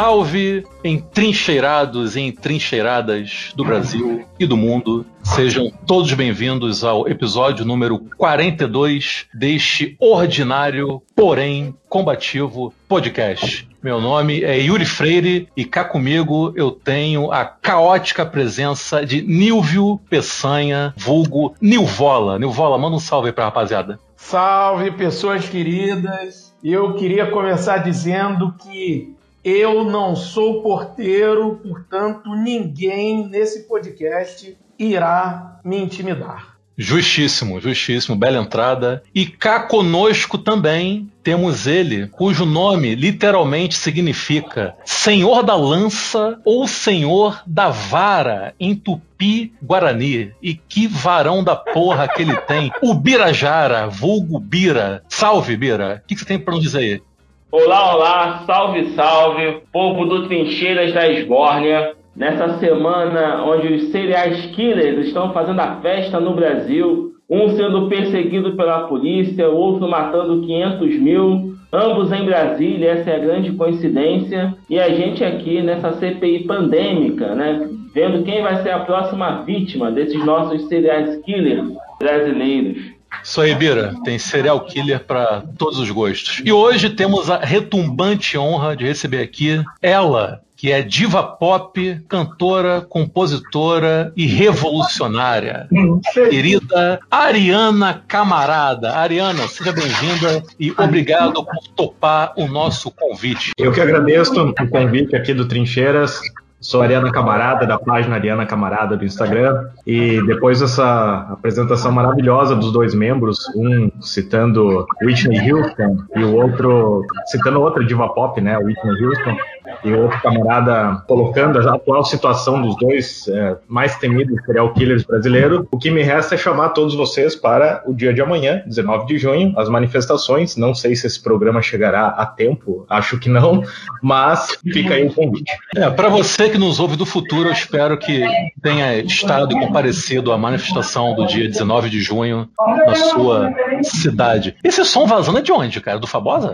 Salve, 0.00 0.64
entrincheirados 0.84 2.14
e 2.14 2.20
entrincheiradas 2.20 3.52
do 3.56 3.64
Brasil 3.64 4.24
e 4.38 4.46
do 4.46 4.56
mundo. 4.56 5.04
Sejam 5.24 5.72
todos 5.88 6.12
bem-vindos 6.14 6.84
ao 6.84 7.08
episódio 7.08 7.64
número 7.64 7.98
42 8.16 9.26
deste 9.34 9.96
ordinário, 9.98 11.02
porém 11.16 11.74
combativo 11.88 12.72
podcast. 12.88 13.68
Meu 13.82 14.00
nome 14.00 14.44
é 14.44 14.56
Yuri 14.60 14.84
Freire 14.84 15.48
e 15.56 15.64
cá 15.64 15.84
comigo 15.84 16.52
eu 16.54 16.70
tenho 16.70 17.32
a 17.32 17.44
caótica 17.44 18.24
presença 18.24 19.04
de 19.04 19.20
Nilvio 19.20 20.00
Peçanha, 20.08 20.94
vulgo 20.96 21.56
Nilvola. 21.60 22.38
Nilvola, 22.38 22.78
manda 22.78 22.94
um 22.94 23.00
salve 23.00 23.30
aí 23.30 23.32
pra 23.32 23.46
rapaziada. 23.46 23.98
Salve, 24.16 24.92
pessoas 24.92 25.48
queridas. 25.48 26.54
Eu 26.62 26.94
queria 26.94 27.26
começar 27.32 27.78
dizendo 27.78 28.54
que 28.62 29.17
eu 29.44 29.84
não 29.84 30.16
sou 30.16 30.62
porteiro, 30.62 31.60
portanto, 31.62 32.34
ninguém 32.34 33.28
nesse 33.28 33.68
podcast 33.68 34.56
irá 34.78 35.60
me 35.64 35.78
intimidar. 35.78 36.58
Justíssimo, 36.80 37.60
justíssimo, 37.60 38.14
bela 38.14 38.38
entrada. 38.38 39.02
E 39.12 39.26
cá 39.26 39.58
conosco 39.58 40.38
também 40.38 41.10
temos 41.24 41.66
ele, 41.66 42.06
cujo 42.06 42.46
nome 42.46 42.94
literalmente 42.94 43.74
significa 43.74 44.76
Senhor 44.84 45.42
da 45.42 45.56
Lança 45.56 46.38
ou 46.44 46.68
Senhor 46.68 47.42
da 47.44 47.68
Vara 47.68 48.54
em 48.60 48.76
Tupi 48.76 49.52
Guarani. 49.60 50.32
E 50.40 50.54
que 50.54 50.86
varão 50.86 51.42
da 51.42 51.56
porra 51.56 52.06
que 52.06 52.22
ele 52.22 52.36
tem. 52.36 52.70
O 52.80 52.94
Birajara, 52.94 53.88
vulgo 53.88 54.38
Bira. 54.38 55.02
Salve, 55.08 55.56
Bira. 55.56 56.00
O 56.04 56.06
que, 56.06 56.16
você 56.16 56.24
tem 56.24 56.38
para 56.38 56.54
nos 56.54 56.62
dizer 56.62 56.78
aí? 56.78 57.02
Olá, 57.50 57.94
olá, 57.94 58.42
salve, 58.44 58.90
salve, 58.90 59.62
povo 59.72 60.04
do 60.04 60.28
Trincheiras 60.28 60.92
da 60.92 61.10
Esbórnia. 61.10 61.94
Nessa 62.14 62.58
semana 62.58 63.42
onde 63.42 63.72
os 63.72 63.84
serial 63.84 64.28
killers 64.54 65.06
estão 65.06 65.32
fazendo 65.32 65.58
a 65.58 65.76
festa 65.76 66.20
no 66.20 66.34
Brasil, 66.34 67.14
um 67.28 67.48
sendo 67.56 67.88
perseguido 67.88 68.54
pela 68.54 68.86
polícia, 68.86 69.48
o 69.48 69.56
outro 69.56 69.88
matando 69.88 70.42
500 70.42 71.00
mil, 71.00 71.54
ambos 71.72 72.12
em 72.12 72.26
Brasília, 72.26 72.90
essa 72.90 73.12
é 73.12 73.16
a 73.16 73.24
grande 73.24 73.52
coincidência, 73.52 74.54
e 74.68 74.78
a 74.78 74.90
gente 74.90 75.24
aqui 75.24 75.62
nessa 75.62 75.92
CPI 75.92 76.44
pandêmica, 76.44 77.34
né, 77.34 77.66
vendo 77.94 78.24
quem 78.24 78.42
vai 78.42 78.62
ser 78.62 78.72
a 78.72 78.80
próxima 78.80 79.42
vítima 79.44 79.90
desses 79.90 80.22
nossos 80.22 80.68
serial 80.68 81.02
killers 81.24 81.66
brasileiros. 81.98 82.97
Isso 83.22 83.40
aí, 83.40 83.54
Bira. 83.54 83.94
Tem 84.04 84.18
serial 84.18 84.64
killer 84.64 85.04
para 85.04 85.42
todos 85.56 85.78
os 85.78 85.90
gostos. 85.90 86.40
E 86.44 86.52
hoje 86.52 86.90
temos 86.90 87.30
a 87.30 87.38
retumbante 87.38 88.38
honra 88.38 88.76
de 88.76 88.84
receber 88.84 89.22
aqui 89.22 89.62
ela, 89.82 90.40
que 90.56 90.72
é 90.72 90.82
diva 90.82 91.22
pop, 91.22 92.00
cantora, 92.08 92.80
compositora 92.80 94.12
e 94.16 94.26
revolucionária. 94.26 95.68
Querida 96.12 96.98
Ariana 97.10 98.02
Camarada. 98.08 98.92
Ariana, 98.92 99.46
seja 99.46 99.72
bem-vinda 99.72 100.42
e 100.58 100.72
obrigado 100.76 101.44
por 101.44 101.68
topar 101.76 102.32
o 102.36 102.48
nosso 102.48 102.90
convite. 102.90 103.52
Eu 103.56 103.72
que 103.72 103.80
agradeço 103.80 104.32
o 104.40 104.68
convite 104.68 105.14
aqui 105.14 105.32
do 105.32 105.46
Trincheiras. 105.46 106.20
Sou 106.60 106.82
Ariana 106.82 107.12
Camarada, 107.12 107.64
da 107.66 107.78
página 107.78 108.16
Ariana 108.16 108.44
Camarada 108.44 108.96
do 108.96 109.04
Instagram. 109.04 109.68
E 109.86 110.20
depois 110.26 110.60
dessa 110.60 111.28
apresentação 111.30 111.92
maravilhosa 111.92 112.56
dos 112.56 112.72
dois 112.72 112.94
membros, 112.94 113.38
um 113.54 113.90
citando 114.00 114.84
Whitney 115.02 115.52
Houston 115.52 115.98
e 116.16 116.24
o 116.24 116.34
outro 116.34 117.04
citando 117.26 117.60
outra 117.60 117.84
diva 117.84 118.08
pop, 118.12 118.40
né, 118.40 118.58
Whitney 118.58 119.04
Houston, 119.04 119.36
e 119.84 119.92
outro 119.92 120.20
camarada 120.20 121.02
colocando 121.06 121.58
a 121.58 121.74
atual 121.74 122.04
situação 122.04 122.60
dos 122.60 122.76
dois 122.76 123.28
é, 123.28 123.56
mais 123.68 123.96
temidos 123.96 124.40
serial 124.44 124.72
killers 124.72 125.04
brasileiros, 125.04 125.66
o 125.70 125.78
que 125.78 125.90
me 125.90 126.02
resta 126.02 126.34
é 126.34 126.38
chamar 126.38 126.70
todos 126.70 126.94
vocês 126.94 127.34
para 127.34 127.82
o 127.86 127.94
dia 127.94 128.12
de 128.12 128.20
amanhã, 128.20 128.62
19 128.66 129.06
de 129.06 129.18
junho, 129.18 129.52
as 129.56 129.68
manifestações. 129.68 130.56
Não 130.56 130.74
sei 130.74 130.94
se 130.96 131.06
esse 131.06 131.22
programa 131.22 131.62
chegará 131.62 132.08
a 132.08 132.26
tempo, 132.26 132.86
acho 132.88 133.18
que 133.18 133.28
não, 133.28 133.62
mas 134.02 134.58
fica 134.62 134.94
aí 134.94 135.06
o 135.06 135.12
convite. 135.12 135.52
É, 135.76 135.88
para 135.90 136.08
você 136.08 136.48
que 136.48 136.58
nos 136.58 136.80
ouve 136.80 136.96
do 136.96 137.06
futuro, 137.06 137.48
eu 137.48 137.52
espero 137.52 137.98
que 137.98 138.24
tenha 138.62 138.98
estado 138.98 139.56
e 139.56 139.60
comparecido 139.60 140.32
à 140.32 140.38
manifestação 140.38 141.14
do 141.14 141.26
dia 141.26 141.46
19 141.46 141.90
de 141.90 142.00
junho 142.00 142.48
na 142.86 142.94
sua 142.94 143.52
cidade. 143.82 144.56
Esse 144.62 144.84
som 144.84 145.06
vazando 145.06 145.38
é 145.38 145.42
de 145.42 145.52
onde, 145.52 145.80
cara? 145.80 145.98
Do 145.98 146.06
Fabosa? 146.06 146.52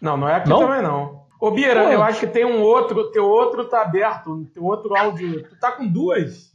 Não, 0.00 0.16
não 0.16 0.28
é 0.28 0.36
aqui 0.36 0.48
não? 0.48 0.60
também 0.60 0.82
não. 0.82 1.27
Ô, 1.40 1.50
Bira, 1.50 1.84
Pô. 1.84 1.90
eu 1.90 2.02
acho 2.02 2.20
que 2.20 2.26
tem 2.26 2.44
um 2.44 2.60
outro, 2.62 3.10
teu 3.12 3.28
outro 3.28 3.64
tá 3.64 3.82
aberto, 3.82 4.46
teu 4.52 4.64
outro 4.64 4.96
áudio. 4.96 5.44
Tu 5.48 5.58
tá 5.58 5.72
com 5.72 5.86
duas? 5.86 6.48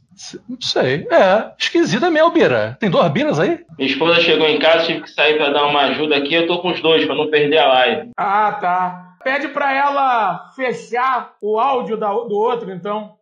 Não 0.48 0.58
sei. 0.60 1.08
É, 1.10 1.52
esquisita 1.58 2.10
mesmo, 2.10 2.30
Bira. 2.30 2.76
Tem 2.78 2.90
duas 2.90 3.10
Biras 3.10 3.40
aí? 3.40 3.64
Minha 3.76 3.90
esposa 3.90 4.20
chegou 4.20 4.46
em 4.46 4.58
casa, 4.58 4.84
tive 4.84 5.00
que 5.02 5.10
sair 5.10 5.36
pra 5.36 5.50
dar 5.50 5.66
uma 5.66 5.80
ajuda 5.86 6.16
aqui. 6.16 6.34
Eu 6.34 6.46
tô 6.46 6.60
com 6.60 6.70
os 6.70 6.80
dois, 6.80 7.04
pra 7.04 7.14
não 7.14 7.30
perder 7.30 7.58
a 7.58 7.68
live. 7.68 8.10
Ah, 8.16 8.52
tá. 8.60 9.16
Pede 9.24 9.48
pra 9.48 9.74
ela 9.74 10.50
fechar 10.54 11.32
o 11.40 11.58
áudio 11.58 11.96
da, 11.96 12.12
do 12.12 12.34
outro, 12.36 12.70
então. 12.70 13.14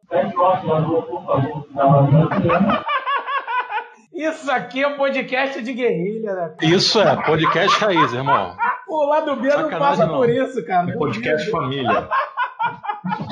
Isso 4.22 4.48
aqui 4.52 4.80
é 4.80 4.86
um 4.86 4.96
podcast 4.96 5.60
de 5.60 5.72
guerrilha, 5.72 6.32
né? 6.32 6.54
Isso 6.62 7.00
é, 7.00 7.16
podcast 7.24 7.76
raiz, 7.80 8.12
irmão. 8.12 8.56
O 8.86 9.04
lado 9.06 9.36
B 9.36 9.48
não 9.48 9.70
passa 9.70 10.04
não. 10.04 10.16
por 10.16 10.28
isso, 10.28 10.62
cara. 10.66 10.86
Um 10.86 10.98
podcast 10.98 11.50
família. 11.50 12.06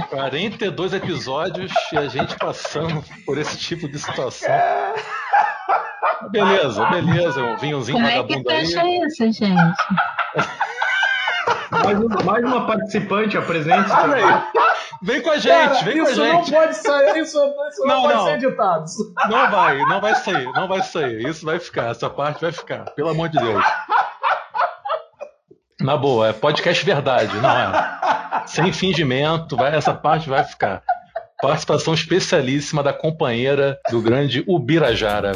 42 0.08 0.94
episódios 0.94 1.70
e 1.92 1.98
a 1.98 2.06
gente 2.06 2.34
passando 2.36 3.04
por 3.26 3.36
esse 3.36 3.58
tipo 3.58 3.86
de 3.86 3.98
situação. 3.98 4.48
Beleza, 6.30 6.82
beleza, 6.86 7.42
um 7.42 7.58
vinhozinho 7.58 7.98
Como 7.98 8.08
vagabundo 8.08 8.50
é 8.50 8.60
que 8.60 8.66
fecha 8.66 8.80
aí. 8.80 9.00
isso, 9.02 9.32
gente? 9.32 9.46
mais, 11.70 11.98
uma, 11.98 12.22
mais 12.24 12.44
uma 12.44 12.66
participante, 12.66 13.36
apresente-se. 13.38 13.94
aí. 13.94 14.42
Vem 15.02 15.22
com 15.22 15.30
a 15.30 15.38
gente, 15.38 15.68
Cara, 15.68 15.82
vem 15.82 15.98
com 15.98 16.08
a 16.08 16.12
gente. 16.12 16.42
Isso 16.42 16.52
não 16.52 16.60
pode 16.60 16.76
sair, 16.76 17.18
isso, 17.18 17.38
isso 17.70 17.86
não, 17.86 17.86
não 17.86 18.02
pode 18.02 18.14
não. 18.14 18.24
ser 18.24 18.34
editado. 18.34 18.84
Não 19.28 19.50
vai, 19.50 19.78
não 19.78 20.00
vai 20.00 20.14
sair, 20.14 20.52
não 20.52 20.68
vai 20.68 20.82
sair. 20.82 21.26
Isso 21.26 21.46
vai 21.46 21.58
ficar, 21.58 21.90
essa 21.90 22.10
parte 22.10 22.40
vai 22.40 22.52
ficar, 22.52 22.84
pelo 22.90 23.08
amor 23.08 23.28
de 23.28 23.38
Deus. 23.38 23.64
Na 25.80 25.96
boa, 25.96 26.28
é 26.28 26.32
podcast 26.34 26.84
verdade, 26.84 27.34
não 27.38 27.50
é? 27.50 28.42
Sem 28.46 28.70
fingimento, 28.72 29.56
vai, 29.56 29.74
essa 29.74 29.94
parte 29.94 30.28
vai 30.28 30.44
ficar. 30.44 30.82
Participação 31.40 31.94
especialíssima 31.94 32.82
da 32.82 32.92
companheira 32.92 33.78
do 33.90 34.02
grande 34.02 34.44
Ubirajara. 34.46 35.32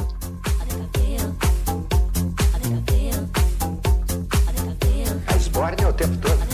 Tempo 5.95 6.17
todo. 6.19 6.45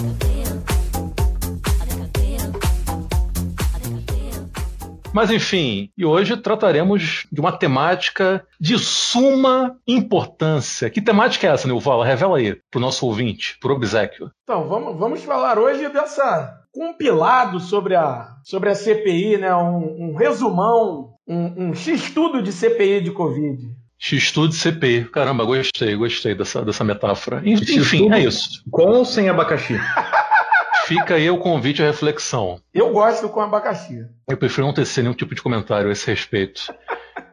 Mas 5.13 5.31
enfim, 5.31 5.91
e 5.99 6.05
hoje 6.05 6.37
trataremos 6.37 7.27
de 7.33 7.41
uma 7.41 7.51
temática 7.51 8.47
de 8.61 8.79
suma 8.79 9.77
importância. 9.87 10.89
Que 10.89 11.01
temática 11.01 11.49
é 11.49 11.51
essa, 11.51 11.67
Nilvala? 11.67 12.07
Revela 12.07 12.39
aí 12.39 12.55
para 12.71 12.79
o 12.79 12.81
nosso 12.81 13.05
ouvinte, 13.07 13.59
para 13.61 13.73
o 13.73 13.75
obsequio. 13.75 14.31
Então, 14.45 14.69
vamos, 14.69 14.97
vamos 14.97 15.23
falar 15.25 15.59
hoje 15.59 15.89
dessa 15.89 16.61
compilado 16.73 17.59
sobre 17.59 17.97
a, 17.97 18.37
sobre 18.45 18.71
a 18.71 18.75
CPI, 18.75 19.39
né? 19.39 19.55
um, 19.55 20.11
um 20.11 20.15
resumão, 20.15 21.15
um, 21.27 21.71
um 21.71 21.75
X-tudo 21.75 22.41
de 22.41 22.53
CPI 22.53 23.01
de 23.01 23.11
Covid. 23.11 23.59
X-tudo 24.01 24.55
CPI. 24.55 25.05
Caramba, 25.05 25.45
gostei, 25.45 25.95
gostei 25.95 26.35
dessa, 26.35 26.65
dessa 26.65 26.83
metáfora. 26.83 27.43
Enfim, 27.45 28.11
é 28.11 28.21
isso. 28.21 28.63
Com 28.71 28.87
ou 28.87 29.05
sem 29.05 29.29
abacaxi? 29.29 29.79
Fica 30.87 31.15
aí 31.15 31.31
o 31.31 31.39
convite 31.39 31.83
à 31.83 31.87
reflexão. 31.87 32.61
Eu 32.75 32.91
gosto 32.91 33.29
com 33.29 33.41
abacaxi. 33.41 34.05
Eu 34.27 34.37
prefiro 34.37 34.67
não 34.67 34.75
tecer 34.75 35.05
nenhum 35.05 35.15
tipo 35.15 35.35
de 35.35 35.43
comentário 35.43 35.89
a 35.89 35.93
esse 35.93 36.07
respeito. 36.11 36.63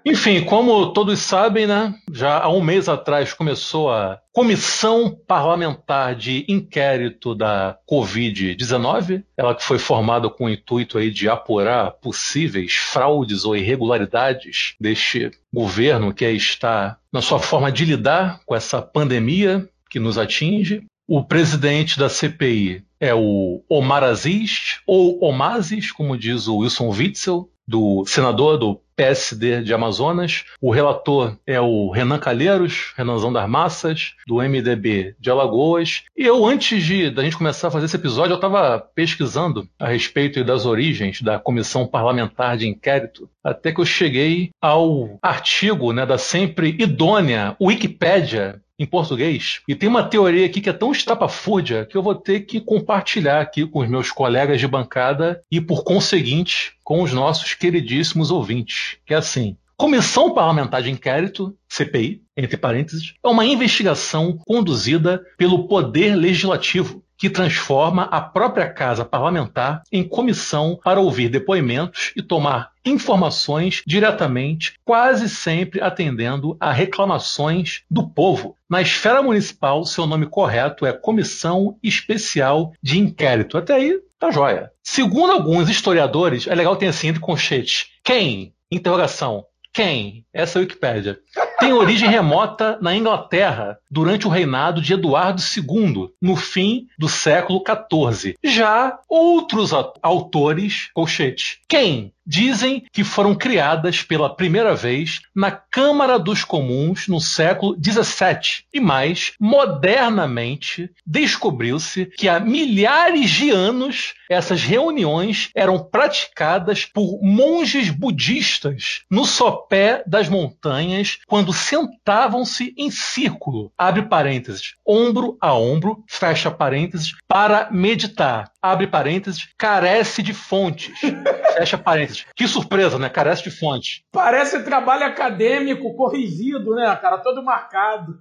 Enfim, 0.10 0.42
como 0.46 0.94
todos 0.94 1.20
sabem, 1.20 1.68
né? 1.68 1.94
Já 2.14 2.42
há 2.42 2.50
um 2.50 2.62
mês 2.62 2.88
atrás 2.88 3.34
começou 3.34 3.92
a 3.92 4.18
Comissão 4.32 5.14
Parlamentar 5.28 6.16
de 6.16 6.46
Inquérito 6.48 7.36
da 7.36 7.78
Covid-19, 7.92 9.26
ela 9.36 9.54
que 9.54 9.66
foi 9.66 9.78
formada 9.78 10.30
com 10.30 10.46
o 10.46 10.50
intuito 10.50 10.98
aí 10.98 11.12
de 11.12 11.28
apurar 11.28 11.92
possíveis 11.92 12.72
fraudes 12.72 13.44
ou 13.44 13.54
irregularidades 13.54 14.76
deste 14.80 15.30
governo 15.54 16.14
que 16.14 16.24
está 16.24 16.98
na 17.12 17.22
sua 17.22 17.40
forma 17.40 17.70
de 17.70 17.84
lidar 17.84 18.40
com 18.46 18.56
essa 18.56 18.82
pandemia 18.82 19.68
que 19.90 20.00
nos 20.00 20.18
atinge. 20.18 20.86
O 21.06 21.22
presidente 21.22 22.00
da 22.00 22.08
CPI 22.08 22.82
é 22.98 23.14
o 23.14 23.62
Omar 23.68 24.06
Aziz, 24.06 24.80
ou 24.88 25.22
Omazis, 25.22 25.92
como 25.92 26.18
diz 26.18 26.48
o 26.48 26.60
Wilson 26.60 26.90
Witzel, 26.92 27.50
do 27.68 28.06
senador 28.06 28.58
do 28.58 28.80
PSD 28.98 29.62
de 29.62 29.74
Amazonas. 29.74 30.44
O 30.60 30.72
relator 30.72 31.38
é 31.46 31.62
o 31.62 31.92
Renan 31.92 32.18
Calheiros, 32.18 32.94
Renanzão 32.98 33.32
das 33.32 33.48
Massas, 33.48 34.16
do 34.28 34.38
MDB 34.38 35.16
de 35.20 35.30
Alagoas. 35.30 36.04
E 36.18 36.26
eu, 36.26 36.44
antes 36.46 36.84
de 36.84 37.12
da 37.12 37.24
gente 37.24 37.38
começar 37.38 37.68
a 37.68 37.72
fazer 37.72 37.86
esse 37.86 37.96
episódio, 37.96 38.34
eu 38.34 38.38
estava 38.38 38.80
pesquisando 38.80 39.70
a 39.80 39.88
respeito 39.88 40.44
das 40.44 40.66
origens 40.66 41.22
da 41.22 41.38
Comissão 41.38 41.86
Parlamentar 41.86 42.58
de 42.58 42.68
Inquérito, 42.68 43.30
até 43.44 43.72
que 43.72 43.80
eu 43.80 43.86
cheguei 43.86 44.50
ao 44.60 45.20
artigo 45.22 45.94
né, 45.94 46.06
da 46.06 46.18
sempre 46.18 46.76
idônea 46.80 47.56
Wikipédia 47.62 48.60
em 48.80 48.86
português. 48.86 49.62
E 49.68 49.76
tem 49.76 49.90
uma 49.90 50.04
teoria 50.04 50.46
aqui 50.46 50.62
que 50.62 50.70
é 50.70 50.74
tão 50.74 50.92
estapafúrdia 50.92 51.86
que 51.86 51.98
eu 51.98 52.04
vou 52.04 52.14
ter 52.14 52.42
que 52.42 52.62
compartilhar 52.62 53.42
aqui 53.42 53.66
com 53.66 53.80
os 53.80 53.90
meus 53.90 54.12
colegas 54.12 54.60
de 54.60 54.68
bancada 54.68 55.42
e, 55.52 55.60
por 55.60 55.84
conseguinte, 55.84 56.74
com 56.88 57.04
os 57.04 57.12
nossos 57.12 57.54
queridíssimos 57.54 58.32
ouvintes. 58.32 58.96
Que 59.06 59.14
é 59.14 59.18
assim: 59.18 59.58
Comissão 59.76 60.34
Parlamentar 60.34 60.82
de 60.82 60.90
Inquérito, 60.90 61.54
CPI, 61.68 62.24
entre 62.38 62.56
parênteses, 62.56 63.14
é 63.22 63.28
uma 63.28 63.44
investigação 63.44 64.38
conduzida 64.48 65.22
pelo 65.38 65.68
Poder 65.68 66.16
Legislativo 66.16 67.04
que 67.18 67.30
transforma 67.30 68.04
a 68.04 68.22
própria 68.22 68.70
casa 68.70 69.04
parlamentar 69.04 69.82
em 69.92 70.08
comissão 70.08 70.80
para 70.82 71.02
ouvir 71.02 71.28
depoimentos 71.28 72.14
e 72.16 72.22
tomar 72.22 72.72
informações 72.86 73.82
diretamente, 73.86 74.76
quase 74.86 75.28
sempre 75.28 75.82
atendendo 75.82 76.56
a 76.60 76.72
reclamações 76.72 77.82
do 77.92 78.08
povo. 78.08 78.56
Na 78.70 78.82
esfera 78.82 79.22
municipal, 79.22 79.84
seu 79.84 80.06
nome 80.06 80.28
correto 80.28 80.86
é 80.86 80.94
Comissão 80.94 81.78
Especial 81.84 82.72
de 82.82 83.00
Inquérito. 83.00 83.58
Até 83.58 83.74
aí, 83.74 84.00
tá 84.20 84.32
joia. 84.32 84.72
Segundo 84.84 85.32
alguns 85.34 85.70
historiadores, 85.70 86.48
é 86.48 86.56
legal 86.56 86.76
ter 86.76 86.88
assim 86.88 87.10
entre 87.10 87.22
conchetes. 87.22 87.88
Quem? 88.04 88.54
Interrogação. 88.72 89.46
Quem? 89.74 90.26
Essa 90.34 90.58
é 90.58 90.60
a 90.60 90.62
Wikipédia. 90.64 91.20
Tem 91.60 91.72
origem 91.72 92.10
remota 92.10 92.80
na 92.82 92.96
Inglaterra 92.96 93.78
durante 93.92 94.26
o 94.26 94.30
reinado 94.30 94.82
de 94.82 94.94
Eduardo 94.94 95.40
II, 95.40 96.10
no 96.20 96.36
fim 96.36 96.88
do 96.98 97.08
século 97.08 97.62
XIV. 97.64 98.36
Já 98.44 98.98
outros 99.08 99.72
autores, 100.02 100.90
colchete. 100.94 101.62
Quem? 101.70 102.12
Dizem 102.28 102.84
que 102.92 103.04
foram 103.04 103.34
criadas 103.34 104.04
pela 104.04 104.36
primeira 104.36 104.76
vez 104.76 105.22
na 105.34 105.50
Câmara 105.50 106.20
dos 106.20 106.44
Comuns 106.44 107.08
no 107.08 107.22
século 107.22 107.76
XVII. 107.82 108.66
E 108.74 108.80
mais, 108.82 109.32
modernamente, 109.40 110.92
descobriu-se 111.06 112.08
que 112.18 112.28
há 112.28 112.40
milhares 112.40 113.30
de 113.30 113.50
anos 113.50 114.14
essas 114.30 114.62
reuniões 114.62 115.50
eram 115.56 115.80
praticadas 115.80 116.86
por 116.86 117.20
monges 117.22 117.90
budistas 117.90 119.04
no 119.10 119.26
sopé 119.26 120.04
das 120.06 120.28
montanhas 120.28 121.20
quando 121.26 121.54
sentavam-se 121.54 122.74
em 122.78 122.92
círculo, 122.92 123.72
abre 123.78 124.04
parênteses, 124.04 124.76
ombro 124.86 125.38
a 125.40 125.54
ombro, 125.54 126.04
fecha 126.08 126.52
parênteses, 126.52 127.14
para 127.28 127.70
meditar, 127.72 128.52
abre 128.72 128.88
parênteses, 128.88 129.48
carece 129.58 130.22
de 130.22 130.34
fontes, 130.34 130.94
fecha 131.58 131.78
parênteses 131.78 132.26
que 132.36 132.48
surpresa, 132.48 133.00
né? 133.00 133.10
Carece 133.10 133.44
de 133.44 133.52
fonte. 133.52 134.04
Parece 134.12 134.64
trabalho 134.64 135.06
acadêmico 135.06 135.96
corrigido, 135.96 136.76
né, 136.76 136.96
cara? 137.02 137.18
Todo 137.18 137.44
marcado. 137.44 138.20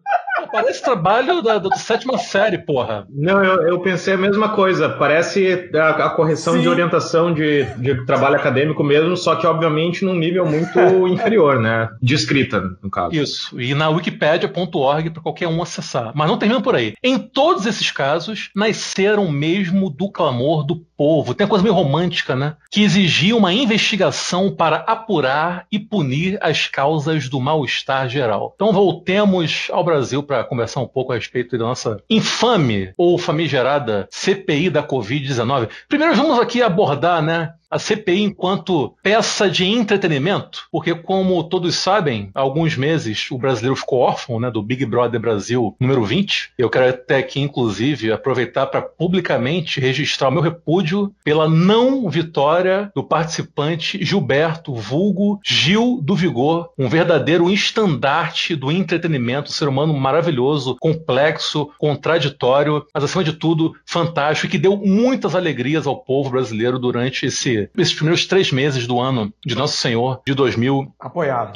Parece 0.50 0.82
trabalho 0.82 1.43
da, 1.43 1.58
da, 1.58 1.76
sétima 1.76 2.19
série, 2.19 2.58
porra. 2.58 3.06
Não, 3.10 3.43
eu, 3.43 3.69
eu 3.69 3.81
pensei 3.81 4.14
a 4.14 4.19
mesma 4.19 4.50
coisa. 4.50 4.88
Parece 4.88 5.70
a, 5.75 6.06
a 6.06 6.10
correção 6.10 6.54
Sim. 6.54 6.60
de 6.60 6.69
orientação 6.69 7.32
de, 7.32 7.64
de 7.76 8.04
trabalho 8.04 8.37
acadêmico 8.37 8.84
mesmo, 8.84 9.16
só 9.16 9.37
que, 9.37 9.46
obviamente, 9.46 10.04
num 10.04 10.14
nível 10.14 10.46
muito 10.46 10.78
inferior, 11.08 11.58
né? 11.58 11.88
De 12.02 12.14
escrita, 12.14 12.60
no 12.82 12.90
caso. 12.90 13.14
Isso. 13.14 13.60
E 13.60 13.75
na 13.75 13.88
wikipedia.org 13.88 15.10
para 15.10 15.22
qualquer 15.22 15.48
um 15.48 15.62
acessar. 15.62 16.12
Mas 16.14 16.28
não 16.28 16.38
termina 16.38 16.60
por 16.60 16.75
aí. 16.75 16.94
Em 17.02 17.19
todos 17.19 17.66
esses 17.66 17.90
casos, 17.90 18.50
nasceram 18.54 19.31
mesmo 19.31 19.90
do 19.90 20.10
clamor 20.10 20.36
do 20.65 20.77
povo. 20.97 21.35
Tem 21.35 21.44
uma 21.44 21.50
coisa 21.50 21.62
meio 21.62 21.75
romântica, 21.75 22.35
né? 22.35 22.56
Que 22.71 22.83
exigia 22.83 23.37
uma 23.37 23.53
investigação 23.53 24.55
para 24.55 24.77
apurar 24.79 25.67
e 25.71 25.79
punir 25.79 26.38
as 26.41 26.67
causas 26.67 27.29
do 27.29 27.41
mal-estar 27.41 28.09
geral. 28.09 28.53
Então 28.55 28.73
voltemos 28.73 29.69
ao 29.71 29.85
Brasil 29.85 30.23
para 30.23 30.44
conversar 30.44 30.81
um 30.81 30.88
pouco 30.88 31.12
a 31.12 31.17
respeito 31.17 31.56
da 31.59 31.65
nossa 31.65 32.03
infame 32.09 32.93
ou 32.97 33.19
famigerada 33.19 34.09
CPI 34.11 34.71
da 34.71 34.83
Covid-19. 34.83 35.69
Primeiro 35.88 36.15
vamos 36.15 36.39
aqui 36.39 36.62
abordar, 36.62 37.23
né, 37.23 37.53
a 37.71 37.79
CPI 37.79 38.23
enquanto 38.23 38.95
peça 39.03 39.51
de 39.51 39.65
entretenimento, 39.65 40.67
porque 40.71 40.95
como 40.95 41.43
todos 41.45 41.75
sabem, 41.75 42.31
há 42.35 42.41
alguns 42.41 42.77
meses 42.77 43.31
o 43.31 43.39
brasileiro 43.39 43.77
ficou 43.77 44.01
órfão, 44.01 44.39
né, 44.39 44.51
do 44.51 44.63
Big 44.63 44.85
Brother 44.87 45.21
Brasil 45.21 45.75
número 45.81 46.05
20. 46.05 46.53
Eu 46.57 46.71
quero 46.71 46.89
até 46.89 47.19
aqui 47.19 47.41
inclusive 47.41 48.13
aproveitar 48.13 48.67
para 48.67 48.83
publicamente 48.83 49.81
registrar 49.81 50.29
o 50.29 50.33
meu 50.33 50.43
repúdio 50.43 51.13
pela 51.25 51.49
não 51.49 52.09
vitória 52.09 52.91
do 52.95 53.03
participante 53.03 54.05
Gilberto 54.05 54.75
Vulgo 54.75 55.41
Gil 55.45 56.01
do 56.03 56.15
Vigor, 56.15 56.71
um 56.79 56.89
verdadeiro 56.89 57.51
estandarte 57.51 58.55
do 58.55 58.71
entretenimento, 58.71 59.51
um 59.51 59.55
ser 59.55 59.69
humano 59.69 59.93
maravilhoso, 59.95 60.77
complexo, 60.81 61.71
contraditório, 61.79 62.87
mas 62.95 63.05
acima 63.05 63.25
de 63.25 63.33
tudo 63.33 63.75
fantástico 63.85 64.47
e 64.47 64.51
que 64.51 64.59
deu 64.59 64.77
muitas 64.77 65.35
alegrias 65.35 65.87
ao 65.87 65.97
povo 65.97 66.31
brasileiro 66.31 66.79
durante 66.79 67.27
esse 67.27 67.56
esses 67.76 67.94
primeiros 67.94 68.26
três 68.26 68.50
meses 68.50 68.87
do 68.87 69.00
ano 69.00 69.32
de 69.44 69.55
Nosso 69.55 69.76
Senhor 69.76 70.20
de 70.26 70.35
2021. 70.35 70.93
Apoiado. 70.99 71.53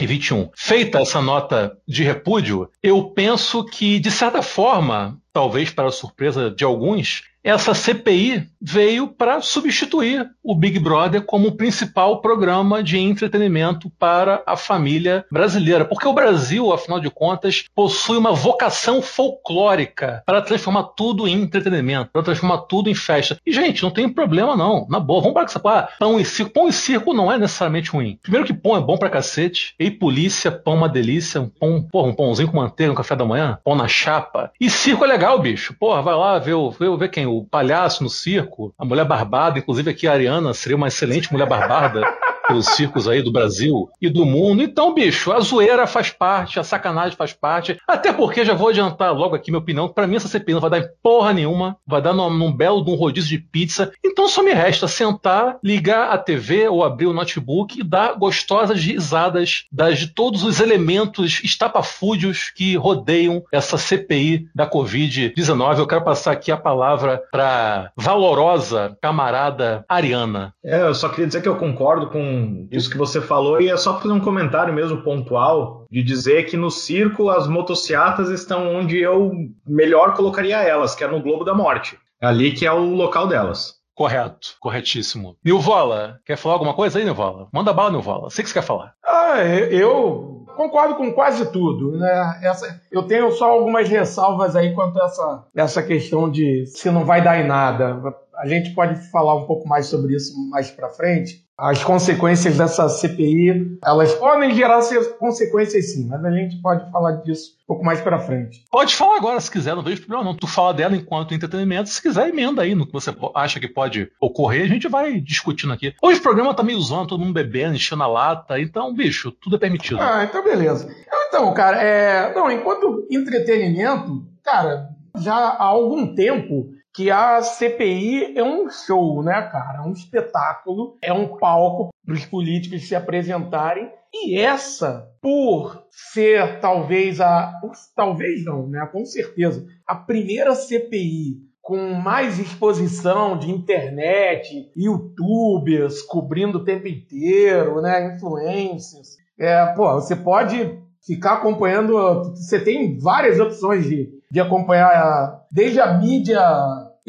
Feita 0.56 1.00
essa 1.00 1.20
nota 1.20 1.76
de 1.86 2.02
repúdio, 2.02 2.68
eu 2.82 3.10
penso 3.10 3.64
que, 3.64 3.98
de 3.98 4.10
certa 4.10 4.42
forma, 4.42 5.18
talvez 5.32 5.70
para 5.70 5.88
a 5.88 5.92
surpresa 5.92 6.50
de 6.50 6.64
alguns, 6.64 7.22
essa 7.42 7.74
CPI 7.74 8.48
veio 8.60 9.08
para 9.08 9.40
substituir 9.40 10.28
o 10.44 10.54
Big 10.54 10.78
Brother 10.78 11.22
como 11.22 11.56
principal 11.56 12.20
programa 12.20 12.82
de 12.82 12.98
entretenimento 12.98 13.90
para 13.98 14.42
a 14.46 14.56
família 14.56 15.24
brasileira. 15.32 15.84
Porque 15.84 16.06
o 16.06 16.12
Brasil, 16.12 16.70
afinal 16.72 17.00
de 17.00 17.10
contas, 17.10 17.64
possui 17.74 18.18
uma 18.18 18.32
vocação 18.32 19.00
folclórica 19.00 20.22
para 20.26 20.42
transformar 20.42 20.84
tudo 20.96 21.26
em 21.26 21.42
entretenimento, 21.42 22.10
para 22.12 22.22
transformar 22.22 22.58
tudo 22.62 22.90
em 22.90 22.94
festa. 22.94 23.38
E, 23.46 23.52
gente, 23.52 23.82
não 23.82 23.90
tem 23.90 24.08
problema 24.08 24.54
não. 24.54 24.86
Na 24.90 25.00
boa, 25.00 25.20
vamos 25.20 25.34
para 25.34 25.46
que 25.46 25.50
essa 25.50 25.60
ah, 25.64 25.88
pão 25.98 26.20
e 26.20 26.24
circo. 26.24 26.52
Pão 26.52 26.68
e 26.68 26.72
circo 26.72 27.14
não 27.14 27.32
é 27.32 27.38
necessariamente 27.38 27.90
ruim. 27.90 28.18
Primeiro 28.22 28.46
que 28.46 28.52
pão 28.52 28.76
é 28.76 28.80
bom 28.80 28.98
pra 28.98 29.08
cacete. 29.08 29.74
E 29.78 29.90
polícia, 29.90 30.50
pão 30.50 30.74
uma 30.74 30.88
delícia. 30.88 31.40
Um 31.40 31.48
pão, 31.48 31.82
porra, 31.90 32.08
um 32.08 32.14
pãozinho 32.14 32.50
com 32.50 32.56
manteiga 32.58 32.90
no 32.90 32.96
café 32.96 33.16
da 33.16 33.24
manhã. 33.24 33.58
Pão 33.64 33.74
na 33.74 33.88
chapa. 33.88 34.52
E 34.60 34.68
circo 34.68 35.04
é 35.04 35.08
legal, 35.08 35.38
bicho. 35.38 35.74
Porra, 35.78 36.02
vai 36.02 36.14
lá 36.14 36.38
ver, 36.38 36.56
ver, 36.78 36.96
ver 36.98 37.08
quem? 37.08 37.29
O 37.30 37.44
palhaço 37.44 38.02
no 38.02 38.10
circo, 38.10 38.74
a 38.76 38.84
mulher 38.84 39.04
barbada, 39.04 39.58
inclusive 39.58 39.90
aqui 39.90 40.08
a 40.08 40.12
Ariana 40.12 40.52
seria 40.52 40.76
uma 40.76 40.88
excelente 40.88 41.32
mulher 41.32 41.48
barbada 41.48 42.02
pelos 42.50 42.66
circos 42.66 43.08
aí 43.08 43.22
do 43.22 43.32
Brasil 43.32 43.88
e 44.00 44.08
do 44.08 44.26
mundo. 44.26 44.62
Então, 44.62 44.94
bicho, 44.94 45.32
a 45.32 45.40
zoeira 45.40 45.86
faz 45.86 46.10
parte, 46.10 46.58
a 46.58 46.64
sacanagem 46.64 47.16
faz 47.16 47.32
parte. 47.32 47.78
Até 47.86 48.12
porque, 48.12 48.44
já 48.44 48.54
vou 48.54 48.68
adiantar 48.68 49.14
logo 49.14 49.34
aqui 49.34 49.50
minha 49.50 49.60
opinião, 49.60 49.88
para 49.88 50.06
mim 50.06 50.16
essa 50.16 50.28
CPI 50.28 50.54
não 50.54 50.60
vai 50.60 50.70
dar 50.70 50.78
em 50.80 50.88
porra 51.02 51.32
nenhuma, 51.32 51.76
vai 51.86 52.02
dar 52.02 52.12
num, 52.12 52.30
num 52.30 52.52
belo 52.52 52.84
de 52.84 52.90
um 52.90 52.94
rodízio 52.94 53.30
de 53.30 53.38
pizza. 53.38 53.92
Então 54.04 54.28
só 54.28 54.42
me 54.42 54.52
resta 54.52 54.88
sentar, 54.88 55.58
ligar 55.62 56.10
a 56.10 56.18
TV 56.18 56.68
ou 56.68 56.84
abrir 56.84 57.06
o 57.06 57.12
notebook 57.12 57.78
e 57.78 57.84
dar 57.84 58.14
gostosas 58.14 58.80
risadas 58.80 59.64
das, 59.70 59.98
de 59.98 60.08
todos 60.08 60.42
os 60.42 60.60
elementos 60.60 61.40
estapafúdios 61.44 62.50
que 62.54 62.76
rodeiam 62.76 63.42
essa 63.52 63.78
CPI 63.78 64.48
da 64.54 64.68
Covid-19. 64.68 65.78
Eu 65.78 65.86
quero 65.86 66.04
passar 66.04 66.32
aqui 66.32 66.50
a 66.50 66.56
palavra 66.56 67.22
para 67.30 67.92
valorosa 67.96 68.96
camarada 69.00 69.84
Ariana. 69.88 70.54
É, 70.64 70.82
eu 70.82 70.94
só 70.94 71.08
queria 71.08 71.26
dizer 71.26 71.42
que 71.42 71.48
eu 71.48 71.56
concordo 71.56 72.08
com 72.08 72.39
isso 72.70 72.90
que 72.90 72.98
você 72.98 73.20
falou, 73.20 73.60
e 73.60 73.68
é 73.68 73.76
só 73.76 73.98
fazer 73.98 74.12
um 74.12 74.20
comentário 74.20 74.72
mesmo 74.72 75.02
pontual 75.02 75.84
de 75.90 76.02
dizer 76.02 76.44
que 76.46 76.56
no 76.56 76.70
circo 76.70 77.30
as 77.30 77.46
motocicletas 77.46 78.28
estão 78.30 78.74
onde 78.74 78.98
eu 78.98 79.32
melhor 79.66 80.14
colocaria 80.14 80.62
elas, 80.62 80.94
que 80.94 81.04
é 81.04 81.08
no 81.08 81.22
Globo 81.22 81.44
da 81.44 81.54
Morte. 81.54 81.98
É 82.20 82.26
ali 82.26 82.52
que 82.52 82.66
é 82.66 82.72
o 82.72 82.94
local 82.94 83.26
delas. 83.26 83.80
Correto, 83.94 84.56
corretíssimo. 84.60 85.36
Nilvola, 85.44 86.20
quer 86.24 86.36
falar 86.36 86.54
alguma 86.54 86.72
coisa 86.72 86.98
aí, 86.98 87.04
Nilvola? 87.04 87.48
Manda 87.52 87.72
bala, 87.72 87.90
Nilvola. 87.90 88.30
Sei 88.30 88.42
que 88.42 88.48
você 88.48 88.54
quer 88.54 88.64
falar. 88.64 88.94
Ah, 89.04 89.42
eu 89.44 90.46
concordo 90.56 90.94
com 90.94 91.12
quase 91.12 91.50
tudo. 91.52 91.98
Né? 91.98 92.40
Essa, 92.42 92.80
eu 92.90 93.02
tenho 93.02 93.30
só 93.32 93.50
algumas 93.50 93.88
ressalvas 93.88 94.56
aí 94.56 94.74
quanto 94.74 95.00
a 95.00 95.04
essa, 95.04 95.44
essa 95.54 95.82
questão 95.82 96.30
de 96.30 96.64
se 96.66 96.90
não 96.90 97.04
vai 97.04 97.22
dar 97.22 97.40
em 97.40 97.46
nada. 97.46 98.00
A 98.38 98.46
gente 98.46 98.74
pode 98.74 98.94
falar 99.10 99.34
um 99.34 99.46
pouco 99.46 99.68
mais 99.68 99.86
sobre 99.86 100.14
isso 100.14 100.32
mais 100.48 100.70
para 100.70 100.88
frente. 100.88 101.44
As 101.60 101.84
consequências 101.84 102.56
dessa 102.56 102.88
CPI, 102.88 103.78
elas 103.84 104.14
podem 104.14 104.54
gerar 104.54 104.80
consequências 105.18 105.92
sim, 105.92 106.08
mas 106.08 106.24
a 106.24 106.30
gente 106.30 106.56
pode 106.62 106.90
falar 106.90 107.12
disso 107.16 107.52
um 107.64 107.66
pouco 107.66 107.84
mais 107.84 108.00
para 108.00 108.18
frente. 108.18 108.64
Pode 108.70 108.96
falar 108.96 109.18
agora 109.18 109.38
se 109.38 109.50
quiser, 109.50 109.76
não 109.76 109.82
vejo 109.82 110.00
problema 110.00 110.24
não. 110.24 110.34
Tu 110.34 110.46
fala 110.46 110.72
dela 110.72 110.96
enquanto 110.96 111.34
entretenimento, 111.34 111.90
se 111.90 112.00
quiser 112.00 112.28
emenda 112.28 112.62
aí 112.62 112.74
no 112.74 112.86
que 112.86 112.92
você 112.92 113.14
acha 113.34 113.60
que 113.60 113.68
pode 113.68 114.10
ocorrer, 114.18 114.64
a 114.64 114.68
gente 114.68 114.88
vai 114.88 115.20
discutindo 115.20 115.74
aqui. 115.74 115.94
Hoje 116.02 116.18
o 116.18 116.22
programa 116.22 116.54
tá 116.54 116.62
meio 116.62 116.80
zoando, 116.80 117.08
todo 117.08 117.20
mundo 117.20 117.34
bebendo, 117.34 117.74
enchendo 117.74 118.02
a 118.02 118.06
lata, 118.06 118.58
então, 118.58 118.94
bicho, 118.94 119.30
tudo 119.30 119.56
é 119.56 119.58
permitido. 119.58 120.00
Ah, 120.00 120.24
então 120.24 120.42
beleza. 120.42 120.88
Então, 121.28 121.52
cara, 121.52 121.76
é... 121.76 122.34
não, 122.34 122.50
enquanto 122.50 123.06
entretenimento, 123.10 124.26
cara, 124.42 124.88
já 125.18 125.34
há 125.34 125.64
algum 125.64 126.14
tempo 126.14 126.70
que 126.94 127.10
a 127.10 127.40
CPI 127.40 128.36
é 128.36 128.42
um 128.42 128.68
show, 128.68 129.22
né, 129.22 129.42
cara? 129.42 129.78
É 129.78 129.80
um 129.82 129.92
espetáculo, 129.92 130.96
é 131.00 131.12
um 131.12 131.36
palco 131.36 131.90
para 132.04 132.14
os 132.14 132.24
políticos 132.24 132.86
se 132.86 132.94
apresentarem. 132.94 133.90
E 134.12 134.36
essa, 134.38 135.08
por 135.22 135.84
ser 135.90 136.58
talvez 136.60 137.20
a. 137.20 137.52
Talvez 137.94 138.44
não, 138.44 138.66
né? 138.66 138.88
Com 138.90 139.04
certeza. 139.04 139.64
A 139.86 139.94
primeira 139.94 140.54
CPI 140.54 141.48
com 141.62 141.92
mais 141.92 142.40
exposição 142.40 143.38
de 143.38 143.50
internet, 143.50 144.72
youtubers 144.76 146.02
cobrindo 146.02 146.58
o 146.58 146.64
tempo 146.64 146.88
inteiro, 146.88 147.80
né? 147.80 148.16
Influencers. 148.16 149.16
É, 149.38 149.66
pô, 149.74 149.94
você 149.94 150.16
pode 150.16 150.80
ficar 151.06 151.34
acompanhando. 151.34 152.34
Você 152.34 152.58
tem 152.58 152.98
várias 152.98 153.38
opções 153.38 153.84
de 153.84 154.20
de 154.30 154.38
acompanhar 154.38 155.42
desde 155.50 155.80
a 155.80 155.92
mídia 155.94 156.40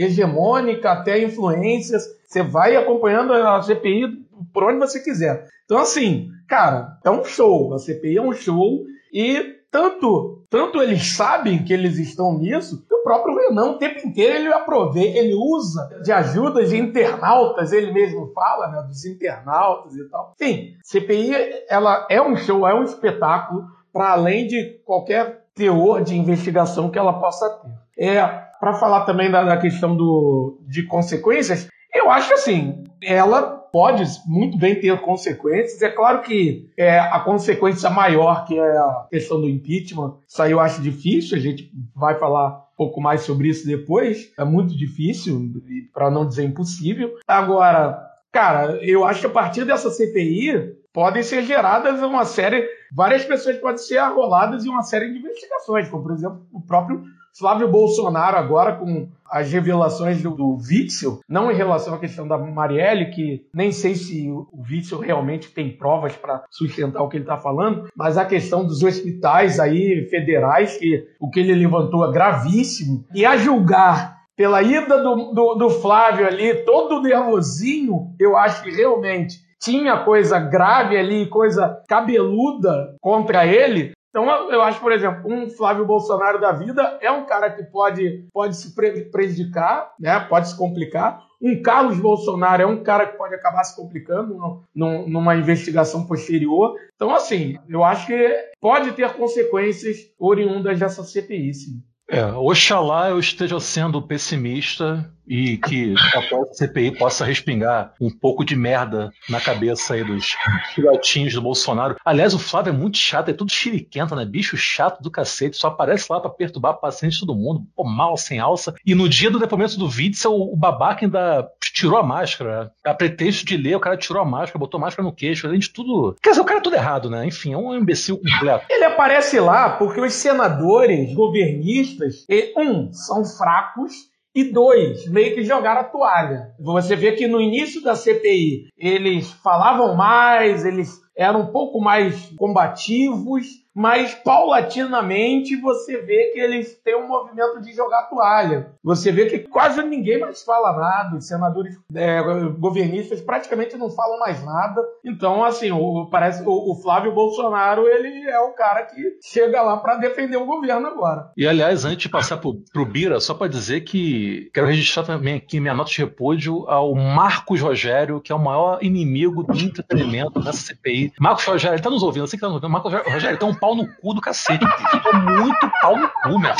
hegemônica 0.03 0.91
até 0.91 1.21
influências. 1.23 2.03
Você 2.25 2.41
vai 2.43 2.75
acompanhando 2.75 3.33
a 3.33 3.61
CPI 3.61 4.25
por 4.53 4.63
onde 4.63 4.79
você 4.79 4.99
quiser. 4.99 5.47
Então, 5.65 5.77
assim, 5.77 6.29
cara, 6.47 6.97
é 7.03 7.09
um 7.09 7.23
show. 7.23 7.73
A 7.73 7.79
CPI 7.79 8.17
é 8.17 8.21
um 8.21 8.33
show 8.33 8.83
e 9.13 9.61
tanto, 9.71 10.43
tanto 10.49 10.81
eles 10.81 11.15
sabem 11.15 11.63
que 11.63 11.73
eles 11.73 11.97
estão 11.97 12.37
nisso, 12.37 12.85
que 12.85 12.93
o 12.93 13.03
próprio 13.03 13.37
Renan 13.37 13.71
o 13.71 13.77
tempo 13.77 14.05
inteiro 14.05 14.35
ele 14.35 14.53
aproveita, 14.53 15.17
ele 15.17 15.33
usa 15.33 16.01
de 16.03 16.11
ajudas 16.11 16.69
de 16.69 16.77
internautas, 16.77 17.71
ele 17.71 17.93
mesmo 17.93 18.31
fala, 18.33 18.67
né, 18.67 18.81
dos 18.81 19.05
internautas 19.05 19.95
e 19.95 20.09
tal. 20.09 20.33
Sim, 20.37 20.73
CPI 20.83 21.31
ela 21.69 22.05
é 22.09 22.21
um 22.21 22.35
show, 22.35 22.67
é 22.67 22.73
um 22.73 22.83
espetáculo 22.83 23.65
para 23.93 24.11
além 24.11 24.45
de 24.45 24.81
qualquer 24.85 25.45
teor 25.55 26.03
de 26.03 26.17
investigação 26.17 26.89
que 26.89 26.99
ela 26.99 27.13
possa 27.13 27.49
ter. 27.49 27.71
É, 27.97 28.50
para 28.61 28.75
falar 28.75 29.05
também 29.05 29.31
da, 29.31 29.43
da 29.43 29.57
questão 29.57 29.97
do, 29.97 30.59
de 30.67 30.83
consequências, 30.83 31.67
eu 31.91 32.11
acho 32.11 32.31
assim, 32.31 32.83
ela 33.01 33.41
pode 33.41 34.03
muito 34.27 34.55
bem 34.55 34.79
ter 34.79 35.01
consequências. 35.01 35.81
É 35.81 35.89
claro 35.89 36.21
que 36.21 36.69
é, 36.77 36.99
a 36.99 37.19
consequência 37.21 37.89
maior, 37.89 38.45
que 38.45 38.57
é 38.57 38.77
a 38.77 39.07
questão 39.09 39.41
do 39.41 39.49
impeachment, 39.49 40.15
eu 40.47 40.59
acho 40.59 40.79
difícil, 40.79 41.35
a 41.35 41.41
gente 41.41 41.71
vai 41.95 42.19
falar 42.19 42.67
um 42.73 42.77
pouco 42.77 43.01
mais 43.01 43.21
sobre 43.21 43.47
isso 43.47 43.65
depois. 43.65 44.31
É 44.37 44.45
muito 44.45 44.77
difícil, 44.77 45.51
para 45.91 46.11
não 46.11 46.27
dizer 46.27 46.43
impossível. 46.43 47.15
Agora, 47.27 47.99
cara, 48.31 48.77
eu 48.85 49.03
acho 49.03 49.21
que 49.21 49.27
a 49.27 49.31
partir 49.31 49.65
dessa 49.65 49.89
CPI 49.89 50.75
podem 50.93 51.23
ser 51.23 51.43
geradas 51.43 51.99
uma 52.03 52.25
série 52.25 52.67
várias 52.91 53.23
pessoas 53.23 53.57
podem 53.57 53.77
ser 53.77 53.97
arroladas 53.97 54.65
em 54.65 54.69
uma 54.69 54.83
série 54.83 55.11
de 55.11 55.19
investigações, 55.19 55.87
como 55.87 56.03
por 56.03 56.11
exemplo 56.11 56.45
o 56.51 56.61
próprio 56.61 57.01
Flávio 57.37 57.69
Bolsonaro 57.69 58.37
agora 58.37 58.75
com 58.75 59.07
as 59.29 59.51
revelações 59.51 60.21
do, 60.21 60.31
do 60.31 60.57
Witzel, 60.57 61.21
não 61.27 61.49
em 61.49 61.55
relação 61.55 61.93
à 61.93 61.99
questão 61.99 62.27
da 62.27 62.37
Marielle, 62.37 63.11
que 63.11 63.45
nem 63.53 63.71
sei 63.71 63.95
se 63.95 64.29
o 64.29 64.47
Witzel 64.69 64.99
realmente 64.99 65.49
tem 65.49 65.71
provas 65.71 66.13
para 66.15 66.43
sustentar 66.49 67.01
o 67.01 67.07
que 67.07 67.15
ele 67.15 67.23
está 67.23 67.37
falando, 67.37 67.87
mas 67.95 68.17
a 68.17 68.25
questão 68.25 68.65
dos 68.65 68.83
hospitais 68.83 69.59
aí 69.59 70.05
federais, 70.09 70.77
que 70.77 71.07
o 71.19 71.29
que 71.29 71.39
ele 71.39 71.55
levantou 71.55 72.05
é 72.05 72.11
gravíssimo, 72.11 73.05
e 73.15 73.25
a 73.25 73.37
julgar 73.37 74.21
pela 74.35 74.61
ida 74.61 75.01
do, 75.01 75.33
do, 75.33 75.55
do 75.55 75.69
Flávio 75.69 76.27
ali, 76.27 76.65
todo 76.65 77.01
nervosinho, 77.01 78.13
eu 78.19 78.35
acho 78.35 78.63
que 78.63 78.71
realmente 78.71 79.39
tinha 79.61 80.03
coisa 80.03 80.39
grave 80.39 80.97
ali, 80.97 81.27
coisa 81.27 81.81
cabeluda 81.87 82.95
contra 82.99 83.45
ele. 83.45 83.91
Então, 84.11 84.25
eu 84.51 84.61
acho, 84.61 84.79
por 84.81 84.91
exemplo, 84.91 85.21
um 85.25 85.49
Flávio 85.49 85.85
Bolsonaro 85.85 86.39
da 86.39 86.51
vida 86.51 86.99
é 87.01 87.09
um 87.09 87.25
cara 87.25 87.49
que 87.49 87.63
pode, 87.63 88.27
pode 88.33 88.57
se 88.57 88.75
prejudicar, 89.09 89.93
né? 89.97 90.19
pode 90.19 90.49
se 90.49 90.57
complicar. 90.57 91.23
Um 91.41 91.61
Carlos 91.61 91.97
Bolsonaro 91.97 92.61
é 92.61 92.65
um 92.65 92.83
cara 92.83 93.07
que 93.07 93.17
pode 93.17 93.33
acabar 93.33 93.63
se 93.63 93.75
complicando 93.75 94.37
numa 94.75 95.35
investigação 95.35 96.05
posterior. 96.05 96.75
Então, 96.93 97.15
assim, 97.15 97.57
eu 97.69 97.85
acho 97.85 98.05
que 98.07 98.51
pode 98.59 98.91
ter 98.91 99.13
consequências 99.13 99.97
oriundas 100.19 100.77
dessa 100.77 101.03
CPI, 101.03 101.53
sim. 101.53 101.81
É, 102.09 102.25
oxalá 102.25 103.09
eu 103.09 103.17
esteja 103.17 103.57
sendo 103.61 104.01
pessimista 104.01 105.09
e 105.27 105.57
que 105.57 105.93
a 106.15 106.53
CPI 106.53 106.97
possa 106.97 107.25
respingar 107.25 107.93
um 107.99 108.09
pouco 108.09 108.43
de 108.43 108.55
merda 108.55 109.11
na 109.29 109.39
cabeça 109.39 109.93
aí 109.93 110.03
dos 110.03 110.35
filhotinhos 110.73 111.33
do 111.33 111.41
Bolsonaro. 111.41 111.95
Aliás, 112.03 112.33
o 112.33 112.39
Flávio 112.39 112.71
é 112.71 112.75
muito 112.75 112.97
chato, 112.97 113.29
é 113.29 113.33
tudo 113.33 113.51
chiriquenta, 113.51 114.15
né? 114.15 114.25
Bicho 114.25 114.57
chato 114.57 115.01
do 115.01 115.11
cacete, 115.11 115.57
só 115.57 115.67
aparece 115.67 116.07
lá 116.09 116.19
para 116.19 116.29
perturbar 116.29 116.79
paciente 116.79 117.19
todo 117.19 117.35
mundo, 117.35 117.65
pô, 117.75 117.83
mal, 117.83 118.17
sem 118.17 118.39
alça. 118.39 118.73
E 118.85 118.95
no 118.95 119.07
dia 119.07 119.31
do 119.31 119.39
depoimento 119.39 119.77
do 119.77 119.87
Witzel, 119.87 120.33
o, 120.33 120.53
o 120.53 120.57
babaca 120.57 121.05
ainda 121.05 121.47
tirou 121.73 121.97
a 121.97 122.03
máscara. 122.03 122.71
A 122.83 122.93
pretexto 122.93 123.45
de 123.45 123.57
ler, 123.57 123.75
o 123.75 123.79
cara 123.79 123.97
tirou 123.97 124.21
a 124.21 124.25
máscara, 124.25 124.59
botou 124.59 124.77
a 124.77 124.81
máscara 124.81 125.07
no 125.07 125.13
queixo, 125.13 125.47
além 125.47 125.59
de 125.59 125.69
tudo. 125.69 126.15
Quer 126.21 126.31
dizer, 126.31 126.41
o 126.41 126.45
cara 126.45 126.59
é 126.59 126.63
tudo 126.63 126.75
errado, 126.75 127.09
né? 127.09 127.25
Enfim, 127.25 127.53
é 127.53 127.57
um 127.57 127.75
imbecil 127.75 128.17
completo. 128.17 128.65
Ele 128.69 128.83
aparece 128.83 129.39
lá 129.39 129.69
porque 129.77 130.01
os 130.01 130.13
senadores 130.13 131.13
governistas, 131.13 132.25
um, 132.57 132.91
são 132.91 133.23
fracos 133.23 134.10
e 134.33 134.51
dois, 134.51 135.07
meio 135.07 135.35
que 135.35 135.43
jogaram 135.43 135.81
a 135.81 135.85
toalha. 135.85 136.53
Você 136.59 136.95
vê 136.95 137.11
que 137.11 137.27
no 137.27 137.41
início 137.41 137.81
da 137.81 137.95
CPI 137.95 138.69
eles 138.77 139.31
falavam 139.31 139.95
mais, 139.95 140.65
eles 140.65 141.01
eram 141.15 141.41
um 141.41 141.47
pouco 141.47 141.79
mais 141.79 142.31
combativos, 142.37 143.61
mas 143.73 144.13
paulatinamente 144.13 145.55
você 145.55 145.97
vê 146.01 146.31
que 146.33 146.39
eles 146.39 146.75
têm 146.83 146.95
um 146.95 147.07
movimento 147.07 147.61
de 147.61 147.73
jogar 147.73 148.03
toalha. 148.03 148.73
Você 148.83 149.11
vê 149.11 149.27
que 149.27 149.39
quase 149.39 149.81
ninguém 149.83 150.19
mais 150.19 150.43
fala 150.43 150.75
nada, 150.75 151.17
os 151.17 151.27
senadores 151.27 151.75
é, 151.95 152.21
governistas 152.59 153.21
praticamente 153.21 153.77
não 153.77 153.89
falam 153.89 154.19
mais 154.19 154.43
nada. 154.43 154.81
Então, 155.05 155.43
assim, 155.43 155.71
o, 155.71 156.07
parece 156.09 156.43
o, 156.43 156.71
o 156.71 156.75
Flávio 156.81 157.13
Bolsonaro 157.13 157.87
ele 157.87 158.29
é 158.29 158.39
o 158.39 158.53
cara 158.53 158.83
que 158.83 159.01
chega 159.23 159.61
lá 159.61 159.77
para 159.77 159.95
defender 159.95 160.37
o 160.37 160.45
governo 160.45 160.87
agora. 160.87 161.31
E 161.37 161.47
aliás, 161.47 161.85
antes 161.85 162.03
de 162.03 162.09
passar 162.09 162.37
pro, 162.37 162.61
pro 162.73 162.85
Bira, 162.85 163.19
só 163.19 163.33
para 163.33 163.47
dizer 163.47 163.81
que 163.81 164.49
quero 164.53 164.67
registrar 164.67 165.03
também 165.03 165.35
aqui 165.35 165.59
minha 165.59 165.73
nota 165.73 165.89
de 165.89 165.97
repúdio 165.99 166.69
ao 166.69 166.93
Marcos 166.93 167.61
Rogério, 167.61 168.19
que 168.19 168.31
é 168.31 168.35
o 168.35 168.39
maior 168.39 168.79
inimigo 168.81 169.43
do 169.43 169.57
entretenimento 169.57 170.39
nessa 170.39 170.73
CPI. 170.73 171.00
Marcos 171.19 171.45
Rogério, 171.45 171.81
tá 171.81 171.89
nos 171.89 172.03
ouvindo, 172.03 172.27
você 172.27 172.35
que 172.35 172.41
tá 172.41 172.47
nos 172.47 172.55
ouvindo. 172.55 172.69
Marcos 172.69 172.93
Rogério, 172.93 173.37
tem 173.37 173.47
um 173.47 173.55
pau 173.55 173.75
no 173.75 173.87
cu 173.95 174.13
do 174.13 174.21
cacete. 174.21 174.65
Tu 174.65 175.09
é 175.09 175.13
muito 175.13 175.71
pau 175.81 175.97
no 175.97 176.09
cu, 176.09 176.39
meu. 176.39 176.53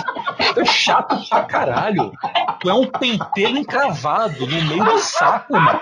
Tu 0.54 0.62
é 0.62 0.66
chato 0.66 1.18
pra 1.30 1.44
caralho. 1.44 2.12
Tu 2.60 2.70
é 2.70 2.74
um 2.74 2.88
penteiro 2.88 3.58
encravado 3.58 4.46
no 4.46 4.48
meio 4.48 4.84
do 4.84 4.98
saco, 5.00 5.54
mano. 5.54 5.80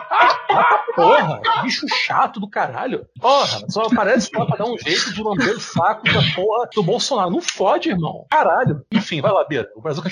Mata 0.51 0.79
porra. 0.95 1.41
Bicho 1.61 1.85
chato 2.05 2.39
do 2.39 2.49
caralho. 2.49 3.05
Porra, 3.19 3.59
só 3.69 3.83
aparece 3.83 4.29
lá 4.35 4.45
pra 4.45 4.57
dar 4.57 4.65
um 4.65 4.77
jeito 4.77 5.13
de 5.13 5.21
lamber 5.21 5.55
o 5.55 5.59
saco 5.59 6.03
da 6.05 6.21
porra 6.35 6.69
do 6.73 6.83
Bolsonaro. 6.83 7.29
Não 7.29 7.41
fode, 7.41 7.89
irmão. 7.89 8.25
Caralho. 8.29 8.81
Enfim, 8.91 9.21
vai 9.21 9.31
lá, 9.31 9.45
Beira. 9.45 9.69
O 9.75 9.81
Brasil 9.81 10.03
quer 10.03 10.09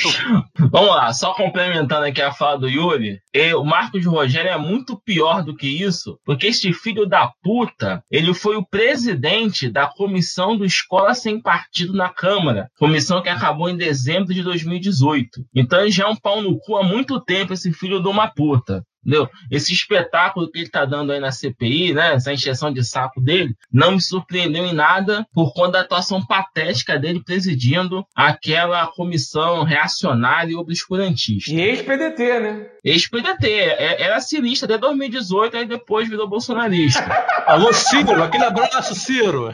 Vamos 0.71 0.89
lá, 0.89 1.11
só 1.13 1.33
complementando 1.33 2.05
aqui 2.05 2.21
a 2.21 2.31
fala 2.31 2.57
do 2.57 2.69
Yuri. 2.69 3.19
o 3.57 3.63
Marcos 3.63 4.05
Rogério 4.05 4.51
é 4.51 4.57
muito 4.57 4.97
pior 4.97 5.43
do 5.43 5.55
que 5.55 5.67
isso, 5.67 6.19
porque 6.25 6.47
este 6.47 6.71
filho 6.73 7.05
da 7.05 7.31
puta, 7.41 8.03
ele 8.11 8.33
foi 8.37 8.55
o 8.55 8.65
presidente 8.65 9.69
da 9.69 9.87
comissão 9.87 10.55
do 10.55 10.63
Escola 10.63 11.13
Sem 11.13 11.41
Partido 11.41 11.93
na 11.93 12.09
Câmara, 12.09 12.69
comissão 12.77 13.21
que 13.21 13.29
acabou 13.29 13.69
em 13.69 13.75
dezembro 13.75 14.33
de 14.33 14.43
2018. 14.43 15.45
Então 15.53 15.81
ele 15.81 15.91
já 15.91 16.05
é 16.05 16.07
um 16.07 16.15
pau 16.15 16.41
no 16.41 16.57
cu 16.57 16.77
há 16.77 16.83
muito 16.83 17.19
tempo, 17.19 17.53
esse 17.53 17.71
filho 17.73 18.01
de 18.01 18.07
uma 18.07 18.27
puta. 18.27 18.83
Entendeu? 19.07 19.29
Esse 19.49 19.71
espetáculo 19.71 20.51
que 20.51 20.57
ele 20.57 20.65
está 20.65 20.83
dando 20.83 21.13
aí 21.13 21.19
na 21.19 21.31
CPI, 21.31 21.93
né, 21.93 22.15
essa 22.15 22.33
injeção 22.33 22.73
de 22.73 22.83
saco 22.83 23.21
dele, 23.21 23.55
não 23.71 23.93
me 23.93 24.01
surpreendeu 24.01 24.65
em 24.65 24.73
nada 24.73 25.25
por 25.33 25.53
conta 25.53 25.71
da 25.71 25.81
atuação 25.81 26.25
patética 26.25 26.99
dele 26.99 27.23
presidindo 27.23 28.05
aquela 28.13 28.85
comissão 28.87 29.63
reacionária 29.63 30.51
e 30.51 30.55
obscurantista. 30.55 31.53
E 31.53 31.61
ex-PDT, 31.61 32.39
né? 32.41 32.65
Ex-PDT. 32.87 33.47
É, 33.49 34.01
era 34.03 34.21
cirista 34.21 34.65
até 34.65 34.77
2018, 34.77 35.57
aí 35.57 35.65
depois 35.65 36.07
virou 36.07 36.27
bolsonarista. 36.27 37.03
Alô, 37.45 37.73
Ciro, 37.73 38.23
aquele 38.23 38.45
abraço, 38.45 38.95
Ciro. 38.95 39.53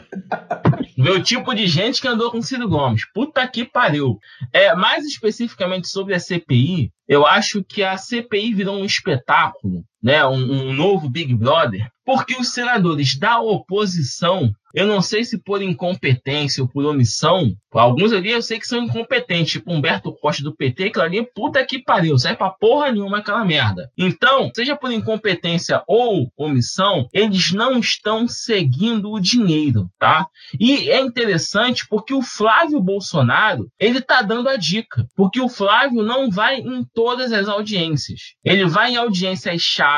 Meu 0.96 1.20
tipo 1.20 1.52
de 1.52 1.66
gente 1.66 2.00
que 2.00 2.06
andou 2.06 2.30
com 2.30 2.40
Ciro 2.40 2.68
Gomes. 2.68 3.02
Puta 3.12 3.46
que 3.48 3.64
pariu. 3.64 4.18
É, 4.52 4.74
mais 4.76 5.04
especificamente 5.04 5.88
sobre 5.88 6.14
a 6.14 6.20
CPI, 6.20 6.92
eu 7.08 7.26
acho 7.26 7.64
que 7.64 7.82
a 7.82 7.96
CPI 7.96 8.54
virou 8.54 8.76
um 8.76 8.84
espetáculo, 8.84 9.84
né? 10.04 10.24
Um, 10.26 10.68
um, 10.68 10.72
novo 10.74 11.08
Big 11.08 11.34
Brother, 11.34 11.90
Porque 12.04 12.36
os 12.36 12.52
senadores 12.52 13.18
da 13.18 13.40
oposição 13.40 14.54
eu 14.74 14.88
não 14.88 15.00
sei 15.00 15.22
se 15.22 15.38
por 15.38 15.62
incompetência 15.62 16.60
ou 16.60 16.68
por 16.68 16.84
omissão, 16.84 17.54
alguns 17.70 18.12
ali 18.12 18.32
eu 18.32 18.42
sei 18.42 18.58
que 18.58 18.66
são 18.66 18.82
incompetentes, 18.82 19.52
tipo 19.52 19.72
Humberto 19.72 20.12
Costa 20.12 20.42
do 20.42 20.54
PT, 20.54 20.90
que 20.90 21.00
ali, 21.00 21.22
puta 21.32 21.64
que 21.64 21.78
pariu, 21.78 22.18
serve 22.18 22.38
pra 22.38 22.50
porra 22.50 22.90
nenhuma 22.90 23.18
aquela 23.18 23.44
merda. 23.44 23.88
Então, 23.96 24.50
seja 24.52 24.74
por 24.74 24.90
incompetência 24.90 25.80
ou 25.86 26.28
omissão, 26.36 27.08
eles 27.12 27.52
não 27.52 27.78
estão 27.78 28.26
seguindo 28.26 29.12
o 29.12 29.20
dinheiro, 29.20 29.88
tá? 29.96 30.26
E 30.58 30.90
é 30.90 31.00
interessante 31.00 31.86
porque 31.88 32.12
o 32.12 32.22
Flávio 32.22 32.80
Bolsonaro, 32.80 33.68
ele 33.78 34.00
tá 34.00 34.22
dando 34.22 34.48
a 34.48 34.56
dica, 34.56 35.06
porque 35.14 35.40
o 35.40 35.48
Flávio 35.48 36.02
não 36.02 36.30
vai 36.30 36.56
em 36.56 36.84
todas 36.92 37.32
as 37.32 37.46
audiências. 37.46 38.34
Ele 38.44 38.66
vai 38.66 38.92
em 38.92 38.96
audiências 38.96 39.62
chaves, 39.62 39.93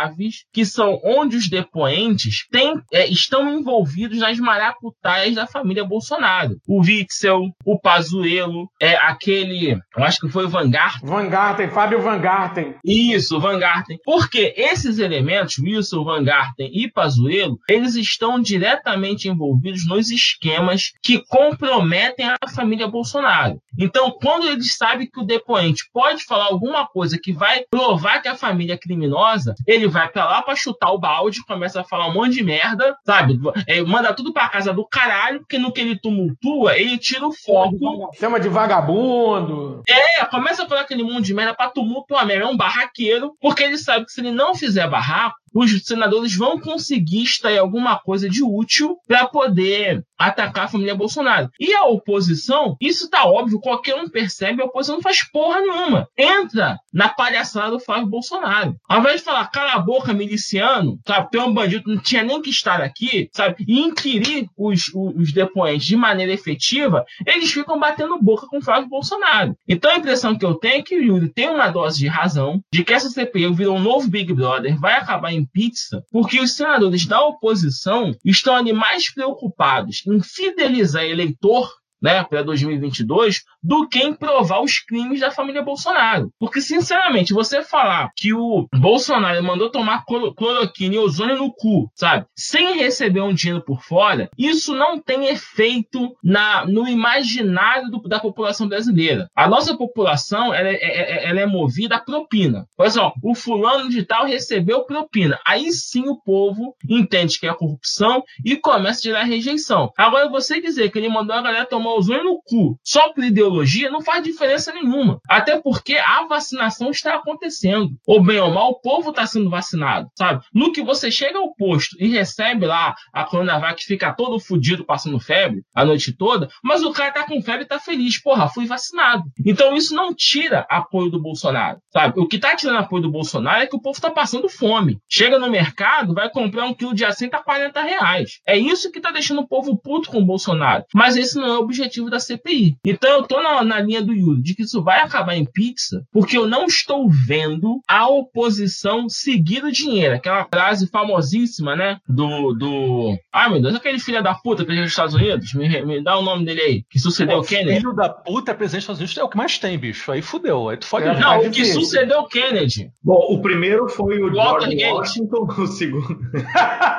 que 0.52 0.64
são 0.64 1.00
onde 1.04 1.36
os 1.36 1.48
depoentes 1.48 2.46
têm, 2.50 2.80
é, 2.92 3.06
estão 3.06 3.48
envolvidos 3.48 4.18
nas 4.18 4.38
maracutaias 4.38 5.34
da 5.34 5.46
família 5.46 5.84
Bolsonaro. 5.84 6.56
O 6.66 6.80
Witzel, 6.80 7.50
o 7.64 7.78
Pazuello, 7.78 8.68
é 8.80 8.96
aquele, 8.96 9.78
eu 9.96 10.04
acho 10.04 10.20
que 10.20 10.28
foi 10.28 10.46
o 10.46 10.48
Van 10.48 10.70
Garten. 10.70 11.08
Van 11.08 11.28
Garten, 11.28 11.68
Fábio 11.68 12.00
Van 12.00 12.18
Garten. 12.18 12.74
Isso, 12.84 13.40
Van 13.40 13.58
Garten. 13.58 13.98
Porque 14.04 14.54
esses 14.56 14.98
elementos, 14.98 15.58
Wilson, 15.58 16.04
Van 16.04 16.24
Garten 16.24 16.70
e 16.72 16.90
Pazuello, 16.90 17.58
eles 17.68 17.94
estão 17.94 18.40
diretamente 18.40 19.28
envolvidos 19.28 19.86
nos 19.86 20.10
esquemas 20.10 20.92
que 21.02 21.22
comprometem 21.28 22.26
a 22.26 22.48
família 22.54 22.88
Bolsonaro. 22.88 23.60
Então, 23.78 24.10
quando 24.10 24.46
eles 24.46 24.76
sabem 24.76 25.08
que 25.10 25.20
o 25.20 25.24
depoente 25.24 25.88
pode 25.92 26.24
falar 26.24 26.46
alguma 26.46 26.86
coisa 26.86 27.18
que 27.22 27.32
vai 27.32 27.64
provar 27.70 28.20
que 28.20 28.28
a 28.28 28.36
família 28.36 28.74
é 28.74 28.78
criminosa, 28.78 29.54
ele 29.66 29.86
vai 29.86 30.08
para 30.08 30.24
lá 30.24 30.42
para 30.42 30.56
chutar 30.56 30.90
o 30.92 30.98
balde, 30.98 31.44
começa 31.44 31.80
a 31.80 31.84
falar 31.84 32.08
um 32.08 32.14
monte 32.14 32.34
de 32.34 32.42
merda, 32.42 32.96
sabe? 33.04 33.38
É, 33.66 33.80
manda 33.82 34.14
tudo 34.14 34.32
para 34.32 34.48
casa 34.48 34.72
do 34.72 34.86
caralho, 34.86 35.40
porque 35.40 35.58
no 35.58 35.72
que 35.72 35.80
ele 35.80 35.98
tumultua, 35.98 36.76
ele 36.76 36.98
tira 36.98 37.26
o 37.26 37.32
foco. 37.32 38.10
Chama 38.18 38.40
de 38.40 38.48
vagabundo. 38.48 39.82
É, 39.88 40.24
começa 40.26 40.64
a 40.64 40.68
falar 40.68 40.82
aquele 40.82 41.02
mundo 41.02 41.22
de 41.22 41.34
merda 41.34 41.54
pra 41.54 41.70
tumultuar 41.70 42.26
mesmo. 42.26 42.44
É 42.44 42.46
um 42.46 42.56
barraqueiro, 42.56 43.34
porque 43.40 43.62
ele 43.62 43.78
sabe 43.78 44.06
que 44.06 44.12
se 44.12 44.20
ele 44.20 44.30
não 44.30 44.54
fizer 44.54 44.88
barraco, 44.88 45.36
os 45.58 45.84
senadores 45.84 46.34
vão 46.34 46.60
conseguir 46.60 47.22
extrair 47.22 47.58
alguma 47.58 47.98
coisa 47.98 48.28
de 48.28 48.42
útil 48.42 48.98
para 49.06 49.26
poder 49.26 50.04
atacar 50.18 50.64
a 50.64 50.68
família 50.68 50.94
Bolsonaro. 50.94 51.50
E 51.60 51.74
a 51.74 51.84
oposição, 51.84 52.76
isso 52.80 53.10
tá 53.10 53.24
óbvio, 53.26 53.60
qualquer 53.60 53.94
um 53.94 54.08
percebe, 54.08 54.62
a 54.62 54.66
oposição 54.66 54.96
não 54.96 55.02
faz 55.02 55.22
porra 55.30 55.60
nenhuma. 55.60 56.08
Entra 56.16 56.78
na 56.92 57.08
palhaçada 57.08 57.70
do 57.70 57.80
Flávio 57.80 58.06
Bolsonaro. 58.06 58.76
Ao 58.88 59.00
invés 59.00 59.20
de 59.20 59.24
falar, 59.24 59.46
cala 59.50 59.72
a 59.72 59.78
boca, 59.78 60.12
miliciano, 60.12 60.98
sabe, 61.06 61.30
tem 61.30 61.40
um 61.40 61.52
bandido, 61.52 61.90
não 61.92 62.00
tinha 62.00 62.22
nem 62.22 62.40
que 62.40 62.50
estar 62.50 62.80
aqui, 62.80 63.28
sabe, 63.32 63.64
e 63.66 63.80
inquirir 63.80 64.48
os, 64.56 64.88
os, 64.94 65.14
os 65.16 65.32
depoentes 65.32 65.86
de 65.86 65.96
maneira 65.96 66.32
efetiva, 66.32 67.04
eles 67.26 67.50
ficam 67.50 67.78
batendo 67.78 68.20
boca 68.20 68.46
com 68.46 68.58
o 68.58 68.62
Flávio 68.62 68.88
Bolsonaro. 68.88 69.56
Então 69.68 69.90
a 69.90 69.96
impressão 69.96 70.36
que 70.36 70.44
eu 70.44 70.54
tenho 70.54 70.80
é 70.80 70.82
que 70.82 70.96
o 70.96 71.02
Yuri 71.02 71.28
tem 71.28 71.48
uma 71.48 71.68
dose 71.68 71.98
de 71.98 72.06
razão 72.06 72.60
de 72.72 72.84
que 72.84 72.92
essa 72.92 73.08
CPI 73.08 73.52
virou 73.54 73.76
um 73.76 73.82
novo 73.82 74.08
Big 74.08 74.32
Brother, 74.32 74.78
vai 74.78 74.94
acabar 74.94 75.32
em 75.32 75.45
pizza, 75.52 76.04
porque 76.10 76.40
os 76.40 76.54
senadores 76.54 77.06
da 77.06 77.24
oposição 77.24 78.14
estão 78.24 78.54
ali 78.54 78.72
mais 78.72 79.12
preocupados 79.12 80.02
em 80.06 80.20
fidelizar 80.22 81.04
eleitor 81.04 81.70
né, 82.00 82.22
para 82.24 82.42
2022 82.42 83.42
do 83.66 83.88
que 83.88 83.98
em 83.98 84.14
provar 84.14 84.62
os 84.62 84.78
crimes 84.78 85.20
da 85.20 85.30
família 85.30 85.62
Bolsonaro. 85.62 86.30
Porque, 86.38 86.60
sinceramente, 86.60 87.34
você 87.34 87.62
falar 87.62 88.10
que 88.16 88.32
o 88.32 88.68
Bolsonaro 88.72 89.42
mandou 89.42 89.70
tomar 89.70 90.04
cloroquina 90.04 90.94
e 90.94 90.98
ozônio 90.98 91.36
no 91.36 91.52
cu, 91.52 91.90
sabe, 91.94 92.26
sem 92.36 92.78
receber 92.78 93.20
um 93.20 93.34
dinheiro 93.34 93.64
por 93.64 93.82
fora, 93.82 94.30
isso 94.38 94.72
não 94.74 95.00
tem 95.00 95.26
efeito 95.26 96.14
na, 96.22 96.64
no 96.64 96.86
imaginário 96.86 97.90
do, 97.90 98.00
da 98.02 98.20
população 98.20 98.68
brasileira. 98.68 99.28
A 99.34 99.48
nossa 99.48 99.76
população 99.76 100.54
ela 100.54 100.68
é, 100.68 100.74
é, 100.74 101.24
é 101.24 101.28
ela 101.28 101.40
é 101.40 101.46
movida 101.46 101.96
a 101.96 102.00
propina. 102.00 102.66
Por 102.76 102.86
exemplo, 102.86 103.14
o 103.22 103.34
fulano 103.34 103.88
de 103.88 104.04
tal 104.04 104.26
recebeu 104.26 104.84
propina. 104.84 105.40
Aí 105.44 105.72
sim 105.72 106.08
o 106.08 106.16
povo 106.16 106.76
entende 106.88 107.40
que 107.40 107.48
é 107.48 107.54
corrupção 107.54 108.22
e 108.44 108.54
começa 108.54 109.00
a 109.00 109.02
gerar 109.02 109.24
rejeição. 109.24 109.90
Agora, 109.96 110.28
você 110.28 110.60
dizer 110.60 110.90
que 110.90 110.98
ele 110.98 111.08
mandou 111.08 111.34
a 111.34 111.42
galera 111.42 111.66
tomar 111.66 111.94
ozônio 111.94 112.22
no 112.22 112.40
cu 112.42 112.78
só 112.84 113.12
por 113.12 113.24
ideologia 113.24 113.55
não 113.90 114.02
faz 114.02 114.22
diferença 114.22 114.72
nenhuma. 114.72 115.20
Até 115.28 115.60
porque 115.60 115.96
a 115.96 116.26
vacinação 116.26 116.90
está 116.90 117.14
acontecendo. 117.14 117.90
Ou 118.06 118.22
bem 118.22 118.38
ou 118.38 118.50
mal, 118.50 118.70
o 118.70 118.80
povo 118.80 119.10
está 119.10 119.26
sendo 119.26 119.50
vacinado, 119.50 120.08
sabe? 120.16 120.44
No 120.52 120.72
que 120.72 120.82
você 120.82 121.10
chega 121.10 121.38
ao 121.38 121.54
posto 121.54 121.96
e 121.98 122.08
recebe 122.08 122.66
lá 122.66 122.94
a 123.12 123.24
Coronavac 123.24 123.76
que 123.76 123.84
fica 123.84 124.12
todo 124.12 124.40
fudido 124.40 124.84
passando 124.84 125.20
febre 125.20 125.62
a 125.74 125.84
noite 125.84 126.12
toda, 126.12 126.48
mas 126.62 126.82
o 126.82 126.92
cara 126.92 127.12
tá 127.12 127.24
com 127.24 127.42
febre 127.42 127.64
e 127.64 127.68
tá 127.68 127.78
feliz. 127.78 128.20
Porra, 128.20 128.48
fui 128.48 128.66
vacinado. 128.66 129.24
Então 129.44 129.76
isso 129.76 129.94
não 129.94 130.14
tira 130.14 130.66
apoio 130.68 131.10
do 131.10 131.20
Bolsonaro, 131.20 131.78
sabe? 131.92 132.18
O 132.18 132.26
que 132.26 132.38
tá 132.38 132.56
tirando 132.56 132.78
apoio 132.78 133.02
do 133.02 133.10
Bolsonaro 133.10 133.62
é 133.62 133.66
que 133.66 133.76
o 133.76 133.80
povo 133.80 134.00
tá 134.00 134.10
passando 134.10 134.48
fome. 134.48 134.98
Chega 135.08 135.38
no 135.38 135.50
mercado, 135.50 136.14
vai 136.14 136.30
comprar 136.30 136.64
um 136.64 136.74
quilo 136.74 136.94
de 136.94 137.04
assento 137.04 137.34
a 137.34 137.42
40 137.42 137.80
reais. 137.82 138.40
É 138.46 138.56
isso 138.56 138.90
que 138.90 139.00
tá 139.00 139.10
deixando 139.10 139.40
o 139.40 139.48
povo 139.48 139.76
puto 139.76 140.10
com 140.10 140.18
o 140.18 140.24
Bolsonaro. 140.24 140.84
Mas 140.94 141.16
esse 141.16 141.36
não 141.36 141.46
é 141.46 141.58
o 141.58 141.62
objetivo 141.62 142.10
da 142.10 142.20
CPI. 142.20 142.76
Então 142.84 143.10
eu 143.10 143.22
tô 143.22 143.40
na, 143.46 143.64
na 143.64 143.80
linha 143.80 144.02
do 144.02 144.12
Yuri 144.12 144.42
de 144.42 144.54
que 144.54 144.62
isso 144.62 144.82
vai 144.82 145.00
acabar 145.00 145.36
em 145.36 145.44
pizza, 145.44 146.04
porque 146.12 146.36
eu 146.36 146.46
não 146.48 146.66
estou 146.66 147.08
vendo 147.08 147.80
a 147.88 148.08
oposição 148.08 149.08
seguir 149.08 149.64
o 149.64 149.72
dinheiro. 149.72 150.14
Aquela 150.14 150.44
frase 150.44 150.88
famosíssima, 150.88 151.76
né? 151.76 151.98
Do. 152.08 152.52
do... 152.52 153.16
Ai 153.32 153.50
meu 153.50 153.62
Deus, 153.62 153.74
aquele 153.74 153.98
filho 153.98 154.22
da 154.22 154.34
puta 154.34 154.64
presidente 154.64 154.86
dos 154.86 154.92
Estados 154.92 155.14
Unidos, 155.14 155.54
me, 155.54 155.84
me 155.84 156.02
dá 156.02 156.18
o 156.18 156.22
nome 156.22 156.44
dele 156.44 156.60
aí, 156.60 156.84
que 156.88 156.98
sucedeu 156.98 157.38
o 157.38 157.44
Kennedy. 157.44 157.80
Filho 157.80 157.94
da 157.94 158.08
puta 158.08 158.54
presidente 158.54 158.86
dos 158.86 158.96
Estados 158.96 159.00
Unidos 159.00 159.18
é 159.18 159.24
o 159.24 159.28
que 159.28 159.36
mais 159.36 159.58
tem, 159.58 159.78
bicho. 159.78 160.10
Aí 160.10 160.22
fudeu, 160.22 160.68
aí 160.68 160.76
tu 160.76 160.86
fode. 160.86 161.06
É, 161.06 161.18
não, 161.18 161.40
o 161.40 161.50
que 161.50 161.64
sucedeu 161.64 162.20
o 162.20 162.28
Kennedy. 162.28 162.90
Bom, 163.02 163.26
o 163.30 163.40
primeiro 163.40 163.88
foi 163.88 164.22
o 164.22 164.32
George 164.32 164.84
Washington, 164.84 165.46
o 165.58 165.66
segundo. 165.66 166.18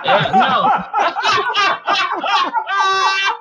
É, 0.03 0.31
não. 0.31 0.67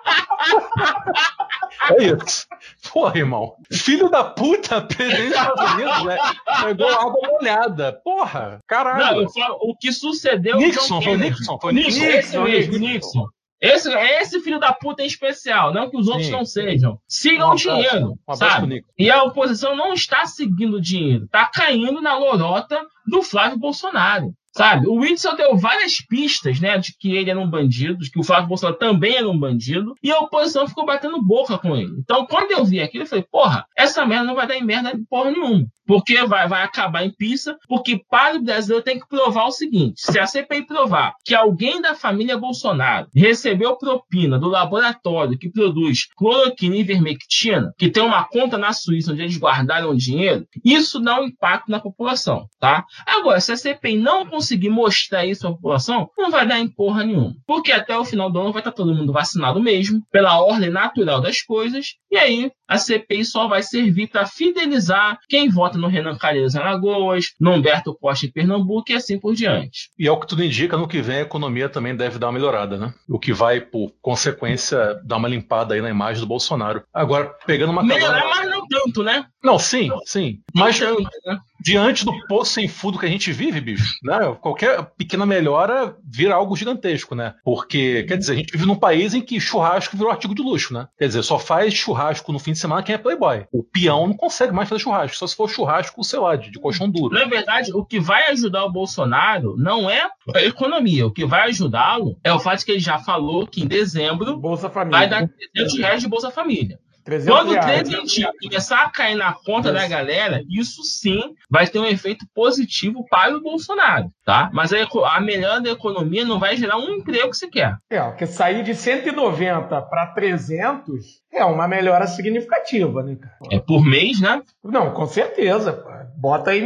É 1.90 2.04
isso. 2.04 2.46
Porra, 2.92 3.18
irmão. 3.18 3.54
Filho 3.72 4.08
da 4.08 4.24
puta, 4.24 4.80
presidente 4.80 5.28
dos 5.28 5.36
Estados 5.36 5.72
Unidos, 5.72 6.04
né? 6.04 6.18
Pegou 6.64 6.88
água 6.88 7.28
molhada. 7.28 7.92
Porra, 8.04 8.60
caralho. 8.66 9.22
Não, 9.22 9.30
falo, 9.30 9.58
o 9.60 9.76
que 9.76 9.92
sucedeu. 9.92 10.56
Nixon, 10.56 11.00
foi 11.00 11.16
Nixon, 11.16 11.58
foi 11.60 11.72
Nixon. 11.72 12.00
Nixon, 12.00 12.16
esse 12.16 12.38
mesmo, 12.38 12.78
Nixon. 12.78 13.26
Esse, 13.60 13.90
esse 13.90 14.40
filho 14.40 14.60
da 14.60 14.72
puta 14.72 15.02
em 15.02 15.06
especial, 15.06 15.72
não 15.72 15.88
que 15.88 15.96
os 15.96 16.08
outros 16.08 16.26
Sim. 16.26 16.32
não 16.32 16.44
sejam. 16.44 17.00
Sigam 17.08 17.52
o 17.52 17.54
dinheiro, 17.54 18.18
um 18.28 18.34
sabe? 18.34 18.84
E 18.98 19.10
a 19.10 19.22
oposição 19.22 19.74
não 19.74 19.94
está 19.94 20.26
seguindo 20.26 20.76
o 20.76 20.80
dinheiro, 20.80 21.24
está 21.24 21.46
caindo 21.46 22.02
na 22.02 22.18
lorota 22.18 22.84
do 23.06 23.22
Flávio 23.22 23.58
Bolsonaro. 23.58 24.34
Sabe? 24.56 24.88
O 24.88 25.00
Witzel 25.00 25.36
deu 25.36 25.54
várias 25.56 25.98
pistas, 25.98 26.58
né, 26.60 26.78
de 26.78 26.96
que 26.98 27.14
ele 27.14 27.30
era 27.30 27.38
um 27.38 27.48
bandido, 27.48 27.98
de 27.98 28.10
que 28.10 28.18
o 28.18 28.22
Flávio 28.22 28.48
Bolsonaro 28.48 28.78
também 28.78 29.16
era 29.16 29.28
um 29.28 29.38
bandido, 29.38 29.94
e 30.02 30.10
a 30.10 30.18
oposição 30.18 30.66
ficou 30.66 30.86
batendo 30.86 31.22
boca 31.22 31.58
com 31.58 31.76
ele. 31.76 31.92
Então, 31.98 32.26
quando 32.26 32.52
eu 32.52 32.64
vi 32.64 32.80
aquilo, 32.80 33.04
eu 33.04 33.08
falei, 33.08 33.26
porra, 33.30 33.66
essa 33.76 34.06
merda 34.06 34.24
não 34.24 34.34
vai 34.34 34.46
dar 34.46 34.56
em 34.56 34.64
merda 34.64 34.98
porra 35.10 35.30
nenhuma. 35.30 35.66
Porque 35.86 36.20
vai, 36.24 36.48
vai 36.48 36.64
acabar 36.64 37.04
em 37.04 37.12
pista, 37.12 37.56
porque 37.68 38.00
para 38.10 38.36
o 38.36 38.42
brasileiro 38.42 38.82
tem 38.82 38.98
que 38.98 39.08
provar 39.08 39.46
o 39.46 39.52
seguinte: 39.52 40.00
se 40.00 40.18
a 40.18 40.26
CPI 40.26 40.66
provar 40.66 41.12
que 41.24 41.34
alguém 41.34 41.80
da 41.80 41.94
família 41.94 42.36
Bolsonaro 42.36 43.06
recebeu 43.14 43.76
propina 43.76 44.36
do 44.38 44.48
laboratório 44.48 45.38
que 45.38 45.48
produz 45.48 46.08
cloroquina 46.16 46.74
e 46.74 46.80
ivermectina, 46.80 47.72
que 47.78 47.88
tem 47.88 48.02
uma 48.02 48.24
conta 48.24 48.58
na 48.58 48.72
Suíça 48.72 49.12
onde 49.12 49.22
eles 49.22 49.38
guardaram 49.38 49.94
dinheiro, 49.94 50.44
isso 50.64 50.98
dá 50.98 51.20
um 51.20 51.24
impacto 51.24 51.70
na 51.70 51.78
população, 51.78 52.48
tá? 52.58 52.84
Agora, 53.06 53.40
se 53.40 53.52
a 53.52 53.56
CPI 53.56 53.96
não 53.96 54.26
conseguir 54.26 54.45
conseguir 54.46 54.70
mostrar 54.70 55.26
isso 55.26 55.46
à 55.46 55.50
população, 55.50 56.08
não 56.16 56.30
vai 56.30 56.46
dar 56.46 56.60
em 56.60 56.68
porra 56.68 57.02
nenhuma. 57.04 57.34
Porque 57.46 57.72
até 57.72 57.98
o 57.98 58.04
final 58.04 58.30
do 58.30 58.38
ano 58.38 58.52
vai 58.52 58.60
estar 58.60 58.70
todo 58.70 58.94
mundo 58.94 59.12
vacinado 59.12 59.60
mesmo, 59.60 60.00
pela 60.10 60.40
ordem 60.40 60.70
natural 60.70 61.20
das 61.20 61.42
coisas, 61.42 61.94
e 62.10 62.16
aí 62.16 62.52
a 62.68 62.78
CPI 62.78 63.24
só 63.24 63.48
vai 63.48 63.62
servir 63.62 64.08
para 64.08 64.26
fidelizar 64.26 65.18
quem 65.28 65.48
vota 65.48 65.78
no 65.78 65.88
Renan 65.88 66.16
Calheiros 66.16 66.54
em 66.54 66.58
Alagoas, 66.58 67.26
no 67.40 67.52
Humberto 67.52 67.94
Costa 67.94 68.26
em 68.26 68.30
Pernambuco 68.30 68.90
e 68.90 68.94
assim 68.94 69.18
por 69.18 69.34
diante. 69.34 69.90
E 69.98 70.06
é 70.06 70.10
o 70.10 70.18
que 70.18 70.26
tudo 70.26 70.44
indica, 70.44 70.76
no 70.76 70.88
que 70.88 71.02
vem 71.02 71.16
a 71.16 71.22
economia 71.22 71.68
também 71.68 71.96
deve 71.96 72.18
dar 72.18 72.26
uma 72.26 72.32
melhorada, 72.32 72.76
né? 72.76 72.94
O 73.08 73.18
que 73.18 73.32
vai, 73.32 73.60
por 73.60 73.92
consequência, 74.00 75.00
dar 75.04 75.16
uma 75.16 75.28
limpada 75.28 75.74
aí 75.74 75.80
na 75.80 75.90
imagem 75.90 76.20
do 76.20 76.26
Bolsonaro. 76.26 76.82
Agora, 76.92 77.32
pegando 77.46 77.72
uma 77.72 77.82
Melhorar, 77.82 78.26
mas 78.28 78.50
não 78.50 78.66
tanto, 78.66 79.02
né? 79.02 79.26
Não, 79.42 79.58
sim, 79.58 79.88
sim. 80.04 80.40
Mas 80.54 80.78
tanto, 80.78 81.08
né? 81.24 81.38
Diante 81.66 82.04
do 82.04 82.12
poço 82.28 82.52
sem 82.52 82.68
fundo 82.68 82.98
que 82.98 83.06
a 83.06 83.08
gente 83.08 83.32
vive, 83.32 83.60
bicho, 83.60 83.98
né? 84.04 84.18
Qualquer 84.40 84.84
pequena 84.96 85.26
melhora 85.26 85.96
vira 86.04 86.34
algo 86.34 86.54
gigantesco, 86.54 87.16
né? 87.16 87.34
Porque, 87.44 88.04
quer 88.04 88.16
dizer, 88.16 88.34
a 88.34 88.36
gente 88.36 88.52
vive 88.52 88.66
num 88.66 88.76
país 88.76 89.14
em 89.14 89.20
que 89.20 89.40
churrasco 89.40 89.96
virou 89.96 90.12
artigo 90.12 90.34
de 90.34 90.42
luxo, 90.42 90.72
né? 90.72 90.86
Quer 90.96 91.08
dizer, 91.08 91.24
só 91.24 91.40
faz 91.40 91.74
churrasco 91.74 92.32
no 92.32 92.38
fim 92.38 92.52
de 92.52 92.58
semana 92.58 92.84
quem 92.84 92.94
é 92.94 92.98
playboy. 92.98 93.46
O 93.52 93.64
peão 93.64 94.06
não 94.06 94.14
consegue 94.14 94.52
mais 94.52 94.68
fazer 94.68 94.82
churrasco, 94.82 95.16
só 95.16 95.26
se 95.26 95.34
for 95.34 95.48
churrasco, 95.48 96.04
sei 96.04 96.20
lá, 96.20 96.36
de, 96.36 96.52
de 96.52 96.60
colchão 96.60 96.88
duro. 96.88 97.12
Na 97.12 97.24
verdade, 97.24 97.72
o 97.74 97.84
que 97.84 97.98
vai 97.98 98.30
ajudar 98.30 98.64
o 98.64 98.72
Bolsonaro 98.72 99.56
não 99.56 99.90
é 99.90 100.08
a 100.34 100.42
economia. 100.42 101.06
O 101.06 101.10
que 101.10 101.26
vai 101.26 101.48
ajudá-lo 101.48 102.16
é 102.22 102.32
o 102.32 102.38
fato 102.38 102.64
que 102.64 102.70
ele 102.70 102.80
já 102.80 102.98
falou 102.98 103.46
que 103.46 103.62
em 103.62 103.66
dezembro 103.66 104.36
Bolsa 104.38 104.70
Família. 104.70 104.98
vai 105.00 105.08
dar 105.08 105.28
300 105.54 105.78
reais 105.78 106.02
de 106.02 106.08
Bolsa 106.08 106.30
Família. 106.30 106.78
300 107.06 107.32
Quando 107.32 107.52
o 107.52 107.60
trezentinho 107.60 108.28
começar 108.42 108.82
a 108.82 108.90
cair 108.90 109.14
na 109.14 109.32
conta 109.32 109.72
da 109.72 109.86
galera, 109.86 110.42
isso 110.50 110.82
sim 110.82 111.34
vai 111.48 111.64
ter 111.68 111.78
um 111.78 111.86
efeito 111.86 112.26
positivo 112.34 113.06
para 113.08 113.34
o 113.36 113.40
Bolsonaro, 113.40 114.10
tá? 114.24 114.50
Mas 114.52 114.72
a, 114.72 114.78
a 115.14 115.20
melhora 115.20 115.60
da 115.60 115.70
economia 115.70 116.24
não 116.24 116.40
vai 116.40 116.56
gerar 116.56 116.78
um 116.78 116.90
emprego 116.90 117.30
que 117.30 117.36
você 117.36 117.48
quer. 117.48 117.76
É, 117.88 118.00
porque 118.00 118.26
sair 118.26 118.64
de 118.64 118.74
190 118.74 119.82
para 119.82 120.06
300 120.08 121.22
é 121.32 121.44
uma 121.44 121.68
melhora 121.68 122.08
significativa, 122.08 123.04
né, 123.04 123.16
cara? 123.16 123.36
É 123.52 123.60
por 123.60 123.84
mês, 123.84 124.20
né? 124.20 124.42
Não, 124.64 124.92
com 124.92 125.06
certeza. 125.06 125.84
Bota 126.16 126.50
aí. 126.50 126.64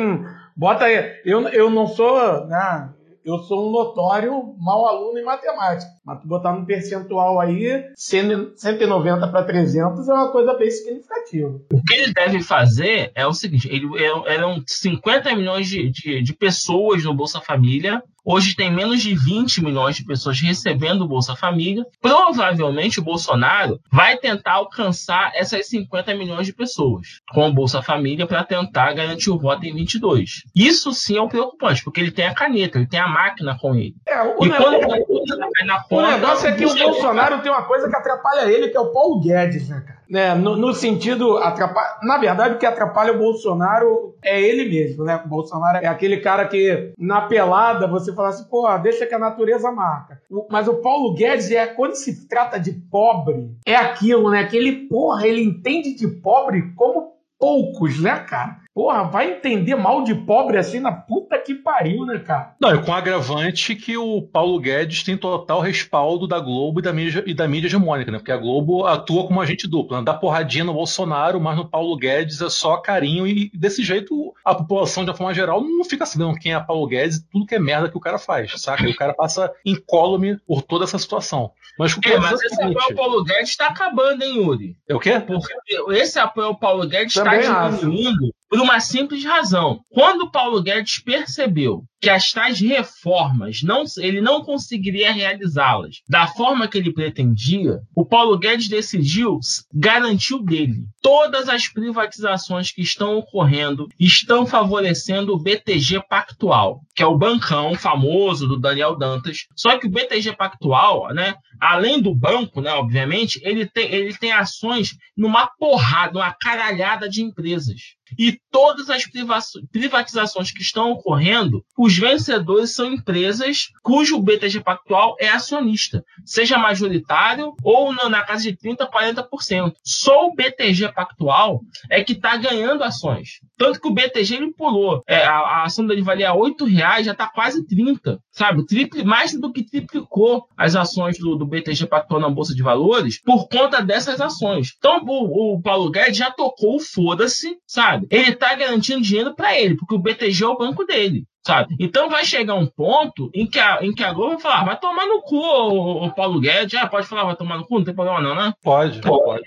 Bota 0.56 0.86
aí. 0.86 1.20
Eu, 1.22 1.46
eu 1.48 1.68
não 1.68 1.86
sou. 1.86 2.46
Né, 2.46 2.88
eu 3.24 3.38
sou 3.38 3.68
um 3.68 3.72
notório 3.72 4.54
mau 4.58 4.86
aluno 4.86 5.18
em 5.18 5.24
matemática. 5.24 5.90
Mas 6.04 6.20
tu 6.20 6.28
botar 6.28 6.52
no 6.52 6.64
percentual 6.66 7.38
aí, 7.40 7.84
100 7.94 8.56
190 8.56 9.28
para 9.28 9.44
300 9.44 10.08
é 10.08 10.12
uma 10.12 10.32
coisa 10.32 10.54
bem 10.54 10.70
significativa. 10.70 11.60
O 11.72 11.82
que 11.82 11.94
ele 11.94 12.12
deve 12.12 12.42
fazer 12.42 13.12
é 13.14 13.26
o 13.26 13.32
seguinte: 13.32 13.68
ele, 13.70 13.86
é- 14.02 14.34
eram 14.34 14.62
50 14.66 15.34
milhões 15.34 15.68
de, 15.68 15.90
de, 15.90 16.22
de 16.22 16.34
pessoas 16.34 17.04
no 17.04 17.14
Bolsa 17.14 17.40
Família. 17.40 18.02
Hoje 18.32 18.54
tem 18.54 18.72
menos 18.72 19.02
de 19.02 19.12
20 19.12 19.60
milhões 19.60 19.96
de 19.96 20.04
pessoas 20.04 20.40
recebendo 20.40 21.02
o 21.02 21.08
Bolsa 21.08 21.34
Família. 21.34 21.84
Provavelmente 22.00 23.00
o 23.00 23.02
Bolsonaro 23.02 23.80
vai 23.90 24.18
tentar 24.18 24.52
alcançar 24.52 25.32
essas 25.34 25.66
50 25.66 26.14
milhões 26.14 26.46
de 26.46 26.52
pessoas 26.52 27.20
com 27.32 27.48
o 27.48 27.52
Bolsa 27.52 27.82
Família 27.82 28.28
para 28.28 28.44
tentar 28.44 28.92
garantir 28.92 29.30
o 29.30 29.38
voto 29.38 29.66
em 29.66 29.74
22. 29.74 30.44
Isso 30.54 30.92
sim 30.92 31.16
é 31.16 31.20
o 31.20 31.28
preocupante, 31.28 31.82
porque 31.82 31.98
ele 31.98 32.12
tem 32.12 32.28
a 32.28 32.32
caneta, 32.32 32.78
ele 32.78 32.86
tem 32.86 33.00
a 33.00 33.08
máquina 33.08 33.58
com 33.60 33.74
ele. 33.74 33.96
É, 34.06 34.22
o, 34.22 34.46
E 34.46 34.48
quando 34.48 34.78
negócio, 34.78 35.36
na 35.66 35.78
o 35.78 35.88
conta, 35.88 36.10
negócio 36.12 36.48
é 36.48 36.52
que 36.52 36.66
o 36.66 36.72
Bolsonaro 36.72 37.42
tem 37.42 37.50
uma 37.50 37.64
coisa 37.64 37.88
que 37.88 37.96
atrapalha 37.96 38.48
ele, 38.48 38.68
que 38.68 38.76
é 38.76 38.80
o 38.80 38.92
Paulo 38.92 39.20
Guedes, 39.20 39.68
né, 39.68 39.82
cara? 39.84 39.99
Né, 40.10 40.34
no, 40.34 40.56
no 40.56 40.74
sentido, 40.74 41.38
atrapalha, 41.38 41.90
na 42.02 42.18
verdade, 42.18 42.54
o 42.56 42.58
que 42.58 42.66
atrapalha 42.66 43.12
o 43.12 43.18
Bolsonaro 43.18 44.16
é 44.24 44.40
ele 44.42 44.68
mesmo, 44.68 45.04
né? 45.04 45.22
O 45.24 45.28
Bolsonaro 45.28 45.78
é 45.78 45.86
aquele 45.86 46.16
cara 46.16 46.48
que, 46.48 46.92
na 46.98 47.20
pelada, 47.22 47.86
você 47.86 48.12
fala 48.12 48.30
assim, 48.30 48.42
pô, 48.50 48.66
deixa 48.78 49.06
que 49.06 49.14
a 49.14 49.18
natureza 49.20 49.70
marca. 49.70 50.20
O- 50.28 50.48
mas 50.50 50.66
o 50.66 50.74
Paulo 50.82 51.14
Guedes, 51.14 51.50
é 51.52 51.64
quando 51.66 51.94
se 51.94 52.26
trata 52.26 52.58
de 52.58 52.72
pobre, 52.72 53.52
é 53.64 53.76
aquilo, 53.76 54.30
né? 54.30 54.44
Que 54.46 54.56
ele, 54.56 54.88
porra, 54.88 55.24
ele 55.26 55.44
entende 55.44 55.94
de 55.94 56.08
pobre 56.08 56.72
como 56.74 57.12
poucos, 57.38 58.00
né, 58.02 58.18
cara? 58.28 58.56
Porra, 58.72 59.02
vai 59.02 59.32
entender 59.32 59.74
mal 59.74 60.04
de 60.04 60.14
pobre 60.14 60.56
assim 60.56 60.78
na 60.78 60.92
puta 60.92 61.36
que 61.38 61.54
pariu, 61.54 62.06
né, 62.06 62.20
cara? 62.20 62.54
Não, 62.60 62.72
e 62.72 62.82
com 62.82 62.92
agravante 62.92 63.74
que 63.74 63.96
o 63.96 64.22
Paulo 64.22 64.60
Guedes 64.60 65.02
tem 65.02 65.16
total 65.16 65.60
respaldo 65.60 66.26
da 66.26 66.38
Globo 66.38 66.78
e 66.78 66.82
da 66.82 66.92
mídia, 66.92 67.24
e 67.26 67.34
da 67.34 67.48
mídia 67.48 67.66
hegemônica, 67.66 68.12
né? 68.12 68.18
Porque 68.18 68.30
a 68.30 68.36
Globo 68.36 68.86
atua 68.86 69.26
como 69.26 69.40
agente 69.40 69.68
duplo, 69.68 69.96
né? 69.96 70.04
dá 70.04 70.14
porradinha 70.14 70.64
no 70.64 70.72
Bolsonaro, 70.72 71.40
mas 71.40 71.56
no 71.56 71.68
Paulo 71.68 71.96
Guedes 71.96 72.40
é 72.40 72.48
só 72.48 72.76
carinho 72.76 73.26
e 73.26 73.50
desse 73.52 73.82
jeito 73.82 74.32
a 74.44 74.54
população, 74.54 75.04
de 75.04 75.10
uma 75.10 75.16
forma 75.16 75.34
geral, 75.34 75.60
não 75.60 75.84
fica 75.84 76.06
sabendo 76.06 76.34
quem 76.34 76.54
é 76.54 76.60
Paulo 76.60 76.86
Guedes 76.86 77.16
e 77.16 77.28
tudo 77.28 77.46
que 77.46 77.56
é 77.56 77.58
merda 77.58 77.88
que 77.90 77.96
o 77.96 78.00
cara 78.00 78.18
faz, 78.18 78.52
saca? 78.60 78.86
E 78.86 78.92
o 78.92 78.96
cara 78.96 79.12
passa 79.12 79.52
incólume 79.64 80.38
por 80.46 80.62
toda 80.62 80.84
essa 80.84 80.98
situação. 80.98 81.50
Mas 81.76 81.96
o 81.96 82.00
que 82.00 82.08
eu 82.08 82.14
É, 82.14 82.20
mas 82.20 82.40
é 82.40 82.46
esse 82.46 82.62
apoio 82.62 82.78
ao 82.80 82.94
Paulo 82.94 83.24
Guedes 83.24 83.50
está 83.50 83.66
acabando, 83.66 84.22
hein, 84.22 84.36
Yuri? 84.36 84.76
é 84.88 84.94
o 84.94 85.00
quê? 85.00 85.18
Porque 85.18 85.52
esse 85.94 86.18
apoio 86.18 86.48
ao 86.48 86.54
Paulo 86.56 86.86
Guedes 86.86 87.16
está 87.16 87.24
Também 87.24 87.46
acho. 87.46 87.78
diminuindo 87.78 88.32
por 88.50 88.60
uma 88.60 88.80
simples 88.80 89.24
razão. 89.24 89.80
Quando 89.88 90.30
Paulo 90.30 90.60
Guedes 90.60 90.98
percebeu 90.98 91.84
que 92.00 92.08
as 92.08 92.32
tais 92.32 92.58
reformas 92.60 93.62
não, 93.62 93.84
ele 93.98 94.20
não 94.20 94.42
conseguiria 94.42 95.12
realizá-las 95.12 95.96
da 96.08 96.26
forma 96.26 96.66
que 96.66 96.78
ele 96.78 96.92
pretendia, 96.92 97.80
o 97.94 98.04
Paulo 98.04 98.38
Guedes 98.38 98.68
decidiu 98.68 99.38
garantir 99.72 100.34
o 100.34 100.42
dele. 100.42 100.84
Todas 101.02 101.48
as 101.48 101.68
privatizações 101.68 102.70
que 102.72 102.82
estão 102.82 103.18
ocorrendo 103.18 103.88
estão 103.98 104.46
favorecendo 104.46 105.34
o 105.34 105.38
BTG 105.38 106.02
Pactual, 106.08 106.80
que 106.94 107.02
é 107.02 107.06
o 107.06 107.16
bancão 107.18 107.74
famoso 107.74 108.46
do 108.46 108.58
Daniel 108.58 108.96
Dantas. 108.96 109.46
Só 109.54 109.78
que 109.78 109.86
o 109.86 109.90
BTG 109.90 110.34
Pactual, 110.36 111.12
né, 111.12 111.34
além 111.60 112.00
do 112.00 112.14
banco, 112.14 112.60
né, 112.60 112.72
obviamente, 112.72 113.40
ele 113.42 113.66
tem, 113.66 113.92
ele 113.92 114.14
tem 114.14 114.32
ações 114.32 114.96
numa 115.16 115.46
porrada, 115.58 116.18
uma 116.18 116.32
caralhada 116.32 117.08
de 117.08 117.22
empresas. 117.22 117.80
E 118.18 118.38
todas 118.50 118.90
as 118.90 119.06
priva- 119.06 119.38
privatizações 119.70 120.50
que 120.50 120.62
estão 120.62 120.90
ocorrendo, 120.90 121.64
os 121.90 121.98
vencedores 121.98 122.72
são 122.72 122.86
empresas 122.86 123.70
cujo 123.82 124.20
BTG 124.20 124.60
Pactual 124.60 125.16
é 125.18 125.28
acionista, 125.28 126.04
seja 126.24 126.56
majoritário 126.56 127.52
ou 127.64 127.92
na, 127.92 128.22
casa 128.22 128.44
de 128.44 128.56
30%, 128.56 128.88
40%. 128.88 129.72
Só 129.84 130.28
o 130.28 130.34
BTG 130.36 130.92
Pactual 130.92 131.62
é 131.90 132.04
que 132.04 132.12
está 132.12 132.36
ganhando 132.36 132.84
ações. 132.84 133.40
Tanto 133.58 133.80
que 133.80 133.88
o 133.88 133.92
BTG 133.92 134.36
ele 134.36 134.52
pulou. 134.52 135.02
É, 135.04 135.24
a, 135.24 135.38
a 135.38 135.64
ação 135.64 135.84
dele 135.84 136.00
valia 136.00 136.32
8 136.32 136.64
reais, 136.64 137.06
já 137.06 137.12
está 137.12 137.26
quase 137.26 137.66
30, 137.66 138.20
sabe? 138.30 138.64
Triple, 138.66 139.02
mais 139.02 139.32
do 139.32 139.52
que 139.52 139.64
triplicou 139.64 140.46
as 140.56 140.76
ações 140.76 141.18
do, 141.18 141.34
do 141.34 141.44
BTG 141.44 141.88
Pactual 141.88 142.20
na 142.20 142.30
Bolsa 142.30 142.54
de 142.54 142.62
Valores 142.62 143.20
por 143.20 143.48
conta 143.48 143.82
dessas 143.82 144.20
ações. 144.20 144.74
Então 144.78 145.02
o, 145.04 145.56
o 145.56 145.60
Paulo 145.60 145.90
Guedes 145.90 146.18
já 146.18 146.30
tocou 146.30 146.76
o 146.76 146.80
foda-se, 146.80 147.56
sabe? 147.66 148.06
Ele 148.12 148.36
tá 148.36 148.54
garantindo 148.54 149.02
dinheiro 149.02 149.34
para 149.34 149.58
ele, 149.58 149.76
porque 149.76 149.96
o 149.96 149.98
BTG 149.98 150.44
é 150.44 150.46
o 150.46 150.56
banco 150.56 150.84
dele. 150.84 151.24
Sabe? 151.46 151.74
Então 151.80 152.10
vai 152.10 152.24
chegar 152.24 152.54
um 152.54 152.66
ponto 152.66 153.30
em 153.34 153.46
que 153.46 153.58
a, 153.58 153.82
em 153.82 153.94
que 153.94 154.04
a 154.04 154.12
Globo 154.12 154.32
vai 154.32 154.40
falar, 154.40 154.64
vai 154.64 154.78
tomar 154.78 155.06
no 155.06 155.22
cu 155.22 155.38
o, 155.38 156.04
o 156.04 156.14
Paulo 156.14 156.38
Guedes. 156.38 156.78
Ah, 156.78 156.86
pode 156.86 157.06
falar, 157.06 157.24
vai 157.24 157.36
tomar 157.36 157.56
no 157.56 157.66
cu, 157.66 157.78
não 157.78 157.84
tem 157.84 157.94
problema 157.94 158.20
não, 158.20 158.34
né? 158.34 158.52
Pode, 158.62 159.00
pode. 159.00 159.42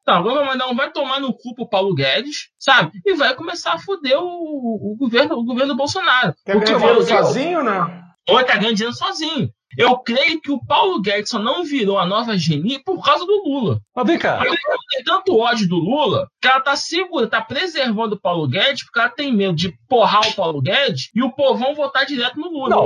Então, 0.00 0.14
agora 0.14 0.36
vai 0.36 0.46
mandar 0.46 0.68
um 0.68 0.74
vai 0.74 0.90
tomar 0.90 1.20
no 1.20 1.34
cu 1.34 1.54
pro 1.54 1.68
Paulo 1.68 1.94
Guedes, 1.94 2.48
sabe? 2.58 2.92
E 3.04 3.14
vai 3.14 3.34
começar 3.34 3.74
a 3.74 3.78
foder 3.78 4.18
o, 4.18 4.24
o 4.24 4.96
governo, 4.98 5.36
o 5.36 5.44
governo 5.44 5.76
Bolsonaro. 5.76 6.34
Quer 6.44 6.52
Porque 6.52 6.72
ganhar 6.72 6.78
dinheiro 6.78 7.02
sozinho, 7.06 7.62
né? 7.62 8.06
ou 8.28 8.42
tá 8.42 8.56
ganhando 8.56 8.74
dinheiro 8.74 8.96
sozinho. 8.96 9.50
Eu 9.76 9.98
creio 9.98 10.40
que 10.40 10.50
o 10.50 10.64
Paulo 10.64 11.00
Guedes 11.00 11.30
só 11.30 11.38
não 11.38 11.64
virou 11.64 11.98
a 11.98 12.06
nova 12.06 12.36
geni 12.38 12.78
por 12.82 13.02
causa 13.04 13.26
do 13.26 13.42
Lula. 13.44 13.78
Mas 13.94 14.06
vem 14.06 14.18
cá, 14.18 14.36
Ela 14.44 14.56
tem 14.90 15.04
tanto 15.04 15.36
ódio 15.38 15.68
do 15.68 15.76
Lula 15.76 16.28
que 16.40 16.48
ela 16.48 16.60
tá 16.60 16.76
segura, 16.76 17.26
tá 17.28 17.42
preservando 17.42 18.14
o 18.14 18.20
Paulo 18.20 18.46
Guedes 18.48 18.84
porque 18.84 18.98
ela 19.00 19.08
tem 19.10 19.34
medo 19.34 19.54
de 19.54 19.74
porrar 19.88 20.26
o 20.28 20.32
Paulo 20.34 20.62
Guedes 20.62 21.10
e 21.14 21.22
o 21.22 21.32
povão 21.32 21.74
votar 21.74 22.06
direto 22.06 22.38
no 22.38 22.48
Lula. 22.48 22.70
Não, 22.70 22.84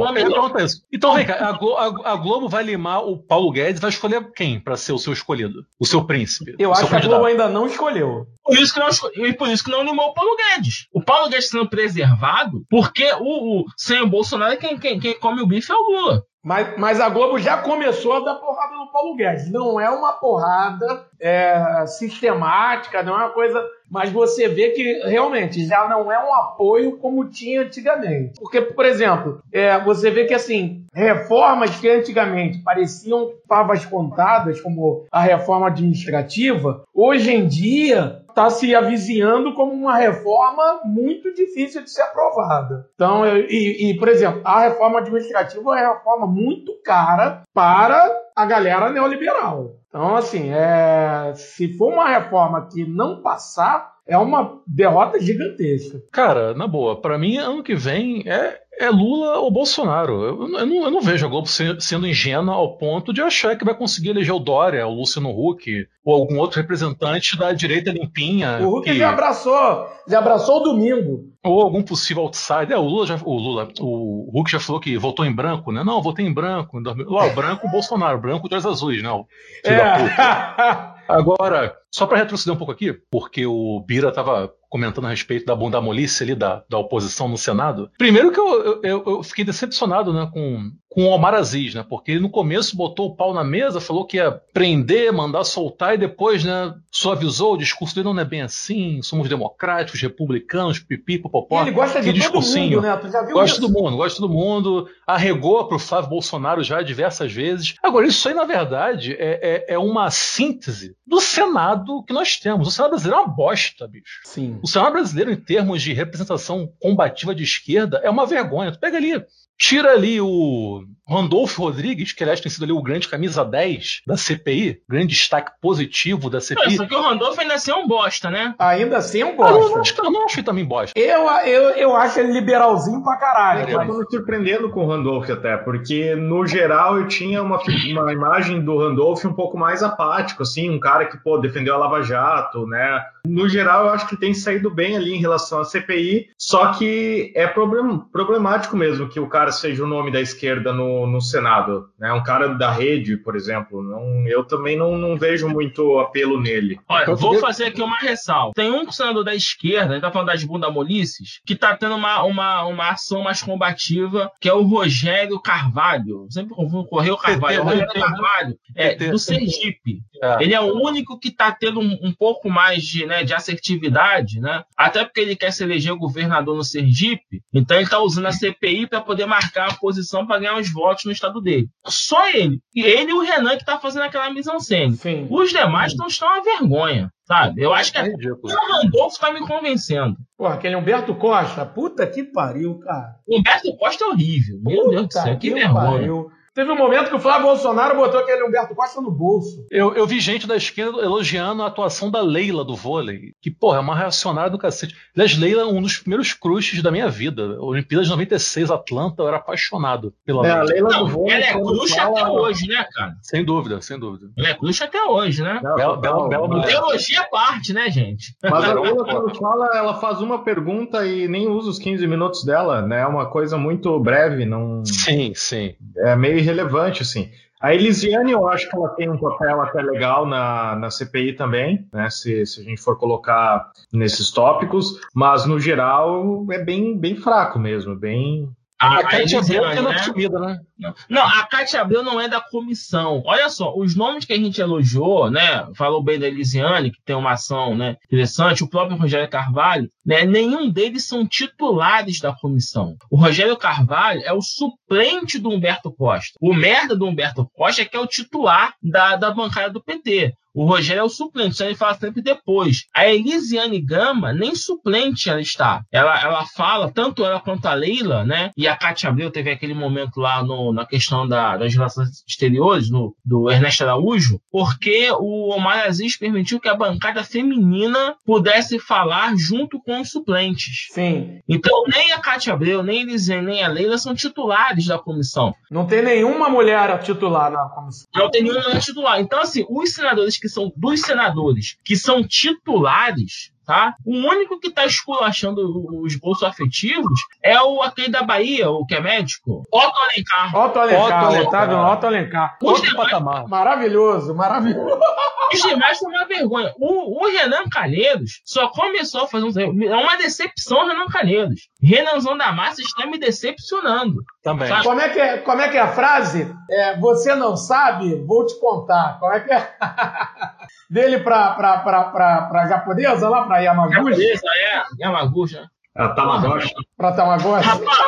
é 0.56 0.62
isso. 0.64 0.82
Então, 0.92 1.14
vem 1.14 1.26
cá, 1.26 1.48
a, 1.48 1.52
Glo- 1.52 1.76
a- 1.76 2.12
a 2.12 2.16
Globo 2.16 2.48
vai 2.48 2.62
limar 2.64 3.04
o 3.04 3.18
Paulo 3.18 3.50
Guedes, 3.52 3.80
vai 3.80 3.90
escolher 3.90 4.32
quem 4.32 4.58
para 4.58 4.76
ser 4.76 4.92
o 4.92 4.98
seu 4.98 5.12
escolhido? 5.12 5.64
O 5.78 5.86
seu 5.86 6.04
príncipe? 6.04 6.54
Eu 6.58 6.72
acho 6.72 6.80
que 6.82 6.86
a 6.86 6.90
candidato. 6.90 7.10
Globo 7.10 7.26
ainda 7.26 7.48
não 7.48 7.66
escolheu. 7.66 8.26
Por 8.42 8.56
isso 8.58 8.74
que 8.74 8.80
não, 8.80 8.88
e 9.26 9.32
por 9.34 9.48
isso 9.48 9.62
que 9.64 9.70
não 9.70 9.84
limou 9.84 10.06
o 10.08 10.14
Paulo 10.14 10.36
Guedes. 10.36 10.86
O 10.92 11.02
Paulo 11.04 11.28
Guedes 11.28 11.48
sendo 11.50 11.68
preservado, 11.68 12.64
porque 12.68 13.04
o, 13.20 13.60
o- 13.60 13.64
sem 13.76 14.00
o 14.00 14.08
Bolsonaro, 14.08 14.56
quem, 14.58 14.78
quem, 14.78 14.98
quem 14.98 15.18
come 15.18 15.40
o 15.42 15.46
bife 15.46 15.70
é 15.70 15.74
o 15.74 15.78
Lula. 15.90 16.22
Mas, 16.42 16.76
mas 16.78 17.00
a 17.00 17.08
Globo 17.08 17.38
já 17.38 17.58
começou 17.58 18.14
a 18.14 18.20
dar 18.20 18.34
porrada 18.36 18.74
no 18.74 18.90
Paulo 18.90 19.14
Guedes. 19.14 19.50
Não 19.50 19.78
é 19.78 19.90
uma 19.90 20.12
porrada 20.14 21.04
é, 21.20 21.84
sistemática, 21.86 23.02
não 23.02 23.14
é 23.14 23.24
uma 23.24 23.30
coisa. 23.30 23.62
Mas 23.90 24.10
você 24.10 24.48
vê 24.48 24.70
que 24.70 25.00
realmente 25.04 25.66
já 25.66 25.86
não 25.88 26.10
é 26.10 26.18
um 26.18 26.34
apoio 26.34 26.96
como 26.96 27.28
tinha 27.28 27.62
antigamente. 27.62 28.40
Porque, 28.40 28.62
por 28.62 28.86
exemplo, 28.86 29.42
é, 29.52 29.78
você 29.80 30.10
vê 30.10 30.24
que 30.24 30.34
assim, 30.34 30.84
reformas 30.94 31.76
que 31.76 31.88
antigamente 31.88 32.62
pareciam 32.62 33.32
favas 33.46 33.84
contadas, 33.84 34.60
como 34.60 35.06
a 35.10 35.20
reforma 35.20 35.66
administrativa, 35.66 36.84
hoje 36.94 37.34
em 37.34 37.46
dia 37.46 38.22
está 38.40 38.50
se 38.50 38.74
avizinhando 38.74 39.54
como 39.54 39.72
uma 39.72 39.96
reforma 39.96 40.80
muito 40.84 41.32
difícil 41.34 41.82
de 41.82 41.90
ser 41.90 42.02
aprovada. 42.02 42.88
Então, 42.94 43.26
e, 43.26 43.90
e, 43.90 43.98
por 43.98 44.08
exemplo, 44.08 44.40
a 44.44 44.60
reforma 44.60 45.00
administrativa 45.00 45.60
é 45.60 45.62
uma 45.64 45.94
reforma 45.94 46.26
muito 46.26 46.72
cara 46.82 47.42
para 47.52 48.10
a 48.34 48.46
galera 48.46 48.90
neoliberal. 48.90 49.76
Então, 49.88 50.16
assim, 50.16 50.50
é, 50.52 51.32
se 51.34 51.76
for 51.76 51.92
uma 51.92 52.08
reforma 52.08 52.68
que 52.72 52.86
não 52.86 53.20
passar, 53.20 53.92
é 54.10 54.18
uma 54.18 54.60
derrota 54.66 55.18
gigantesca. 55.20 56.00
Cara, 56.12 56.52
na 56.54 56.66
boa, 56.66 57.00
pra 57.00 57.16
mim, 57.18 57.36
ano 57.38 57.62
que 57.62 57.74
vem 57.74 58.22
é, 58.26 58.58
é 58.78 58.90
Lula 58.90 59.38
ou 59.38 59.50
Bolsonaro. 59.50 60.22
Eu, 60.24 60.42
eu 60.58 60.66
não, 60.66 60.84
eu 60.84 60.90
não 60.90 61.00
vejo 61.00 61.24
a 61.24 61.28
Globo 61.28 61.46
se- 61.46 61.80
sendo 61.80 62.06
ingênua 62.06 62.54
ao 62.54 62.76
ponto 62.76 63.12
de 63.12 63.22
achar 63.22 63.56
que 63.56 63.64
vai 63.64 63.74
conseguir 63.74 64.10
eleger 64.10 64.34
o 64.34 64.38
Dória, 64.40 64.86
o 64.86 64.94
Luciano 64.94 65.30
Huck, 65.30 65.86
ou 66.04 66.14
algum 66.14 66.38
outro 66.38 66.60
representante 66.60 67.38
da 67.38 67.52
direita 67.52 67.90
limpinha. 67.92 68.58
O 68.60 68.70
Hulk 68.70 68.90
que- 68.90 68.98
já 68.98 69.10
abraçou, 69.10 69.86
já 70.08 70.18
abraçou 70.18 70.56
o 70.60 70.64
domingo. 70.64 71.30
Ou 71.44 71.62
algum 71.62 71.82
possível 71.82 72.24
outsider. 72.24 72.72
É, 72.72 72.76
o 72.78 72.82
Lula 72.82 73.06
já. 73.06 73.18
O 73.24 73.34
Lula, 73.38 73.68
o 73.80 74.30
Huck 74.40 74.50
já 74.50 74.60
falou 74.60 74.78
que 74.80 74.98
votou 74.98 75.24
em 75.24 75.32
branco, 75.34 75.72
né? 75.72 75.82
Não, 75.82 75.96
eu 75.96 76.02
votei 76.02 76.26
em 76.26 76.32
branco. 76.34 76.78
em 76.78 76.82
2000. 76.82 77.08
Lá, 77.08 77.26
o 77.26 77.34
branco, 77.34 77.66
o 77.66 77.70
Bolsonaro, 77.70 78.20
branco 78.20 78.46
olhos 78.50 78.66
azuis, 78.66 79.02
né? 79.02 79.10
O 79.10 79.24
filho 79.64 79.76
da 79.78 79.98
puta. 79.98 80.94
É. 80.96 81.00
Agora, 81.10 81.74
só 81.90 82.06
para 82.06 82.18
retroceder 82.18 82.54
um 82.54 82.58
pouco 82.58 82.72
aqui, 82.72 82.92
porque 83.10 83.44
o 83.46 83.80
Bira 83.86 84.08
estava 84.10 84.52
comentando 84.70 85.06
a 85.06 85.10
respeito 85.10 85.44
da 85.44 85.56
bundamolice 85.56 86.22
ali 86.22 86.34
da, 86.36 86.62
da 86.70 86.78
oposição 86.78 87.28
no 87.28 87.36
Senado. 87.36 87.90
Primeiro 87.98 88.30
que 88.30 88.38
eu, 88.38 88.80
eu, 88.84 89.04
eu 89.04 89.22
fiquei 89.24 89.44
decepcionado 89.44 90.12
né, 90.12 90.30
com, 90.32 90.70
com 90.88 91.06
o 91.06 91.08
Omar 91.08 91.34
Aziz, 91.34 91.74
né? 91.74 91.84
Porque 91.86 92.12
ele 92.12 92.20
no 92.20 92.30
começo 92.30 92.76
botou 92.76 93.08
o 93.08 93.16
pau 93.16 93.34
na 93.34 93.42
mesa, 93.42 93.80
falou 93.80 94.06
que 94.06 94.18
ia 94.18 94.30
prender, 94.52 95.12
mandar 95.12 95.42
soltar, 95.42 95.94
e 95.94 95.98
depois, 95.98 96.44
né, 96.44 96.72
suavizou 96.88 97.54
o 97.54 97.58
discurso 97.58 97.96
dele, 97.96 98.04
não 98.04 98.20
é 98.20 98.24
bem 98.24 98.42
assim, 98.42 99.02
somos 99.02 99.28
democráticos, 99.28 100.00
republicanos, 100.00 100.78
pipi, 100.78 101.18
popopó. 101.18 101.62
ele 101.62 101.72
gosta 101.72 102.00
de 102.00 102.06
que 102.06 102.12
todo 102.12 102.20
discursinho. 102.20 102.76
mundo, 102.76 102.82
né? 102.82 102.96
Tu 102.96 103.10
já 103.10 103.22
viu 103.22 103.34
Gosto 103.34 103.52
isso? 103.54 103.60
do 103.62 103.72
mundo, 103.72 103.96
gosto 103.96 104.20
do 104.20 104.28
mundo. 104.28 104.88
Arregou 105.04 105.66
pro 105.66 105.80
Flávio 105.80 106.10
Bolsonaro 106.10 106.62
já 106.62 106.80
diversas 106.80 107.32
vezes. 107.32 107.74
Agora, 107.82 108.06
isso 108.06 108.28
aí, 108.28 108.34
na 108.34 108.44
verdade, 108.44 109.14
é, 109.14 109.64
é, 109.68 109.74
é 109.74 109.78
uma 109.78 110.10
síntese 110.12 110.94
do 111.04 111.20
Senado 111.20 111.79
que 112.06 112.12
nós 112.12 112.38
temos. 112.38 112.68
O 112.68 112.70
Senado 112.70 112.90
brasileiro 112.90 113.20
é 113.20 113.24
uma 113.24 113.34
bosta, 113.34 113.88
bicho. 113.88 114.20
Sim. 114.24 114.58
O 114.62 114.66
Senado 114.66 114.92
brasileiro, 114.92 115.32
em 115.32 115.36
termos 115.36 115.82
de 115.82 115.92
representação 115.92 116.72
combativa 116.78 117.34
de 117.34 117.44
esquerda, 117.44 118.00
é 118.02 118.10
uma 118.10 118.26
vergonha. 118.26 118.72
Tu 118.72 118.78
pega 118.78 118.96
ali, 118.96 119.24
tira 119.58 119.92
ali 119.92 120.20
o 120.20 120.84
Randolfo 121.10 121.62
Rodrigues, 121.62 122.12
que 122.12 122.22
aliás 122.22 122.40
tem 122.40 122.50
sido 122.50 122.64
ali 122.64 122.72
o 122.72 122.82
grande 122.82 123.08
camisa 123.08 123.44
10 123.44 124.02
da 124.06 124.16
CPI, 124.16 124.80
grande 124.88 125.08
destaque 125.08 125.52
positivo 125.60 126.30
da 126.30 126.40
CPI. 126.40 126.76
Só 126.76 126.86
que 126.86 126.94
o 126.94 127.02
Randolfo 127.02 127.40
ainda 127.40 127.54
assim 127.54 127.70
é 127.70 127.74
um 127.74 127.86
bosta, 127.88 128.30
né? 128.30 128.54
Ainda 128.58 128.98
assim 128.98 129.18
eu 129.18 129.28
Ah, 129.42 129.50
eu 129.50 129.68
não 129.70 129.80
acho, 129.80 129.94
que- 129.94 130.00
eu 130.00 130.10
não 130.10 130.24
acho 130.24 130.38
ele 130.38 130.46
também 130.46 130.64
bosta. 130.64 130.98
Eu, 130.98 131.26
eu, 131.46 131.62
eu 131.76 131.96
acho 131.96 132.20
ele 132.20 132.32
liberalzinho 132.32 133.02
pra 133.02 133.16
caralho. 133.16 133.68
Eu 133.68 133.78
tô 133.86 133.98
me 133.98 134.04
surpreendendo 134.10 134.70
com 134.70 134.84
o 134.84 134.88
Randolph 134.88 135.28
até, 135.30 135.56
porque 135.56 136.14
no 136.14 136.46
geral 136.46 136.98
eu 136.98 137.08
tinha 137.08 137.42
uma, 137.42 137.58
uma 137.90 138.12
imagem 138.12 138.60
do 138.62 138.78
Randolph 138.78 139.24
um 139.24 139.32
pouco 139.32 139.58
mais 139.58 139.82
apático, 139.82 140.42
assim, 140.42 140.70
um 140.70 140.78
cara 140.80 141.06
que, 141.06 141.16
pô, 141.18 141.38
defendeu 141.38 141.74
a 141.74 141.78
Lava 141.78 142.02
Jato, 142.02 142.66
né? 142.66 143.02
No 143.26 143.48
geral 143.48 143.86
eu 143.86 143.92
acho 143.92 144.06
que 144.08 144.16
tem 144.16 144.32
saído 144.32 144.70
bem 144.70 144.96
ali 144.96 145.12
em 145.14 145.20
relação 145.20 145.60
à 145.60 145.64
CPI, 145.64 146.28
só 146.38 146.72
que 146.72 147.32
é 147.34 147.46
problem- 147.46 147.98
problemático 148.12 148.76
mesmo 148.76 149.08
que 149.08 149.20
o 149.20 149.28
cara 149.28 149.52
seja 149.52 149.84
o 149.84 149.86
nome 149.86 150.10
da 150.10 150.20
esquerda 150.20 150.72
no, 150.72 150.99
no 151.06 151.20
Senado, 151.20 151.88
né? 151.98 152.12
Um 152.12 152.22
cara 152.22 152.48
da 152.54 152.70
rede, 152.70 153.16
por 153.16 153.36
exemplo. 153.36 153.82
Não, 153.82 154.26
eu 154.26 154.44
também 154.44 154.76
não, 154.76 154.96
não 154.96 155.16
vejo 155.16 155.48
muito 155.48 155.98
apelo 155.98 156.40
nele. 156.40 156.78
Olha, 156.88 157.06
Eu 157.06 157.16
vou 157.16 157.38
fazer 157.38 157.66
aqui 157.66 157.82
uma 157.82 157.98
ressalva. 157.98 158.52
Tem 158.54 158.70
um 158.70 158.90
senador 158.90 159.24
da 159.24 159.34
esquerda, 159.34 159.90
a 159.90 159.94
gente 159.94 160.02
tá 160.02 160.10
falando 160.10 160.28
das 160.28 160.44
bundamolices, 160.44 161.40
que 161.46 161.54
tá 161.54 161.76
tendo 161.76 161.94
uma, 161.94 162.22
uma, 162.22 162.64
uma 162.64 162.90
ação 162.90 163.22
mais 163.22 163.42
combativa, 163.42 164.30
que 164.40 164.48
é 164.48 164.54
o 164.54 164.62
Rogério 164.62 165.40
Carvalho. 165.40 166.26
Sempre 166.30 166.54
confundo 166.54 166.88
Correio 166.88 167.16
Carvalho. 167.16 167.60
O 167.60 167.64
Rogério 167.64 167.86
PT, 167.88 168.00
Carvalho, 168.00 168.58
é, 168.76 168.94
do 168.94 169.18
Sergipe. 169.18 170.00
É. 170.22 170.42
Ele 170.42 170.54
é 170.54 170.60
o 170.60 170.74
único 170.74 171.18
que 171.18 171.30
tá 171.30 171.50
tendo 171.52 171.80
um, 171.80 171.98
um 172.02 172.12
pouco 172.12 172.50
mais 172.50 172.82
de, 172.82 173.06
né, 173.06 173.24
de 173.24 173.32
assertividade, 173.32 174.40
né? 174.40 174.64
Até 174.76 175.04
porque 175.04 175.20
ele 175.20 175.36
quer 175.36 175.52
se 175.52 175.62
eleger 175.62 175.94
governador 175.94 176.56
no 176.56 176.64
Sergipe, 176.64 177.42
então 177.52 177.76
ele 177.76 177.88
tá 177.88 177.98
usando 178.00 178.26
a 178.26 178.32
CPI 178.32 178.86
para 178.86 179.00
poder 179.00 179.26
marcar 179.26 179.70
a 179.70 179.74
posição 179.74 180.26
para 180.26 180.38
ganhar 180.38 180.58
os 180.58 180.70
votos 180.70 180.89
no 181.06 181.12
estado 181.12 181.40
dele. 181.40 181.68
Só 181.86 182.28
ele. 182.28 182.58
E 182.74 182.82
ele 182.82 183.10
e 183.10 183.14
o 183.14 183.20
Renan 183.20 183.56
que 183.56 183.64
tá 183.64 183.78
fazendo 183.78 184.02
aquela 184.02 184.30
mise-en-scène. 184.32 184.98
Os 185.30 185.50
demais 185.50 185.96
não 185.96 186.06
estão 186.06 186.28
uma 186.28 186.42
vergonha, 186.42 187.10
sabe? 187.26 187.62
Eu 187.62 187.72
acho 187.72 187.92
que 187.92 187.98
É 187.98 188.02
ridículo. 188.02 188.52
o 188.52 188.72
Randolfo 188.72 189.18
tá 189.20 189.32
me 189.32 189.40
convencendo. 189.46 190.16
Pô, 190.36 190.46
aquele 190.46 190.76
Humberto 190.76 191.14
Costa, 191.14 191.64
puta 191.66 192.06
que 192.06 192.24
pariu, 192.24 192.78
cara. 192.78 193.16
O 193.26 193.38
Humberto 193.38 193.76
Costa 193.76 194.04
é 194.04 194.08
horrível. 194.08 194.58
Meu 194.62 194.88
Deus 194.90 195.06
do 195.06 195.12
céu, 195.12 195.38
que 195.38 195.52
vergonha. 195.52 195.74
pariu. 195.90 196.30
Teve 196.52 196.70
um 196.72 196.76
momento 196.76 197.08
que 197.10 197.14
o 197.14 197.20
Flávio 197.20 197.46
Bolsonaro 197.46 197.96
botou 197.96 198.18
aquele 198.20 198.42
Humberto 198.42 198.74
Costa 198.74 199.00
no 199.00 199.10
bolso. 199.10 199.64
Eu, 199.70 199.94
eu 199.94 200.04
vi 200.06 200.18
gente 200.18 200.46
da 200.48 200.56
esquerda 200.56 200.98
elogiando 201.00 201.62
a 201.62 201.66
atuação 201.68 202.10
da 202.10 202.20
Leila 202.20 202.64
do 202.64 202.74
vôlei, 202.74 203.32
que, 203.40 203.50
porra, 203.50 203.76
é 203.76 203.80
uma 203.80 203.94
reacionária 203.94 204.50
do 204.50 204.58
cacete. 204.58 204.94
Aliás, 205.14 205.38
Leila 205.38 205.62
é 205.62 205.64
um 205.66 205.80
dos 205.80 205.98
primeiros 205.98 206.32
crushes 206.32 206.82
da 206.82 206.90
minha 206.90 207.08
vida. 207.08 207.56
Olimpíadas 207.60 208.06
de 208.08 208.12
96, 208.12 208.70
Atlanta, 208.70 209.22
eu 209.22 209.28
era 209.28 209.36
apaixonado 209.36 210.12
pela 210.26 210.44
É, 210.46 210.50
a 210.50 210.62
Leila. 210.62 210.72
Leila 210.72 210.88
do 210.88 210.94
Não, 211.04 211.08
vôlei, 211.08 211.34
ela 211.36 211.44
é 211.44 211.52
cruxa 211.52 211.94
fala- 211.96 212.20
até 212.20 212.30
hoje, 212.30 212.66
né, 212.66 212.86
cara? 212.94 213.14
Sem 213.22 213.44
dúvida, 213.44 213.80
sem 213.80 213.98
dúvida. 213.98 214.30
Ela 214.36 214.48
é 214.48 214.54
cruxa 214.54 214.84
até 214.86 215.02
hoje, 215.04 215.42
né? 215.42 215.60
Não, 215.62 215.76
Bela- 215.76 215.94
total, 215.94 216.00
bela- 216.00 216.28
bela 216.28 216.48
mas- 216.48 216.58
mulher. 216.58 216.72
Teologia 216.72 217.20
à 217.20 217.24
parte, 217.28 217.72
né, 217.72 217.88
gente? 217.90 218.34
Mas 218.42 218.64
a 218.64 218.74
Leila, 218.74 219.04
quando 219.04 219.34
fala, 219.36 219.70
ela 219.76 219.94
faz 220.00 220.20
uma 220.20 220.42
pergunta 220.42 221.06
e 221.06 221.28
nem 221.28 221.48
usa 221.48 221.70
os 221.70 221.78
15 221.78 222.06
minutos 222.08 222.44
dela, 222.44 222.82
né? 222.82 223.02
É 223.02 223.06
uma 223.06 223.26
coisa 223.30 223.56
muito 223.56 223.98
breve, 224.00 224.44
não 224.44 224.84
Sim, 224.84 225.32
sim. 225.34 225.74
é 225.98 226.16
meio 226.16 226.39
irrelevante, 226.40 227.02
assim. 227.02 227.30
A 227.60 227.74
Elisiane, 227.74 228.32
eu 228.32 228.48
acho 228.48 228.70
que 228.70 228.74
ela 228.74 228.88
tem 228.90 229.10
um 229.10 229.18
papel 229.18 229.60
até 229.60 229.82
legal 229.82 230.24
na, 230.24 230.76
na 230.76 230.90
CPI 230.90 231.34
também, 231.34 231.86
né? 231.92 232.08
Se, 232.08 232.46
se 232.46 232.60
a 232.60 232.64
gente 232.64 232.80
for 232.80 232.98
colocar 232.98 233.70
nesses 233.92 234.30
tópicos, 234.30 234.98
mas 235.14 235.44
no 235.44 235.60
geral 235.60 236.46
é 236.50 236.58
bem, 236.58 236.96
bem 236.96 237.16
fraco 237.16 237.58
mesmo, 237.58 237.94
bem. 237.94 238.50
A 238.80 239.02
Cátia 239.02 239.40
Abreu 239.40 239.70
tendo 239.70 239.88
né? 239.90 239.94
assumida, 239.94 240.38
né? 240.38 240.58
Não. 240.78 240.94
Não, 241.10 241.22
a 241.22 241.44
Cátia 241.44 241.82
Abreu 241.82 242.02
não 242.02 242.18
é 242.18 242.26
da 242.26 242.40
comissão. 242.40 243.22
Olha 243.26 243.50
só, 243.50 243.74
os 243.76 243.94
nomes 243.94 244.24
que 244.24 244.32
a 244.32 244.36
gente 244.36 244.58
elogiou, 244.58 245.30
né? 245.30 245.68
Falou 245.76 246.02
bem 246.02 246.18
da 246.18 246.26
Elisiane, 246.26 246.90
que 246.90 247.02
tem 247.04 247.14
uma 247.14 247.32
ação 247.32 247.76
né, 247.76 247.96
interessante, 248.06 248.64
o 248.64 248.68
próprio 248.68 248.96
Rogério 248.96 249.28
Carvalho, 249.28 249.90
né? 250.04 250.24
Nenhum 250.24 250.70
deles 250.70 251.06
são 251.06 251.26
titulares 251.26 252.20
da 252.20 252.32
comissão. 252.34 252.96
O 253.10 253.18
Rogério 253.18 253.54
Carvalho 253.54 254.22
é 254.24 254.32
o 254.32 254.40
suplente 254.40 255.38
do 255.38 255.50
Humberto 255.50 255.92
Costa. 255.92 256.32
O 256.40 256.54
merda 256.54 256.96
do 256.96 257.06
Humberto 257.06 257.46
Costa 257.52 257.82
é 257.82 257.84
que 257.84 257.96
é 257.96 258.00
o 258.00 258.06
titular 258.06 258.72
da, 258.82 259.14
da 259.16 259.30
bancada 259.30 259.68
do 259.68 259.84
PT. 259.84 260.32
O 260.54 260.64
Rogério 260.64 261.00
é 261.00 261.04
o 261.04 261.08
suplente, 261.08 261.52
isso 261.54 261.62
ele 261.64 261.74
fala 261.74 261.94
sempre 261.94 262.20
depois. 262.22 262.84
A 262.94 263.06
Elisiane 263.06 263.80
Gama, 263.80 264.32
nem 264.32 264.54
suplente 264.54 265.28
ela 265.30 265.40
está. 265.40 265.82
Ela, 265.92 266.20
ela 266.20 266.44
fala, 266.46 266.90
tanto 266.90 267.24
ela 267.24 267.40
quanto 267.40 267.66
a 267.66 267.74
Leila, 267.74 268.24
né? 268.24 268.50
E 268.56 268.66
a 268.66 268.76
Cátia 268.76 269.08
Abreu 269.10 269.30
teve 269.30 269.50
aquele 269.50 269.74
momento 269.74 270.18
lá 270.20 270.42
no, 270.42 270.72
na 270.72 270.84
questão 270.86 271.26
da- 271.26 271.56
das 271.56 271.72
relações 271.74 272.08
exteriores, 272.28 272.90
no, 272.90 273.14
do 273.24 273.50
Ernesto 273.50 273.84
Araújo, 273.84 274.40
porque 274.50 275.08
o 275.12 275.54
Omar 275.54 275.86
Aziz 275.86 276.16
permitiu 276.16 276.58
que 276.60 276.68
a 276.68 276.74
bancada 276.74 277.22
feminina 277.22 278.14
pudesse 278.24 278.78
falar 278.78 279.36
junto 279.36 279.80
com 279.80 280.00
os 280.00 280.10
suplentes. 280.10 280.88
Sim. 280.90 281.40
Então, 281.48 281.84
nem 281.86 282.12
a 282.12 282.18
Cátia 282.18 282.52
Abreu, 282.52 282.82
nem 282.82 283.00
a 283.00 283.02
Elisiane, 283.02 283.46
nem 283.46 283.62
a 283.64 283.68
Leila 283.68 283.98
são 283.98 284.14
titulares 284.14 284.86
da 284.86 284.98
comissão. 284.98 285.54
Não 285.70 285.86
tem 285.86 286.02
nenhuma 286.02 286.48
mulher 286.48 286.98
titular 287.00 287.50
na 287.50 287.68
comissão. 287.68 288.06
Não 288.14 288.30
tem 288.30 288.42
nenhum 288.42 288.60
mulher 288.60 288.80
titular. 288.80 289.20
Então, 289.20 289.40
assim, 289.40 289.64
os 289.68 289.92
senadores 289.92 290.39
que 290.40 290.48
são 290.48 290.72
dos 290.76 291.00
senadores 291.02 291.78
que 291.84 291.96
são 291.96 292.26
titulares, 292.26 293.52
tá? 293.70 293.94
O 294.04 294.12
único 294.12 294.58
que 294.58 294.68
tá 294.68 294.84
esculachando 294.84 295.60
os 296.02 296.16
bolsos 296.16 296.42
afetivos 296.42 297.20
é 297.40 297.60
o 297.62 297.80
aquele 297.82 298.08
da 298.08 298.24
Bahia, 298.24 298.68
o 298.68 298.84
que 298.84 298.96
é 298.96 299.00
médico, 299.00 299.62
Otto 299.72 299.96
Alencar. 299.96 300.56
Otto 300.56 300.78
Alencar, 300.80 301.06
Otto 301.06 301.14
Alencar. 301.14 301.48
Otávio 301.48 301.78
Otto 301.78 302.06
Alencar. 302.06 302.58
Outro 302.60 302.82
demais, 302.82 303.10
patamar. 303.10 303.46
Maravilhoso, 303.46 304.34
maravilhoso. 304.34 304.98
os 305.54 305.62
demais 305.62 305.98
são 305.98 306.10
uma 306.10 306.24
vergonha. 306.24 306.74
O, 306.80 307.22
o 307.22 307.28
Renan 307.30 307.68
Calheiros 307.70 308.40
só 308.44 308.68
começou 308.70 309.22
a 309.22 309.28
fazer 309.28 309.46
um. 309.46 309.82
É 309.84 309.96
uma 309.96 310.16
decepção 310.16 310.88
Renan 310.88 311.06
Calheiros. 311.06 311.68
Renanzão 311.80 312.36
da 312.36 312.50
Massa 312.50 312.82
está 312.82 313.06
me 313.06 313.18
decepcionando. 313.18 314.16
Também. 314.42 314.66
Sabe? 314.66 314.82
Como 314.82 315.00
é 315.00 315.08
que 315.10 315.20
é, 315.20 315.38
como 315.38 315.62
é, 315.62 315.68
que 315.68 315.76
é 315.76 315.80
a 315.80 315.92
frase? 315.92 316.52
É, 316.68 316.98
você 316.98 317.36
não 317.36 317.56
sabe? 317.56 318.16
Vou 318.26 318.44
te 318.46 318.58
contar. 318.58 319.18
Como 319.20 319.32
é 319.32 319.40
que 319.40 319.52
é? 319.52 319.74
Dele 320.90 321.20
pra, 321.20 321.50
pra, 321.54 321.78
pra, 321.78 322.04
pra, 322.04 322.42
pra 322.42 322.66
japonesa 322.66 323.28
lá, 323.28 323.44
pra 323.44 323.58
Yamaguchi? 323.58 323.96
Japonesa, 323.96 324.46
é, 324.56 324.82
Yamaguchi, 325.00 325.54
né? 325.54 325.66
A 325.94 326.08
Tamagotchi. 326.08 326.72
Pra 326.96 327.12
Tamagotchi? 327.12 327.66
Rapaz, 327.66 327.98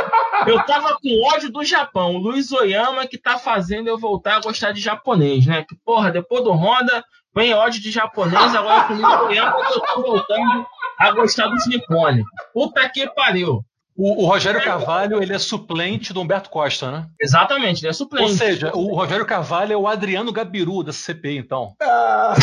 eu 0.46 0.64
tava 0.64 0.94
com 0.94 1.28
ódio 1.34 1.50
do 1.50 1.64
Japão. 1.64 2.14
O 2.14 2.18
Luiz 2.18 2.50
Oyama 2.52 3.06
que 3.06 3.18
tá 3.18 3.38
fazendo 3.38 3.88
eu 3.88 3.98
voltar 3.98 4.36
a 4.36 4.40
gostar 4.40 4.72
de 4.72 4.80
japonês, 4.80 5.46
né? 5.46 5.64
Que, 5.68 5.74
porra, 5.84 6.10
depois 6.10 6.44
do 6.44 6.52
Honda, 6.52 7.04
vem 7.34 7.52
ódio 7.54 7.82
de 7.82 7.90
japonês, 7.90 8.54
agora 8.54 8.84
com 8.84 8.94
o 8.94 8.96
Luiz 8.96 9.20
Oyama 9.20 9.66
que 9.66 9.74
eu 9.74 9.80
tô 9.80 10.02
voltando 10.02 10.66
a 10.98 11.10
gostar 11.10 11.48
dos 11.48 11.66
nipônicos. 11.66 12.30
Puta 12.54 12.88
que 12.88 13.06
pariu. 13.08 13.64
O, 13.96 14.24
o 14.24 14.26
Rogério 14.26 14.62
Carvalho, 14.62 15.22
ele 15.22 15.34
é 15.34 15.38
suplente 15.38 16.12
do 16.12 16.20
Humberto 16.20 16.48
Costa, 16.48 16.90
né? 16.90 17.06
Exatamente, 17.20 17.82
ele 17.82 17.90
é 17.90 17.92
suplente. 17.92 18.30
Ou 18.30 18.36
seja, 18.36 18.72
o 18.74 18.94
Rogério 18.94 19.26
Carvalho 19.26 19.72
é 19.72 19.76
o 19.76 19.86
Adriano 19.86 20.32
Gabiru 20.32 20.82
da 20.82 20.92
CPI, 20.92 21.38
então. 21.38 21.74
Ah, 21.84 22.34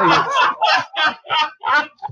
É 0.00 0.06
isso. 0.06 0.52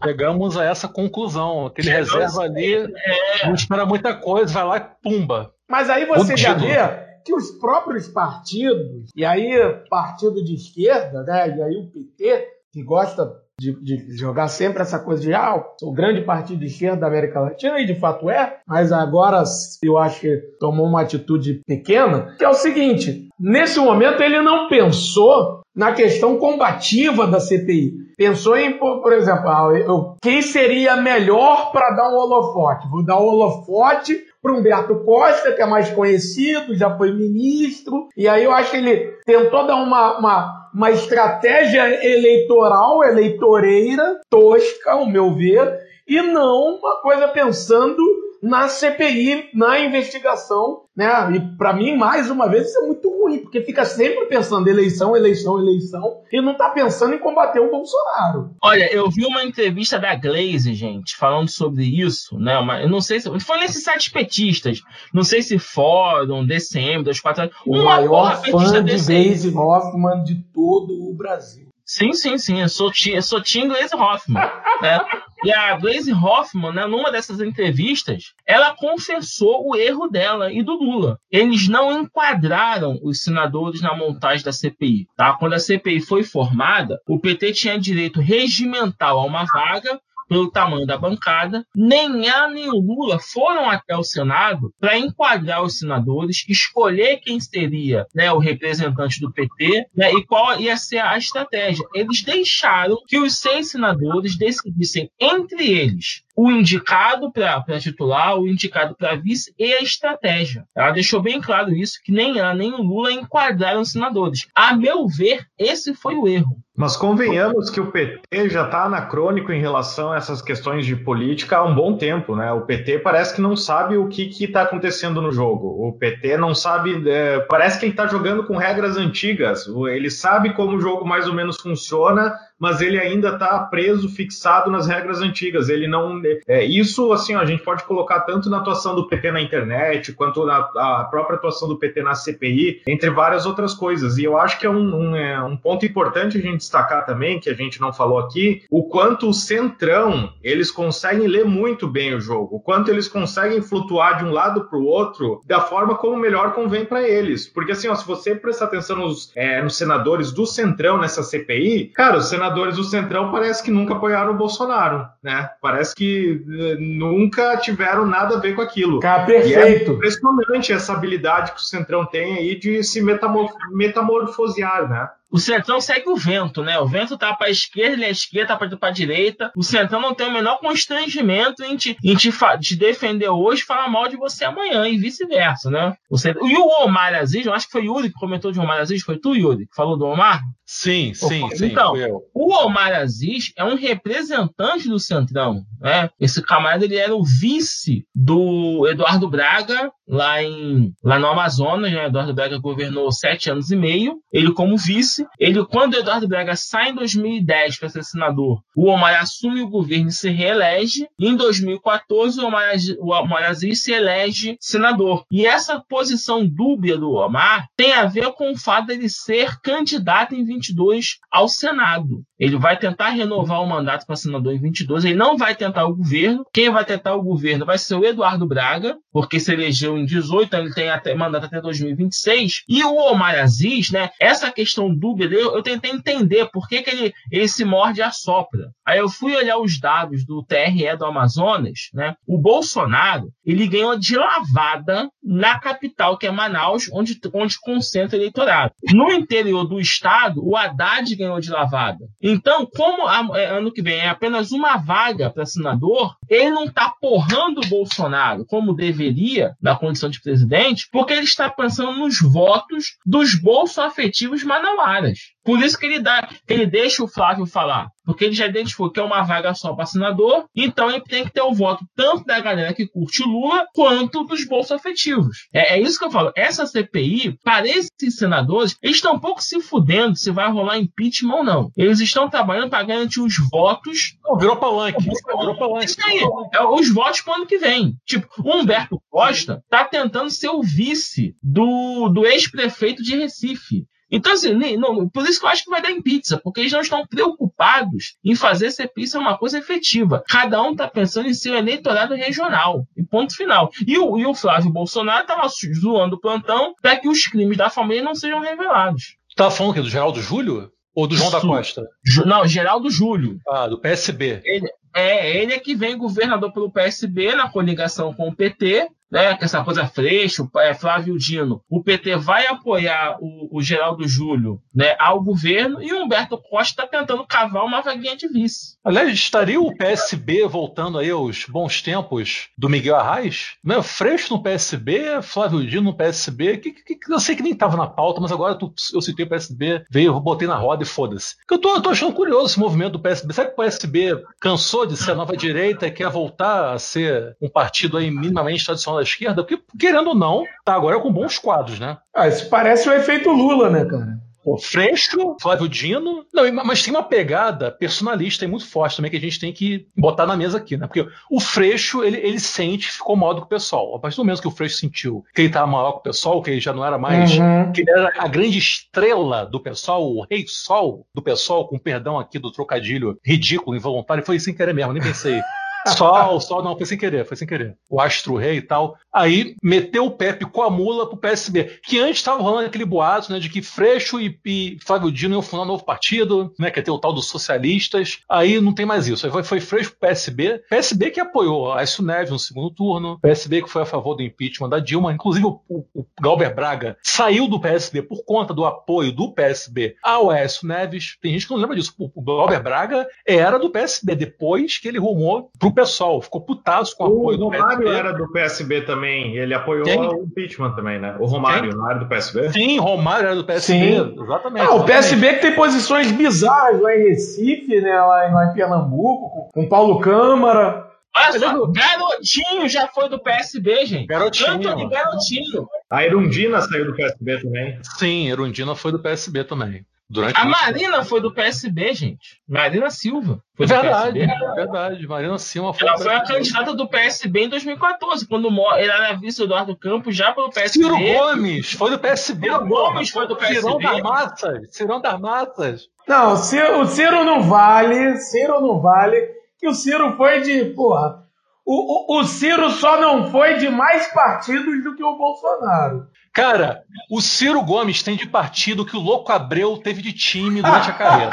Chegamos 0.03 0.57
a 0.57 0.65
essa 0.65 0.89
conclusão. 0.89 1.67
Aquele 1.67 1.91
reserva 1.91 2.43
ali 2.43 2.75
é... 2.75 3.47
não 3.47 3.55
espera 3.55 3.85
muita 3.85 4.15
coisa, 4.15 4.53
vai 4.53 4.65
lá 4.65 4.77
e 4.79 5.03
pumba. 5.03 5.53
Mas 5.69 5.91
aí 5.91 6.07
você 6.07 6.37
já 6.37 6.55
vê 6.55 6.77
que 7.25 7.35
os 7.35 7.51
próprios 7.53 8.09
partidos, 8.09 9.11
e 9.15 9.25
aí 9.25 9.53
partido 9.89 10.43
de 10.43 10.55
esquerda, 10.55 11.23
né, 11.23 11.57
e 11.57 11.63
aí 11.63 11.77
o 11.77 11.91
PT, 11.91 12.49
que 12.73 12.83
gosta 12.83 13.31
de, 13.61 13.79
de, 13.83 14.17
jogar 14.17 14.49
sempre 14.49 14.81
essa 14.81 14.99
coisa 14.99 15.21
de 15.21 15.35
ah, 15.35 15.63
o 15.83 15.93
grande 15.93 16.23
partido 16.23 16.61
de 16.61 16.67
esquerda 16.67 17.03
da 17.03 17.07
América 17.09 17.41
Latina, 17.41 17.79
e 17.79 17.85
de 17.85 17.95
fato 17.95 18.31
é, 18.31 18.57
mas 18.67 18.91
agora 18.91 19.43
eu 19.83 19.99
acho 19.99 20.21
que 20.23 20.37
tomou 20.59 20.87
uma 20.87 21.03
atitude 21.03 21.61
pequena, 21.67 22.35
que 22.39 22.45
é 22.45 22.49
o 22.49 22.55
seguinte: 22.55 23.29
nesse 23.39 23.79
momento 23.79 24.23
ele 24.23 24.41
não 24.41 24.67
pensou 24.67 25.61
na 25.77 25.93
questão 25.93 26.39
combativa 26.39 27.27
da 27.27 27.39
CPI. 27.39 28.11
Pensou 28.17 28.57
em, 28.57 28.79
por 28.79 29.13
exemplo, 29.13 29.49
ah, 29.49 30.17
quem 30.23 30.41
seria 30.41 30.97
melhor 30.97 31.71
para 31.71 31.95
dar 31.95 32.11
um 32.11 32.17
holofote? 32.17 32.89
Vou 32.89 33.05
dar 33.05 33.19
um 33.19 33.27
holofote 33.27 34.25
para 34.43 34.55
Humberto 34.55 35.05
Costa, 35.05 35.53
que 35.53 35.63
é 35.63 35.67
mais 35.67 35.91
conhecido, 35.91 36.75
já 36.75 36.97
foi 36.97 37.13
ministro, 37.13 38.09
e 38.17 38.27
aí 38.27 38.45
eu 38.45 38.53
acho 38.53 38.71
que 38.71 38.77
ele 38.79 39.19
tentou 39.25 39.67
dar 39.67 39.77
uma, 39.77 40.19
uma, 40.19 40.60
uma 40.73 40.91
estratégia 40.91 42.05
eleitoral, 42.05 43.03
eleitoreira, 43.05 44.21
tosca, 44.29 44.93
ao 44.93 45.07
meu 45.07 45.35
ver, 45.35 45.79
e 46.07 46.21
não 46.23 46.79
uma 46.79 47.01
coisa 47.03 47.29
pensando 47.29 48.20
na 48.43 48.69
CPI, 48.69 49.51
na 49.55 49.79
investigação, 49.81 50.83
né? 50.97 51.07
E 51.35 51.41
para 51.57 51.73
mim, 51.73 51.97
mais 51.97 52.31
uma 52.31 52.49
vez, 52.49 52.69
isso 52.69 52.79
é 52.79 52.87
muito 52.87 53.09
ruim, 53.09 53.39
porque 53.39 53.61
fica 53.63 53.85
sempre 53.85 54.27
pensando 54.27 54.69
eleição, 54.69 55.17
eleição, 55.17 55.59
eleição, 55.59 56.23
e 56.33 56.41
não 56.41 56.57
tá 56.57 56.71
pensando 56.71 57.15
em 57.15 57.19
combater 57.19 57.61
o 57.61 57.71
Bolsonaro. 57.71 58.51
Olha, 58.63 58.93
eu 58.93 59.11
vi 59.11 59.25
uma 59.27 59.45
entrevista 59.45 59.99
da 59.99 60.15
Glaze, 60.15 60.75
gente, 60.75 61.17
falando 61.17 61.49
sobre 61.49 61.85
isso, 61.85 62.39
né? 62.39 62.59
Uma, 62.59 62.83
eu 62.83 62.89
não 62.89 63.01
sei 63.01 63.21
se 63.21 63.41
foi 63.41 63.59
nesses 63.59 63.85
sites 63.85 64.09
petistas, 64.09 64.83
não 65.13 65.23
sei 65.23 65.43
se 65.43 65.59
Fórum, 65.59 66.47
DCM, 66.47 67.05
das 67.05 67.21
quatro. 67.21 67.51
O 67.67 67.83
maior 67.83 68.43
fã 68.43 68.83
de 68.85 68.93
Glaze 68.93 69.55
Hoffman 69.55 70.25
de 70.25 70.43
todo 70.53 70.93
o 71.09 71.15
Brasil. 71.15 71.70
Sim, 71.91 72.13
sim, 72.13 72.39
sim. 72.39 72.61
Eu 72.61 72.69
sou, 72.69 72.93
eu 73.09 73.21
sou 73.21 73.43
Tim 73.43 73.67
Glaze 73.67 73.97
Hoffman. 73.97 74.45
né? 74.81 75.01
E 75.43 75.53
a 75.53 75.77
Glaze 75.77 76.13
Hoffman, 76.13 76.73
né, 76.73 76.87
numa 76.87 77.11
dessas 77.11 77.41
entrevistas, 77.41 78.33
ela 78.47 78.77
confessou 78.77 79.69
o 79.69 79.75
erro 79.75 80.07
dela 80.07 80.53
e 80.53 80.63
do 80.63 80.75
Lula. 80.75 81.19
Eles 81.33 81.67
não 81.67 81.91
enquadraram 82.01 82.97
os 83.03 83.25
senadores 83.25 83.81
na 83.81 83.93
montagem 83.93 84.45
da 84.45 84.53
CPI. 84.53 85.09
Tá? 85.17 85.33
Quando 85.33 85.55
a 85.55 85.59
CPI 85.59 86.01
foi 86.01 86.23
formada, 86.23 87.01
o 87.09 87.19
PT 87.19 87.55
tinha 87.55 87.77
direito 87.77 88.21
regimental 88.21 89.19
a 89.19 89.25
uma 89.25 89.45
vaga 89.47 90.01
pelo 90.31 90.49
tamanho 90.49 90.87
da 90.87 90.97
bancada, 90.97 91.67
nem 91.75 92.29
ela 92.29 92.49
nem 92.49 92.69
o 92.69 92.81
Lula 92.81 93.19
foram 93.19 93.69
até 93.69 93.97
o 93.97 94.05
Senado 94.05 94.73
para 94.79 94.97
enquadrar 94.97 95.61
os 95.65 95.79
senadores, 95.79 96.45
escolher 96.49 97.17
quem 97.17 97.41
seria 97.41 98.07
né, 98.15 98.31
o 98.31 98.39
representante 98.39 99.21
do 99.21 99.33
PT 99.33 99.87
né, 99.95 100.13
e 100.13 100.25
qual 100.25 100.61
ia 100.61 100.77
ser 100.77 100.99
a 100.99 101.19
estratégia. 101.19 101.85
Eles 101.93 102.23
deixaram 102.23 102.97
que 103.09 103.19
os 103.19 103.39
seis 103.41 103.73
senadores 103.73 104.39
decidissem 104.39 105.11
entre 105.19 105.69
eles 105.69 106.23
o 106.37 106.51
indicado 106.51 107.31
para 107.31 107.79
titular, 107.79 108.39
o 108.39 108.49
indicado 108.49 108.97
para 108.97 109.17
vice 109.17 109.53
e 109.59 109.75
a 109.75 109.83
estratégia. 109.83 110.65
Ela 110.75 110.93
deixou 110.93 111.21
bem 111.21 111.39
claro 111.39 111.75
isso, 111.75 112.01
que 112.03 112.11
nem 112.11 112.39
ela 112.39 112.55
nem 112.55 112.73
o 112.73 112.83
Lula 112.83 113.13
enquadraram 113.13 113.83
os 113.83 113.93
senadores. 113.93 114.47
A 114.55 114.75
meu 114.75 115.07
ver, 115.07 115.47
esse 115.59 115.93
foi 115.93 116.15
o 116.15 116.27
erro. 116.27 116.57
Mas 116.81 116.97
convenhamos 116.97 117.69
que 117.69 117.79
o 117.79 117.93
PT 117.93 118.49
já 118.49 118.65
está 118.65 118.85
anacrônico 118.85 119.53
em 119.53 119.61
relação 119.61 120.13
a 120.13 120.17
essas 120.17 120.41
questões 120.41 120.87
de 120.87 120.97
política 120.97 121.59
há 121.59 121.63
um 121.63 121.75
bom 121.75 121.99
tempo, 121.99 122.35
né? 122.35 122.51
O 122.53 122.63
PT 122.63 123.01
parece 123.01 123.35
que 123.35 123.43
não 123.43 123.55
sabe 123.55 123.99
o 123.99 124.09
que 124.09 124.31
está 124.43 124.63
acontecendo 124.63 125.21
no 125.21 125.31
jogo. 125.31 125.87
O 125.87 125.93
PT 125.93 126.39
não 126.39 126.55
sabe, 126.55 127.07
é, 127.07 127.39
parece 127.41 127.79
que 127.79 127.85
ele 127.85 127.93
está 127.93 128.07
jogando 128.07 128.47
com 128.47 128.57
regras 128.57 128.97
antigas. 128.97 129.67
Ele 129.91 130.09
sabe 130.09 130.55
como 130.55 130.79
o 130.79 130.81
jogo 130.81 131.07
mais 131.07 131.29
ou 131.29 131.35
menos 131.35 131.61
funciona, 131.61 132.35
mas 132.61 132.83
ele 132.83 132.99
ainda 132.99 133.31
está 133.31 133.59
preso, 133.61 134.09
fixado 134.09 134.71
nas 134.71 134.87
regras 134.87 135.21
antigas. 135.23 135.71
Ele 135.71 135.89
não. 135.89 136.21
É, 136.47 136.63
isso, 136.65 137.13
assim, 137.13 137.35
a 137.35 137.45
gente 137.47 137.63
pode 137.63 137.85
colocar 137.85 138.21
tanto 138.21 138.51
na 138.51 138.59
atuação 138.59 138.95
do 138.95 139.09
PT 139.09 139.33
na 139.33 139.41
internet, 139.41 140.13
quanto 140.13 140.45
na 140.45 140.63
própria 141.11 141.37
atuação 141.37 141.67
do 141.67 141.79
PT 141.79 142.03
na 142.03 142.15
CPI, 142.15 142.83
entre 142.87 143.09
várias 143.09 143.47
outras 143.47 143.73
coisas. 143.73 144.19
E 144.19 144.25
eu 144.25 144.37
acho 144.37 144.59
que 144.59 144.67
é 144.67 144.71
um, 144.71 144.95
um, 144.95 145.17
é 145.17 145.43
um 145.43 145.57
ponto 145.57 145.87
importante 145.87 146.37
a 146.37 146.41
gente 146.41 146.59
destacar 146.59 147.07
também, 147.07 147.41
que 147.41 147.49
a 147.49 147.55
gente 147.55 147.81
não 147.81 147.93
falou 147.93 148.19
aqui, 148.19 148.63
o 148.71 148.85
quanto 148.85 149.29
o 149.29 149.35
Centrão 149.35 150.33
eles 150.43 150.71
conseguem 150.71 151.27
ler 151.27 151.45
muito 151.45 151.89
bem 151.89 152.15
o 152.15 152.21
jogo, 152.21 152.57
o 152.57 152.61
quanto 152.61 152.91
eles 152.91 153.09
conseguem 153.09 153.63
flutuar 153.63 154.19
de 154.19 154.25
um 154.25 154.31
lado 154.31 154.65
para 154.65 154.79
o 154.79 154.85
outro 154.85 155.41
da 155.47 155.61
forma 155.61 155.95
como 155.97 156.17
melhor 156.17 156.53
convém 156.53 156.85
para 156.85 157.09
eles. 157.09 157.47
Porque, 157.47 157.73
assim, 157.73 157.89
ó, 157.89 157.95
se 157.95 158.07
você 158.07 158.35
prestar 158.35 158.67
atenção 158.67 158.97
nos, 158.97 159.33
é, 159.35 159.63
nos 159.63 159.77
senadores 159.77 160.33
do 160.33 160.45
Centrão 160.45 160.99
nessa 160.99 161.23
CPI, 161.23 161.87
cara, 161.95 162.19
os 162.19 162.29
senadores 162.29 162.50
senadores 162.51 162.77
do 162.77 162.85
Centrão 162.85 163.31
parece 163.31 163.63
que 163.63 163.71
nunca 163.71 163.95
apoiaram 163.95 164.33
o 164.33 164.37
Bolsonaro, 164.37 165.07
né? 165.23 165.49
Parece 165.63 165.95
que 165.95 166.45
eh, 166.49 166.77
nunca 166.79 167.57
tiveram 167.57 168.05
nada 168.05 168.37
a 168.37 168.41
ver 168.41 168.55
com 168.55 168.61
aquilo. 168.61 169.01
Cara, 169.01 169.25
perfeito. 169.25 169.59
E 169.59 169.93
é 169.93 169.95
impressionante 169.95 170.73
essa 170.73 170.93
habilidade 170.93 171.53
que 171.53 171.59
o 171.59 171.65
Centrão 171.65 172.05
tem 172.05 172.35
aí 172.35 172.59
de 172.59 172.83
se 172.83 173.01
metamor 173.01 173.51
metamorfosear, 173.71 174.89
né? 174.89 175.09
O 175.31 175.39
Centrão 175.39 175.81
segue 175.81 176.09
o 176.09 176.17
vento, 176.17 176.63
né? 176.63 176.79
O 176.79 176.87
vento 176.87 177.17
tá 177.17 177.33
para 177.35 177.47
a 177.47 177.51
esquerda, 177.51 178.03
e 178.03 178.05
a 178.07 178.11
esquerda 178.11 178.57
tá 178.57 178.77
para 178.77 178.89
a 178.89 178.93
direita. 178.93 179.53
O 179.57 179.63
Centrão 179.63 180.01
não 180.01 180.15
tem 180.15 180.27
o 180.27 180.33
menor 180.33 180.59
constrangimento 180.59 181.63
em 181.63 181.77
te, 181.77 181.97
em 182.03 182.15
te, 182.17 182.31
te 182.61 182.77
defender 182.77 183.29
hoje 183.29 183.63
e 183.63 183.65
falar 183.67 183.89
mal 183.89 184.09
de 184.09 184.17
você 184.17 184.45
amanhã, 184.45 184.89
e 184.89 184.99
vice-versa, 184.99 185.71
né? 185.71 185.95
O 186.11 186.19
Centrão, 186.19 186.49
e 186.49 186.57
o 186.57 186.85
Omar 186.85 187.15
Aziz, 187.15 187.47
eu 187.47 187.55
acho 187.55 187.67
que 187.67 187.73
foi 187.73 187.83
o 187.83 187.97
Yuri 187.97 188.09
que 188.09 188.19
comentou 188.19 188.51
de 188.51 188.59
Omar 188.59 188.81
Aziz, 188.81 189.03
foi 189.03 189.19
tu, 189.19 189.35
Yuri, 189.35 189.67
que 189.67 189.75
falou 189.75 189.97
do 189.97 190.05
Omar? 190.05 190.43
Sim, 190.67 191.13
sim, 191.15 191.49
sim. 191.51 191.67
Então, 191.67 191.95
o 192.33 192.55
Omar 192.55 192.93
Aziz 192.93 193.53
é 193.57 193.65
um 193.65 193.75
representante 193.75 194.89
do 194.89 195.01
Centrão, 195.01 195.65
né? 195.81 196.11
Esse 196.19 196.43
camarada, 196.43 196.85
ele 196.85 196.97
era 196.97 197.15
o 197.15 197.25
vice 197.25 198.05
do 198.15 198.87
Eduardo 198.89 199.29
Braga, 199.29 199.91
lá, 200.11 200.43
em, 200.43 200.93
lá 201.05 201.19
no 201.19 201.29
Amazonas, 201.29 201.93
né? 201.93 202.07
Eduardo 202.07 202.35
Braga 202.35 202.59
governou 202.59 203.11
sete 203.13 203.51
anos 203.51 203.71
e 203.71 203.77
meio, 203.77 204.19
ele 204.33 204.53
como 204.53 204.77
vice, 204.77 205.25
ele, 205.39 205.65
quando 205.65 205.95
Eduardo 205.95 206.27
Braga 206.27 206.57
sai 206.57 206.91
em 206.91 206.95
2010 206.95 207.79
para 207.79 207.89
ser 207.89 208.03
senador, 208.03 208.61
o 208.77 208.89
Omar 208.89 209.21
assume 209.21 209.63
o 209.63 209.69
governo 209.69 210.09
e 210.09 210.13
se 210.13 210.29
reelege. 210.31 211.07
Em 211.19 211.37
2014, 211.37 212.41
o 212.41 212.47
Omar, 212.47 212.75
o 212.99 213.13
Omar 213.13 213.45
Aziz 213.45 213.85
se 213.85 213.93
elege 213.93 214.57
senador. 214.61 215.25
E 215.31 215.47
essa 215.47 215.81
posição 215.89 216.47
dúbia 216.47 216.99
do 216.99 217.13
Omar 217.13 217.67
tem 217.77 217.93
a 217.93 218.07
ver 218.07 218.33
com 218.33 218.51
o 218.51 218.57
fato 218.57 218.87
dele 218.87 219.09
ser 219.09 219.61
candidato 219.61 220.35
em 220.35 220.45
22 220.45 221.19
ao 221.31 221.49
Senado. 221.49 222.23
Ele 222.39 222.57
vai 222.57 222.79
tentar 222.79 223.11
renovar 223.11 223.63
o 223.63 223.69
mandato 223.69 224.07
para 224.07 224.17
senador 224.17 224.55
em 224.55 224.61
22, 224.61 225.05
ele 225.05 225.15
não 225.15 225.37
vai 225.37 225.55
tentar 225.55 225.85
o 225.85 225.95
governo. 225.95 226.45
Quem 226.53 226.71
vai 226.71 226.85
tentar 226.85 227.15
o 227.15 227.23
governo 227.23 227.67
vai 227.67 227.79
ser 227.79 227.95
o 227.95 228.05
Eduardo 228.05 228.47
Braga, 228.47 228.97
porque 229.13 229.39
se 229.39 229.53
elegeu 229.53 230.00
em 230.01 230.07
18, 230.07 230.47
então 230.47 230.61
ele 230.61 230.75
tem 230.75 230.91
até, 230.91 231.15
mandato 231.15 231.47
até 231.47 231.61
2026. 231.61 232.65
E 232.69 232.83
o 232.83 232.97
Omar 232.97 233.39
Aziz, 233.39 233.91
né, 233.91 234.11
essa 234.19 234.51
questão 234.51 234.93
do 234.93 235.11
dúvida, 235.11 235.35
eu, 235.35 235.63
tentei 235.63 235.91
entender 235.91 236.47
por 236.51 236.69
que, 236.69 236.83
que 236.83 236.91
ele, 236.91 237.15
ele 237.31 237.49
se 237.49 237.65
morde 237.65 238.01
e 238.01 238.03
assopra. 238.03 238.71
Aí 238.87 238.99
eu 238.99 239.09
fui 239.09 239.35
olhar 239.35 239.59
os 239.59 239.79
dados 239.79 240.25
do 240.25 240.43
TRE 240.43 240.97
do 240.97 241.05
Amazonas, 241.05 241.91
né? 241.93 242.15
O 242.27 242.39
Bolsonaro, 242.39 243.29
ele 243.45 243.67
ganhou 243.67 243.99
de 243.99 244.17
lavada 244.17 245.09
na 245.23 245.59
capital, 245.59 246.17
que 246.17 246.27
é 246.27 246.31
Manaus, 246.31 246.89
onde, 246.93 247.19
onde 247.35 247.59
concentra 247.61 248.17
o 248.17 248.21
eleitorado. 248.21 248.73
No 248.93 249.11
interior 249.11 249.65
do 249.65 249.81
estado, 249.81 250.41
o 250.45 250.57
Haddad 250.57 251.15
ganhou 251.17 251.41
de 251.41 251.51
lavada. 251.51 252.05
Então, 252.23 252.67
como 252.67 253.07
a, 253.07 253.39
é, 253.39 253.47
ano 253.47 253.73
que 253.73 253.83
vem 253.83 254.01
é 254.01 254.09
apenas 254.09 254.53
uma 254.53 254.77
vaga 254.77 255.31
para 255.31 255.47
senador, 255.47 256.15
ele 256.29 256.51
não 256.51 256.65
está 256.65 256.93
porrando 257.01 257.61
o 257.61 257.69
Bolsonaro 257.69 258.45
como 258.47 258.75
deveria 258.75 259.55
na 259.61 259.77
condição 259.91 260.09
de 260.09 260.21
presidente, 260.23 260.89
porque 260.91 261.13
ele 261.13 261.25
está 261.25 261.51
pensando 261.51 261.93
nos 261.99 262.21
votos 262.21 262.97
dos 263.05 263.35
bolso-afetivos 263.35 264.43
manauaras 264.43 265.11
caras. 265.11 265.19
Por 265.45 265.63
isso 265.63 265.79
que 265.79 265.87
ele 265.87 266.01
dá, 266.01 266.29
que 266.47 266.53
ele 266.53 266.67
deixa 266.67 267.03
o 267.03 267.09
Flávio 267.09 267.47
falar. 267.47 267.89
Porque 268.11 268.25
ele 268.25 268.35
já 268.35 268.47
identificou 268.47 268.91
que 268.91 268.99
é 268.99 269.03
uma 269.03 269.23
vaga 269.23 269.55
só 269.55 269.73
para 269.73 269.87
senador, 269.87 270.45
então 270.55 270.91
ele 270.91 271.01
tem 271.01 271.25
que 271.25 271.33
ter 271.33 271.43
o 271.43 271.55
voto 271.55 271.85
tanto 271.95 272.25
da 272.25 272.41
galera 272.41 272.75
que 272.75 272.89
curte 272.89 273.23
Lula, 273.23 273.67
quanto 273.73 274.25
dos 274.25 274.45
bolsos 274.45 274.73
afetivos. 274.73 275.49
É, 275.53 275.77
é 275.77 275.81
isso 275.81 275.99
que 275.99 276.05
eu 276.05 276.11
falo. 276.11 276.33
Essa 276.37 276.67
CPI, 276.67 277.39
para 277.45 277.69
esses 277.69 278.17
senadores, 278.17 278.77
eles 278.83 278.97
estão 278.97 279.15
um 279.15 279.21
pouco 279.21 279.43
se 279.43 279.61
fudendo 279.61 280.17
se 280.17 280.31
vai 280.31 280.51
rolar 280.51 280.79
impeachment 280.79 281.35
ou 281.35 281.45
não. 281.45 281.71
Eles 281.77 282.01
estão 282.01 282.29
trabalhando 282.29 282.71
para 282.71 282.83
garantir 282.83 283.21
os 283.21 283.35
votos. 283.51 284.17
Não, 284.25 284.37
virou 284.37 284.57
palanque. 284.57 285.05
Virou 285.05 285.57
palanque. 285.57 285.87
Isso 285.87 285.99
aí. 286.05 286.21
É, 286.53 286.65
os 286.65 286.93
votos 286.93 287.21
para 287.21 287.33
o 287.33 287.37
ano 287.37 287.47
que 287.47 287.59
vem. 287.59 287.95
Tipo, 288.05 288.27
o 288.39 288.57
Humberto 288.57 289.01
Costa 289.09 289.63
está 289.65 289.85
tentando 289.85 290.31
ser 290.31 290.49
o 290.49 290.63
vice 290.63 291.35
do, 291.43 292.09
do 292.09 292.27
ex-prefeito 292.27 293.03
de 293.03 293.17
Recife. 293.17 293.87
Então, 294.11 294.33
assim, 294.33 294.55
não, 294.77 295.09
por 295.09 295.29
isso 295.29 295.39
que 295.39 295.47
eu 295.47 295.51
acho 295.51 295.65
que 295.65 295.71
vai 295.71 295.81
dar 295.81 295.91
em 295.91 296.03
pizza, 296.03 296.39
porque 296.43 296.61
eles 296.61 296.73
não 296.73 296.81
estão 296.81 297.07
preocupados 297.07 298.17
em 298.25 298.35
fazer 298.35 298.71
ser 298.71 298.89
pizza 298.89 299.19
uma 299.19 299.39
coisa 299.39 299.59
efetiva. 299.59 300.25
Cada 300.29 300.61
um 300.63 300.73
está 300.73 300.89
pensando 300.89 301.29
em 301.29 301.35
seu 301.35 301.55
eleitorado 301.55 302.15
regional. 302.15 302.87
E 302.97 303.03
ponto 303.03 303.37
final. 303.37 303.71
E 303.87 303.99
o, 303.99 304.19
e 304.19 304.27
o 304.27 304.35
Flávio 304.35 304.71
Bolsonaro 304.71 305.23
estava 305.23 305.49
zoando 305.49 306.17
o 306.17 306.21
plantão 306.21 306.75
para 306.81 306.97
que 306.97 307.09
os 307.09 307.27
crimes 307.27 307.57
da 307.57 307.71
família 307.71 308.03
não 308.03 308.15
sejam 308.15 308.41
revelados. 308.41 309.17
Tá 309.37 309.51
falando 309.51 309.75
que 309.75 309.81
do 309.81 309.89
Geraldo 309.89 310.21
Júlio? 310.21 310.71
Ou 310.95 311.07
do 311.07 311.17
João 311.17 311.31
da 311.31 311.41
Costa? 311.41 311.89
Não, 312.27 312.47
Geraldo 312.47 312.91
Júlio. 312.91 313.39
Ah, 313.49 313.69
do 313.69 313.81
PSB. 313.81 314.41
Ele, 314.45 314.69
é, 314.95 315.37
ele 315.41 315.55
é 315.55 315.59
que 315.59 315.75
vem 315.75 315.97
governador 315.97 316.53
pelo 316.53 316.71
PSB 316.71 317.35
na 317.35 317.49
coligação 317.49 318.13
com 318.13 318.29
o 318.29 318.35
PT, 318.35 318.89
né, 319.11 319.37
essa 319.41 319.65
coisa 319.65 319.87
freixo, 319.87 320.49
é, 320.59 320.73
Flávio 320.73 321.19
Dino, 321.19 321.63
o 321.69 321.83
PT 321.83 322.17
vai 322.17 322.47
apoiar 322.47 323.17
o, 323.21 323.59
o 323.59 323.63
Geraldo 323.63 324.07
Júlio 324.07 324.63
né, 324.75 324.95
ao 324.99 325.23
governo 325.23 325.83
e 325.83 325.93
o 325.93 326.05
Humberto 326.05 326.39
Costa 326.39 326.85
está 326.85 326.87
tentando 326.87 327.27
cavar 327.27 327.65
uma 327.65 327.81
vaguinha 327.81 328.17
de 328.17 328.29
vice. 328.29 328.79
Aliás, 328.83 329.13
estaria 329.13 329.61
o 329.61 329.77
PSB 329.77 330.47
voltando 330.49 330.99
aí 330.99 331.11
aos 331.11 331.45
bons 331.45 331.83
tempos 331.83 332.49
do 332.57 332.69
Miguel 332.69 332.97
Arraes? 332.97 333.57
Né? 333.63 333.83
Freixo 333.83 334.35
no 334.35 334.43
PSB, 334.43 335.21
Flávio 335.23 335.67
Dino 335.67 335.83
no 335.83 335.97
PSB, 335.97 336.57
que, 336.57 336.73
que, 336.73 336.95
que 336.95 337.13
eu 337.13 337.21
sei 337.21 337.37
que 337.37 337.43
nem 337.43 337.53
estava 337.53 337.77
na 337.77 337.87
pauta, 337.87 338.23
mas 338.23 338.33
agora 338.33 338.55
tu, 338.55 338.73
eu 338.95 339.03
citei 339.03 339.27
o 339.27 339.29
PSB, 339.29 339.85
veio, 339.91 340.19
botei 340.19 340.49
na 340.49 340.57
roda 340.57 340.83
e 340.83 340.87
foda-se. 340.87 341.37
Eu 341.51 341.59
tô, 341.59 341.75
eu 341.75 341.83
tô 341.83 341.91
achando 341.91 342.15
curioso 342.15 342.47
esse 342.47 342.59
movimento 342.59 342.93
do 342.93 343.01
PSB. 343.01 343.35
Sabe 343.35 343.49
que 343.49 343.55
o 343.55 343.65
PSB 343.65 344.25
cansou 344.41 344.87
de 344.87 344.97
ser 344.97 345.11
a 345.11 345.15
nova 345.15 345.37
direita 345.37 345.87
e 345.87 345.91
quer 345.91 346.09
voltar 346.09 346.73
a 346.73 346.79
ser 346.79 347.37
um 347.41 347.51
partido 347.51 347.99
aí 347.99 348.11
minimamente 348.11 348.65
tradicional 348.65 348.99
da 348.99 349.05
esquerda, 349.05 349.45
porque, 349.45 349.63
querendo 349.79 350.09
ou 350.09 350.15
não, 350.15 350.45
tá 350.65 350.75
agora 350.75 350.99
com 351.01 351.13
bons 351.13 351.39
quadros, 351.39 351.79
né? 351.79 351.99
Ah, 352.15 352.29
isso 352.29 352.49
parece 352.49 352.89
o 352.89 352.95
efeito 352.95 353.31
Lula, 353.31 353.69
né, 353.69 353.85
cara? 353.85 354.30
O 354.45 354.59
Freixo, 354.59 355.37
Flávio 355.41 355.69
Dino. 355.69 356.25
Não, 356.33 356.53
mas 356.65 356.83
tem 356.83 356.93
uma 356.93 357.03
pegada 357.03 357.71
personalista 357.71 358.45
e 358.45 358.49
muito 358.49 358.67
forte 358.67 358.97
também 358.97 359.11
que 359.11 359.17
a 359.17 359.21
gente 359.21 359.39
tem 359.39 359.53
que 359.53 359.87
botar 359.97 360.27
na 360.27 360.37
mesa 360.37 360.59
aqui, 360.59 360.77
né? 360.77 360.87
Porque 360.87 361.07
o 361.31 361.41
Freixo, 361.41 362.03
ele, 362.03 362.17
ele 362.19 362.41
sente, 362.41 362.91
ficou 362.91 363.17
maior 363.17 363.35
do 363.35 363.41
que 363.43 363.47
o 363.47 363.51
pessoal. 363.51 363.95
A 363.95 363.99
partir 363.99 364.17
do 364.17 364.25
momento 364.25 364.41
que 364.41 364.49
o 364.49 364.53
Freixo 364.53 364.79
sentiu 364.79 365.25
que 365.35 365.43
ele 365.43 365.49
estava 365.49 365.67
maior 365.67 365.93
que 365.93 365.99
o 365.99 366.03
pessoal, 366.03 366.43
que 366.43 366.51
ele 366.51 366.61
já 366.61 366.73
não 366.73 366.85
era 366.85 366.99
mais. 366.99 367.33
Uhum. 367.33 367.73
que 367.73 367.83
ele 367.83 367.91
era 367.91 368.13
a 368.17 368.29
grande 368.29 368.59
estrela 368.59 369.45
do 369.45 369.61
pessoal, 369.61 370.03
o 370.03 370.27
rei 370.31 370.45
sol 370.47 371.07
do 371.15 371.23
pessoal, 371.23 371.69
com 371.69 371.79
perdão 371.79 372.19
aqui 372.19 372.39
do 372.39 372.51
trocadilho 372.51 373.19
ridículo, 373.25 373.77
involuntário, 373.77 374.25
foi 374.25 374.39
sem 374.39 374.55
querer 374.55 374.75
mesmo, 374.75 374.93
nem 374.93 375.03
pensei. 375.03 375.41
Só, 375.87 376.39
só 376.41 376.63
não, 376.63 376.77
foi 376.77 376.85
sem 376.85 376.99
querer, 376.99 377.25
foi 377.25 377.37
sem 377.37 377.49
querer. 377.49 377.75
O 377.89 378.01
Astro 378.01 378.37
Rei 378.37 378.59
e 378.59 378.63
tal. 378.63 378.99
Aí 379.13 379.55
meteu 379.63 380.07
o 380.07 380.11
Pepe 380.11 380.45
com 380.45 380.63
a 380.63 380.71
mula 380.71 381.09
pro 381.09 381.17
PSB. 381.17 381.81
Que 381.83 381.99
antes 381.99 382.19
estava 382.19 382.43
rolando 382.43 382.67
aquele 382.67 382.85
boato, 382.85 383.33
né, 383.33 383.39
de 383.39 383.49
que 383.49 383.63
Freixo 383.63 384.21
e, 384.21 384.39
e 384.45 384.79
Flávio 384.85 385.11
Dino 385.11 385.35
iam 385.35 385.43
fundar 385.43 385.65
um 385.65 385.67
novo 385.67 385.85
partido, 385.85 386.53
né, 386.59 386.71
que 386.71 386.79
ia 386.79 386.85
ter 386.85 386.91
o 386.91 386.99
tal 386.99 387.13
dos 387.13 387.29
socialistas. 387.29 388.21
Aí 388.29 388.61
não 388.61 388.73
tem 388.73 388.87
mais 388.87 389.09
isso. 389.09 389.27
Aí 389.27 389.33
foi, 389.33 389.43
foi 389.43 389.61
Freixo 389.61 389.91
pro 389.91 390.09
PSB. 390.09 390.63
PSB 390.69 391.11
que 391.11 391.21
apoiou 391.21 391.73
Aécio 391.73 392.05
Neves 392.05 392.31
no 392.31 392.39
segundo 392.39 392.71
turno. 392.71 393.19
PSB 393.21 393.63
que 393.63 393.71
foi 393.71 393.83
a 393.83 393.87
favor 393.87 394.15
do 394.15 394.23
impeachment 394.23 394.69
da 394.69 394.79
Dilma. 394.79 395.13
Inclusive 395.13 395.47
o, 395.47 395.61
o, 395.69 396.07
Galber 396.21 396.55
Braga 396.55 396.97
saiu 397.03 397.49
do 397.49 397.61
PSB 397.61 398.03
por 398.03 398.25
conta 398.25 398.53
do 398.53 398.65
apoio 398.65 399.13
do 399.13 399.33
PSB 399.33 399.97
ao 400.03 400.31
Aécio 400.31 400.67
Neves. 400.67 401.17
Tem 401.21 401.33
gente 401.33 401.47
que 401.47 401.53
não 401.53 401.61
lembra 401.61 401.77
disso. 401.77 401.95
O, 401.99 402.11
o 402.15 402.23
Galber 402.23 402.63
Braga 402.63 403.07
era 403.27 403.59
do 403.59 403.71
PSB 403.71 404.15
depois 404.15 404.79
que 404.79 404.89
ele 404.89 404.99
rumou 404.99 405.51
pro 405.59 405.73
PSOL, 405.73 406.21
ficou 406.21 406.41
putaço 406.41 406.97
com 406.97 407.05
o 407.05 407.07
apoio 407.07 407.39
do 407.39 407.51
PSB. 407.51 407.67
O 407.67 407.77
Romário 407.77 407.89
era 407.89 408.13
do 408.13 408.31
PSB 408.31 408.83
também, 408.83 409.00
ele 409.09 409.55
apoiou 409.55 409.85
Quem? 409.85 409.99
o 409.99 410.25
impeachment 410.25 410.75
também, 410.75 410.99
né? 410.99 411.17
O 411.19 411.27
Romário, 411.27 411.71
Quem? 411.71 411.79
não 411.79 411.91
era 411.91 411.99
do 411.99 412.07
PSB? 412.07 412.53
Sim, 412.53 412.79
Romário 412.79 413.27
era 413.27 413.37
do 413.37 413.45
PSB, 413.45 413.79
Sim. 413.79 414.23
exatamente. 414.23 414.67
Ah, 414.67 414.75
o 414.75 414.85
PSB 414.85 415.35
que 415.35 415.41
tem 415.41 415.55
posições 415.55 416.11
bizarras 416.13 416.81
lá 416.81 416.95
em 416.95 417.09
Recife, 417.09 417.81
né? 417.81 418.01
lá, 418.01 418.29
em, 418.29 418.35
lá 418.35 418.47
em 418.47 418.55
Pernambuco, 418.55 419.51
com 419.53 419.69
Paulo 419.69 420.01
Câmara. 420.01 420.89
Olha 421.17 421.39
só, 421.39 421.67
Garotinho 421.67 422.69
já 422.69 422.87
foi 422.87 423.09
do 423.09 423.19
PSB, 423.19 423.85
gente. 423.87 424.07
Garotinho. 424.07 424.61
Tanto 424.61 424.77
de 424.77 424.89
Garotinho. 424.89 425.69
A 425.91 426.05
Erundina 426.05 426.61
saiu 426.61 426.87
do 426.87 426.95
PSB 426.95 427.41
também. 427.41 427.79
Sim, 427.99 428.29
Erundina 428.31 428.75
foi 428.77 428.93
do 428.93 428.99
PSB 429.01 429.43
também. 429.45 429.85
Durante 430.11 430.37
a 430.37 430.45
Marina 430.45 431.05
foi 431.05 431.21
do 431.21 431.33
PSB, 431.33 431.95
gente. 431.95 432.41
Marina 432.49 432.91
Silva. 432.91 433.41
Foi 433.55 433.65
verdade, 433.65 434.19
PSB. 434.19 434.55
verdade. 434.57 435.07
Marina 435.07 435.39
Silva 435.39 435.73
foi. 435.73 435.87
Ela 435.87 435.99
foi 435.99 436.15
a 436.17 436.25
candidata 436.25 436.75
do 436.75 436.89
PSB 436.89 437.45
em 437.45 437.49
2014, 437.49 438.27
quando 438.27 438.49
ela 438.49 438.77
era 438.77 439.13
vice 439.13 439.41
Eduardo 439.41 439.77
Campos 439.77 440.17
já 440.17 440.33
pelo 440.33 440.51
PSB. 440.51 440.85
Ciro 440.85 440.99
Gomes 440.99 441.73
foi 441.75 441.91
do 441.93 441.99
PSB. 442.01 442.49
Ciro 442.49 442.67
Gomes 442.67 443.11
foi 443.11 443.29
do 443.29 443.37
PSB. 443.37 443.61
Cirão 443.61 443.79
das 443.79 444.01
Massas. 444.03 444.75
Cirão 444.75 445.01
das 445.01 445.21
Massas. 445.21 445.89
Não, 446.09 446.33
o 446.33 446.37
Ciro, 446.37 446.81
o 446.81 446.87
Ciro 446.87 447.25
não 447.25 447.43
vale. 447.45 448.17
Ciro 448.17 448.61
não 448.61 448.81
vale. 448.81 449.17
Que 449.61 449.69
o 449.69 449.75
Ciro 449.75 450.17
foi 450.17 450.41
de. 450.41 450.65
Porra. 450.75 451.23
O, 451.65 452.17
o, 452.17 452.21
o 452.21 452.25
Ciro 452.25 452.69
só 452.71 453.01
não 453.01 453.31
foi 453.31 453.59
de 453.59 453.69
mais 453.69 454.09
partidos 454.09 454.83
do 454.83 454.97
que 454.97 455.05
o 455.05 455.17
Bolsonaro. 455.17 456.09
Cara, 456.33 456.85
o 457.11 457.21
Ciro 457.21 457.61
Gomes 457.63 458.03
tem 458.03 458.17
de 458.17 458.27
partido 458.27 458.85
que 458.87 458.97
o 458.97 459.01
Louco 459.01 459.33
Abreu 459.33 459.77
teve 459.79 460.01
de 460.01 460.13
time 460.13 460.63
durante 460.63 460.91
a 460.91 460.95
carreira. 460.95 461.31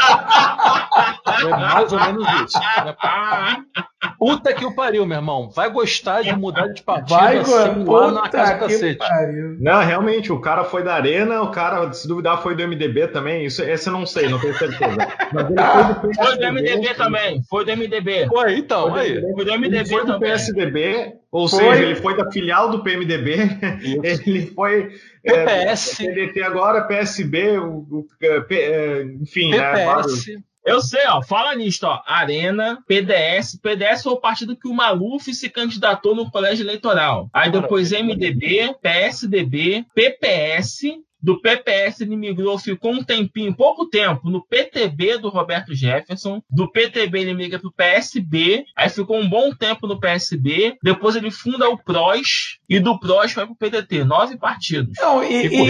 é 1.39 1.49
mais 1.49 1.93
ou 1.93 1.99
menos 1.99 2.27
isso. 2.41 2.59
Puta 4.19 4.51
que 4.53 4.65
o 4.65 4.73
pariu, 4.73 5.05
meu 5.05 5.17
irmão. 5.17 5.49
Vai 5.49 5.69
gostar 5.69 6.23
de 6.23 6.35
mudar 6.35 6.67
de 6.67 6.81
partido 6.81 7.15
Vai, 7.15 7.37
assim 7.37 7.83
lá 7.83 8.11
na 8.11 8.29
casa 8.29 8.53
do 8.53 8.59
cacete. 8.61 8.97
Pariu. 8.97 9.57
Não, 9.59 9.83
realmente, 9.83 10.31
o 10.31 10.41
cara 10.41 10.63
foi 10.63 10.83
da 10.83 10.95
Arena, 10.95 11.41
o 11.43 11.51
cara, 11.51 11.93
se 11.93 12.07
duvidar, 12.07 12.41
foi 12.41 12.55
do 12.55 12.67
MDB 12.67 13.07
também. 13.09 13.45
Isso, 13.45 13.61
esse 13.61 13.87
eu 13.87 13.93
não 13.93 14.05
sei, 14.05 14.27
não 14.27 14.39
tenho 14.39 14.57
certeza. 14.57 14.97
Mas 15.31 15.49
ele 15.49 15.59
foi 16.01 16.09
do, 16.09 16.15
foi 16.15 16.37
do 16.37 16.53
MDB 16.53 16.93
também. 16.95 17.41
Foi 17.47 17.65
do 17.65 17.71
MDB. 17.77 18.27
Foi, 18.27 18.57
então, 18.57 18.89
foi 18.89 19.01
aí. 19.01 19.21
Foi 19.21 19.45
do 19.45 19.51
MDB 19.51 19.77
ele 19.77 19.85
foi 19.85 20.05
do 20.05 20.13
também. 20.13 20.31
PSDB, 20.31 21.13
ou 21.31 21.47
foi. 21.47 21.59
seja, 21.59 21.83
ele 21.83 21.95
foi 21.95 22.17
da 22.17 22.31
filial 22.31 22.69
do 22.69 22.83
PMDB. 22.83 23.35
Isso. 23.83 24.01
Ele 24.27 24.47
foi. 24.47 24.91
PPS. 25.23 25.99
É, 25.99 26.05
PDT 26.05 26.41
agora, 26.41 26.81
PSB, 26.83 27.57
o, 27.57 27.85
o, 27.91 28.07
é, 28.21 29.03
enfim, 29.21 29.51
PPS. 29.51 30.27
né? 30.27 30.41
Eu 30.67 30.81
sei, 30.81 31.07
ó, 31.07 31.21
fala 31.21 31.55
nisso, 31.55 31.87
ó. 31.87 32.01
Arena, 32.05 32.83
PDS. 32.85 33.57
PDS 33.61 34.03
foi 34.03 34.11
o 34.11 34.19
partido 34.19 34.53
que 34.53 34.67
o 34.67 34.73
Maluf 34.73 35.33
se 35.33 35.49
candidatou 35.49 36.13
no 36.13 36.29
colégio 36.29 36.65
eleitoral. 36.65 37.29
Aí 37.33 37.49
depois 37.49 37.91
MDB, 37.91 38.75
PSDB, 38.81 39.85
PPS. 39.95 40.81
Do 41.19 41.41
PPS 41.41 42.01
ele 42.01 42.15
migrou, 42.15 42.59
ficou 42.59 42.91
um 42.91 43.03
tempinho, 43.03 43.55
pouco 43.55 43.89
tempo, 43.89 44.29
no 44.29 44.45
PTB 44.45 45.17
do 45.17 45.29
Roberto 45.29 45.73
Jefferson. 45.73 46.41
Do 46.49 46.69
PTB 46.69 47.21
ele 47.21 47.33
migra 47.33 47.59
pro 47.59 47.71
PSB. 47.71 48.65
Aí 48.75 48.89
ficou 48.89 49.17
um 49.17 49.27
bom 49.27 49.55
tempo 49.55 49.87
no 49.87 49.99
PSB. 49.99 50.77
Depois 50.83 51.15
ele 51.15 51.31
funda 51.31 51.69
o 51.69 51.77
PROS. 51.77 52.59
E 52.69 52.77
do 52.77 52.99
PROS 52.99 53.33
vai 53.33 53.45
pro 53.45 53.55
PDT. 53.55 54.03
Nove 54.03 54.37
partidos. 54.37 54.93
Não, 54.99 55.23
e, 55.23 55.47
e, 55.47 55.63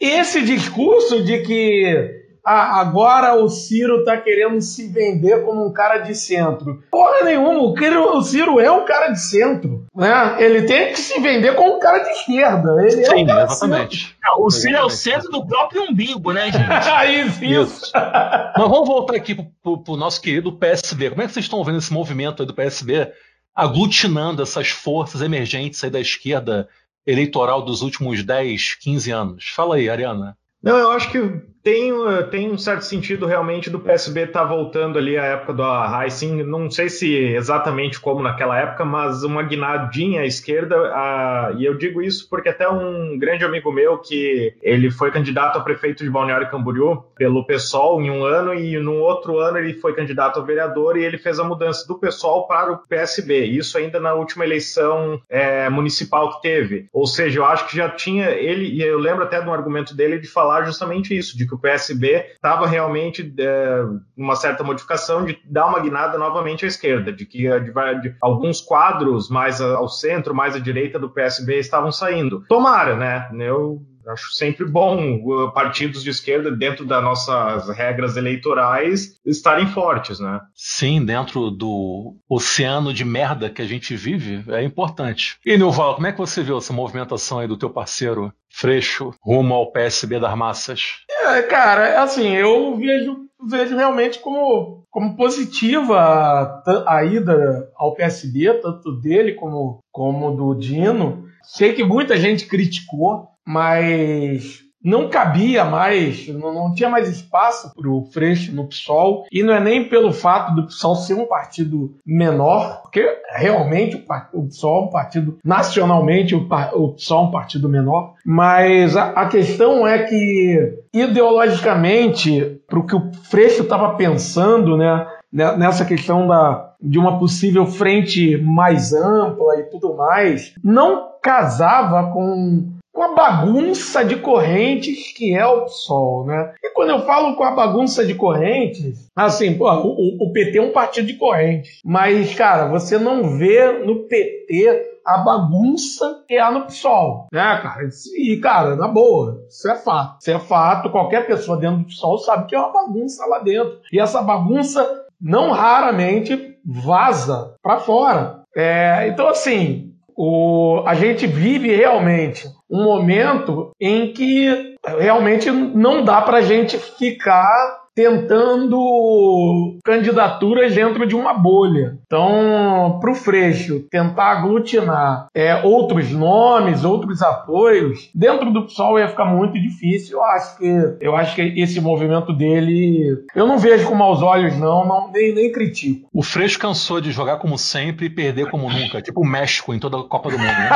e 0.00 0.06
esse 0.06 0.40
discurso 0.42 1.22
de 1.24 1.40
que 1.40 2.19
ah, 2.44 2.80
agora 2.80 3.34
o 3.34 3.48
Ciro 3.48 4.04
tá 4.04 4.16
querendo 4.16 4.60
se 4.60 4.88
vender 4.88 5.44
como 5.44 5.66
um 5.66 5.72
cara 5.72 5.98
de 5.98 6.14
centro. 6.14 6.82
Porra 6.90 7.24
nenhuma, 7.24 7.60
o 7.62 8.22
Ciro 8.22 8.58
é 8.60 8.70
um 8.70 8.84
cara 8.84 9.08
de 9.08 9.20
centro. 9.20 9.86
Né? 9.94 10.36
Ele 10.38 10.62
tem 10.62 10.92
que 10.92 10.98
se 10.98 11.20
vender 11.20 11.54
como 11.54 11.76
um 11.76 11.78
cara 11.78 11.98
de 11.98 12.10
esquerda. 12.10 12.70
Ele 12.80 13.04
Sim, 13.04 13.28
é 13.28 13.34
um 13.34 13.40
exatamente. 13.42 14.16
Não, 14.22 14.44
o 14.44 14.50
Ciro 14.50 14.76
é 14.76 14.82
o 14.82 14.90
centro 14.90 15.30
do 15.30 15.46
próprio 15.46 15.82
umbigo, 15.82 16.32
né, 16.32 16.50
gente? 16.50 16.60
isso, 17.28 17.44
isso. 17.44 17.92
Mas 17.94 18.68
vamos 18.68 18.88
voltar 18.88 19.16
aqui 19.16 19.34
pro, 19.34 19.46
pro, 19.62 19.78
pro, 19.82 19.96
nosso 19.96 20.20
querido 20.20 20.52
PSB. 20.52 21.10
Como 21.10 21.22
é 21.22 21.26
que 21.26 21.32
vocês 21.32 21.44
estão 21.44 21.62
vendo 21.62 21.78
esse 21.78 21.92
movimento 21.92 22.42
aí 22.42 22.46
do 22.46 22.54
PSB 22.54 23.12
aglutinando 23.54 24.42
essas 24.42 24.68
forças 24.68 25.20
emergentes 25.20 25.82
aí 25.84 25.90
da 25.90 26.00
esquerda 26.00 26.68
eleitoral 27.06 27.62
dos 27.62 27.82
últimos 27.82 28.22
10, 28.22 28.76
15 28.76 29.10
anos? 29.10 29.48
Fala 29.54 29.76
aí, 29.76 29.90
Ariana. 29.90 30.36
Não, 30.62 30.76
eu 30.76 30.90
acho 30.90 31.10
que 31.10 31.18
tem, 31.62 31.92
tem 32.30 32.50
um 32.50 32.58
certo 32.58 32.82
sentido 32.82 33.26
realmente 33.26 33.68
do 33.68 33.80
PSB 33.80 34.22
estar 34.22 34.40
tá 34.40 34.46
voltando 34.46 34.98
ali 34.98 35.18
à 35.18 35.24
época 35.24 35.52
do 35.52 35.62
Heissing, 35.62 36.42
não 36.42 36.70
sei 36.70 36.88
se 36.88 37.14
exatamente 37.14 38.00
como 38.00 38.22
naquela 38.22 38.58
época, 38.58 38.84
mas 38.84 39.22
uma 39.22 39.42
guinadinha 39.42 40.22
à 40.22 40.26
esquerda, 40.26 40.76
a, 40.94 41.52
e 41.56 41.64
eu 41.64 41.76
digo 41.76 42.00
isso 42.00 42.28
porque 42.28 42.48
até 42.48 42.68
um 42.68 43.18
grande 43.18 43.44
amigo 43.44 43.70
meu 43.70 43.98
que 43.98 44.54
ele 44.62 44.90
foi 44.90 45.10
candidato 45.10 45.58
a 45.58 45.60
prefeito 45.60 46.02
de 46.02 46.10
Balneário 46.10 46.50
Camboriú 46.50 47.04
pelo 47.14 47.46
PSOL 47.46 48.00
em 48.00 48.10
um 48.10 48.24
ano 48.24 48.54
e 48.54 48.78
no 48.78 48.94
outro 48.94 49.38
ano 49.38 49.58
ele 49.58 49.74
foi 49.74 49.94
candidato 49.94 50.40
a 50.40 50.42
vereador 50.42 50.96
e 50.96 51.04
ele 51.04 51.18
fez 51.18 51.38
a 51.38 51.44
mudança 51.44 51.86
do 51.86 51.98
PSOL 51.98 52.46
para 52.46 52.72
o 52.72 52.78
PSB, 52.78 53.44
isso 53.44 53.76
ainda 53.76 54.00
na 54.00 54.14
última 54.14 54.44
eleição 54.44 55.20
é, 55.28 55.68
municipal 55.68 56.36
que 56.36 56.42
teve, 56.42 56.88
ou 56.92 57.06
seja, 57.06 57.38
eu 57.38 57.44
acho 57.44 57.66
que 57.68 57.76
já 57.76 57.88
tinha 57.88 58.30
ele, 58.30 58.66
e 58.66 58.82
eu 58.82 58.98
lembro 58.98 59.24
até 59.24 59.40
de 59.40 59.48
um 59.48 59.52
argumento 59.52 59.94
dele 59.94 60.18
de 60.18 60.26
falar 60.26 60.64
justamente 60.64 61.16
isso, 61.16 61.36
de 61.36 61.49
que 61.50 61.54
o 61.56 61.58
PSB 61.58 62.26
estava 62.34 62.66
realmente 62.66 63.34
é, 63.38 63.84
uma 64.16 64.34
certa 64.34 64.64
modificação 64.64 65.24
de 65.24 65.38
dar 65.44 65.66
uma 65.66 65.80
guinada 65.80 66.16
novamente 66.16 66.64
à 66.64 66.68
esquerda, 66.68 67.12
de 67.12 67.26
que 67.26 67.48
de, 67.60 67.72
de, 68.00 68.16
alguns 68.22 68.62
quadros 68.62 69.28
mais 69.28 69.60
ao 69.60 69.88
centro, 69.88 70.34
mais 70.34 70.56
à 70.56 70.58
direita 70.58 70.98
do 70.98 71.10
PSB 71.10 71.58
estavam 71.58 71.92
saindo. 71.92 72.44
Tomara, 72.48 72.96
né? 72.96 73.28
Eu 73.32 73.82
Acho 74.08 74.32
sempre 74.32 74.64
bom 74.64 75.16
uh, 75.16 75.52
partidos 75.52 76.02
de 76.02 76.10
esquerda, 76.10 76.50
dentro 76.50 76.84
das 76.84 77.02
nossas 77.02 77.68
regras 77.68 78.16
eleitorais, 78.16 79.14
estarem 79.24 79.66
fortes, 79.66 80.18
né? 80.18 80.40
Sim, 80.54 81.04
dentro 81.04 81.50
do 81.50 82.16
oceano 82.28 82.92
de 82.92 83.04
merda 83.04 83.50
que 83.50 83.62
a 83.62 83.66
gente 83.66 83.94
vive, 83.94 84.42
é 84.52 84.62
importante. 84.62 85.38
E, 85.44 85.56
Nilval, 85.56 85.94
como 85.94 86.06
é 86.06 86.12
que 86.12 86.18
você 86.18 86.42
viu 86.42 86.58
essa 86.58 86.72
movimentação 86.72 87.38
aí 87.38 87.46
do 87.46 87.58
teu 87.58 87.70
parceiro 87.70 88.32
Freixo 88.52 89.12
rumo 89.22 89.54
ao 89.54 89.70
PSB 89.70 90.18
das 90.18 90.36
massas? 90.36 90.98
É, 91.08 91.42
cara, 91.42 92.02
assim, 92.02 92.34
eu 92.34 92.76
vejo, 92.76 93.26
vejo 93.48 93.76
realmente 93.76 94.18
como, 94.18 94.84
como 94.90 95.16
positiva 95.16 95.96
a, 95.98 96.84
a 96.98 97.04
ida 97.04 97.70
ao 97.76 97.94
PSB, 97.94 98.54
tanto 98.54 98.92
dele 99.00 99.34
como, 99.34 99.80
como 99.92 100.34
do 100.36 100.54
Dino. 100.54 101.24
Sei 101.42 101.72
que 101.72 101.84
muita 101.84 102.16
gente 102.16 102.46
criticou, 102.46 103.28
mas 103.46 104.69
não 104.82 105.08
cabia 105.08 105.64
mais, 105.64 106.26
não, 106.28 106.54
não 106.54 106.74
tinha 106.74 106.88
mais 106.88 107.08
espaço 107.08 107.72
para 107.74 107.88
o 107.88 108.04
Freixo 108.04 108.54
no 108.54 108.66
PSOL, 108.66 109.26
e 109.30 109.42
não 109.42 109.54
é 109.54 109.60
nem 109.60 109.88
pelo 109.88 110.12
fato 110.12 110.54
do 110.54 110.66
PSOL 110.66 110.96
ser 110.96 111.14
um 111.14 111.26
partido 111.26 111.94
menor, 112.04 112.80
porque 112.82 113.06
realmente 113.32 114.04
o, 114.32 114.46
PSOL 114.46 114.84
é 114.84 114.86
um 114.86 114.90
partido, 114.90 115.38
nacionalmente 115.44 116.34
o, 116.34 116.48
PSOL 116.48 117.24
é 117.24 117.28
um 117.28 117.30
partido 117.30 117.68
menor, 117.68 118.14
mas 118.24 118.96
a, 118.96 119.10
a 119.10 119.28
questão 119.28 119.86
é 119.86 120.04
que, 120.04 120.78
ideologicamente, 120.92 122.60
para 122.66 122.78
o 122.78 122.86
que 122.86 122.96
o 122.96 123.12
Freixo 123.30 123.62
estava 123.62 123.94
pensando, 123.96 124.76
né, 124.76 125.06
nessa 125.32 125.84
questão 125.84 126.26
da, 126.26 126.72
de 126.82 126.98
uma 126.98 127.18
possível 127.18 127.66
frente 127.66 128.36
mais 128.38 128.92
ampla 128.92 129.60
e 129.60 129.64
tudo 129.64 129.96
mais, 129.96 130.54
não 130.64 131.10
casava 131.22 132.12
com 132.12 132.79
com 132.92 133.02
a 133.02 133.14
bagunça 133.14 134.04
de 134.04 134.16
correntes 134.16 135.12
que 135.12 135.34
é 135.34 135.46
o 135.46 135.64
PSOL, 135.64 136.26
né? 136.26 136.52
E 136.62 136.70
quando 136.70 136.90
eu 136.90 137.00
falo 137.00 137.36
com 137.36 137.44
a 137.44 137.52
bagunça 137.52 138.04
de 138.04 138.14
correntes, 138.14 139.08
assim, 139.14 139.56
pô, 139.56 139.70
o, 139.70 140.24
o 140.24 140.32
PT 140.32 140.58
é 140.58 140.62
um 140.62 140.72
partido 140.72 141.06
de 141.06 141.14
correntes, 141.14 141.80
mas, 141.84 142.34
cara, 142.34 142.68
você 142.68 142.98
não 142.98 143.38
vê 143.38 143.84
no 143.84 144.04
PT 144.04 144.90
a 145.04 145.18
bagunça 145.18 146.22
que 146.28 146.36
há 146.36 146.50
no 146.50 146.66
PSOL, 146.66 147.28
né, 147.32 147.60
cara? 147.62 147.88
E, 148.16 148.36
cara, 148.36 148.76
na 148.76 148.88
boa, 148.88 149.44
isso 149.48 149.68
é 149.68 149.76
fato. 149.76 150.18
Isso 150.20 150.30
é 150.30 150.38
fato, 150.38 150.90
qualquer 150.90 151.26
pessoa 151.26 151.58
dentro 151.58 151.78
do 151.78 151.86
PSOL 151.86 152.18
sabe 152.18 152.46
que 152.46 152.54
é 152.54 152.58
uma 152.58 152.72
bagunça 152.72 153.24
lá 153.26 153.38
dentro. 153.38 153.80
E 153.92 154.00
essa 154.00 154.22
bagunça, 154.22 154.86
não 155.20 155.50
raramente, 155.52 156.56
vaza 156.64 157.54
para 157.62 157.78
fora. 157.78 158.40
É, 158.54 159.08
então, 159.08 159.28
assim, 159.28 159.89
o, 160.22 160.82
a 160.86 160.94
gente 160.94 161.26
vive 161.26 161.74
realmente 161.74 162.46
um 162.70 162.84
momento 162.84 163.70
em 163.80 164.12
que 164.12 164.76
realmente 164.98 165.50
não 165.50 166.04
dá 166.04 166.20
para 166.20 166.36
a 166.36 166.42
gente 166.42 166.76
ficar 166.76 167.79
tentando 167.94 169.78
candidaturas 169.84 170.74
dentro 170.74 171.06
de 171.06 171.14
uma 171.14 171.34
bolha. 171.34 171.98
Então, 172.06 172.98
para 173.00 173.10
o 173.10 173.14
Freixo 173.14 173.80
tentar 173.90 174.32
aglutinar 174.32 175.26
é, 175.34 175.62
outros 175.62 176.10
nomes, 176.10 176.84
outros 176.84 177.22
apoios, 177.22 178.10
dentro 178.14 178.52
do 178.52 178.64
PSOL 178.64 178.98
ia 178.98 179.08
ficar 179.08 179.24
muito 179.26 179.60
difícil. 179.60 180.18
Eu 180.18 180.24
acho 180.24 180.58
que, 180.58 180.96
eu 181.00 181.16
acho 181.16 181.34
que 181.34 181.42
esse 181.42 181.80
movimento 181.80 182.32
dele, 182.32 183.24
eu 183.34 183.46
não 183.46 183.58
vejo 183.58 183.88
com 183.88 183.94
maus 183.94 184.22
olhos, 184.22 184.56
não, 184.56 184.86
não 184.86 185.10
nem, 185.12 185.34
nem 185.34 185.52
critico. 185.52 186.08
O 186.12 186.22
Freixo 186.22 186.58
cansou 186.58 187.00
de 187.00 187.10
jogar 187.10 187.38
como 187.38 187.58
sempre 187.58 188.06
e 188.06 188.10
perder 188.10 188.50
como 188.50 188.70
nunca, 188.70 189.02
tipo 189.02 189.20
o 189.20 189.26
México 189.26 189.74
em 189.74 189.78
toda 189.78 189.98
a 189.98 190.04
Copa 190.04 190.30
do 190.30 190.38
Mundo. 190.38 190.48
Né? 190.48 190.70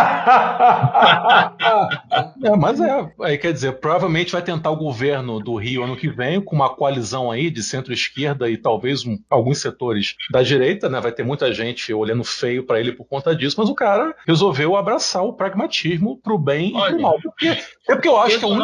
é, 2.50 2.56
mas 2.56 2.80
é, 2.80 3.08
aí 3.22 3.38
quer 3.38 3.52
dizer, 3.52 3.72
provavelmente 3.80 4.32
vai 4.32 4.42
tentar 4.42 4.70
o 4.70 4.76
governo 4.76 5.40
do 5.40 5.56
Rio 5.56 5.84
ano 5.84 5.96
que 5.96 6.08
vem 6.08 6.40
com 6.40 6.54
uma 6.54 6.68
coalizão 6.68 7.03
divisão 7.04 7.30
aí 7.30 7.50
de 7.50 7.62
centro-esquerda 7.62 8.50
e 8.50 8.56
talvez 8.56 9.04
um, 9.04 9.18
alguns 9.28 9.58
setores 9.58 10.16
da 10.30 10.42
direita, 10.42 10.88
né? 10.88 11.00
Vai 11.00 11.12
ter 11.12 11.22
muita 11.22 11.52
gente 11.52 11.92
olhando 11.92 12.24
feio 12.24 12.64
para 12.64 12.80
ele 12.80 12.92
por 12.92 13.04
conta 13.04 13.36
disso, 13.36 13.56
mas 13.58 13.68
o 13.68 13.74
cara 13.74 14.14
resolveu 14.26 14.74
abraçar 14.74 15.22
o 15.22 15.34
pragmatismo 15.34 16.18
pro 16.18 16.38
bem 16.38 16.72
Olha, 16.74 16.88
e 16.88 16.92
pro 16.94 17.02
mal. 17.02 17.20
Porque, 17.20 17.48
é 17.48 17.94
porque 17.94 18.08
eu 18.08 18.18
acho 18.18 18.38
que 18.38 18.44
é 18.44 18.48
um. 18.48 18.58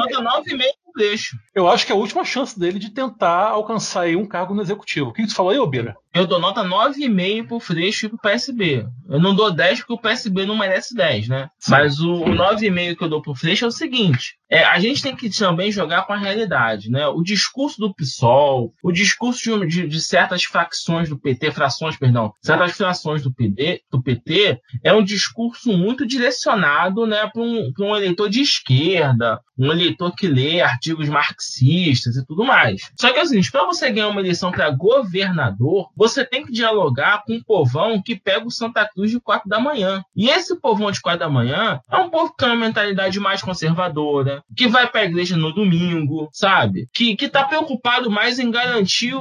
Eu 1.54 1.68
acho 1.68 1.86
que 1.86 1.92
é 1.92 1.94
a 1.94 1.98
última 1.98 2.24
chance 2.24 2.58
dele 2.58 2.78
de 2.78 2.90
tentar 2.90 3.48
alcançar 3.48 4.02
aí 4.02 4.16
um 4.16 4.26
cargo 4.26 4.54
no 4.54 4.62
executivo. 4.62 5.10
O 5.10 5.12
que, 5.12 5.26
tu 5.26 5.34
falou 5.34 5.52
aí, 5.52 5.58
Obira? 5.58 5.96
Eu 6.12 6.26
dou 6.26 6.40
nota 6.40 6.64
9,5 6.64 7.46
pro 7.46 7.60
Freixo 7.60 8.06
e 8.06 8.08
pro 8.08 8.18
PSB. 8.18 8.84
Eu 9.08 9.20
não 9.20 9.34
dou 9.34 9.50
10 9.50 9.80
porque 9.80 9.92
o 9.92 9.98
PSB 9.98 10.44
não 10.44 10.56
merece 10.56 10.94
10, 10.94 11.28
né? 11.28 11.48
Sim. 11.58 11.70
Mas 11.70 12.00
o, 12.00 12.12
o 12.12 12.30
9,5 12.30 12.96
que 12.96 13.04
eu 13.04 13.08
dou 13.08 13.22
pro 13.22 13.34
Freixo 13.34 13.64
é 13.64 13.68
o 13.68 13.72
seguinte: 13.72 14.34
é, 14.50 14.64
a 14.64 14.80
gente 14.80 15.02
tem 15.02 15.14
que 15.14 15.30
também 15.30 15.70
jogar 15.70 16.02
com 16.02 16.12
a 16.12 16.18
realidade, 16.18 16.90
né? 16.90 17.06
O 17.06 17.22
discurso 17.22 17.80
do 17.80 17.94
PSOL, 17.94 18.72
o 18.82 18.90
discurso 18.90 19.60
de, 19.60 19.66
de, 19.66 19.88
de 19.88 20.00
certas 20.00 20.42
facções 20.42 21.08
do 21.08 21.18
PT, 21.18 21.52
frações, 21.52 21.96
perdão, 21.96 22.32
certas 22.42 22.72
frações 22.72 23.22
do 23.22 23.32
PT, 23.32 23.82
do 23.90 24.02
PT 24.02 24.60
é 24.82 24.92
um 24.92 25.04
discurso 25.04 25.72
muito 25.72 26.04
direcionado 26.04 27.06
né, 27.06 27.28
para 27.32 27.42
um, 27.42 27.72
um 27.78 27.96
eleitor 27.96 28.28
de 28.28 28.40
esquerda, 28.40 29.40
um 29.56 29.70
eleitor 29.70 30.14
que 30.14 30.26
lê 30.26 30.60
artigos 30.80 31.08
marxistas 31.10 32.16
e 32.16 32.24
tudo 32.24 32.42
mais. 32.42 32.90
Só 32.98 33.12
que 33.12 33.18
é 33.18 33.22
o 33.22 33.26
seguinte, 33.26 33.52
para 33.52 33.66
você 33.66 33.90
ganhar 33.90 34.08
uma 34.08 34.20
eleição 34.20 34.50
para 34.50 34.70
governador, 34.70 35.90
você 35.94 36.24
tem 36.24 36.44
que 36.44 36.52
dialogar 36.52 37.22
com 37.24 37.34
um 37.34 37.42
povão 37.42 38.00
que 38.02 38.16
pega 38.16 38.46
o 38.46 38.50
Santa 38.50 38.88
Cruz 38.88 39.10
de 39.10 39.20
4 39.20 39.48
da 39.48 39.60
manhã. 39.60 40.02
E 40.16 40.30
esse 40.30 40.58
povão 40.58 40.90
de 40.90 41.00
4 41.00 41.20
da 41.20 41.28
manhã 41.28 41.80
é 41.90 41.96
um 41.98 42.08
povo 42.08 42.30
que 42.30 42.38
tem 42.38 42.48
uma 42.48 42.66
mentalidade 42.66 43.20
mais 43.20 43.42
conservadora, 43.42 44.42
que 44.56 44.66
vai 44.66 44.88
para 44.88 45.02
a 45.02 45.04
igreja 45.04 45.36
no 45.36 45.52
domingo, 45.52 46.28
sabe? 46.32 46.88
Que, 46.92 47.14
que 47.14 47.28
tá 47.28 47.44
preocupado 47.44 48.10
mais 48.10 48.38
em 48.38 48.50
garantir 48.50 49.14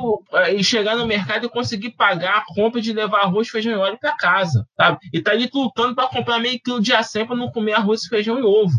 e 0.55 0.63
chegar 0.63 0.95
no 0.95 1.05
mercado 1.05 1.45
e 1.45 1.49
conseguir 1.49 1.91
pagar 1.91 2.37
a 2.37 2.45
compra 2.53 2.79
de 2.79 2.93
levar 2.93 3.23
arroz, 3.23 3.49
feijão 3.49 3.73
e 3.73 3.77
óleo 3.77 3.97
para 3.99 4.15
casa, 4.15 4.65
sabe? 4.77 4.99
E 5.11 5.21
tá 5.21 5.31
ali 5.31 5.49
lutando 5.53 5.95
para 5.95 6.07
comprar 6.07 6.39
meio 6.39 6.59
quilo 6.63 6.81
de 6.81 6.93
acém 6.93 7.25
para 7.25 7.35
não 7.35 7.51
comer 7.51 7.73
arroz, 7.73 8.05
feijão 8.05 8.39
e 8.39 8.43
ovo. 8.43 8.73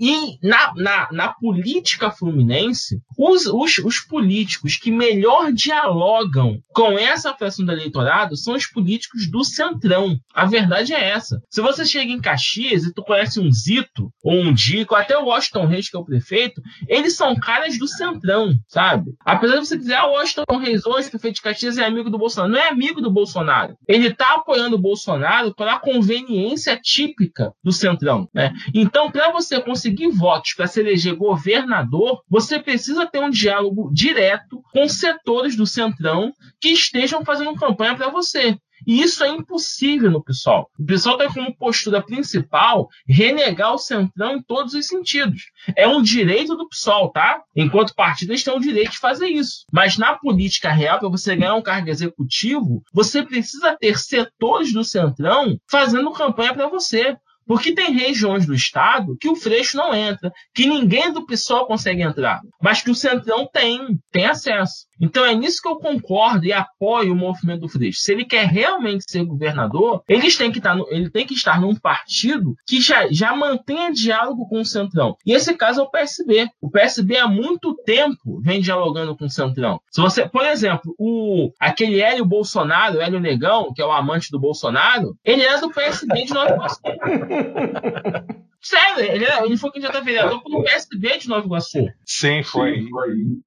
E, 0.00 0.12
e 0.12 0.38
na, 0.42 0.72
na, 0.76 1.08
na 1.12 1.28
política 1.28 2.10
fluminense, 2.22 3.00
os, 3.18 3.46
os, 3.46 3.78
os 3.78 3.98
políticos 3.98 4.76
que 4.76 4.92
melhor 4.92 5.52
dialogam 5.52 6.60
com 6.72 6.96
essa 6.96 7.34
fração 7.34 7.66
do 7.66 7.72
eleitorado 7.72 8.36
são 8.36 8.54
os 8.54 8.64
políticos 8.64 9.28
do 9.28 9.42
centrão. 9.42 10.16
A 10.32 10.46
verdade 10.46 10.94
é 10.94 11.10
essa. 11.10 11.42
Se 11.50 11.60
você 11.60 11.84
chega 11.84 12.12
em 12.12 12.20
Caxias 12.20 12.84
e 12.84 12.94
tu 12.94 13.02
conhece 13.02 13.40
um 13.40 13.50
Zito, 13.50 14.08
ou 14.22 14.34
um 14.34 14.54
Dico, 14.54 14.94
até 14.94 15.18
o 15.18 15.24
Washington 15.24 15.66
Reis, 15.66 15.90
que 15.90 15.96
é 15.96 15.98
o 15.98 16.04
prefeito, 16.04 16.62
eles 16.86 17.16
são 17.16 17.34
caras 17.34 17.76
do 17.76 17.88
centrão, 17.88 18.54
sabe? 18.68 19.10
Apesar 19.24 19.54
de 19.54 19.66
você 19.66 19.76
dizer, 19.76 19.94
ah, 19.94 20.06
o 20.06 20.12
Washington 20.12 20.56
Reis 20.58 20.86
hoje, 20.86 21.10
prefeito 21.10 21.36
de 21.36 21.42
Caxias, 21.42 21.76
é 21.76 21.84
amigo 21.84 22.08
do 22.08 22.18
Bolsonaro. 22.18 22.52
Não 22.52 22.60
é 22.60 22.68
amigo 22.68 23.00
do 23.00 23.10
Bolsonaro. 23.10 23.76
Ele 23.88 24.14
tá 24.14 24.36
apoiando 24.36 24.76
o 24.76 24.80
Bolsonaro 24.80 25.52
pela 25.54 25.80
conveniência 25.80 26.78
típica 26.80 27.52
do 27.64 27.72
centrão, 27.72 28.28
né? 28.32 28.52
Então, 28.72 29.10
para 29.10 29.32
você 29.32 29.60
conseguir 29.60 30.08
votos 30.10 30.54
para 30.54 30.68
se 30.68 30.78
eleger 30.78 31.16
governador, 31.16 32.11
você 32.28 32.58
precisa 32.58 33.06
ter 33.06 33.20
um 33.20 33.30
diálogo 33.30 33.90
direto 33.92 34.62
com 34.72 34.88
setores 34.88 35.56
do 35.56 35.66
centrão 35.66 36.32
que 36.60 36.68
estejam 36.68 37.24
fazendo 37.24 37.54
campanha 37.54 37.96
para 37.96 38.10
você. 38.10 38.56
E 38.86 39.00
isso 39.00 39.22
é 39.22 39.28
impossível 39.28 40.10
no 40.10 40.22
PSOL. 40.22 40.68
O 40.78 40.84
PSOL 40.84 41.16
tem 41.16 41.32
como 41.32 41.56
postura 41.56 42.02
principal 42.02 42.88
renegar 43.06 43.72
o 43.72 43.78
centrão 43.78 44.36
em 44.36 44.42
todos 44.42 44.74
os 44.74 44.86
sentidos. 44.86 45.42
É 45.76 45.86
um 45.86 46.02
direito 46.02 46.56
do 46.56 46.68
PSOL, 46.68 47.10
tá? 47.10 47.42
Enquanto 47.54 47.94
partido, 47.94 48.32
eles 48.32 48.42
têm 48.42 48.54
o 48.54 48.60
direito 48.60 48.92
de 48.92 48.98
fazer 48.98 49.28
isso. 49.28 49.64
Mas 49.72 49.96
na 49.96 50.14
política 50.14 50.72
real, 50.72 50.98
para 50.98 51.08
você 51.08 51.36
ganhar 51.36 51.54
um 51.54 51.62
cargo 51.62 51.90
executivo, 51.90 52.82
você 52.92 53.22
precisa 53.22 53.76
ter 53.78 53.98
setores 53.98 54.72
do 54.72 54.84
centrão 54.84 55.56
fazendo 55.70 56.12
campanha 56.12 56.54
para 56.54 56.68
você. 56.68 57.16
Porque 57.46 57.74
tem 57.74 57.92
regiões 57.92 58.46
do 58.46 58.54
Estado 58.54 59.16
que 59.20 59.28
o 59.28 59.36
Freixo 59.36 59.76
não 59.76 59.94
entra, 59.94 60.32
que 60.54 60.66
ninguém 60.66 61.12
do 61.12 61.26
PSOL 61.26 61.66
consegue 61.66 62.02
entrar, 62.02 62.40
mas 62.60 62.82
que 62.82 62.90
o 62.90 62.94
Centrão 62.94 63.48
tem, 63.52 63.98
tem 64.10 64.26
acesso. 64.26 64.86
Então 65.02 65.24
é 65.24 65.34
nisso 65.34 65.60
que 65.60 65.68
eu 65.68 65.74
concordo 65.76 66.46
e 66.46 66.52
apoio 66.52 67.12
o 67.12 67.16
movimento 67.16 67.62
do 67.62 67.68
Freixo. 67.68 68.00
Se 68.00 68.12
ele 68.12 68.24
quer 68.24 68.46
realmente 68.46 69.04
ser 69.08 69.24
governador, 69.24 70.04
eles 70.08 70.36
têm 70.36 70.52
que 70.52 70.58
estar 70.58 70.76
no, 70.76 70.86
ele 70.90 71.10
tem 71.10 71.26
que 71.26 71.34
estar 71.34 71.60
num 71.60 71.74
partido 71.74 72.54
que 72.64 72.80
já, 72.80 73.10
já 73.10 73.34
mantenha 73.34 73.92
diálogo 73.92 74.48
com 74.48 74.60
o 74.60 74.64
Centrão. 74.64 75.16
E 75.26 75.32
esse 75.32 75.52
caso 75.54 75.80
é 75.80 75.82
o 75.82 75.90
PSB. 75.90 76.48
O 76.60 76.70
PSB 76.70 77.16
há 77.16 77.26
muito 77.26 77.74
tempo 77.84 78.40
vem 78.40 78.60
dialogando 78.60 79.16
com 79.16 79.24
o 79.24 79.30
Centrão. 79.30 79.80
Se 79.90 80.00
você, 80.00 80.28
por 80.28 80.46
exemplo, 80.46 80.94
o 80.96 81.50
aquele 81.58 82.00
Hélio 82.00 82.24
Bolsonaro, 82.24 83.00
Hélio 83.00 83.18
Negão, 83.18 83.72
que 83.74 83.82
é 83.82 83.84
o 83.84 83.90
amante 83.90 84.30
do 84.30 84.38
Bolsonaro, 84.38 85.16
ele 85.24 85.42
é 85.42 85.58
do 85.58 85.70
PSB 85.70 86.24
de 86.24 86.32
Nova. 86.32 86.66
Sério, 88.62 89.04
ele, 89.04 89.24
ele 89.24 89.56
foi 89.56 89.72
candidato 89.72 89.98
a 89.98 90.00
vereador 90.00 90.40
pelo 90.42 90.62
PSB 90.62 91.18
de 91.18 91.28
Nova 91.28 91.44
Iguaçu. 91.44 91.84
Sim, 92.06 92.44
foi. 92.44 92.86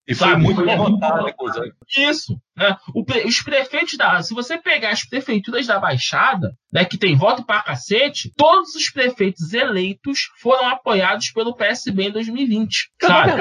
E 0.06 0.14
foi 0.14 0.28
Sabe? 0.28 0.42
muito 0.42 0.66
votado, 0.66 1.34
Isso. 1.98 2.38
Né? 2.56 2.78
Os 3.26 3.42
prefeitos 3.42 3.96
da. 3.96 4.22
Se 4.22 4.34
você 4.34 4.58
pegar 4.58 4.90
as 4.90 5.06
prefeituras 5.06 5.68
da 5.68 5.80
Baixada, 5.80 6.54
né, 6.72 6.84
que 6.84 6.98
tem 6.98 7.16
voto 7.16 7.46
para 7.46 7.64
cacete, 7.64 8.32
todos 8.36 8.76
os 8.76 8.90
prefeitos 8.90 9.54
eleitos 9.54 10.30
foram 10.42 10.68
apoiados 10.68 11.32
pelo 11.32 11.56
PSB 11.56 12.10
em 12.10 12.12
2020. 12.12 12.92
Sabe? 13.02 13.32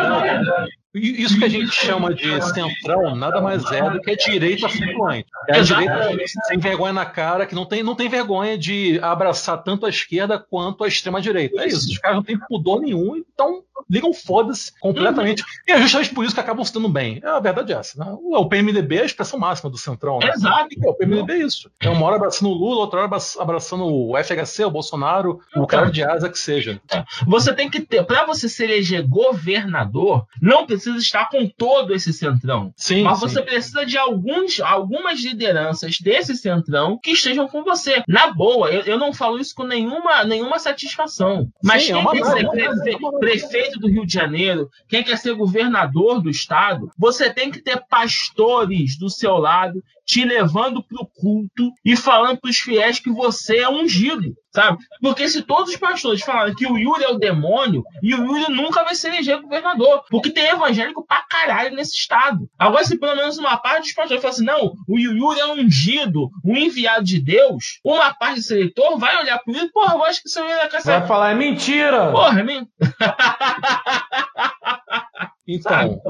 Isso 0.95 1.39
que 1.39 1.45
a 1.45 1.49
gente 1.49 1.73
chama 1.73 2.15
de 2.15 2.41
centrão 2.53 3.17
nada 3.17 3.41
mais 3.41 3.65
é 3.73 3.91
do 3.91 4.01
que 4.01 4.13
a 4.13 4.17
direita 4.17 4.69
flutuante. 4.69 5.27
É 5.49 5.59
a 5.59 5.63
direita 5.63 6.17
sem 6.47 6.59
vergonha 6.59 6.93
na 6.93 7.05
cara, 7.05 7.47
que 7.47 7.55
não 7.55 7.67
tem, 7.67 7.83
não 7.83 7.97
tem 7.97 8.09
vergonha 8.09 8.57
de 8.57 9.01
abraçar 9.03 9.63
tanto 9.63 9.87
a 9.87 9.89
esquerda 9.89 10.39
quanto 10.39 10.85
a 10.85 10.89
extrema-direita. 10.89 11.63
É 11.63 11.67
isso. 11.67 11.91
Os 11.91 11.99
caras 11.99 12.17
não 12.17 12.23
têm 12.23 12.39
pudor 12.39 12.81
nenhum, 12.81 13.17
então 13.17 13.65
ligam 13.91 14.13
foda-se 14.13 14.73
completamente. 14.81 15.43
Uhum. 15.43 15.49
E 15.69 15.73
é 15.73 15.81
justamente 15.81 16.15
por 16.15 16.25
isso 16.25 16.35
que 16.35 16.41
acabam 16.41 16.65
se 16.65 16.73
dando 16.73 16.89
bem. 16.89 17.21
É 17.23 17.29
a 17.29 17.41
verdade 17.41 17.73
é 17.73 17.77
essa. 17.77 17.99
Né? 17.99 18.17
O 18.21 18.47
PMDB 18.47 18.97
é 18.97 19.03
a 19.03 19.07
expressão 19.07 19.39
máxima 19.39 19.71
do 19.71 19.77
centrão. 19.77 20.19
Né? 20.19 20.31
Exato. 20.31 20.69
O 20.85 20.95
PMDB 20.95 21.33
é 21.33 21.39
isso. 21.39 21.71
É 21.81 21.89
uma 21.89 22.07
hora 22.07 22.17
abraçando 22.17 22.51
o 22.51 22.55
Lula, 22.55 22.81
outra 22.81 23.01
hora 23.01 23.19
abraçando 23.39 23.85
o 23.85 24.15
FHC, 24.17 24.65
o 24.65 24.71
Bolsonaro, 24.71 25.41
o 25.57 25.67
cara 25.67 25.91
de 25.91 26.03
asa 26.03 26.29
que 26.29 26.39
seja. 26.39 26.81
Você 27.27 27.53
tem 27.53 27.71
que 27.71 27.81
ter, 27.81 28.05
para 28.05 28.25
você 28.27 28.49
se 28.49 28.63
eleger 28.63 29.07
governador, 29.07 30.27
não 30.41 30.67
precisa 30.67 30.84
precisa 30.85 30.99
estar 30.99 31.29
com 31.29 31.49
todo 31.49 31.95
esse 31.95 32.13
centrão. 32.13 32.73
Sim, 32.77 33.03
mas 33.03 33.19
sim. 33.19 33.29
você 33.29 33.43
precisa 33.43 33.87
de 33.87 33.97
alguns, 33.97 34.61
algumas 34.61 35.23
lideranças 35.23 35.99
desse 35.99 36.37
centrão 36.37 36.99
que 37.03 37.13
estejam 37.13 37.49
com 37.49 37.65
você. 37.65 38.03
Na 38.07 38.33
boa, 38.33 38.71
eu, 38.71 38.83
eu 38.83 38.99
não 38.99 39.13
falo 39.13 39.39
isso 39.39 39.55
com 39.55 39.65
nenhuma, 39.65 40.25
nenhuma 40.25 40.59
satisfação. 40.59 41.49
Mas 41.63 41.85
sim, 41.85 41.93
quem 41.93 42.03
é 42.03 42.11
quer 42.13 42.25
ser 42.25 42.49
prefe 42.51 42.95
prefeito 43.19 43.79
do 43.79 43.89
Rio 43.89 44.07
de 44.07 44.13
Janeiro, 44.13 44.69
quem 44.89 45.03
quer 45.03 45.17
ser 45.17 45.35
governador 45.35 46.21
do 46.21 46.31
estado, 46.31 46.91
você 46.99 47.33
tem 47.33 47.51
que 47.51 47.61
ter 47.61 47.83
pastores 47.89 48.99
do 48.99 49.09
seu 49.09 49.37
lado 49.39 49.83
te 50.07 50.25
levando 50.25 50.83
para 50.83 51.03
o 51.03 51.07
culto 51.07 51.71
e 51.85 51.97
falando 51.97 52.39
para 52.39 52.51
os 52.51 52.59
fiéis 52.59 52.99
que 52.99 53.11
você 53.11 53.59
é 53.59 53.69
ungido, 53.69 54.35
sabe? 54.55 54.79
Porque 55.01 55.29
se 55.29 55.43
todos 55.43 55.71
os 55.71 55.77
pastores 55.77 56.23
falaram 56.23 56.55
que 56.55 56.67
o 56.67 56.77
Yuri 56.77 57.05
é 57.05 57.09
o 57.09 57.19
demônio, 57.19 57.83
e 58.03 58.15
o 58.15 58.25
Yuri 58.25 58.53
nunca 58.53 58.85
vai 58.85 58.95
ser 58.95 59.09
eleger 59.09 59.41
governador, 59.41 60.05
porque 60.11 60.31
tem 60.31 60.47
evangélico 60.47 61.05
pra 61.07 61.25
caralho 61.29 61.75
nesse 61.75 61.97
estado. 61.97 62.49
Agora, 62.59 62.85
se 62.85 62.99
pelo 62.99 63.17
menos 63.17 63.39
uma 63.39 63.57
parte 63.57 63.85
dos 63.85 63.95
pastores 63.95 64.23
falar 64.23 64.35
assim, 64.35 64.45
não, 64.45 64.75
o 64.89 64.99
Yuri 64.99 65.41
é 65.41 65.47
ungido, 65.47 66.29
um 66.45 66.57
enviado 66.57 67.05
de 67.05 67.21
Deus, 67.21 67.81
uma 67.85 68.15
parte 68.15 68.37
desse 68.37 68.55
eleitor 68.55 68.99
vai 68.99 69.17
olhar 69.19 69.39
para 69.39 69.59
ele, 69.59 69.71
porra, 69.71 69.95
eu 69.95 70.05
acho 70.05 70.23
que 70.23 70.29
o 70.29 70.33
senhor 70.33 70.49
é 70.49 70.69
Vai 70.69 71.07
falar, 71.07 71.31
é 71.31 71.35
mentira! 71.35 72.11
Porra, 72.11 72.41
é 72.41 72.43
mentira! 72.43 72.69
Então, 75.47 76.01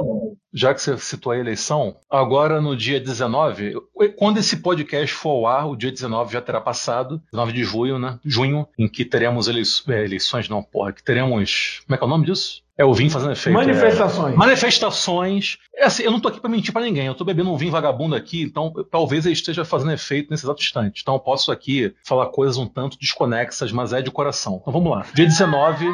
já 0.54 0.72
que 0.72 0.80
você 0.80 0.96
citou 0.98 1.32
a 1.32 1.38
eleição, 1.38 1.96
agora 2.08 2.60
no 2.60 2.76
dia 2.76 3.00
19, 3.00 3.74
quando 4.16 4.38
esse 4.38 4.58
podcast 4.58 5.12
for 5.12 5.30
ao 5.30 5.46
ar, 5.46 5.68
o 5.68 5.76
dia 5.76 5.90
19 5.90 6.32
já 6.32 6.40
terá 6.40 6.60
passado, 6.60 7.20
19 7.32 7.52
de 7.52 7.64
junho, 7.64 7.98
né? 7.98 8.20
Junho, 8.24 8.66
em 8.78 8.86
que 8.86 9.04
teremos 9.04 9.48
eleições, 9.48 9.88
é, 9.88 10.04
eleições 10.04 10.48
não, 10.48 10.62
porra, 10.62 10.92
que 10.92 11.02
teremos. 11.02 11.80
Como 11.84 11.94
é 11.94 11.98
que 11.98 12.04
é 12.04 12.06
o 12.06 12.10
nome 12.10 12.26
disso? 12.26 12.62
É 12.76 12.84
o 12.84 12.92
vinho 12.92 13.10
fazendo 13.10 13.32
efeito. 13.32 13.54
Manifestações. 13.54 14.34
É, 14.34 14.36
manifestações. 14.36 15.58
É 15.76 15.84
assim, 15.84 16.02
eu 16.02 16.10
não 16.10 16.18
tô 16.18 16.28
aqui 16.28 16.40
para 16.40 16.50
mentir 16.50 16.72
para 16.72 16.82
ninguém. 16.82 17.06
Eu 17.06 17.14
tô 17.14 17.24
bebendo 17.24 17.52
um 17.52 17.56
vinho 17.56 17.70
vagabundo 17.70 18.16
aqui, 18.16 18.42
então 18.42 18.72
talvez 18.90 19.26
ele 19.26 19.32
esteja 19.32 19.64
fazendo 19.64 19.92
efeito 19.92 20.28
nesse 20.30 20.44
exato 20.44 20.60
instante. 20.60 21.00
Então 21.02 21.14
eu 21.14 21.20
posso 21.20 21.52
aqui 21.52 21.94
falar 22.04 22.26
coisas 22.26 22.56
um 22.56 22.66
tanto 22.66 22.98
desconexas, 22.98 23.70
mas 23.70 23.92
é 23.92 24.02
de 24.02 24.10
coração. 24.10 24.58
Então 24.60 24.72
vamos 24.72 24.90
lá. 24.90 25.06
Dia 25.14 25.24
19. 25.24 25.86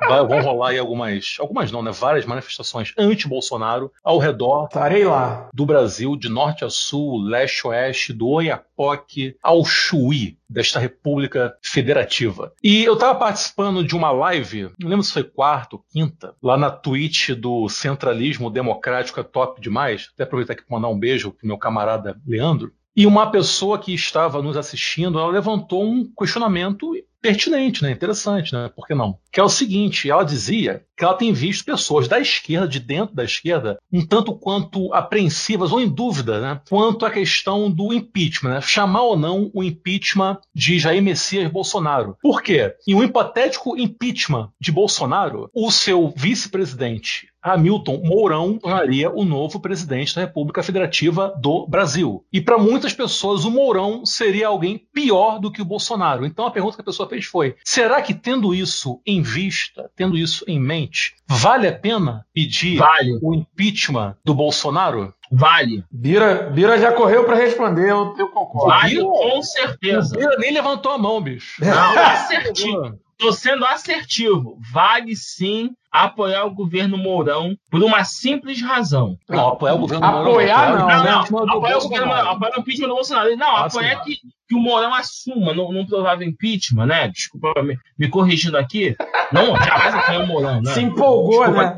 Vai, 0.00 0.26
vão 0.26 0.40
rolar 0.40 0.70
aí 0.70 0.78
algumas, 0.78 1.36
algumas 1.38 1.72
não, 1.72 1.82
né? 1.82 1.90
Várias 1.90 2.24
manifestações 2.24 2.92
anti-Bolsonaro 2.96 3.92
ao 4.02 4.18
redor 4.18 4.66
Estarei 4.66 5.04
lá. 5.04 5.48
do 5.52 5.66
Brasil, 5.66 6.16
de 6.16 6.28
norte 6.28 6.64
a 6.64 6.70
sul, 6.70 7.20
leste 7.22 7.66
a 7.66 7.70
oeste, 7.70 8.12
do 8.12 8.28
Oiapoque 8.28 9.36
ao 9.42 9.64
Chuí, 9.64 10.38
desta 10.48 10.78
República 10.78 11.56
Federativa. 11.62 12.52
E 12.62 12.84
eu 12.84 12.94
estava 12.94 13.18
participando 13.18 13.84
de 13.84 13.94
uma 13.94 14.10
live, 14.10 14.70
não 14.78 14.88
lembro 14.88 15.04
se 15.04 15.12
foi 15.12 15.24
quarta 15.24 15.76
ou 15.76 15.84
quinta, 15.90 16.34
lá 16.42 16.56
na 16.56 16.70
Twitch 16.70 17.30
do 17.30 17.68
Centralismo 17.68 18.50
Democrático 18.50 19.20
é 19.20 19.22
top 19.22 19.60
demais. 19.60 20.10
Até 20.14 20.24
aproveitar 20.24 20.54
aqui 20.54 20.62
para 20.64 20.76
mandar 20.76 20.88
um 20.88 20.98
beijo 20.98 21.32
pro 21.32 21.46
meu 21.46 21.58
camarada 21.58 22.20
Leandro. 22.26 22.72
E 22.96 23.06
uma 23.06 23.30
pessoa 23.30 23.78
que 23.78 23.94
estava 23.94 24.42
nos 24.42 24.56
assistindo, 24.56 25.20
ela 25.20 25.30
levantou 25.30 25.84
um 25.84 26.10
questionamento 26.18 26.96
pertinente, 27.20 27.82
né? 27.82 27.90
Interessante, 27.90 28.52
né? 28.52 28.70
Por 28.74 28.86
que 28.86 28.94
não? 28.94 29.18
Que 29.32 29.40
é 29.40 29.42
o 29.42 29.48
seguinte, 29.48 30.10
ela 30.10 30.24
dizia 30.24 30.84
que 30.96 31.04
ela 31.04 31.14
tem 31.14 31.32
visto 31.32 31.64
pessoas 31.64 32.08
da 32.08 32.18
esquerda, 32.18 32.66
de 32.66 32.80
dentro 32.80 33.14
da 33.14 33.24
esquerda, 33.24 33.78
um 33.92 34.04
tanto 34.04 34.34
quanto 34.34 34.92
apreensivas 34.92 35.70
ou 35.70 35.80
em 35.80 35.88
dúvida, 35.88 36.40
né? 36.40 36.60
Quanto 36.68 37.06
à 37.06 37.10
questão 37.10 37.70
do 37.70 37.92
impeachment, 37.92 38.54
né? 38.54 38.60
Chamar 38.60 39.02
ou 39.02 39.16
não 39.16 39.50
o 39.54 39.62
impeachment 39.62 40.38
de 40.54 40.78
Jair 40.78 41.02
Messias 41.02 41.50
Bolsonaro. 41.50 42.16
Por 42.20 42.42
quê? 42.42 42.74
Em 42.86 42.94
um 42.94 43.02
hipotético 43.02 43.78
impeachment 43.78 44.50
de 44.60 44.72
Bolsonaro, 44.72 45.50
o 45.54 45.70
seu 45.70 46.12
vice-presidente 46.16 47.28
Hamilton 47.42 48.02
Mourão 48.04 48.58
tornaria 48.58 49.10
o 49.10 49.24
novo 49.24 49.60
presidente 49.60 50.14
da 50.14 50.22
República 50.22 50.62
Federativa 50.62 51.34
do 51.40 51.66
Brasil. 51.66 52.24
E 52.32 52.40
para 52.40 52.58
muitas 52.58 52.92
pessoas, 52.92 53.44
o 53.44 53.50
Mourão 53.50 54.04
seria 54.04 54.48
alguém 54.48 54.78
pior 54.92 55.38
do 55.38 55.50
que 55.50 55.62
o 55.62 55.64
Bolsonaro. 55.64 56.26
Então 56.26 56.46
a 56.46 56.50
pergunta 56.50 56.76
que 56.76 56.82
a 56.82 56.84
pessoa 56.84 57.07
foi: 57.26 57.56
será 57.64 58.00
que 58.02 58.14
tendo 58.14 58.54
isso 58.54 59.00
em 59.06 59.22
vista, 59.22 59.90
tendo 59.96 60.16
isso 60.16 60.44
em 60.46 60.60
mente, 60.60 61.14
vale 61.26 61.66
a 61.66 61.72
pena 61.72 62.26
pedir 62.32 62.78
vale. 62.78 63.18
o 63.22 63.34
impeachment 63.34 64.16
do 64.24 64.34
Bolsonaro? 64.34 65.14
Vale. 65.30 65.84
Bira, 65.90 66.50
Bira 66.50 66.78
já 66.78 66.92
correu 66.92 67.24
para 67.24 67.36
responder, 67.36 67.90
eu, 67.90 68.14
eu 68.18 68.28
concordo. 68.28 68.68
Vale, 68.68 69.00
com 69.00 69.42
certeza. 69.42 70.14
O 70.14 70.18
Bira 70.18 70.36
nem 70.38 70.52
levantou 70.52 70.92
a 70.92 70.98
mão, 70.98 71.20
bicho. 71.20 71.62
Não, 71.62 71.98
assertivo. 71.98 72.98
Tô 73.18 73.32
sendo 73.32 73.64
assertivo. 73.64 74.58
Vale 74.72 75.16
sim 75.16 75.70
apoiar 75.90 76.44
o 76.44 76.54
governo 76.54 76.96
Mourão 76.98 77.56
por 77.70 77.82
uma 77.82 78.04
simples 78.04 78.60
razão. 78.62 79.16
Não, 79.28 79.48
apoiar 79.48 79.74
o 79.74 79.78
governo 79.78 80.06
Mourão. 80.06 80.20
Apoiar 80.30 80.70
não, 80.70 80.78
Não, 80.88 81.02
né? 81.04 81.10
não. 81.10 81.48
Apoiar 81.56 81.78
o 81.78 81.82
governo 81.82 82.06
Mourão. 82.06 82.30
Apoiar 82.30 82.56
o 82.56 82.60
impeachment 82.60 82.88
do 82.88 82.94
Bolsonaro. 82.94 83.36
Não, 83.36 83.56
Ah, 83.56 83.64
apoiar 83.66 84.00
que, 84.04 84.16
que 84.48 84.54
o 84.54 84.58
Mourão 84.60 84.94
assuma 84.94 85.52
num, 85.52 85.72
num 85.72 85.86
provável 85.86 86.26
impeachment, 86.28 86.86
né? 86.86 87.08
Desculpa 87.08 87.62
me, 87.62 87.76
me 87.98 88.08
corrigindo 88.08 88.56
aqui. 88.56 88.94
Não, 89.32 89.56
jamais 89.56 89.94
apoiar 89.94 90.20
o 90.22 90.26
Mourão, 90.26 90.60
né? 90.62 90.72
Se 90.74 90.80
empolgou, 90.80 91.44
Desculpa. 91.44 91.64
né? 91.64 91.76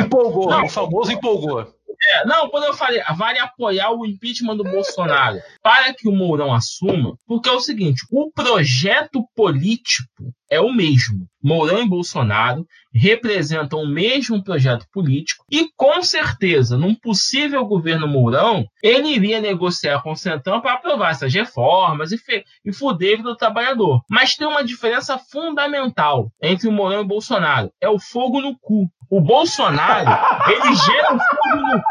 Empolgou, 0.00 0.50
Não. 0.50 0.64
o 0.64 0.68
famoso 0.68 1.12
empolgou. 1.12 1.60
É, 2.04 2.26
não, 2.26 2.48
quando 2.50 2.64
eu 2.64 2.74
falei, 2.74 3.00
vale 3.16 3.38
apoiar 3.38 3.92
o 3.92 4.04
impeachment 4.04 4.56
do 4.56 4.64
Bolsonaro 4.64 5.38
para 5.62 5.94
que 5.94 6.08
o 6.08 6.12
Mourão 6.12 6.52
assuma, 6.52 7.14
porque 7.28 7.48
é 7.48 7.52
o 7.52 7.60
seguinte: 7.60 8.04
o 8.10 8.30
projeto 8.32 9.24
político 9.36 10.32
é 10.52 10.60
o 10.60 10.70
mesmo. 10.70 11.26
Mourão 11.42 11.82
e 11.82 11.88
Bolsonaro 11.88 12.66
representam 12.94 13.80
o 13.80 13.88
mesmo 13.88 14.44
projeto 14.44 14.86
político 14.92 15.46
e, 15.50 15.70
com 15.74 16.02
certeza, 16.02 16.76
num 16.76 16.94
possível 16.94 17.64
governo 17.64 18.06
Mourão, 18.06 18.66
ele 18.82 19.08
iria 19.08 19.40
negociar 19.40 20.02
com 20.02 20.12
o 20.12 20.16
Centrão 20.16 20.60
para 20.60 20.74
aprovar 20.74 21.12
essas 21.12 21.32
reformas 21.32 22.12
e, 22.12 22.20
e 22.66 22.72
fuder 22.72 23.22
do 23.22 23.34
trabalhador. 23.34 24.02
Mas 24.10 24.36
tem 24.36 24.46
uma 24.46 24.62
diferença 24.62 25.16
fundamental 25.18 26.30
entre 26.40 26.68
o 26.68 26.72
Mourão 26.72 26.98
e 26.98 27.04
o 27.04 27.08
Bolsonaro: 27.08 27.72
é 27.80 27.88
o 27.88 27.98
fogo 27.98 28.42
no 28.42 28.54
cu. 28.60 28.86
O 29.10 29.20
Bolsonaro, 29.20 30.10
ele 30.50 30.74
gera 30.74 31.14
um 31.14 31.18
fogo 31.18 31.66
no 31.66 31.82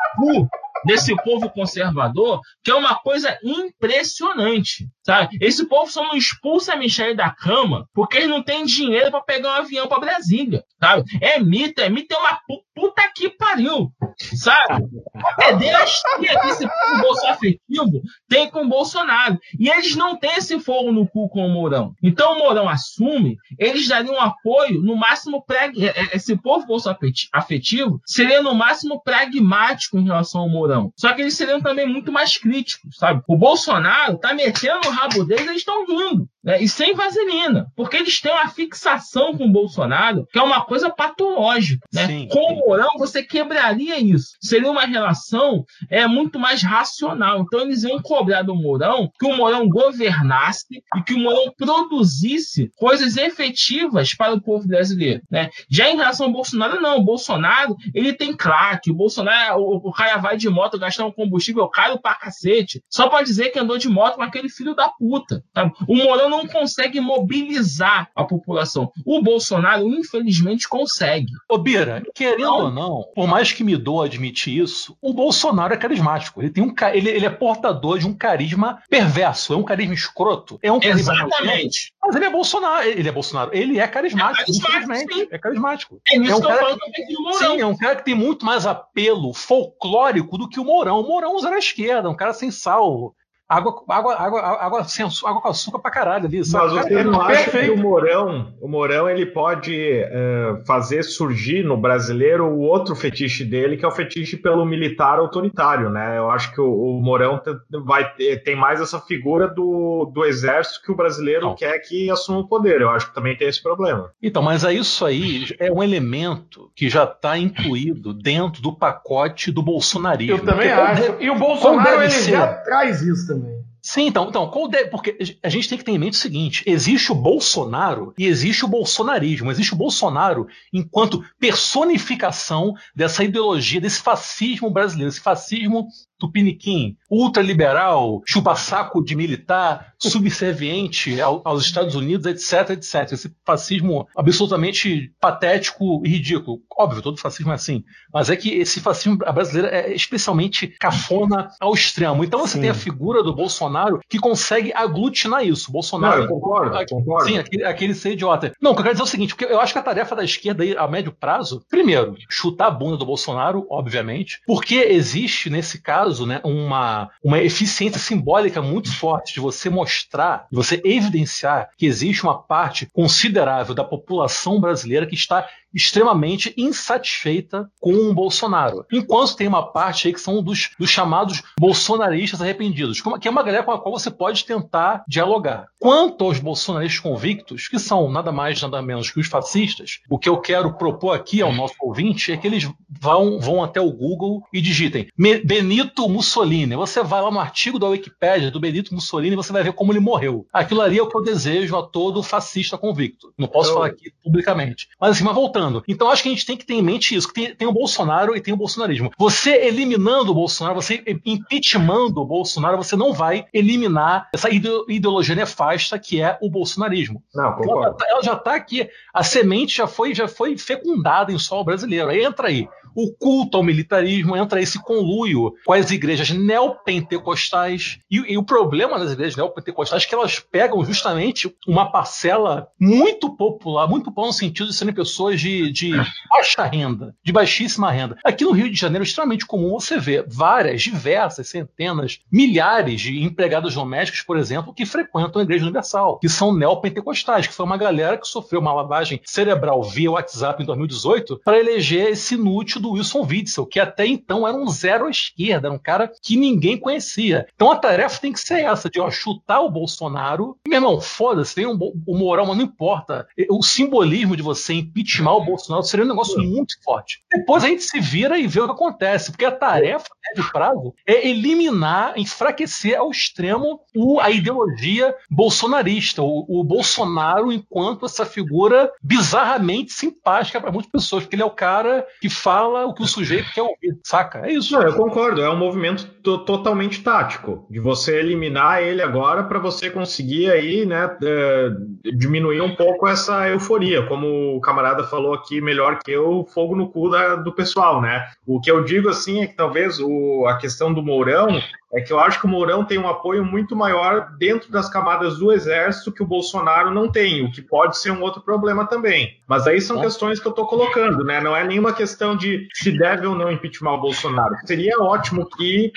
cu 0.46 0.61
desse 0.86 1.16
povo 1.24 1.50
conservador, 1.50 2.40
que 2.64 2.72
é 2.72 2.76
uma 2.76 2.96
coisa 2.96 3.38
impressionante, 3.44 4.88
sabe? 5.04 5.38
Esse 5.42 5.68
povo 5.68 5.92
só 5.92 6.04
não 6.04 6.16
expulsa 6.16 6.74
a 6.74 6.78
Michelle 6.78 7.16
da 7.16 7.30
cama 7.32 7.88
porque 7.94 8.18
eles 8.18 8.30
não 8.30 8.42
têm 8.44 8.66
dinheiro 8.66 9.12
para 9.12 9.22
pegar 9.22 9.50
um 9.50 9.62
avião 9.62 9.88
para 9.88 10.00
Brasília, 10.00 10.64
sabe? 10.80 11.04
É 11.22 11.40
mito, 11.40 11.82
é 11.82 11.90
mito, 11.90 12.14
é 12.14 12.18
uma 12.18 12.40
pu- 12.48 12.64
puta 12.74 13.02
que 13.14 13.30
pariu, 13.30 13.92
sabe? 14.18 14.86
A 15.24 15.34
pederastia 15.36 16.40
que 16.40 16.48
esse 16.48 16.68
povo 16.68 17.02
bolso 17.02 17.28
afetivo 17.28 18.02
tem 18.28 18.50
com 18.50 18.64
o 18.66 18.70
Bolsonaro. 18.70 19.38
E 19.60 19.70
eles 19.70 19.96
não 19.96 20.18
têm 20.18 20.36
esse 20.38 20.60
fogo 20.60 20.92
no 20.92 21.08
cu 21.08 21.30
com 21.30 21.46
o 21.46 21.50
Mourão. 21.50 21.94
Então 22.02 22.34
o 22.34 22.40
Mourão 22.40 22.68
assume, 22.70 23.36
eles 23.60 23.88
dariam 23.88 24.20
apoio, 24.20 24.82
no 24.82 24.96
máximo, 24.96 25.44
prag... 25.46 25.74
é- 25.86 25.90
é- 26.00 26.16
esse 26.16 26.36
povo 26.38 26.66
bolso 26.66 26.90
afeti- 26.90 27.28
afetivo 27.34 28.00
seria 28.06 28.42
no 28.42 28.56
máximo 28.56 29.02
pragmático 29.04 29.98
em 30.00 30.06
relação 30.06 30.42
ao 30.42 30.50
Mourão. 30.50 30.71
Só 30.96 31.14
que 31.14 31.22
eles 31.22 31.36
seriam 31.36 31.62
também 31.62 31.88
muito 31.88 32.12
mais 32.12 32.38
críticos, 32.38 32.98
sabe? 32.98 33.22
O 33.28 33.38
Bolsonaro 33.38 34.18
tá 34.18 34.34
metendo 34.34 34.82
no 34.86 34.92
rabo 34.92 35.24
deles, 35.24 35.48
eles 35.48 35.58
estão 35.58 35.86
rindo. 35.86 36.28
Né, 36.44 36.62
e 36.62 36.68
sem 36.68 36.94
vaselina, 36.94 37.68
porque 37.76 37.98
eles 37.98 38.20
têm 38.20 38.32
uma 38.32 38.48
fixação 38.48 39.38
com 39.38 39.46
o 39.46 39.52
Bolsonaro 39.52 40.28
que 40.32 40.40
é 40.40 40.42
uma 40.42 40.62
coisa 40.66 40.90
patológica. 40.90 41.86
Né? 41.94 42.08
Sim. 42.08 42.28
Com 42.30 42.40
o 42.40 42.56
Mourão, 42.58 42.90
você 42.98 43.24
quebraria 43.24 44.00
isso. 44.00 44.30
Seria 44.42 44.70
uma 44.70 44.86
relação 44.86 45.64
é, 45.90 46.08
muito 46.08 46.40
mais 46.40 46.64
racional. 46.64 47.42
Então, 47.42 47.62
eles 47.62 47.84
iam 47.84 48.02
cobrar 48.02 48.42
do 48.42 48.56
Mourão 48.56 49.10
que 49.20 49.26
o 49.26 49.36
Mourão 49.36 49.68
governasse 49.70 50.66
e 50.72 51.04
que 51.04 51.14
o 51.14 51.20
Mourão 51.20 51.52
produzisse 51.56 52.72
coisas 52.76 53.18
efetivas 53.18 54.14
para 54.16 54.34
o 54.34 54.42
povo 54.42 54.68
brasileiro. 54.68 55.22
Né? 55.30 55.50
Já 55.70 55.90
em 55.90 55.98
relação 55.98 56.28
ao 56.28 56.34
Bolsonaro, 56.34 56.82
não. 56.82 56.98
O 56.98 57.04
Bolsonaro 57.04 57.76
ele 57.94 58.14
tem 58.14 58.36
crack. 58.36 58.90
O 58.90 58.96
Bolsonaro, 58.96 59.62
o, 59.62 59.90
o 59.90 59.92
cara 59.92 60.18
vai 60.18 60.38
de 60.38 60.50
moto 60.50 60.80
gastar 60.80 61.06
um 61.06 61.12
combustível 61.12 61.68
caro 61.68 62.00
pra 62.00 62.16
cacete, 62.16 62.82
só 62.90 63.10
para 63.10 63.24
dizer 63.24 63.50
que 63.50 63.60
andou 63.60 63.78
de 63.78 63.90
moto 63.90 64.16
com 64.16 64.24
aquele 64.24 64.50
filho 64.50 64.74
da 64.74 64.90
puta. 64.90 65.44
Sabe? 65.54 65.72
O 65.88 65.96
Mourão 65.96 66.31
não 66.32 66.48
consegue 66.48 67.00
mobilizar 67.00 68.10
a 68.16 68.24
população. 68.24 68.92
O 69.06 69.22
Bolsonaro, 69.22 69.88
infelizmente, 69.88 70.68
consegue. 70.68 71.32
Ô, 71.50 71.58
Bira, 71.58 72.02
querendo 72.16 72.42
Não. 72.42 72.66
ou 72.66 72.72
não, 72.72 73.06
por 73.14 73.28
mais 73.28 73.52
que 73.52 73.64
me 73.64 73.78
doa 73.78 74.06
admitir 74.06 74.64
isso, 74.64 74.98
o 75.02 75.14
Bolsonaro 75.14 75.74
é 75.74 75.78
carismático. 75.78 76.42
Ele, 76.42 76.50
tem 76.50 76.64
um, 76.64 76.74
ele, 76.94 77.10
ele 77.10 77.26
é 77.26 77.30
portador 77.30 78.00
de 78.00 78.08
um 78.08 78.14
carisma 78.14 78.82
perverso, 78.90 79.54
é 79.54 79.58
um 79.58 79.64
carisma 79.64 79.94
escroto, 79.94 80.58
é 80.64 80.72
um 80.72 80.80
carisma 80.80 81.14
Exatamente. 81.14 81.94
Mas 82.02 82.16
ele 82.16 82.26
é 82.26 82.30
Bolsonaro, 82.30 82.88
ele 82.88 83.10
é 83.10 83.12
Bolsonaro, 83.12 83.52
ele 83.54 83.80
é 83.80 83.88
carismático, 83.88 84.42
É 84.42 84.46
carismático, 84.46 84.82
infelizmente, 84.82 85.14
sim. 85.14 85.28
é 85.32 85.38
carismático. 85.38 86.02
É 86.10 86.18
isso 86.18 86.32
É 86.32 86.36
um 86.36 86.40
que 86.40 86.46
eu 86.46 86.50
cara 86.50 86.78
Mourão. 87.20 87.34
Sim, 87.34 87.62
é 87.62 87.66
um 87.66 87.78
cara 87.78 87.96
que 87.98 88.06
tem 88.06 88.16
muito 88.16 88.46
mais 88.46 88.66
apelo 88.66 89.34
folclórico 89.34 90.38
do 90.38 90.48
que 90.48 90.60
o 90.60 90.66
Mourão. 90.66 91.02
O 91.02 91.08
Mourão 91.08 91.36
usa 91.36 91.50
na 91.50 91.58
esquerda, 91.58 92.10
um 92.10 92.16
cara 92.16 92.34
sem 92.34 92.52
sal. 92.52 93.14
Água, 93.52 93.84
água, 93.90 94.16
água, 94.16 94.42
água, 94.42 94.84
sem, 94.86 95.06
açu- 95.06 95.28
água 95.28 95.42
com 95.42 95.50
açúcar 95.50 95.80
pra 95.80 95.92
caralho 95.92 96.26
ali. 96.26 96.44
Sabe? 96.46 96.74
Mas 96.74 96.86
você 96.86 96.94
é 96.96 97.04
não 97.04 97.20
acha 97.22 97.44
que 97.44 97.52
perfeito. 97.52 97.74
o 97.74 97.78
Mourão, 97.78 98.54
o 98.62 98.68
Mourão 98.70 99.10
ele 99.10 99.26
pode 99.26 99.76
eh, 99.78 100.62
fazer 100.66 101.04
surgir 101.04 101.62
no 101.64 101.76
brasileiro 101.76 102.46
o 102.46 102.60
outro 102.62 102.96
fetiche 102.96 103.44
dele, 103.44 103.76
que 103.76 103.84
é 103.84 103.88
o 103.88 103.92
fetiche 103.92 104.38
pelo 104.38 104.66
militar 104.66 105.20
autoritário, 105.20 105.90
né? 105.90 106.18
Eu 106.18 106.30
acho 106.32 106.54
que 106.54 106.62
o, 106.62 106.66
o 106.98 107.02
Mourão 107.02 107.42
vai 107.86 108.14
ter, 108.14 108.42
tem 108.44 108.56
mais 108.56 108.80
essa 108.80 109.00
figura 109.02 109.50
do, 109.50 110.10
do 110.14 110.24
exército 110.24 110.82
que 110.86 110.92
o 110.92 110.96
brasileiro 110.96 111.48
Não. 111.48 111.56
quer 111.56 111.78
que 111.80 112.10
assuma 112.10 112.40
o 112.40 112.48
poder. 112.48 112.80
Eu 112.80 112.90
acho 112.90 113.08
que 113.10 113.14
também 113.16 113.36
tem 113.36 113.50
esse 113.50 113.62
problema. 113.62 114.12
Então, 114.24 114.42
mas 114.42 114.64
é 114.64 114.72
isso 114.74 115.06
aí 115.06 115.46
é 115.60 115.70
um 115.70 115.84
elemento 115.84 116.72
que 116.74 116.88
já 116.90 117.04
está 117.04 117.38
incluído 117.38 118.14
dentro 118.14 118.62
do 118.62 118.72
pacote 118.74 119.52
do 119.52 119.62
bolsonarismo. 119.62 120.38
Eu 120.38 120.46
também 120.46 120.72
acho. 120.72 121.16
E 121.20 121.30
o 121.30 121.36
Bolsonaro 121.36 122.02
ele 122.02 122.10
ser? 122.12 122.32
já 122.32 122.48
traz 122.48 123.02
isso 123.02 123.28
também. 123.28 123.41
Sim, 123.82 124.08
então, 124.08 124.30
então 124.30 124.50
porque 124.92 125.18
a 125.42 125.50
gente 125.50 125.68
tem 125.68 125.78
que 125.78 125.84
ter 125.84 125.92
em 125.92 125.98
mente 125.98 126.14
o 126.14 126.18
seguinte: 126.18 126.64
existe 126.68 127.12
o 127.12 127.16
Bolsonaro 127.16 128.14
e 128.18 128.28
existe 128.28 128.64
o 128.64 128.68
bolsonarismo. 128.68 129.50
Existe 129.50 129.74
o 129.74 129.78
Bolsonaro 129.78 130.48
enquanto 130.72 131.24
personificação 131.40 132.76
dessa 132.96 133.24
ideologia, 133.24 133.82
desse 133.82 134.02
fascismo 134.02 134.70
brasileiro, 134.70 135.10
esse 135.10 135.20
fascismo 135.20 135.88
tupiniquim, 136.22 136.96
ultraliberal, 137.10 138.22
chupa-saco 138.26 139.04
de 139.04 139.16
militar, 139.16 139.94
subserviente 140.00 141.20
ao- 141.20 141.42
aos 141.44 141.66
Estados 141.66 141.96
Unidos, 141.96 142.26
etc, 142.26 142.72
etc. 142.72 143.12
Esse 143.14 143.36
fascismo 143.46 144.08
absolutamente 144.16 145.12
patético 145.20 146.02
e 146.06 146.10
ridículo. 146.10 146.60
Óbvio, 146.78 147.02
todo 147.02 147.20
fascismo 147.20 147.52
é 147.52 147.56
assim. 147.56 147.84
Mas 148.14 148.30
é 148.30 148.36
que 148.36 148.50
esse 148.52 148.80
fascismo 148.80 149.18
brasileiro 149.18 149.68
é 149.76 149.94
especialmente 149.94 150.68
cafona 150.80 151.50
ao 151.60 151.74
extremo. 151.74 152.24
Então 152.24 152.40
você 152.40 152.54
Sim. 152.54 152.62
tem 152.62 152.70
a 152.70 152.74
figura 152.76 153.24
do 153.24 153.34
Bolsonaro 153.36 154.00
que 154.10 154.20
consegue 154.20 154.72
aglutinar 154.74 155.44
isso. 155.46 155.68
Não, 155.70 155.74
Bolsonaro. 155.74 156.24
eu 156.24 156.28
concordo, 156.28 156.86
concordo. 156.90 157.28
Sim, 157.28 157.38
aquele, 157.38 157.64
aquele 157.64 157.94
ser 157.94 158.14
idiota. 158.14 158.54
Não, 158.62 158.72
o 158.72 158.74
que 158.76 158.82
eu 158.82 158.84
quero 158.84 158.96
dizer 158.96 159.04
é 159.04 159.06
o 159.06 159.10
seguinte, 159.10 159.36
porque 159.36 159.52
eu 159.52 159.60
acho 159.60 159.74
que 159.74 159.80
a 159.80 159.84
tarefa 159.84 160.16
da 160.16 160.24
esquerda 160.24 160.64
aí, 160.64 160.76
a 160.78 160.88
médio 160.88 161.12
prazo, 161.12 161.64
primeiro, 161.70 162.16
chutar 162.30 162.68
a 162.68 162.72
bunda 162.72 162.98
do 162.98 163.06
Bolsonaro, 163.06 163.66
obviamente, 163.70 164.40
porque 164.46 164.76
existe, 164.76 165.50
nesse 165.50 165.82
caso, 165.82 166.11
né, 166.20 166.42
uma, 166.44 167.10
uma 167.24 167.40
eficiência 167.40 168.00
simbólica 168.00 168.62
muito 168.62 168.94
forte 168.94 169.34
de 169.34 169.40
você 169.40 169.70
mostrar, 169.70 170.48
de 170.52 170.56
você 170.56 170.82
evidenciar 170.84 171.70
que 171.78 171.86
existe 171.86 172.24
uma 172.24 172.38
parte 172.38 172.86
considerável 172.92 173.74
da 173.74 173.84
população 173.84 174.60
brasileira 174.60 175.06
que 175.06 175.16
está 175.16 175.48
extremamente 175.74 176.54
insatisfeita 176.58 177.70
com 177.80 177.94
o 177.94 178.14
Bolsonaro. 178.14 178.86
Enquanto 178.92 179.36
tem 179.36 179.48
uma 179.48 179.72
parte 179.72 180.08
aí 180.08 180.14
que 180.14 180.20
são 180.22 180.42
dos, 180.44 180.72
dos 180.80 180.90
chamados 180.90 181.42
bolsonaristas 181.60 182.42
arrependidos, 182.42 183.02
que 183.20 183.28
é 183.28 183.32
uma 183.32 183.44
galera 183.44 183.64
com 183.64 183.72
a 183.72 183.80
qual 183.80 183.98
você 183.98 184.12
pode 184.12 184.46
tentar 184.46 185.04
dialogar. 185.08 185.68
Quanto 185.80 186.26
aos 186.26 186.40
bolsonaristas 186.40 187.00
convictos, 187.00 187.68
que 187.68 187.80
são 187.80 188.10
nada 188.12 188.32
mais 188.32 188.62
nada 188.62 188.82
menos 188.82 189.10
que 189.10 189.20
os 189.20 189.28
fascistas, 189.28 190.00
o 190.10 190.20
que 190.20 190.30
eu 190.30 190.38
quero 190.40 190.74
propor 190.74 191.12
aqui 191.16 191.42
ao 191.42 191.54
nosso 191.54 191.76
ouvinte 191.82 192.32
é 192.32 192.38
que 192.38 192.48
eles 192.48 192.70
vão, 192.90 193.40
vão 193.40 193.64
até 193.64 193.80
o 193.80 193.92
Google 193.92 194.44
e 194.54 194.62
digitem 194.62 195.08
Benito 195.18 196.08
Mussolini. 196.10 196.76
Você 196.76 197.04
vai 197.04 197.22
lá 197.22 197.32
no 197.32 197.40
artigo 197.40 197.80
da 197.80 197.88
Wikipédia 197.88 198.52
do 198.52 198.60
Benito 198.60 198.94
Mussolini 198.94 199.34
e 199.34 199.38
você 199.38 199.52
vai 199.54 199.64
ver 199.64 199.74
como 199.74 199.92
ele 199.92 200.00
morreu. 200.00 200.46
Aquilo 200.52 200.82
ali 200.82 201.00
é 201.00 201.02
o 201.04 201.08
que 201.08 201.18
eu 201.18 201.24
desejo 201.24 201.78
a 201.78 201.84
todo 201.84 202.22
fascista 202.24 202.78
convicto. 202.78 203.34
Não 203.38 203.48
posso 203.48 203.70
Eu- 203.70 203.74
falar 203.76 203.88
aqui 203.88 204.12
publicamente. 204.24 204.88
Mas 205.00 205.12
assim, 205.12 205.24
mas 205.24 205.36
voltando. 205.36 205.61
Então 205.88 206.10
acho 206.10 206.24
que 206.24 206.30
a 206.30 206.32
gente 206.32 206.46
tem 206.46 206.58
que 206.58 206.66
ter 206.66 206.74
em 206.76 206.82
mente 206.82 207.16
isso, 207.16 207.28
que 207.28 207.34
tem, 207.34 207.56
tem 207.56 207.68
o 207.68 207.72
Bolsonaro 207.74 208.36
e 208.36 208.42
tem 208.42 208.54
o 208.54 208.58
bolsonarismo. 208.58 209.12
Você 209.18 209.52
eliminando 209.52 210.32
o 210.32 210.36
Bolsonaro, 210.36 210.76
você 210.82 211.04
impeachmentando 211.26 212.22
o 212.22 212.26
Bolsonaro, 212.26 212.78
você 212.78 212.96
não 212.96 213.14
vai 213.14 213.46
eliminar 213.54 214.30
essa 214.34 214.50
ide- 214.50 214.70
ideologia 214.88 215.36
nefasta 215.36 215.98
que 216.00 216.22
é 216.22 216.38
o 216.42 216.50
bolsonarismo. 216.50 217.22
Não, 217.34 217.44
Ela 217.46 217.52
já 217.58 217.58
concordo. 217.64 217.98
tá- 217.98 218.06
ela 218.10 218.22
já 218.24 218.34
está 218.34 218.56
aqui, 218.56 218.88
a 219.14 219.24
semente 219.24 219.76
já 219.78 219.88
foi, 219.88 220.14
já 220.16 220.28
foi 220.28 220.58
fecundada 220.58 221.32
em 221.32 221.38
solo 221.40 221.64
brasileiro. 221.64 222.10
Aí 222.10 222.24
entra 222.24 222.48
aí 222.48 222.68
o 222.94 223.14
culto 223.14 223.56
ao 223.58 223.64
militarismo, 223.64 224.36
entra 224.36 224.62
esse 224.62 224.82
conluio 224.84 225.54
com 225.66 225.72
as 225.74 225.90
igrejas 225.92 226.30
neopentecostais. 226.32 228.00
E, 228.10 228.18
e 228.34 228.38
o 228.38 228.44
problema 228.44 229.00
das 229.00 229.12
igrejas 229.14 229.36
neopentecostais 229.36 230.04
é 230.04 230.08
que 230.08 230.14
elas 230.16 230.40
pegam 230.40 230.84
justamente 230.84 231.54
uma 231.68 231.92
parcela 231.92 232.68
muito 232.80 233.36
popular, 233.36 233.88
muito 233.88 234.06
popular 234.06 234.28
no 234.28 234.34
sentido 234.34 234.68
de 234.68 234.76
serem 234.76 234.94
pessoas 234.94 235.40
de, 235.40 235.51
de 235.72 235.92
baixa 236.30 236.64
renda, 236.64 237.16
de 237.24 237.32
baixíssima 237.32 237.92
renda. 237.92 238.18
Aqui 238.24 238.44
no 238.44 238.52
Rio 238.52 238.70
de 238.70 238.80
Janeiro 238.80 239.04
é 239.04 239.08
extremamente 239.08 239.46
comum 239.46 239.72
você 239.72 239.98
ver 239.98 240.26
várias, 240.28 240.82
diversas, 240.82 241.50
centenas, 241.50 242.20
milhares 242.32 243.02
de 243.02 243.24
empregados 243.24 243.74
domésticos, 243.74 244.22
por 244.22 244.38
exemplo, 244.38 244.74
que 244.74 244.86
frequentam 244.86 245.40
a 245.40 245.44
Igreja 245.44 245.64
Universal, 245.64 246.20
que 246.20 246.30
são 246.30 246.56
neopentecostais, 246.56 247.48
que 247.48 247.54
foi 247.54 247.66
uma 247.66 247.78
galera 247.78 248.18
que 248.18 248.28
sofreu 248.28 248.62
uma 248.62 248.74
lavagem 248.74 249.20
cerebral 249.24 249.84
via 249.84 250.12
WhatsApp 250.12 250.62
em 250.62 250.66
2018 250.66 251.42
para 251.44 251.60
eleger 251.60 252.10
esse 252.10 252.36
inútil 252.36 252.82
do 252.82 252.92
Wilson 252.92 253.26
Witzel, 253.26 253.66
que 253.66 253.80
até 253.80 254.06
então 254.06 254.48
era 254.48 254.56
um 254.56 254.68
zero 254.68 255.08
à 255.08 255.10
esquerda, 255.10 255.68
era 255.68 255.76
um 255.76 255.80
cara 255.80 256.12
que 256.22 256.38
ninguém 256.38 256.78
conhecia. 256.78 257.48
Então 257.56 257.72
a 257.72 257.76
tarefa 257.76 258.20
tem 258.20 258.34
que 258.34 258.40
ser 258.40 258.62
essa, 258.62 258.90
de 258.90 259.00
ó, 259.00 259.10
chutar 259.10 259.62
o 259.62 259.72
Bolsonaro. 259.72 260.58
Meu 260.68 260.78
irmão, 260.78 261.02
foda-se, 261.02 261.56
tem 261.56 261.66
um, 261.66 261.78
o 262.06 262.18
moral, 262.18 262.46
mas 262.46 262.58
não 262.58 262.64
importa. 262.64 263.28
O 263.50 263.64
simbolismo 263.64 264.36
de 264.36 264.44
você 264.44 264.74
impeachment 264.74 265.32
o 265.42 265.46
Bolsonaro 265.46 265.84
seria 265.84 266.06
um 266.06 266.10
negócio 266.10 266.40
muito 266.42 266.76
forte. 266.84 267.20
Depois 267.32 267.64
a 267.64 267.68
gente 267.68 267.84
se 267.84 268.00
vira 268.00 268.38
e 268.38 268.48
vê 268.48 268.60
o 268.62 268.66
que 268.66 268.72
acontece, 268.72 269.32
porque 269.32 269.46
a 269.46 269.52
tarefa 269.52 270.08
médio 270.30 270.52
prazo 270.52 270.94
é 271.06 271.28
eliminar, 271.28 272.14
enfraquecer 272.18 272.98
ao 272.98 273.12
extremo 273.12 273.82
o- 273.96 274.20
a 274.20 274.30
ideologia 274.32 275.14
bolsonarista, 275.30 276.22
o, 276.22 276.46
o 276.48 276.64
Bolsonaro 276.64 277.52
enquanto 277.52 278.06
essa 278.06 278.26
figura 278.26 278.90
bizarramente 279.02 279.92
simpática 279.92 280.60
para 280.62 280.72
muitas 280.72 280.92
pessoas, 280.92 281.24
porque 281.24 281.36
ele 281.36 281.44
é 281.44 281.46
o 281.46 281.50
cara 281.52 282.06
que 282.22 282.30
fala 282.30 282.86
o 282.86 282.94
que 282.94 283.04
o 283.04 283.08
sujeito 283.08 283.52
quer 283.54 283.62
ouvir, 283.62 283.98
saca? 284.04 284.48
É 284.48 284.54
isso. 284.54 284.74
Não, 284.74 284.82
eu 284.84 284.96
concordo. 284.96 285.42
É 285.42 285.50
um 285.50 285.58
movimento 285.58 286.06
to- 286.24 286.40
totalmente 286.46 287.02
tático 287.04 287.66
de 287.70 287.80
você 287.80 288.20
eliminar 288.20 288.82
ele 288.82 289.02
agora 289.02 289.44
para 289.44 289.60
você 289.60 289.90
conseguir 289.90 290.50
aí, 290.52 290.86
né, 290.86 291.16
eh, 291.24 291.70
diminuir 292.16 292.62
um 292.62 292.76
pouco 292.76 293.08
essa 293.08 293.48
euforia, 293.50 294.06
como 294.08 294.56
o 294.56 294.62
camarada 294.62 295.04
falou 295.04 295.31
aqui, 295.34 295.62
melhor 295.62 296.00
que 296.00 296.12
eu, 296.12 296.46
fogo 296.54 296.76
no 296.76 296.90
cu 296.90 297.10
da- 297.10 297.36
do 297.36 297.54
pessoal, 297.54 298.02
né? 298.02 298.26
O 298.46 298.60
que 298.60 298.70
eu 298.72 298.84
digo 298.84 299.10
assim 299.10 299.42
é 299.42 299.48
que 299.48 299.56
talvez 299.56 300.00
o, 300.00 300.46
a 300.48 300.58
questão 300.58 300.94
do 300.94 301.02
Mourão 301.04 301.60
é 301.94 302.00
que 302.02 302.14
eu 302.14 302.20
acho 302.20 302.40
que 302.40 302.46
o 302.46 302.50
Mourão 302.50 302.86
tem 302.86 302.98
um 302.98 303.08
apoio 303.08 303.44
muito 303.44 303.76
maior 303.76 304.32
dentro 304.38 304.72
das 304.72 304.90
camadas 304.90 305.38
do 305.40 305.52
exército 305.52 306.12
que 306.12 306.24
o 306.24 306.26
Bolsonaro 306.28 306.90
não 306.90 307.12
tem, 307.12 307.44
o 307.46 307.52
que 307.52 307.62
pode 307.62 307.98
ser 307.98 308.12
um 308.12 308.22
outro 308.22 308.42
problema 308.42 308.88
também. 308.88 309.38
Mas 309.48 309.68
aí 309.68 309.82
são 309.82 310.00
questões 310.00 310.40
que 310.40 310.48
eu 310.48 310.54
tô 310.54 310.66
colocando, 310.66 311.24
né? 311.24 311.42
Não 311.42 311.56
é 311.56 311.66
nenhuma 311.66 311.92
questão 311.92 312.36
de 312.36 312.68
se 312.74 312.98
deve 312.98 313.28
ou 313.28 313.36
não 313.36 313.52
impeachment 313.52 313.92
o 313.92 314.02
Bolsonaro. 314.02 314.56
Seria 314.66 315.02
ótimo 315.02 315.46
que, 315.50 315.92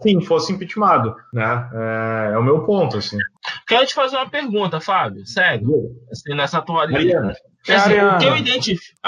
sim, 0.00 0.20
fosse 0.20 0.52
impeachmentado, 0.52 1.14
né? 1.32 1.70
É, 1.72 2.34
é 2.34 2.38
o 2.38 2.42
meu 2.42 2.64
ponto, 2.64 2.96
assim. 2.96 3.18
Quero 3.68 3.86
te 3.86 3.94
fazer 3.94 4.16
uma 4.16 4.28
pergunta, 4.28 4.80
Fábio. 4.80 5.24
Sério. 5.26 5.90
Assim, 6.10 6.34
nessa 6.34 6.60
tua 6.60 6.84
linha. 6.86 6.98
Mariana, 7.20 7.34
Assim, 7.72 7.90
Ariana. 7.90 8.16
o 8.16 8.18
que 8.18 8.26
eu 8.26 8.36
identifico. 8.36 8.98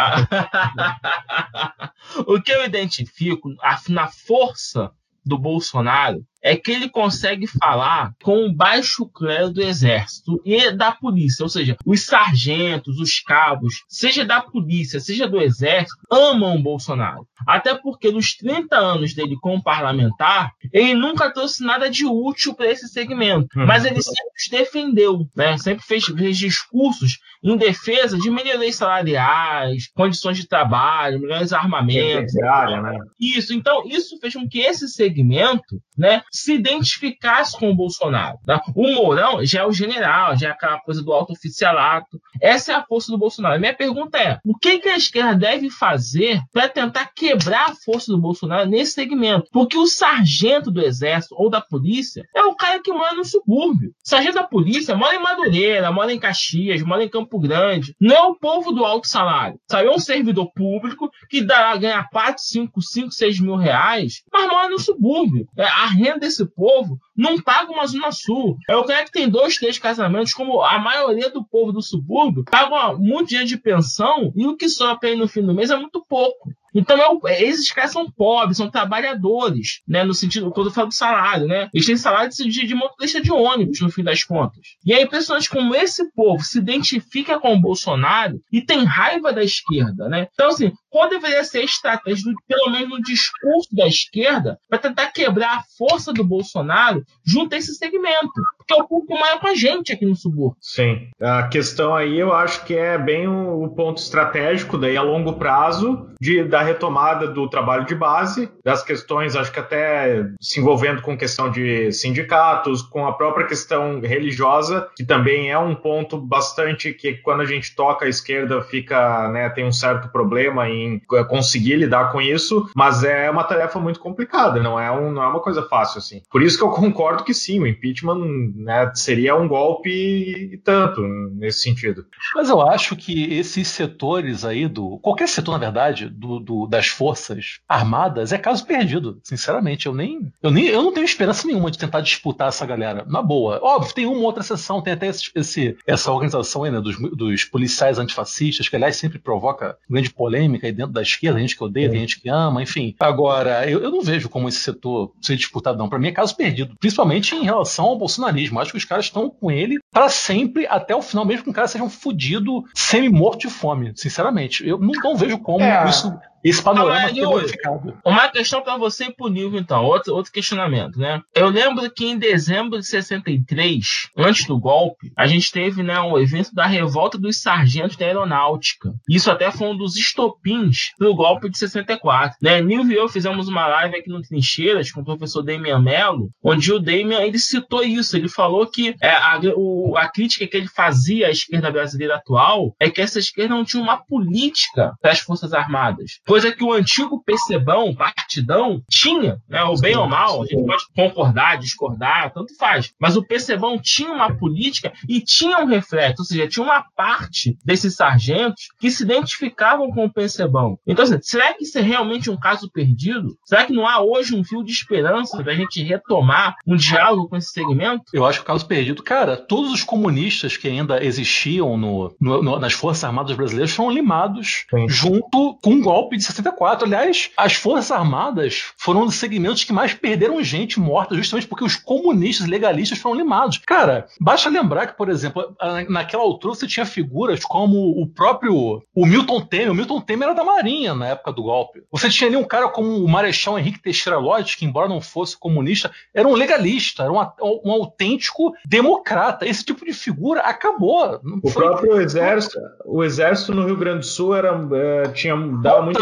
o 2.26 2.42
que 2.42 2.52
eu 2.52 2.64
identifico 2.64 3.54
na 3.88 4.08
força 4.08 4.90
do 5.24 5.38
Bolsonaro 5.38 6.24
é 6.42 6.56
que 6.56 6.70
ele 6.70 6.88
consegue 6.88 7.46
falar 7.46 8.12
com 8.22 8.46
o 8.46 8.54
baixo 8.54 9.06
clero 9.06 9.50
do 9.50 9.62
exército 9.62 10.40
e 10.44 10.70
da 10.70 10.92
polícia, 10.92 11.42
ou 11.42 11.48
seja, 11.48 11.76
os 11.84 12.04
sargentos, 12.04 12.98
os 12.98 13.20
cabos, 13.20 13.84
seja 13.88 14.24
da 14.24 14.40
polícia, 14.40 15.00
seja 15.00 15.26
do 15.26 15.40
exército, 15.40 15.96
amam 16.10 16.56
o 16.56 16.62
Bolsonaro. 16.62 17.26
Até 17.46 17.74
porque 17.74 18.10
nos 18.10 18.36
30 18.36 18.76
anos 18.76 19.14
dele 19.14 19.36
como 19.40 19.62
parlamentar, 19.62 20.52
ele 20.72 20.94
nunca 20.94 21.32
trouxe 21.32 21.64
nada 21.64 21.90
de 21.90 22.04
útil 22.04 22.54
para 22.54 22.70
esse 22.70 22.88
segmento, 22.88 23.58
uhum. 23.58 23.66
mas 23.66 23.84
ele 23.84 24.02
sempre 24.02 24.32
os 24.36 24.48
defendeu, 24.50 25.26
né? 25.36 25.56
sempre 25.58 25.84
fez, 25.84 26.04
fez 26.04 26.36
discursos 26.38 27.18
em 27.42 27.56
defesa 27.56 28.18
de 28.18 28.30
melhorias 28.30 28.76
salariais, 28.76 29.88
condições 29.94 30.36
de 30.36 30.48
trabalho, 30.48 31.20
melhores 31.20 31.52
armamentos. 31.52 32.34
né? 32.82 32.98
Isso, 33.20 33.54
então 33.54 33.86
isso 33.86 34.18
fez 34.18 34.34
com 34.34 34.48
que 34.48 34.58
esse 34.58 34.88
segmento 34.88 35.80
né, 35.96 36.22
se 36.38 36.54
identificasse 36.54 37.56
com 37.58 37.70
o 37.70 37.74
Bolsonaro. 37.74 38.38
Tá? 38.44 38.60
O 38.74 38.90
Mourão 38.92 39.44
já 39.44 39.60
é 39.60 39.66
o 39.66 39.72
general, 39.72 40.36
já 40.36 40.48
é 40.48 40.50
aquela 40.50 40.78
coisa 40.80 41.02
do 41.02 41.12
alto 41.12 41.32
oficialato. 41.32 42.20
Essa 42.40 42.72
é 42.72 42.74
a 42.74 42.84
força 42.84 43.10
do 43.10 43.18
Bolsonaro. 43.18 43.60
Minha 43.60 43.74
pergunta 43.74 44.18
é: 44.18 44.38
o 44.44 44.56
que, 44.56 44.78
que 44.78 44.88
a 44.88 44.96
esquerda 44.96 45.34
deve 45.34 45.70
fazer 45.70 46.40
para 46.52 46.68
tentar 46.68 47.10
quebrar 47.14 47.70
a 47.70 47.74
força 47.74 48.12
do 48.12 48.18
Bolsonaro 48.18 48.68
nesse 48.68 48.92
segmento? 48.92 49.48
Porque 49.52 49.76
o 49.76 49.86
sargento 49.86 50.70
do 50.70 50.80
exército 50.80 51.34
ou 51.36 51.50
da 51.50 51.60
polícia 51.60 52.24
é 52.34 52.42
o 52.42 52.54
cara 52.54 52.80
que 52.80 52.92
mora 52.92 53.14
no 53.14 53.24
subúrbio. 53.24 53.90
O 53.90 54.08
sargento 54.08 54.34
da 54.34 54.44
polícia 54.44 54.96
mora 54.96 55.14
em 55.14 55.22
Madureira, 55.22 55.90
mora 55.92 56.12
em 56.12 56.18
Caxias, 56.18 56.82
mora 56.82 57.04
em 57.04 57.08
Campo 57.08 57.38
Grande. 57.38 57.94
Não 58.00 58.14
é 58.14 58.22
o 58.22 58.34
povo 58.34 58.72
do 58.72 58.84
alto 58.84 59.08
salário. 59.08 59.58
Sabe? 59.70 59.88
É 59.88 59.90
um 59.90 59.98
servidor 59.98 60.50
público 60.52 61.10
que 61.28 61.42
dá, 61.42 61.76
ganha 61.76 62.06
4, 62.10 62.42
5, 62.42 62.82
5, 62.82 63.12
6 63.12 63.40
mil 63.40 63.56
reais, 63.56 64.22
mas 64.32 64.48
mora 64.48 64.68
no 64.68 64.78
subúrbio. 64.78 65.46
É, 65.56 65.64
a 65.64 65.86
renda 65.86 66.17
desse 66.18 66.44
povo 66.46 66.98
não 67.16 67.40
paga 67.40 67.72
uma 67.72 67.86
Zona 67.86 68.12
Sul. 68.12 68.56
É 68.68 68.76
o 68.76 68.84
cara 68.84 69.04
que 69.04 69.12
tem 69.12 69.28
dois, 69.28 69.56
três 69.56 69.78
casamentos, 69.78 70.32
como 70.32 70.62
a 70.62 70.78
maioria 70.78 71.30
do 71.30 71.44
povo 71.44 71.72
do 71.72 71.82
subúrbio, 71.82 72.44
paga 72.44 72.94
muito 72.96 73.28
dinheiro 73.28 73.48
de 73.48 73.56
pensão 73.56 74.32
e 74.34 74.46
o 74.46 74.56
que 74.56 74.68
sobra 74.68 75.14
no 75.16 75.28
fim 75.28 75.42
do 75.42 75.54
mês 75.54 75.70
é 75.70 75.76
muito 75.76 76.04
pouco. 76.08 76.50
Então, 76.78 77.20
esses 77.24 77.72
caras 77.72 77.90
são 77.90 78.08
pobres, 78.08 78.56
são 78.56 78.70
trabalhadores, 78.70 79.80
né? 79.86 80.04
No 80.04 80.14
sentido, 80.14 80.50
quando 80.52 80.68
eu 80.68 80.72
falo 80.72 80.88
do 80.88 80.94
salário, 80.94 81.46
né? 81.46 81.68
Eles 81.74 81.86
têm 81.86 81.96
salário 81.96 82.30
de, 82.30 82.66
de 82.66 82.74
motorista 82.74 83.20
de 83.20 83.32
ônibus, 83.32 83.80
no 83.80 83.90
fim 83.90 84.04
das 84.04 84.22
contas. 84.22 84.60
E 84.86 84.92
é 84.92 85.02
impressionante 85.02 85.50
como 85.50 85.74
esse 85.74 86.08
povo 86.12 86.42
se 86.44 86.58
identifica 86.58 87.40
com 87.40 87.52
o 87.52 87.60
Bolsonaro 87.60 88.40
e 88.52 88.62
tem 88.62 88.84
raiva 88.84 89.32
da 89.32 89.42
esquerda, 89.42 90.08
né? 90.08 90.28
Então, 90.32 90.48
assim, 90.50 90.70
qual 90.88 91.10
deveria 91.10 91.42
ser 91.42 91.58
a 91.58 91.64
estratégia, 91.64 92.32
pelo 92.46 92.70
menos 92.70 92.90
no 92.90 93.02
discurso 93.02 93.74
da 93.74 93.86
esquerda, 93.86 94.58
para 94.68 94.78
tentar 94.78 95.08
quebrar 95.08 95.58
a 95.58 95.64
força 95.76 96.12
do 96.12 96.24
Bolsonaro 96.24 97.02
junto 97.26 97.54
a 97.54 97.58
esse 97.58 97.74
segmento? 97.74 98.30
Porque 98.68 98.80
é 98.80 98.84
o 98.84 98.86
público 98.86 99.18
maior 99.18 99.40
a 99.42 99.54
gente 99.54 99.92
aqui 99.92 100.04
no 100.04 100.14
subúrbio. 100.14 100.56
Sim. 100.60 101.08
A 101.20 101.44
questão 101.44 101.94
aí 101.94 102.18
eu 102.18 102.32
acho 102.34 102.64
que 102.64 102.74
é 102.74 102.98
bem 102.98 103.26
o, 103.26 103.68
ponto 103.68 103.98
estratégico, 103.98 104.76
daí 104.76 104.96
a 104.96 105.02
longo 105.02 105.34
prazo, 105.34 106.08
de, 106.20 106.42
da 106.44 106.60
retomada 106.60 107.28
do 107.28 107.48
trabalho 107.48 107.86
de 107.86 107.94
base, 107.94 108.50
das 108.64 108.82
questões, 108.82 109.36
acho 109.36 109.52
que 109.52 109.60
até 109.60 110.26
se 110.40 110.60
envolvendo 110.60 111.00
com 111.00 111.16
questão 111.16 111.50
de 111.50 111.92
sindicatos, 111.92 112.82
com 112.82 113.06
a 113.06 113.12
própria 113.12 113.46
questão 113.46 114.00
religiosa, 114.00 114.88
que 114.96 115.04
também 115.04 115.50
é 115.50 115.58
um 115.58 115.74
ponto 115.74 116.18
bastante 116.18 116.92
que 116.92 117.14
quando 117.14 117.40
a 117.42 117.46
gente 117.46 117.74
toca 117.74 118.04
a 118.04 118.08
esquerda 118.08 118.60
fica, 118.62 119.28
né, 119.28 119.48
tem 119.50 119.64
um 119.64 119.72
certo 119.72 120.08
problema 120.08 120.68
em 120.68 121.00
é, 121.12 121.24
conseguir 121.24 121.76
lidar 121.76 122.10
com 122.10 122.20
isso, 122.20 122.68
mas 122.74 123.04
é 123.04 123.30
uma 123.30 123.44
tarefa 123.44 123.78
muito 123.78 124.00
complicada, 124.00 124.60
não 124.60 124.78
é, 124.78 124.90
um, 124.90 125.12
não 125.12 125.22
é 125.22 125.28
uma 125.28 125.40
coisa 125.40 125.62
fácil 125.62 125.98
assim. 125.98 126.22
Por 126.30 126.42
isso 126.42 126.58
que 126.58 126.64
eu 126.64 126.70
concordo 126.70 127.24
que 127.24 127.32
sim, 127.32 127.60
o 127.60 127.66
impeachment 127.66 128.18
né, 128.58 128.90
seria 128.94 129.36
um 129.36 129.46
golpe 129.46 129.90
e 129.90 130.58
tanto 130.58 131.00
nesse 131.02 131.60
sentido. 131.60 132.04
Mas 132.34 132.48
eu 132.48 132.60
acho 132.60 132.96
que 132.96 133.34
esses 133.34 133.68
setores 133.68 134.44
aí 134.44 134.66
do 134.66 134.98
qualquer 134.98 135.28
setor 135.28 135.52
na 135.52 135.58
verdade 135.58 136.08
do, 136.08 136.40
do 136.40 136.66
das 136.66 136.88
forças 136.88 137.60
armadas 137.68 138.32
é 138.32 138.38
caso 138.38 138.66
perdido, 138.66 139.20
sinceramente. 139.22 139.86
Eu 139.86 139.94
nem, 139.94 140.32
eu 140.42 140.50
nem 140.50 140.66
eu 140.66 140.82
não 140.82 140.92
tenho 140.92 141.04
esperança 141.04 141.46
nenhuma 141.46 141.70
de 141.70 141.78
tentar 141.78 142.00
disputar 142.00 142.48
essa 142.48 142.66
galera. 142.66 143.04
Na 143.06 143.22
boa. 143.22 143.60
Óbvio, 143.62 143.94
tem 143.94 144.06
uma 144.06 144.20
outra 144.20 144.42
sessão, 144.42 144.82
tem 144.82 144.92
até 144.92 145.06
esse, 145.06 145.30
esse 145.34 145.76
essa 145.86 146.10
organização 146.10 146.64
aí, 146.64 146.70
né, 146.70 146.80
dos, 146.80 146.96
dos 147.16 147.44
policiais 147.44 147.98
antifascistas, 147.98 148.68
que 148.68 148.76
aliás 148.76 148.96
sempre 148.96 149.18
provoca 149.18 149.76
grande 149.88 150.10
polêmica 150.10 150.66
aí 150.66 150.72
dentro 150.72 150.92
da 150.92 151.02
esquerda, 151.02 151.38
gente 151.38 151.56
que 151.56 151.64
odeia, 151.64 151.86
é. 151.86 151.88
tem 151.90 152.00
gente 152.00 152.20
que 152.20 152.28
ama, 152.28 152.62
enfim. 152.62 152.94
Agora, 152.98 153.68
eu, 153.68 153.80
eu 153.80 153.90
não 153.90 154.00
vejo 154.00 154.28
como 154.28 154.48
esse 154.48 154.58
setor 154.58 155.12
ser 155.20 155.36
disputado, 155.36 155.78
não. 155.78 155.88
Para 155.88 155.98
mim 155.98 156.08
é 156.08 156.12
caso 156.12 156.36
perdido, 156.36 156.74
principalmente 156.78 157.34
em 157.34 157.44
relação 157.44 157.86
ao 157.86 157.98
bolsonarismo. 157.98 158.47
Acho 158.56 158.72
que 158.72 158.78
os 158.78 158.84
caras 158.84 159.06
estão 159.06 159.28
com 159.30 159.50
ele 159.50 159.78
para 159.92 160.08
sempre 160.08 160.66
até 160.66 160.94
o 160.94 161.02
final, 161.02 161.24
mesmo 161.24 161.44
que 161.44 161.50
o 161.50 161.54
cara 161.54 161.68
seja 161.68 161.84
um 161.84 161.90
fudido, 161.90 162.64
semi-morto 162.74 163.46
de 163.46 163.52
fome, 163.52 163.92
sinceramente. 163.96 164.66
Eu 164.66 164.78
não, 164.78 164.92
não 165.02 165.16
vejo 165.16 165.38
como 165.38 165.64
é. 165.64 165.88
isso 165.88 166.12
esse 166.44 166.62
panorama 166.62 167.10
então, 167.10 167.30
modificado. 167.30 167.98
Uma 168.04 168.28
questão 168.28 168.62
para 168.62 168.76
você 168.76 169.06
e 169.06 169.12
pro 169.12 169.28
Nilvio, 169.28 169.58
então. 169.58 169.84
Outro, 169.84 170.14
outro 170.14 170.32
questionamento, 170.32 170.98
né? 170.98 171.20
Eu 171.34 171.48
lembro 171.48 171.90
que 171.90 172.06
em 172.06 172.18
dezembro 172.18 172.78
de 172.78 172.86
63, 172.86 174.08
antes 174.16 174.46
do 174.46 174.58
golpe, 174.58 175.12
a 175.16 175.26
gente 175.26 175.50
teve 175.50 175.82
né, 175.82 176.00
um 176.00 176.18
evento 176.18 176.54
da 176.54 176.66
revolta 176.66 177.18
dos 177.18 177.40
sargentos 177.40 177.96
da 177.96 178.06
aeronáutica. 178.06 178.92
Isso 179.08 179.30
até 179.30 179.50
foi 179.50 179.68
um 179.68 179.76
dos 179.76 179.96
estopins 179.96 180.92
do 180.98 181.14
golpe 181.14 181.48
de 181.50 181.58
64. 181.58 182.38
Né? 182.40 182.60
Nilvio 182.60 182.92
e 182.92 182.96
eu 182.96 183.08
fizemos 183.08 183.48
uma 183.48 183.66
live 183.66 183.96
aqui 183.96 184.08
no 184.08 184.22
Trincheiras 184.22 184.90
com 184.90 185.00
o 185.00 185.04
professor 185.04 185.42
Damian 185.42 185.80
Mello, 185.80 186.30
onde 186.42 186.72
o 186.72 186.78
Damian 186.78 187.20
ele 187.20 187.38
citou 187.38 187.82
isso. 187.82 188.16
Ele 188.16 188.28
falou 188.28 188.66
que 188.66 188.94
é, 189.02 189.10
a, 189.10 189.40
o, 189.56 189.96
a 189.96 190.08
crítica 190.08 190.46
que 190.46 190.56
ele 190.56 190.68
fazia 190.68 191.26
à 191.26 191.30
esquerda 191.30 191.70
brasileira 191.70 192.16
atual 192.16 192.74
é 192.80 192.88
que 192.90 193.00
essa 193.00 193.18
esquerda 193.18 193.54
não 193.54 193.64
tinha 193.64 193.82
uma 193.82 193.96
política 193.96 194.94
para 195.00 195.12
as 195.12 195.20
Forças 195.20 195.52
Armadas. 195.52 196.20
Coisa 196.38 196.54
que 196.54 196.62
o 196.62 196.72
antigo 196.72 197.20
percebão, 197.20 197.92
partidão, 197.92 198.80
tinha, 198.88 199.42
né? 199.48 199.60
O 199.64 199.74
bem 199.74 199.96
ou 199.96 200.06
mal, 200.06 200.40
a 200.40 200.46
gente 200.46 200.64
pode 200.64 200.84
concordar, 200.94 201.58
discordar, 201.58 202.32
tanto 202.32 202.56
faz. 202.56 202.92
Mas 203.00 203.16
o 203.16 203.26
percebão 203.26 203.76
tinha 203.76 204.12
uma 204.12 204.32
política 204.36 204.92
e 205.08 205.20
tinha 205.20 205.58
um 205.58 205.66
reflexo, 205.66 206.22
ou 206.22 206.24
seja, 206.24 206.46
tinha 206.46 206.64
uma 206.64 206.84
parte 206.94 207.58
desses 207.64 207.96
sargentos 207.96 208.68
que 208.78 208.88
se 208.88 209.02
identificavam 209.02 209.90
com 209.90 210.04
o 210.04 210.12
percebão. 210.12 210.78
Então, 210.86 211.04
assim, 211.04 211.18
será 211.22 211.52
que 211.54 211.64
isso 211.64 211.76
é 211.76 211.82
realmente 211.82 212.30
um 212.30 212.36
caso 212.36 212.70
perdido? 212.70 213.36
Será 213.44 213.64
que 213.64 213.72
não 213.72 213.84
há 213.84 214.00
hoje 214.00 214.36
um 214.36 214.44
fio 214.44 214.62
de 214.62 214.70
esperança 214.70 215.42
da 215.42 215.54
gente 215.56 215.82
retomar 215.82 216.54
um 216.64 216.76
diálogo 216.76 217.30
com 217.30 217.36
esse 217.36 217.50
segmento? 217.50 218.04
Eu 218.12 218.24
acho 218.24 218.38
que 218.38 218.44
o 218.44 218.46
caso 218.46 218.64
perdido, 218.64 219.02
cara, 219.02 219.36
todos 219.36 219.72
os 219.72 219.82
comunistas 219.82 220.56
que 220.56 220.68
ainda 220.68 221.04
existiam 221.04 221.76
no, 221.76 222.14
no, 222.20 222.60
nas 222.60 222.74
Forças 222.74 223.02
Armadas 223.02 223.36
Brasileiras 223.36 223.72
foram 223.72 223.90
limados 223.90 224.66
Sim. 224.70 224.88
junto 224.88 225.58
com 225.60 225.70
um 225.70 225.80
golpe 225.80 226.17
de 226.18 226.24
64. 226.24 226.86
Aliás, 226.86 227.30
as 227.36 227.54
Forças 227.54 227.90
Armadas 227.90 228.72
foram 228.76 229.02
um 229.02 229.06
dos 229.06 229.16
segmentos 229.16 229.64
que 229.64 229.72
mais 229.72 229.94
perderam 229.94 230.42
gente 230.42 230.80
morta, 230.80 231.14
justamente 231.14 231.46
porque 231.46 231.64
os 231.64 231.76
comunistas 231.76 232.46
legalistas 232.46 232.98
foram 232.98 233.16
limados. 233.16 233.58
Cara, 233.58 234.06
basta 234.20 234.48
lembrar 234.48 234.86
que, 234.86 234.96
por 234.96 235.08
exemplo, 235.08 235.56
naquela 235.88 236.22
altura 236.22 236.54
você 236.54 236.66
tinha 236.66 236.86
figuras 236.86 237.44
como 237.44 238.00
o 238.00 238.06
próprio 238.06 238.82
o 238.94 239.06
Milton 239.06 239.40
Temer. 239.40 239.70
O 239.70 239.74
Milton 239.74 240.00
Temer 240.00 240.28
era 240.28 240.34
da 240.34 240.44
Marinha 240.44 240.94
na 240.94 241.08
época 241.08 241.32
do 241.32 241.42
golpe. 241.42 241.82
Você 241.90 242.08
tinha 242.08 242.28
ali 242.28 242.36
um 242.36 242.44
cara 242.44 242.68
como 242.68 243.04
o 243.04 243.08
Marechal 243.08 243.58
Henrique 243.58 243.82
Teixeira 243.82 244.18
Lodge, 244.18 244.56
que, 244.56 244.64
embora 244.64 244.88
não 244.88 245.00
fosse 245.00 245.38
comunista, 245.38 245.90
era 246.14 246.26
um 246.26 246.34
legalista, 246.34 247.04
era 247.04 247.12
um, 247.12 247.20
um 247.64 247.70
autêntico 247.70 248.52
democrata. 248.64 249.46
Esse 249.46 249.64
tipo 249.64 249.84
de 249.84 249.92
figura 249.92 250.40
acabou. 250.40 251.20
o 251.42 251.52
próprio 251.52 252.00
exército, 252.00 252.58
o 252.84 253.02
exército 253.04 253.54
no 253.54 253.64
Rio 253.64 253.76
Grande 253.76 254.00
do 254.00 254.06
Sul 254.06 254.34
era, 254.34 254.58
é, 254.72 255.08
tinha 255.08 255.36
dava 255.62 255.82
muito 255.82 255.98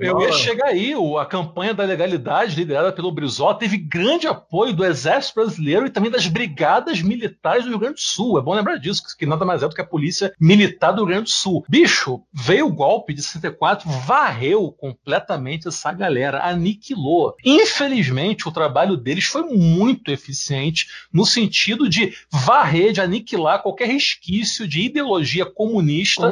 eu 0.00 0.20
ia 0.20 0.32
chegar 0.32 0.66
aí. 0.66 0.94
A 1.18 1.24
campanha 1.24 1.74
da 1.74 1.84
legalidade, 1.84 2.56
liderada 2.56 2.92
pelo 2.92 3.12
Brizola, 3.12 3.54
teve 3.54 3.76
grande 3.76 4.26
apoio 4.26 4.72
do 4.72 4.84
Exército 4.84 5.36
Brasileiro 5.36 5.86
e 5.86 5.90
também 5.90 6.10
das 6.10 6.26
brigadas 6.26 7.00
militares 7.02 7.64
do 7.64 7.70
Rio 7.70 7.78
Grande 7.78 7.94
do 7.94 8.00
Sul. 8.00 8.38
É 8.38 8.42
bom 8.42 8.54
lembrar 8.54 8.76
disso, 8.76 9.02
que 9.16 9.26
nada 9.26 9.44
mais 9.44 9.62
é 9.62 9.68
do 9.68 9.74
que 9.74 9.80
a 9.80 9.86
Polícia 9.86 10.32
Militar 10.40 10.92
do 10.92 10.98
Rio 10.98 11.06
Grande 11.06 11.24
do 11.24 11.30
Sul. 11.30 11.64
Bicho, 11.68 12.22
veio 12.32 12.66
o 12.66 12.72
golpe 12.72 13.14
de 13.14 13.22
64, 13.22 13.88
varreu 14.06 14.72
completamente 14.72 15.68
essa 15.68 15.92
galera, 15.92 16.44
aniquilou. 16.44 17.34
Infelizmente, 17.44 18.48
o 18.48 18.52
trabalho 18.52 18.96
deles 18.96 19.24
foi 19.24 19.42
muito 19.42 20.10
eficiente 20.10 20.86
no 21.12 21.24
sentido 21.24 21.88
de 21.88 22.12
varrer, 22.30 22.92
de 22.92 23.00
aniquilar 23.00 23.62
qualquer 23.62 23.88
resquício 23.88 24.66
de 24.66 24.82
ideologia 24.82 25.46
comunista 25.46 26.30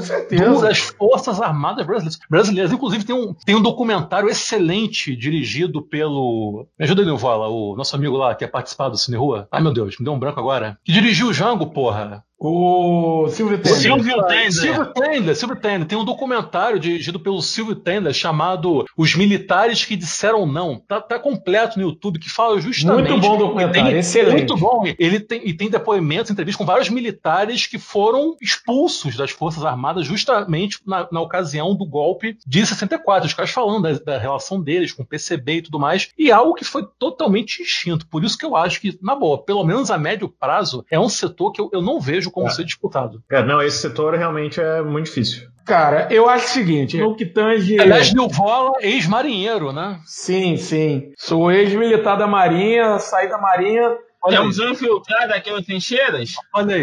das 0.61 0.79
Forças 0.79 1.41
Armadas 1.41 1.87
brasileiras. 1.87 2.19
brasileiras. 2.29 2.73
Inclusive, 2.73 3.05
tem 3.05 3.16
um, 3.17 3.35
tem 3.45 3.55
um 3.55 3.63
documentário 3.63 4.29
excelente 4.29 5.17
dirigido 5.17 5.83
pelo. 5.83 6.67
Me 6.79 6.85
ajuda, 6.85 7.05
Nilvola, 7.05 7.49
o 7.49 7.75
nosso 7.77 7.97
amigo 7.97 8.17
lá 8.17 8.35
que 8.35 8.45
é 8.45 8.49
participado 8.49 8.93
do 8.93 8.99
Cine 8.99 9.17
Rua. 9.17 9.49
Ai 9.51 9.63
meu 9.63 9.73
Deus, 9.73 9.99
me 9.99 10.05
deu 10.05 10.13
um 10.13 10.19
branco 10.19 10.39
agora. 10.39 10.79
Que 10.85 10.93
dirigiu 10.93 11.29
o 11.29 11.33
Jango, 11.33 11.67
porra. 11.67 12.25
O 12.49 13.29
Silvio 13.29 13.59
Tender. 13.59 13.81
Silvio 13.81 14.23
Tender. 14.27 14.53
Silvio 14.53 14.87
Tender, 14.93 15.37
Silvio 15.37 15.57
Tender. 15.57 15.89
Tem 15.89 15.99
um 15.99 16.05
documentário 16.05 16.79
dirigido 16.79 17.19
pelo 17.19 17.43
Silvio 17.43 17.75
Tender 17.75 18.13
chamado 18.13 18.85
Os 18.97 19.17
Militares 19.17 19.85
que 19.85 19.97
Disseram 19.97 20.47
Não. 20.47 20.79
Tá, 20.79 21.01
tá 21.01 21.19
completo 21.19 21.77
no 21.79 21.87
YouTube, 21.87 22.21
que 22.21 22.31
fala 22.31 22.61
justamente. 22.61 23.11
Muito 23.11 23.21
bom 23.21 23.37
documentário, 23.37 23.91
Tem- 23.91 23.99
excelente. 23.99 24.37
Muito 24.37 24.57
bom. 24.57 24.85
Ele 24.97 25.19
tem, 25.19 25.41
e 25.45 25.55
tem 25.55 25.69
depoimentos, 25.69 26.31
entrevistas 26.31 26.57
com 26.57 26.65
vários 26.65 26.89
militares 26.89 27.67
que 27.67 27.79
foram 27.79 28.37
expulsos 28.41 29.17
das 29.17 29.33
Forças 29.33 29.65
Armadas 29.65 30.07
justamente 30.07 30.79
na, 30.87 31.09
na 31.11 31.21
ocasião 31.21 31.75
do 31.75 31.85
golpe 31.85 32.39
de 32.47 32.65
64. 32.65 33.27
Os 33.27 33.35
caras 33.35 33.51
falando 33.51 33.83
da, 33.83 33.93
da 34.13 34.19
relação 34.19 34.63
deles 34.63 34.93
com 34.93 35.03
o 35.03 35.07
PCB 35.07 35.55
e 35.55 35.63
tudo 35.63 35.81
mais. 35.81 36.11
E 36.17 36.31
algo 36.31 36.55
que 36.55 36.65
foi 36.65 36.87
totalmente 36.97 37.61
extinto. 37.61 38.07
Por 38.07 38.23
isso 38.23 38.39
que 38.39 38.47
eu 38.47 38.55
acho 38.55 38.81
que, 38.81 38.97
na 39.03 39.17
boa, 39.17 39.43
pelo 39.43 39.65
menos 39.65 39.91
a 39.91 39.99
médio 39.99 40.29
prazo, 40.29 40.85
é 40.89 41.01
um 41.01 41.09
setor 41.09 41.51
que 41.51 41.61
eu, 41.61 41.69
eu 41.73 41.83
não 41.83 42.01
vejo 42.01 42.31
como 42.37 42.49
É. 42.49 42.51
ser 42.51 42.65
disputado. 42.65 43.23
É, 43.31 43.43
não, 43.43 43.63
esse 43.63 43.79
setor 43.79 44.15
realmente 44.15 44.61
é 44.61 44.83
muito 44.83 45.07
difícil. 45.07 45.49
Cara, 45.65 46.07
eu 46.11 46.29
acho 46.29 46.45
o 46.45 46.49
seguinte, 46.51 46.99
no 46.99 47.17
que 47.17 47.25
tange... 47.25 47.81
Aliás, 47.81 48.13
Nilvola, 48.13 48.75
ex-marinheiro, 48.83 49.73
né? 49.73 49.99
Sim, 50.05 50.59
sim. 50.59 51.13
Sou 51.17 51.51
ex-militar 51.51 52.19
da 52.19 52.27
Marinha, 52.27 52.99
saí 52.99 53.27
da 53.29 53.39
Marinha. 53.39 53.97
Olha 54.23 54.37
É 54.37 54.39
aí, 54.39 54.45
um 54.47 54.71
infiltrado 54.71 55.33
aqui 55.33 55.51
nas 55.51 55.65
trincheiras? 55.65 56.31
olha 56.55 56.77
aí. 56.77 56.83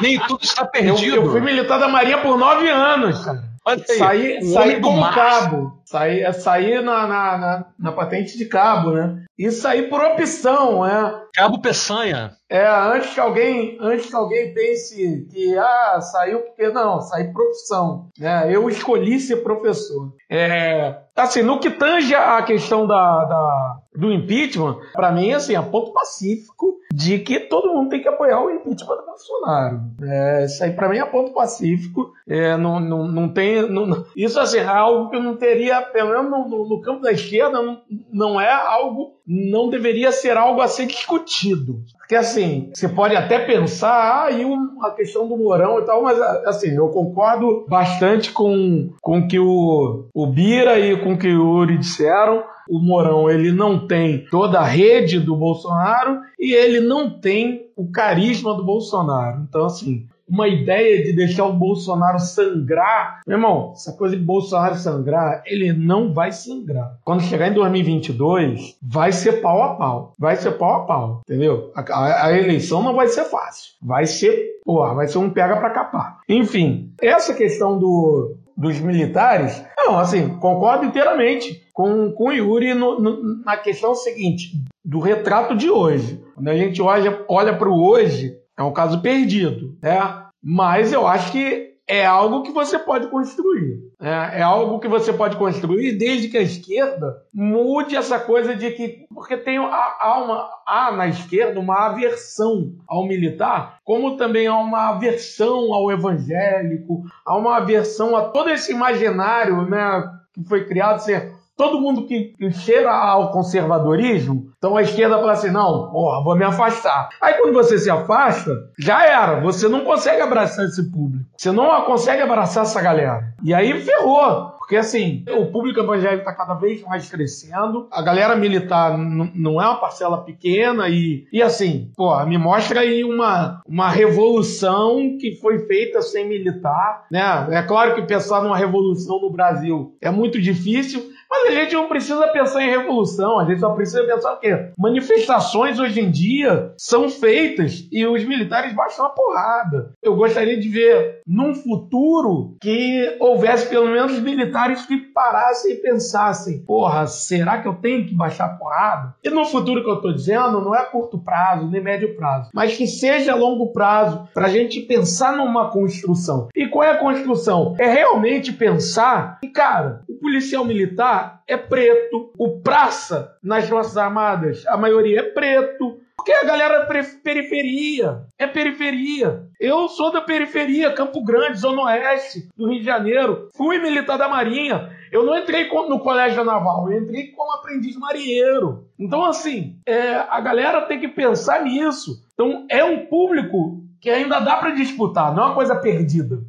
Nem 0.00 0.18
tudo 0.20 0.42
está 0.42 0.62
Eu, 0.62 0.68
perdido. 0.68 1.16
eu 1.16 1.30
fui 1.30 1.40
militar 1.42 1.78
da 1.78 1.88
Marinha 1.88 2.18
por 2.18 2.38
nove 2.38 2.68
anos, 2.68 3.22
cara. 3.24 3.44
Olha 3.64 3.84
aí. 3.88 3.98
Saí, 3.98 4.38
o 4.38 4.52
saí 4.52 4.80
como 4.80 5.10
cabo. 5.12 5.72
Saí, 5.84 6.32
saí 6.32 6.74
na, 6.82 7.06
na, 7.06 7.38
na, 7.38 7.64
na 7.78 7.92
patente 7.92 8.36
de 8.38 8.46
cabo, 8.46 8.90
né? 8.92 9.21
E 9.38 9.50
saí 9.50 9.88
por 9.88 10.00
opção, 10.00 10.84
né? 10.84 11.20
Cabo 11.34 11.60
Peçanha. 11.60 12.32
É, 12.50 12.66
antes 12.66 13.14
que 13.14 13.20
alguém, 13.20 13.78
antes 13.80 14.06
que 14.06 14.14
alguém 14.14 14.52
pense 14.52 15.26
que 15.30 15.56
ah, 15.56 16.00
saiu 16.00 16.40
porque 16.40 16.68
não, 16.68 17.00
saí 17.00 17.32
por 17.32 17.42
opção. 17.46 18.08
Né? 18.18 18.54
Eu 18.54 18.68
escolhi 18.68 19.18
ser 19.18 19.36
professor. 19.36 20.12
É, 20.30 20.98
assim, 21.16 21.42
no 21.42 21.58
que 21.58 21.70
tange 21.70 22.14
a 22.14 22.42
questão 22.42 22.86
da, 22.86 23.24
da- 23.24 23.76
do 23.94 24.10
impeachment, 24.10 24.78
para 24.94 25.12
mim, 25.12 25.32
assim, 25.32 25.54
é 25.54 25.60
ponto 25.62 25.92
pacífico 25.92 26.78
de 26.92 27.18
que 27.18 27.40
todo 27.40 27.72
mundo 27.74 27.90
tem 27.90 28.00
que 28.00 28.08
apoiar 28.08 28.40
o 28.42 28.50
impeachment 28.50 28.96
do 28.96 29.04
Bolsonaro. 29.06 29.80
É, 30.02 30.44
isso 30.46 30.64
aí 30.64 30.72
para 30.72 30.88
mim 30.88 30.98
é 30.98 31.04
ponto 31.04 31.32
pacífico. 31.32 32.10
É, 32.26 32.56
não, 32.56 32.80
não, 32.80 33.06
não 33.06 33.28
tem, 33.28 33.68
não- 33.68 34.04
isso 34.16 34.40
assim, 34.40 34.58
é 34.58 34.64
algo 34.66 35.10
que 35.10 35.16
eu 35.16 35.22
não 35.22 35.36
teria, 35.36 35.82
pelo 35.82 36.10
menos 36.10 36.30
no, 36.30 36.48
no- 36.48 36.68
no 36.68 36.80
campo 36.80 37.02
da 37.02 37.12
esquerda, 37.12 37.60
não, 37.62 37.82
não 38.12 38.40
é 38.40 38.50
algo, 38.50 39.14
não 39.26 39.68
deveria 39.68 40.10
ser 40.10 40.36
algo 40.36 40.60
a 40.60 40.68
ser 40.68 40.86
discutido. 40.86 41.80
Porque 42.02 42.16
assim, 42.16 42.70
você 42.74 42.88
pode 42.88 43.14
até 43.14 43.38
pensar, 43.38 44.24
ah, 44.24 44.30
e 44.30 44.44
a 44.82 44.90
questão 44.90 45.28
do 45.28 45.36
Mourão 45.36 45.78
e 45.78 45.86
tal, 45.86 46.02
mas 46.02 46.20
assim, 46.20 46.74
eu 46.74 46.88
concordo 46.88 47.64
bastante 47.68 48.32
com, 48.32 48.90
o 49.00 49.26
que 49.28 49.38
o, 49.38 50.08
o 50.12 50.26
Bira 50.26 50.78
e 50.80 51.00
com 51.00 51.16
que 51.16 51.32
o 51.32 51.48
Uri 51.48 51.78
disseram. 51.78 52.42
O 52.68 52.78
Mourão, 52.80 53.30
ele 53.30 53.52
não 53.52 53.86
tem 53.86 54.26
toda 54.30 54.60
a 54.60 54.64
rede 54.64 55.20
do 55.20 55.36
Bolsonaro 55.36 56.20
e 56.38 56.52
ele 56.52 56.80
não 56.80 57.08
tem 57.08 57.66
o 57.76 57.90
carisma 57.90 58.54
do 58.54 58.64
Bolsonaro. 58.64 59.46
Então, 59.48 59.64
assim, 59.64 60.06
uma 60.32 60.48
ideia 60.48 61.04
de 61.04 61.12
deixar 61.12 61.44
o 61.44 61.52
Bolsonaro 61.52 62.18
sangrar. 62.18 63.20
Meu 63.26 63.36
irmão, 63.36 63.72
essa 63.74 63.92
coisa 63.92 64.16
de 64.16 64.22
Bolsonaro 64.22 64.74
sangrar, 64.76 65.42
ele 65.46 65.72
não 65.72 66.12
vai 66.14 66.32
sangrar. 66.32 66.96
Quando 67.04 67.22
chegar 67.22 67.48
em 67.48 67.54
2022, 67.54 68.76
vai 68.82 69.12
ser 69.12 69.40
pau 69.40 69.62
a 69.62 69.74
pau. 69.74 70.12
Vai 70.18 70.36
ser 70.36 70.52
pau 70.52 70.74
a 70.74 70.80
pau, 70.86 71.20
entendeu? 71.28 71.70
A, 71.74 71.80
a- 71.80 72.26
a 72.26 72.38
eleição 72.38 72.82
não 72.82 72.94
vai 72.94 73.08
ser 73.08 73.24
fácil. 73.24 73.72
Vai 73.82 74.06
ser, 74.06 74.60
porra, 74.64 74.94
vai 74.94 75.08
ser 75.08 75.18
um 75.18 75.30
pega 75.30 75.56
pra 75.56 75.70
capar. 75.70 76.18
Enfim, 76.28 76.92
essa 77.00 77.34
questão 77.34 77.78
do, 77.78 78.36
dos 78.56 78.78
militares, 78.80 79.62
não, 79.76 79.98
assim, 79.98 80.28
concordo 80.38 80.84
inteiramente 80.86 81.62
com, 81.72 82.10
com 82.12 82.28
o 82.28 82.32
Yuri 82.32 82.74
no- 82.74 83.00
no- 83.00 83.44
na 83.44 83.56
questão 83.56 83.94
seguinte, 83.94 84.52
do 84.84 84.98
retrato 84.98 85.54
de 85.56 85.70
hoje. 85.70 86.22
Quando 86.34 86.48
a 86.48 86.56
gente 86.56 86.80
olha, 86.82 87.20
olha 87.28 87.54
para 87.56 87.68
o 87.68 87.82
hoje, 87.84 88.36
é 88.58 88.62
um 88.62 88.72
caso 88.72 89.00
perdido, 89.00 89.76
né? 89.82 89.98
Mas 90.42 90.92
eu 90.92 91.06
acho 91.06 91.30
que 91.30 91.72
é 91.86 92.06
algo 92.06 92.42
que 92.42 92.52
você 92.52 92.78
pode 92.78 93.08
construir. 93.08 93.80
né? 94.00 94.38
É 94.38 94.42
algo 94.42 94.78
que 94.78 94.88
você 94.88 95.12
pode 95.12 95.36
construir 95.36 95.98
desde 95.98 96.28
que 96.28 96.38
a 96.38 96.42
esquerda 96.42 97.22
mude 97.32 97.96
essa 97.96 98.18
coisa 98.18 98.54
de 98.54 98.70
que. 98.70 99.06
Porque 99.12 99.36
tem, 99.36 99.58
há, 99.58 99.96
há 100.00 100.24
uma, 100.24 100.50
há 100.66 100.92
na 100.92 101.08
esquerda 101.08 101.60
uma 101.60 101.86
aversão 101.86 102.72
ao 102.86 103.06
militar, 103.06 103.78
como 103.84 104.16
também 104.16 104.46
há 104.46 104.56
uma 104.56 104.90
aversão 104.90 105.74
ao 105.74 105.90
evangélico, 105.90 107.02
há 107.26 107.36
uma 107.36 107.56
aversão 107.56 108.16
a 108.16 108.30
todo 108.30 108.50
esse 108.50 108.72
imaginário 108.72 109.68
né, 109.68 110.02
que 110.32 110.42
foi 110.48 110.64
criado. 110.64 111.00
Ser, 111.00 111.32
todo 111.56 111.80
mundo 111.80 112.06
que, 112.06 112.34
cheira 112.52 112.90
ao 112.90 113.30
conservadorismo, 113.30 114.52
então 114.56 114.76
a 114.76 114.82
esquerda 114.82 115.18
fala 115.18 115.32
assim: 115.32 115.50
não, 115.50 115.90
porra, 115.90 116.22
vou 116.22 116.36
me 116.36 116.44
afastar. 116.44 117.08
Aí 117.20 117.34
quando 117.34 117.52
você 117.52 117.78
se 117.78 117.90
afasta, 117.90 118.50
já 118.78 119.04
era, 119.04 119.40
você 119.40 119.68
não 119.68 119.84
consegue 119.84 120.20
abraçar 120.20 120.64
esse 120.66 120.90
público, 120.90 121.24
você 121.36 121.50
não 121.50 121.84
consegue 121.84 122.22
abraçar 122.22 122.62
essa 122.64 122.80
galera. 122.80 123.34
E 123.42 123.52
aí 123.52 123.80
ferrou. 123.80 124.52
Porque 124.62 124.76
assim, 124.76 125.24
o 125.36 125.46
público 125.46 125.80
evangélico 125.80 126.20
está 126.20 126.32
cada 126.32 126.54
vez 126.54 126.80
mais 126.82 127.10
crescendo, 127.10 127.88
a 127.90 128.00
galera 128.00 128.36
militar 128.36 128.96
não 128.96 129.60
é 129.60 129.66
uma 129.66 129.80
parcela 129.80 130.24
pequena 130.24 130.88
e, 130.88 131.26
e 131.32 131.42
assim, 131.42 131.90
pô, 131.96 132.24
me 132.24 132.38
mostra 132.38 132.80
aí 132.80 133.02
uma, 133.02 133.60
uma 133.66 133.90
revolução 133.90 135.18
que 135.20 135.34
foi 135.42 135.66
feita 135.66 136.00
sem 136.00 136.28
militar, 136.28 137.04
né? 137.10 137.48
É 137.50 137.62
claro 137.62 137.96
que 137.96 138.02
pensar 138.06 138.42
numa 138.42 138.56
revolução 138.56 139.20
no 139.20 139.30
Brasil 139.30 139.94
é 140.00 140.10
muito 140.10 140.40
difícil, 140.40 141.11
mas 141.32 141.48
a 141.48 141.60
gente 141.60 141.74
não 141.74 141.88
precisa 141.88 142.28
pensar 142.28 142.62
em 142.62 142.68
revolução, 142.68 143.38
a 143.38 143.46
gente 143.46 143.60
só 143.60 143.70
precisa 143.70 144.04
pensar 144.04 144.34
o 144.34 144.38
quê? 144.38 144.70
Manifestações 144.78 145.78
hoje 145.78 146.00
em 146.00 146.10
dia 146.10 146.74
são 146.76 147.08
feitas 147.08 147.88
e 147.90 148.06
os 148.06 148.22
militares 148.22 148.74
baixam 148.74 149.06
a 149.06 149.08
porrada. 149.08 149.92
Eu 150.02 150.14
gostaria 150.14 150.60
de 150.60 150.68
ver 150.68 151.22
num 151.26 151.54
futuro 151.54 152.56
que 152.60 153.16
houvesse 153.18 153.66
pelo 153.68 153.86
menos 153.86 154.20
militares 154.20 154.84
que 154.84 154.98
parassem 154.98 155.72
e 155.72 155.76
pensassem: 155.76 156.62
porra, 156.64 157.06
será 157.06 157.62
que 157.62 157.68
eu 157.68 157.74
tenho 157.74 158.06
que 158.06 158.14
baixar 158.14 158.44
a 158.44 158.56
porrada? 158.56 159.14
E 159.24 159.30
no 159.30 159.46
futuro 159.46 159.82
que 159.82 159.90
eu 159.90 160.02
tô 160.02 160.12
dizendo, 160.12 160.60
não 160.60 160.74
é 160.74 160.84
curto 160.84 161.18
prazo, 161.18 161.66
nem 161.66 161.82
médio 161.82 162.14
prazo, 162.14 162.50
mas 162.52 162.76
que 162.76 162.86
seja 162.86 163.34
longo 163.34 163.72
prazo, 163.72 164.28
para 164.34 164.46
a 164.46 164.50
gente 164.50 164.80
pensar 164.82 165.34
numa 165.34 165.70
construção. 165.70 166.48
E 166.54 166.68
qual 166.68 166.84
é 166.84 166.90
a 166.90 166.98
construção? 166.98 167.74
É 167.78 167.90
realmente 167.90 168.52
pensar 168.52 169.38
que, 169.40 169.48
cara, 169.48 170.02
o 170.06 170.14
policial 170.14 170.64
militar 170.64 171.21
é 171.46 171.56
preto, 171.56 172.32
o 172.38 172.60
praça 172.60 173.36
nas 173.42 173.68
Forças 173.68 173.96
Armadas, 173.96 174.66
a 174.66 174.76
maioria 174.76 175.20
é 175.20 175.22
preto, 175.22 176.00
porque 176.16 176.32
a 176.32 176.44
galera 176.44 176.86
é 176.88 177.02
periferia. 177.22 178.22
É 178.38 178.46
periferia. 178.46 179.48
Eu 179.58 179.88
sou 179.88 180.12
da 180.12 180.20
periferia, 180.20 180.92
Campo 180.92 181.22
Grande, 181.24 181.58
Zona 181.58 181.82
Oeste 181.82 182.48
do 182.56 182.68
Rio 182.68 182.78
de 182.78 182.86
Janeiro. 182.86 183.48
Fui 183.56 183.78
militar 183.78 184.16
da 184.16 184.28
Marinha. 184.28 184.90
Eu 185.10 185.24
não 185.24 185.36
entrei 185.36 185.68
no 185.68 185.98
colégio 185.98 186.44
naval, 186.44 186.90
eu 186.90 187.02
entrei 187.02 187.28
como 187.32 187.52
aprendiz 187.52 187.96
marinheiro. 187.96 188.86
Então, 188.98 189.24
assim, 189.24 189.76
é, 189.84 190.14
a 190.14 190.40
galera 190.40 190.82
tem 190.82 191.00
que 191.00 191.08
pensar 191.08 191.64
nisso. 191.64 192.24
Então, 192.32 192.66
é 192.70 192.84
um 192.84 193.06
público 193.06 193.82
que 194.00 194.08
ainda 194.08 194.40
dá 194.40 194.56
para 194.56 194.70
disputar, 194.70 195.34
não 195.34 195.42
é 195.42 195.46
uma 195.46 195.54
coisa 195.54 195.76
perdida. 195.76 196.40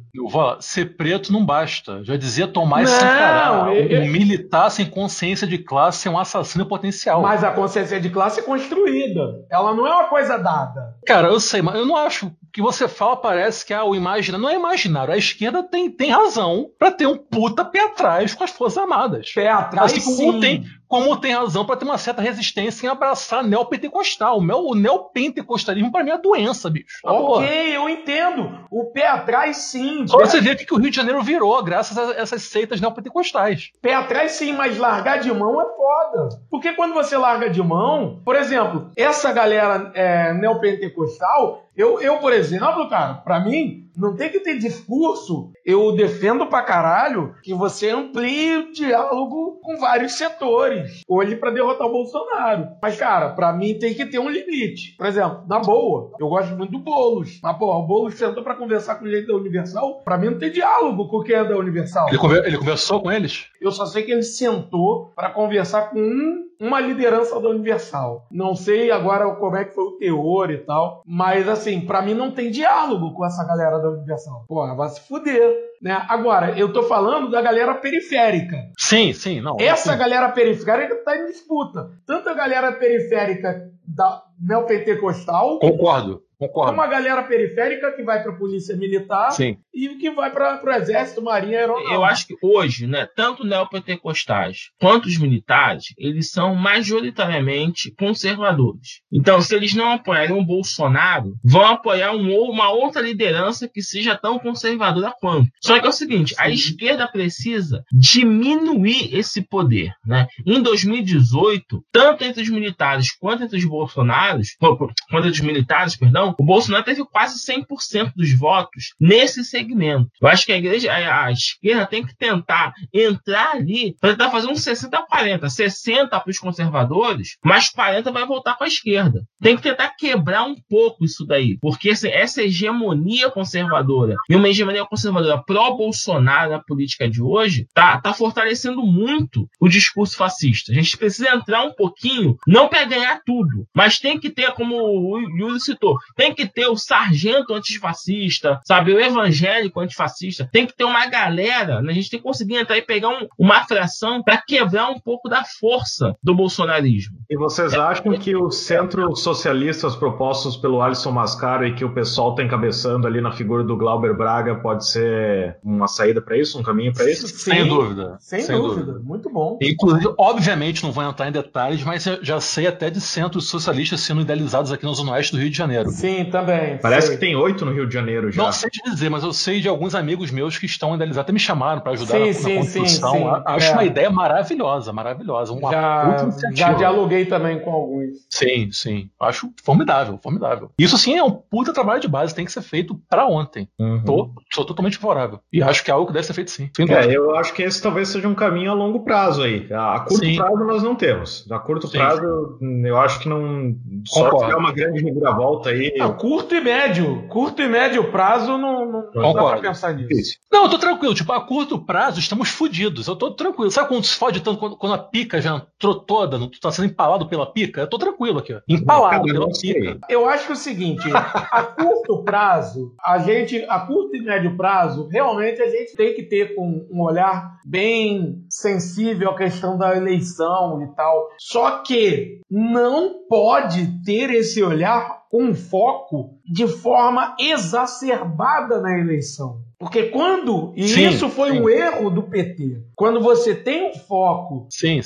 Ser 0.60 0.96
preto 0.96 1.32
não 1.32 1.44
basta. 1.44 2.02
Já 2.04 2.16
dizia 2.16 2.46
Tomás 2.46 2.88
Não, 2.90 2.98
Sankara. 2.98 3.74
eu- 3.74 4.02
Um 4.02 4.06
militar 4.08 4.70
sem 4.70 4.86
consciência 4.86 5.46
de 5.46 5.58
classe 5.58 6.06
é 6.06 6.10
um 6.10 6.18
assassino 6.18 6.64
potencial. 6.66 7.20
Mas 7.22 7.42
a 7.42 7.50
consciência 7.50 8.00
de 8.00 8.08
classe 8.10 8.40
é 8.40 8.42
construída. 8.42 9.44
Ela 9.50 9.74
não 9.74 9.86
é 9.86 9.90
uma 9.90 10.04
coisa 10.04 10.36
dada. 10.38 10.94
Cara, 11.06 11.28
eu 11.28 11.40
sei, 11.40 11.62
mas 11.62 11.74
eu 11.74 11.84
não 11.84 11.96
acho 11.96 12.30
que 12.54 12.62
você 12.62 12.86
fala 12.86 13.16
parece 13.16 13.66
que 13.66 13.74
ah, 13.74 13.82
o 13.82 13.96
imaginário. 13.96 14.40
Não 14.40 14.48
é 14.48 14.54
imaginário. 14.54 15.12
A 15.12 15.16
esquerda 15.16 15.60
tem, 15.60 15.90
tem 15.90 16.10
razão 16.10 16.70
pra 16.78 16.92
ter 16.92 17.04
um 17.04 17.18
puta 17.18 17.64
pé 17.64 17.80
atrás 17.80 18.32
com 18.32 18.44
as 18.44 18.52
Forças 18.52 18.78
Armadas. 18.78 19.32
Pé 19.34 19.48
atrás, 19.48 19.90
Assim 19.90 20.00
como 20.00 20.34
sim. 20.34 20.40
tem, 20.40 20.64
como 20.86 21.16
tem 21.16 21.34
razão 21.34 21.66
pra 21.66 21.74
ter 21.74 21.84
uma 21.84 21.98
certa 21.98 22.22
resistência 22.22 22.86
em 22.86 22.88
abraçar 22.88 23.42
neopentecostal. 23.42 24.38
O, 24.38 24.44
neo, 24.44 24.68
o 24.68 24.74
neopentecostalismo 24.76 25.90
pra 25.90 26.04
mim 26.04 26.12
é 26.12 26.18
doença, 26.18 26.70
bicho. 26.70 27.00
Boa. 27.02 27.38
Ok, 27.40 27.76
eu 27.76 27.88
entendo. 27.88 28.56
O 28.70 28.84
pé 28.92 29.08
atrás, 29.08 29.56
sim. 29.56 30.06
Só 30.06 30.18
você 30.18 30.40
vê 30.40 30.54
que 30.54 30.72
o 30.72 30.78
Rio 30.78 30.90
de 30.90 30.96
Janeiro 30.96 31.20
virou 31.24 31.60
graças 31.60 31.98
a 31.98 32.14
essas 32.14 32.42
seitas 32.42 32.80
neopentecostais. 32.80 33.70
Pé 33.82 33.94
atrás 33.94 34.30
sim, 34.30 34.52
mas 34.52 34.78
largar 34.78 35.18
de 35.18 35.32
mão 35.32 35.60
é 35.60 35.64
foda. 35.64 36.28
Porque 36.48 36.72
quando 36.74 36.94
você 36.94 37.16
larga 37.16 37.50
de 37.50 37.60
mão, 37.60 38.20
por 38.24 38.36
exemplo, 38.36 38.92
essa 38.96 39.32
galera 39.32 39.90
é, 39.92 40.32
neopentecostal, 40.34 41.63
eu, 41.76 42.00
eu, 42.00 42.18
por 42.18 42.32
exemplo, 42.32 42.88
cara, 42.88 43.14
pra 43.14 43.40
mim, 43.40 43.84
não 43.96 44.14
tem 44.14 44.30
que 44.30 44.40
ter 44.40 44.58
discurso. 44.58 45.50
Eu 45.64 45.94
defendo 45.94 46.46
pra 46.46 46.62
caralho 46.62 47.34
que 47.42 47.54
você 47.54 47.90
amplie 47.90 48.56
o 48.56 48.72
diálogo 48.72 49.60
com 49.62 49.76
vários 49.76 50.12
setores. 50.12 51.02
Hoje 51.08 51.36
para 51.36 51.50
derrotar 51.50 51.86
o 51.86 51.92
Bolsonaro. 51.92 52.68
Mas, 52.82 52.96
cara, 52.96 53.30
para 53.30 53.52
mim 53.52 53.78
tem 53.78 53.94
que 53.94 54.06
ter 54.06 54.18
um 54.18 54.28
limite. 54.28 54.96
Por 54.96 55.06
exemplo, 55.06 55.44
na 55.48 55.58
boa, 55.60 56.12
eu 56.20 56.28
gosto 56.28 56.56
muito 56.56 56.72
do 56.72 56.78
Boulos. 56.78 57.40
Mas, 57.42 57.56
pô, 57.56 57.72
o 57.72 57.86
Boulos 57.86 58.14
sentou 58.14 58.42
para 58.42 58.54
conversar 58.54 58.96
com 58.96 59.04
o 59.04 59.10
gente 59.10 59.26
da 59.26 59.34
Universal. 59.34 60.02
Para 60.04 60.18
mim 60.18 60.30
não 60.30 60.38
tem 60.38 60.50
diálogo 60.50 61.08
com 61.08 61.18
o 61.18 61.22
que 61.22 61.32
é 61.32 61.44
da 61.44 61.56
Universal. 61.56 62.08
Ele 62.08 62.58
conversou 62.58 63.00
com 63.00 63.10
eles? 63.10 63.46
Eu 63.60 63.72
só 63.72 63.86
sei 63.86 64.02
que 64.02 64.12
ele 64.12 64.22
sentou 64.22 65.12
para 65.14 65.30
conversar 65.30 65.90
com 65.90 65.98
um 65.98 66.43
uma 66.60 66.80
liderança 66.80 67.40
da 67.40 67.48
Universal. 67.48 68.26
Não 68.30 68.54
sei 68.54 68.90
agora 68.90 69.34
como 69.36 69.56
é 69.56 69.64
que 69.64 69.74
foi 69.74 69.84
o 69.84 69.96
teor 69.98 70.50
e 70.50 70.58
tal, 70.58 71.02
mas 71.06 71.48
assim, 71.48 71.80
para 71.80 72.02
mim 72.02 72.14
não 72.14 72.30
tem 72.30 72.50
diálogo 72.50 73.12
com 73.14 73.24
essa 73.24 73.44
galera 73.46 73.78
da 73.78 73.90
Universal. 73.90 74.44
Porra, 74.46 74.74
vai 74.74 74.88
se 74.88 75.00
fuder. 75.06 75.74
Né? 75.82 75.92
Agora, 76.08 76.58
eu 76.58 76.72
tô 76.72 76.84
falando 76.84 77.30
da 77.30 77.42
galera 77.42 77.74
periférica. 77.74 78.56
Sim, 78.78 79.12
sim, 79.12 79.40
não. 79.40 79.56
Essa 79.60 79.92
sim. 79.92 79.98
galera 79.98 80.30
periférica 80.30 80.96
tá 81.04 81.16
em 81.16 81.26
disputa. 81.26 81.90
Tanto 82.06 82.28
a 82.30 82.34
galera 82.34 82.72
periférica 82.72 83.70
da 83.86 84.22
neopentecostal. 84.40 85.58
Concordo. 85.58 86.22
Concordo. 86.38 86.72
Uma 86.72 86.86
galera 86.86 87.22
periférica 87.22 87.92
que 87.92 88.02
vai 88.02 88.22
para 88.22 88.32
a 88.32 88.36
polícia 88.36 88.76
militar 88.76 89.30
Sim. 89.30 89.56
e 89.72 89.88
que 89.96 90.10
vai 90.10 90.30
para 90.30 90.60
o 90.64 90.70
exército, 90.70 91.22
marinha, 91.22 91.58
aeronáutica. 91.58 91.94
Eu 91.94 92.04
acho 92.04 92.26
que 92.26 92.36
hoje, 92.42 92.86
né, 92.86 93.06
tanto 93.14 93.44
neopentecostais 93.44 94.70
quanto 94.80 95.06
os 95.06 95.18
militares, 95.18 95.86
eles 95.98 96.30
são 96.30 96.54
majoritariamente 96.54 97.92
conservadores. 97.96 99.00
Então, 99.12 99.40
se 99.40 99.54
eles 99.54 99.74
não 99.74 99.92
apoiarem 99.92 100.36
o 100.36 100.44
Bolsonaro, 100.44 101.34
vão 101.42 101.66
apoiar 101.66 102.12
um, 102.12 102.34
uma 102.50 102.70
outra 102.70 103.02
liderança 103.02 103.68
que 103.68 103.82
seja 103.82 104.16
tão 104.16 104.38
conservadora 104.38 105.12
quanto. 105.20 105.48
Só 105.60 105.78
que 105.78 105.86
é 105.86 105.88
o 105.88 105.92
seguinte, 105.92 106.34
a 106.38 106.48
esquerda 106.48 107.08
precisa 107.08 107.82
diminuir 107.92 109.14
esse 109.14 109.42
poder, 109.42 109.92
né? 110.04 110.26
Em 110.46 110.62
2018, 110.62 111.84
tanto 111.92 112.24
entre 112.24 112.42
os 112.42 112.48
militares 112.48 113.12
quanto 113.16 113.44
entre 113.44 113.58
os 113.58 113.64
bolsonaros, 113.64 114.56
quanto 114.58 114.94
entre 115.26 115.30
os 115.30 115.40
militares, 115.40 115.96
perdão, 115.96 116.23
o 116.26 116.44
Bolsonaro 116.44 116.84
teve 116.84 117.04
quase 117.04 117.38
100% 117.44 118.12
dos 118.14 118.32
votos 118.38 118.94
nesse 119.00 119.44
segmento. 119.44 120.08
Eu 120.20 120.28
acho 120.28 120.46
que 120.46 120.52
a 120.52 120.58
igreja, 120.58 120.92
a, 120.92 121.26
a 121.26 121.32
esquerda 121.32 121.86
tem 121.86 122.04
que 122.04 122.16
tentar 122.16 122.72
entrar 122.92 123.52
ali 123.52 123.96
para 124.00 124.10
tentar 124.10 124.30
fazer 124.30 124.48
um 124.48 124.54
60-40. 124.54 125.48
60 125.48 126.08
para 126.20 126.30
os 126.30 126.38
conservadores, 126.38 127.36
mas 127.44 127.68
40 127.70 128.10
vai 128.10 128.26
voltar 128.26 128.54
para 128.54 128.66
a 128.66 128.68
esquerda. 128.68 129.22
Tem 129.40 129.56
que 129.56 129.62
tentar 129.62 129.90
quebrar 129.96 130.44
um 130.44 130.56
pouco 130.68 131.04
isso 131.04 131.24
daí, 131.26 131.58
porque 131.60 131.90
assim, 131.90 132.08
essa 132.08 132.42
hegemonia 132.42 133.30
conservadora 133.30 134.16
e 134.28 134.36
uma 134.36 134.48
hegemonia 134.48 134.84
conservadora 134.86 135.42
pró-Bolsonaro 135.42 136.52
na 136.52 136.58
política 136.60 137.08
de 137.08 137.22
hoje 137.22 137.66
tá, 137.74 138.00
tá 138.00 138.12
fortalecendo 138.12 138.82
muito 138.82 139.48
o 139.60 139.68
discurso 139.68 140.16
fascista. 140.16 140.72
A 140.72 140.74
gente 140.74 140.96
precisa 140.96 141.34
entrar 141.34 141.62
um 141.64 141.72
pouquinho, 141.72 142.36
não 142.46 142.68
para 142.68 142.84
ganhar 142.84 143.20
tudo, 143.24 143.66
mas 143.74 143.98
tem 143.98 144.18
que 144.18 144.30
ter, 144.30 144.52
como 144.52 144.76
o 144.76 145.18
Yuri 145.18 145.60
citou, 145.60 145.98
tem 146.16 146.34
que 146.34 146.46
ter 146.46 146.66
o 146.66 146.76
sargento 146.76 147.54
antifascista, 147.54 148.60
sabe? 148.64 148.92
O 148.92 149.00
evangélico 149.00 149.80
antifascista. 149.80 150.48
Tem 150.52 150.66
que 150.66 150.76
ter 150.76 150.84
uma 150.84 151.06
galera, 151.06 151.80
né? 151.80 151.92
a 151.92 151.94
gente 151.94 152.10
tem 152.10 152.18
que 152.18 152.24
conseguir 152.24 152.56
entrar 152.56 152.76
e 152.76 152.82
pegar 152.82 153.08
um, 153.08 153.28
uma 153.38 153.64
fração 153.64 154.22
para 154.22 154.38
quebrar 154.38 154.90
um 154.90 154.98
pouco 154.98 155.28
da 155.28 155.44
força 155.44 156.16
do 156.22 156.34
bolsonarismo. 156.34 157.18
E 157.28 157.36
vocês 157.36 157.74
acham 157.74 158.16
que 158.18 158.36
os 158.36 158.58
centros 158.58 159.22
socialistas 159.22 159.96
propostos 159.96 160.56
pelo 160.56 160.82
Alisson 160.82 161.10
Mascaro 161.10 161.66
e 161.66 161.74
que 161.74 161.84
o 161.84 161.92
pessoal 161.92 162.30
está 162.30 162.42
encabeçando 162.42 163.06
ali 163.06 163.20
na 163.20 163.32
figura 163.32 163.64
do 163.64 163.76
Glauber 163.76 164.14
Braga 164.16 164.54
pode 164.56 164.88
ser 164.88 165.56
uma 165.62 165.88
saída 165.88 166.20
para 166.20 166.36
isso, 166.36 166.58
um 166.58 166.62
caminho 166.62 166.92
para 166.92 167.10
isso? 167.10 167.26
Sim, 167.28 167.36
sem 167.36 167.68
dúvida. 167.68 168.16
Sem, 168.20 168.42
sem 168.42 168.56
dúvida. 168.56 168.84
dúvida. 168.84 169.04
Muito 169.04 169.30
bom. 169.30 169.58
Inclusive, 169.60 170.14
obviamente, 170.18 170.82
não 170.82 170.92
vou 170.92 171.04
entrar 171.04 171.28
em 171.28 171.32
detalhes, 171.32 171.82
mas 171.82 172.06
eu 172.06 172.22
já 172.22 172.40
sei 172.40 172.66
até 172.66 172.90
de 172.90 173.00
centros 173.00 173.48
socialistas 173.48 174.00
sendo 174.00 174.20
idealizados 174.20 174.72
aqui 174.72 174.84
na 174.84 174.92
Zona 174.92 175.12
Oeste 175.12 175.32
do 175.32 175.38
Rio 175.38 175.50
de 175.50 175.56
Janeiro. 175.56 175.90
Sim, 175.90 176.03
também. 176.30 176.78
Parece 176.78 177.08
sei. 177.08 177.16
que 177.16 177.20
tem 177.20 177.36
oito 177.36 177.64
no 177.64 177.72
Rio 177.72 177.86
de 177.86 177.94
Janeiro 177.94 178.30
já. 178.30 178.42
Não 178.42 178.52
sei 178.52 178.68
te 178.70 178.82
dizer, 178.82 179.08
mas 179.10 179.22
eu 179.22 179.32
sei 179.32 179.60
de 179.60 179.68
alguns 179.68 179.94
amigos 179.94 180.30
meus 180.30 180.58
que 180.58 180.66
estão 180.66 180.94
idealizados, 180.94 181.22
até 181.24 181.32
me 181.32 181.38
chamaram 181.38 181.80
para 181.80 181.92
ajudar 181.92 182.12
Sim, 182.14 182.20
na, 182.20 182.26
na 182.26 182.32
sim, 182.32 182.56
construção. 182.56 183.12
sim, 183.12 183.18
sim. 183.18 183.42
Acho 183.46 183.66
É. 183.68 183.72
uma 183.72 183.84
ideia 183.84 184.10
maravilhosa, 184.10 184.92
maravilhosa. 184.92 185.52
Uma 185.52 185.70
Já, 185.70 186.16
já 186.52 186.72
dialoguei 186.74 187.24
também 187.24 187.58
com 187.60 187.70
alguns. 187.72 188.16
Sim, 188.28 188.70
sim. 188.72 189.08
Acho 189.20 189.50
formidável, 189.64 190.18
formidável. 190.22 190.70
Isso 190.78 190.98
sim 190.98 191.16
é 191.16 191.22
um 191.22 191.30
puta 191.30 191.72
trabalho 191.72 192.00
de 192.00 192.08
base, 192.08 192.34
tem 192.34 192.44
que 192.44 192.52
ser 192.52 192.62
feito 192.62 193.00
para 193.08 193.26
ontem. 193.26 193.68
Uhum. 193.78 194.02
Tô, 194.04 194.30
sou 194.52 194.64
totalmente 194.64 194.98
favorável. 194.98 195.40
E 195.52 195.62
acho 195.62 195.84
que 195.84 195.90
é 195.90 195.94
algo 195.94 196.06
que 196.06 196.12
deve 196.12 196.26
ser 196.26 196.34
feito 196.34 196.50
sim. 196.50 196.70
É, 196.88 197.16
eu 197.16 197.36
acho 197.36 197.52
que 197.54 197.62
esse 197.62 197.80
talvez 197.80 198.08
seja 198.08 198.28
um 198.28 198.34
caminho 198.34 198.70
a 198.70 198.74
longo 198.74 199.04
prazo 199.04 199.42
aí. 199.42 199.66
A, 199.72 200.00
curto 200.00 200.24
Sim. 200.24 200.36
prazo 200.36 200.56
nós 200.64 200.82
não 200.82 200.94
temos. 200.94 201.46
A 201.50 201.58
curto 201.58 201.86
Sim. 201.86 201.98
prazo 201.98 202.58
eu 202.84 202.96
acho 202.98 203.20
que 203.20 203.28
não. 203.28 203.74
Só 204.06 204.24
Concordo. 204.24 204.38
se 204.38 204.44
tiver 204.46 204.56
uma 204.58 204.72
grande 204.72 205.02
reviravolta 205.02 205.70
aí. 205.70 205.92
Não, 205.98 206.16
curto 206.16 206.54
e 206.54 206.60
médio. 206.60 207.26
Curto 207.28 207.62
e 207.62 207.68
médio 207.68 208.10
prazo 208.10 208.56
não, 208.58 208.84
não, 208.90 209.10
não 209.14 209.32
dá 209.32 209.44
pra 209.44 209.60
pensar 209.60 209.94
nisso. 209.94 210.36
Não, 210.52 210.64
eu 210.64 210.70
tô 210.70 210.78
tranquilo. 210.78 211.14
Tipo, 211.14 211.32
a 211.32 211.40
curto 211.40 211.78
prazo 211.84 212.18
estamos 212.20 212.48
fodidos. 212.48 213.06
Eu 213.06 213.16
tô 213.16 213.30
tranquilo. 213.32 213.70
Sabe 213.70 213.88
quando 213.88 214.04
se 214.04 214.14
fode 214.16 214.40
tanto 214.40 214.58
quando, 214.58 214.76
quando 214.76 214.94
a 214.94 214.98
pica 214.98 215.40
já 215.40 215.56
entrou 215.56 215.94
toda, 216.00 216.38
não- 216.38 216.48
tu 216.48 216.60
tá 216.60 216.70
sendo 216.70 216.86
empalado 216.86 217.26
pela 217.28 217.46
pica? 217.46 217.80
Eu 217.82 217.88
tô 217.88 217.98
tranquilo 217.98 218.38
aqui, 218.38 218.52
ó. 218.54 218.60
Empalado 218.68 219.24
pela 219.24 219.46
pica. 219.48 219.98
Eu 220.08 220.28
acho 220.28 220.46
que 220.46 220.52
é 220.52 220.54
o 220.54 220.58
seguinte, 220.58 221.08
a 221.14 221.62
curto 221.62 222.22
prazo, 222.24 222.94
a 223.04 223.18
gente, 223.18 223.64
a 223.68 223.80
curto 223.80 224.16
e 224.16 224.20
médio 224.22 224.56
prazo, 224.56 225.08
realmente 225.08 225.60
a 225.62 225.68
gente 225.68 225.96
tem 225.96 226.14
que 226.14 226.22
ter 226.22 226.54
com 226.54 226.86
um 226.90 227.02
olhar 227.02 227.54
bem 227.64 228.44
sensível 228.48 229.30
à 229.30 229.36
questão 229.36 229.76
da 229.78 229.96
eleição 229.96 230.82
e 230.82 230.94
tal. 230.94 231.28
Só 231.38 231.82
que 231.82 232.40
não 232.50 233.26
pode 233.28 234.02
ter 234.04 234.30
esse 234.30 234.62
olhar 234.62 235.23
com 235.34 235.52
foco 235.52 236.38
de 236.44 236.68
forma 236.68 237.34
exacerbada 237.40 238.80
na 238.80 238.96
eleição. 238.96 239.64
Porque 239.76 240.04
quando, 240.04 240.72
e 240.76 240.86
Sim, 240.86 241.08
isso 241.08 241.28
foi 241.28 241.50
sim. 241.50 241.60
um 241.60 241.68
erro 241.68 242.08
do 242.08 242.22
PT, 242.22 242.84
quando 242.94 243.20
você 243.20 243.52
tem 243.52 243.90
um 243.90 243.94
foco 243.94 244.68
Sim, 244.70 245.00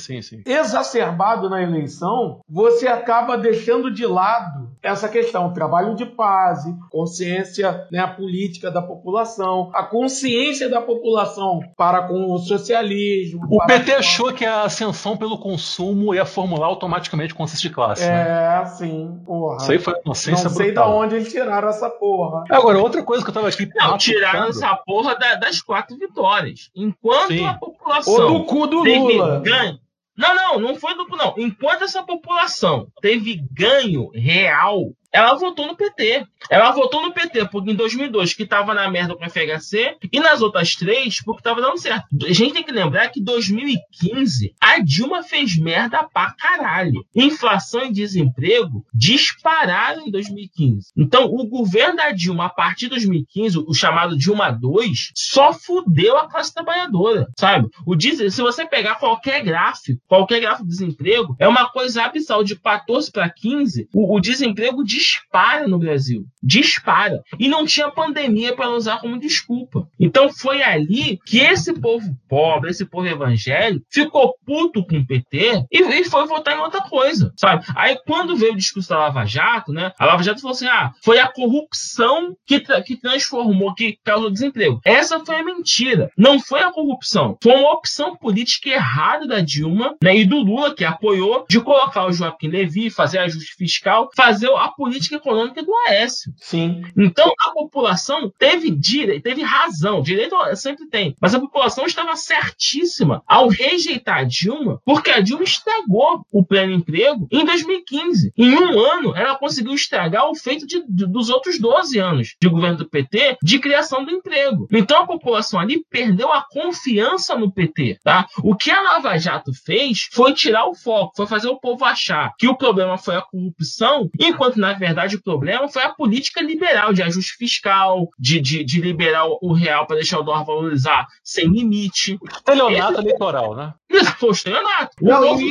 exacerbado 0.45 1.49
na 1.49 1.63
eleição, 1.63 2.41
você 2.47 2.87
acaba 2.87 3.39
deixando 3.39 3.91
de 3.91 4.05
lado 4.05 4.58
essa 4.81 5.09
questão, 5.09 5.51
trabalho 5.53 5.95
de 5.95 6.05
base, 6.05 6.73
consciência 6.89 7.85
né, 7.91 7.99
a 7.99 8.07
política 8.07 8.71
da 8.71 8.81
população, 8.81 9.69
a 9.73 9.83
consciência 9.83 10.69
da 10.69 10.81
população 10.81 11.59
para 11.75 12.03
com 12.03 12.31
o 12.33 12.37
socialismo. 12.39 13.41
O 13.49 13.65
PT 13.65 13.91
com- 13.91 13.97
achou 13.99 14.33
que 14.33 14.45
a 14.45 14.63
ascensão 14.63 15.17
pelo 15.17 15.37
consumo 15.37 16.13
ia 16.15 16.25
formular 16.25 16.67
automaticamente 16.67 17.33
consciência 17.35 17.67
de 17.69 17.75
classe. 17.75 18.05
né? 18.05 18.61
É, 18.61 18.65
sim, 18.67 19.19
porra. 19.25 19.57
Isso 19.57 19.71
aí 19.71 19.79
foi 19.79 19.93
uma 19.93 20.01
inocência 20.05 20.43
Não 20.45 20.51
sei 20.55 20.71
da 20.71 20.81
brutal. 20.83 20.97
onde 20.99 21.15
eles 21.15 21.31
tiraram 21.31 21.67
essa 21.69 21.89
porra. 21.89 22.43
Agora, 22.49 22.79
outra 22.79 23.03
coisa 23.03 23.23
que 23.23 23.29
eu 23.29 23.33
tava 23.33 23.49
aqui. 23.49 23.69
Não, 23.75 23.97
tiraram 23.97 24.47
essa 24.49 24.75
porra 24.85 25.15
da- 25.17 25.35
das 25.35 25.61
quatro 25.61 25.97
vitórias. 25.97 26.69
Enquanto 26.75 27.27
Sim. 27.33 27.45
a 27.45 27.53
população 27.55 28.13
Ou 28.13 28.39
do 28.39 28.45
cu 28.45 28.67
do 28.67 28.83
Lula. 28.83 29.39
ganho. 29.41 29.77
Não, 30.19 30.35
não, 30.35 30.59
não 30.59 30.75
foi 30.75 30.93
do 30.95 31.07
não. 31.15 31.33
Enquanto 31.37 31.85
essa 31.85 32.03
população 32.03 32.91
teve 33.01 33.41
ganho 33.53 34.09
real, 34.13 34.91
ela 35.11 35.33
votou 35.35 35.67
no 35.67 35.75
PT. 35.75 36.25
Ela 36.49 36.71
votou 36.71 37.01
no 37.01 37.13
PT 37.13 37.45
porque 37.49 37.71
em 37.71 37.75
2002 37.75 38.33
que 38.33 38.45
tava 38.45 38.73
na 38.73 38.89
merda 38.89 39.15
com 39.15 39.25
o 39.25 39.29
FHC 39.29 39.97
e 40.11 40.19
nas 40.19 40.41
outras 40.41 40.75
três 40.75 41.21
porque 41.23 41.41
tava 41.43 41.61
dando 41.61 41.77
certo. 41.79 42.05
A 42.25 42.33
gente 42.33 42.53
tem 42.53 42.63
que 42.63 42.71
lembrar 42.71 43.09
que 43.09 43.19
em 43.19 43.23
2015 43.23 44.53
a 44.61 44.79
Dilma 44.79 45.23
fez 45.23 45.57
merda 45.57 46.03
pra 46.03 46.31
caralho. 46.33 47.03
Inflação 47.15 47.85
e 47.85 47.91
desemprego 47.91 48.85
dispararam 48.93 50.07
em 50.07 50.11
2015. 50.11 50.91
Então 50.97 51.25
o 51.25 51.45
governo 51.47 51.95
da 51.97 52.11
Dilma 52.11 52.45
a 52.45 52.49
partir 52.49 52.85
de 52.85 52.89
2015, 52.91 53.57
o 53.67 53.73
chamado 53.73 54.17
Dilma 54.17 54.51
2, 54.51 55.11
só 55.15 55.53
fudeu 55.53 56.17
a 56.17 56.29
classe 56.29 56.53
trabalhadora, 56.53 57.27
sabe? 57.39 57.67
O 57.85 57.95
des- 57.95 58.33
se 58.33 58.41
você 58.41 58.65
pegar 58.65 58.95
qualquer 58.95 59.43
gráfico, 59.43 59.99
qualquer 60.07 60.39
gráfico 60.39 60.63
de 60.67 60.69
desemprego, 60.69 61.35
é 61.39 61.47
uma 61.47 61.69
coisa 61.69 62.03
abissal 62.03 62.43
de 62.43 62.55
14 62.55 63.11
para 63.11 63.29
15, 63.29 63.87
o, 63.93 64.15
o 64.15 64.19
desemprego 64.19 64.83
dispara 64.99 65.67
no 65.67 65.79
Brasil. 65.79 66.25
Dispara. 66.43 67.21
E 67.39 67.47
não 67.47 67.65
tinha 67.65 67.89
pandemia 67.89 68.55
para 68.55 68.69
usar 68.69 68.99
como 68.99 69.19
desculpa. 69.19 69.87
Então 69.99 70.29
foi 70.29 70.61
ali 70.61 71.19
que 71.25 71.39
esse 71.39 71.73
povo 71.73 72.05
pobre, 72.27 72.69
esse 72.69 72.85
povo 72.85 73.07
evangélico, 73.07 73.85
ficou 73.89 74.35
puto 74.45 74.85
com 74.85 74.97
o 74.97 75.05
PT 75.05 75.65
e, 75.71 76.03
foi 76.05 76.27
votar 76.27 76.55
em 76.55 76.59
outra 76.59 76.81
coisa, 76.81 77.31
sabe? 77.37 77.65
Aí 77.75 77.97
quando 78.05 78.35
veio 78.35 78.53
o 78.53 78.57
discurso 78.57 78.89
da 78.89 78.97
Lava 78.99 79.25
Jato, 79.25 79.71
né? 79.71 79.91
A 79.97 80.05
Lava 80.05 80.23
Jato 80.23 80.41
falou 80.41 80.55
assim: 80.55 80.67
ah, 80.67 80.91
foi 81.03 81.19
a 81.19 81.27
corrupção 81.27 82.35
que, 82.45 82.59
tra- 82.59 82.81
que 82.81 82.95
transformou, 82.97 83.73
que 83.73 83.97
causou 84.03 84.29
desemprego. 84.31 84.81
Essa 84.83 85.23
foi 85.23 85.35
a 85.35 85.43
mentira. 85.43 86.09
Não 86.17 86.39
foi 86.39 86.61
a 86.61 86.71
corrupção. 86.71 87.37
Foi 87.41 87.53
uma 87.53 87.73
opção 87.73 88.15
política 88.15 88.69
errada 88.69 89.27
da 89.27 89.39
Dilma 89.39 89.95
né, 90.03 90.15
e 90.17 90.25
do 90.25 90.39
Lula, 90.39 90.73
que 90.75 90.83
apoiou, 90.83 91.45
de 91.49 91.59
colocar 91.61 92.05
o 92.05 92.11
Joaquim 92.11 92.47
Levy, 92.47 92.89
fazer 92.89 93.19
ajuste 93.19 93.55
fiscal, 93.55 94.09
fazer 94.15 94.49
a 94.49 94.67
política 94.69 94.88
política 94.89 95.17
econômica 95.17 95.61
do 95.61 95.71
Aécio. 95.87 96.33
Sim. 96.37 96.81
Então 96.97 97.31
a 97.39 97.51
população 97.51 98.31
teve 98.39 98.71
direito, 98.71 99.23
teve 99.23 99.43
razão, 99.43 100.01
direito 100.01 100.35
sempre 100.55 100.87
tem, 100.87 101.15
mas 101.21 101.35
a 101.35 101.39
população 101.39 101.85
estava 101.85 102.15
certíssima 102.15 103.21
ao 103.27 103.47
rejeitar 103.47 104.19
a 104.19 104.23
Dilma, 104.23 104.81
porque 104.83 105.11
a 105.11 105.19
Dilma 105.19 105.43
estragou 105.43 106.25
o 106.31 106.43
pleno 106.43 106.73
emprego 106.73 107.27
em 107.31 107.45
2015. 107.45 108.33
Em 108.35 108.55
um 108.55 108.79
ano, 108.79 109.15
ela 109.15 109.35
conseguiu 109.35 109.73
estragar 109.73 110.27
o 110.27 110.35
feito 110.35 110.65
de, 110.65 110.83
de, 110.87 111.05
dos 111.05 111.29
outros 111.29 111.59
12 111.59 111.99
anos 111.99 112.35
de 112.41 112.49
governo 112.49 112.79
do 112.79 112.89
PT 112.89 113.37
de 113.43 113.59
criação 113.59 114.03
do 114.03 114.11
emprego. 114.11 114.67
Então 114.71 115.03
a 115.03 115.07
população 115.07 115.59
ali 115.59 115.83
perdeu 115.89 116.33
a 116.33 116.41
confiança 116.41 117.35
no 117.35 117.51
PT, 117.51 117.99
tá? 118.03 118.27
O 118.43 118.55
que 118.55 118.71
a 118.71 118.81
Lava 118.81 119.17
Jato 119.19 119.51
fez 119.53 120.09
foi 120.11 120.33
tirar 120.33 120.65
o 120.65 120.73
foco, 120.73 121.13
foi 121.15 121.27
fazer 121.27 121.47
o 121.47 121.59
povo 121.59 121.85
achar 121.85 122.33
que 122.39 122.47
o 122.47 122.57
problema 122.57 122.97
foi 122.97 123.15
a 123.15 123.21
corrupção, 123.21 124.09
enquanto 124.19 124.57
na 124.57 124.73
verdade 124.79 125.15
o 125.15 125.21
problema 125.21 125.67
foi 125.67 125.83
a 125.83 125.89
política 125.89 126.41
liberal 126.41 126.93
de 126.93 127.03
ajuste 127.03 127.35
fiscal, 127.37 128.09
de, 128.17 128.39
de, 128.39 128.63
de 128.63 128.81
liberar 128.81 129.25
o 129.41 129.53
real 129.53 129.85
para 129.85 129.97
deixar 129.97 130.19
o 130.19 130.23
dólar 130.23 130.45
valorizar 130.45 131.05
sem 131.23 131.47
limite. 131.47 132.17
Estelionato 132.31 132.93
Esse... 132.93 133.01
eleitoral, 133.01 133.55
né? 133.55 133.73
Isso, 133.89 134.15
foi 134.19 134.29
estelionato. 134.29 134.91
Não, 135.01 135.21
povo... 135.21 135.41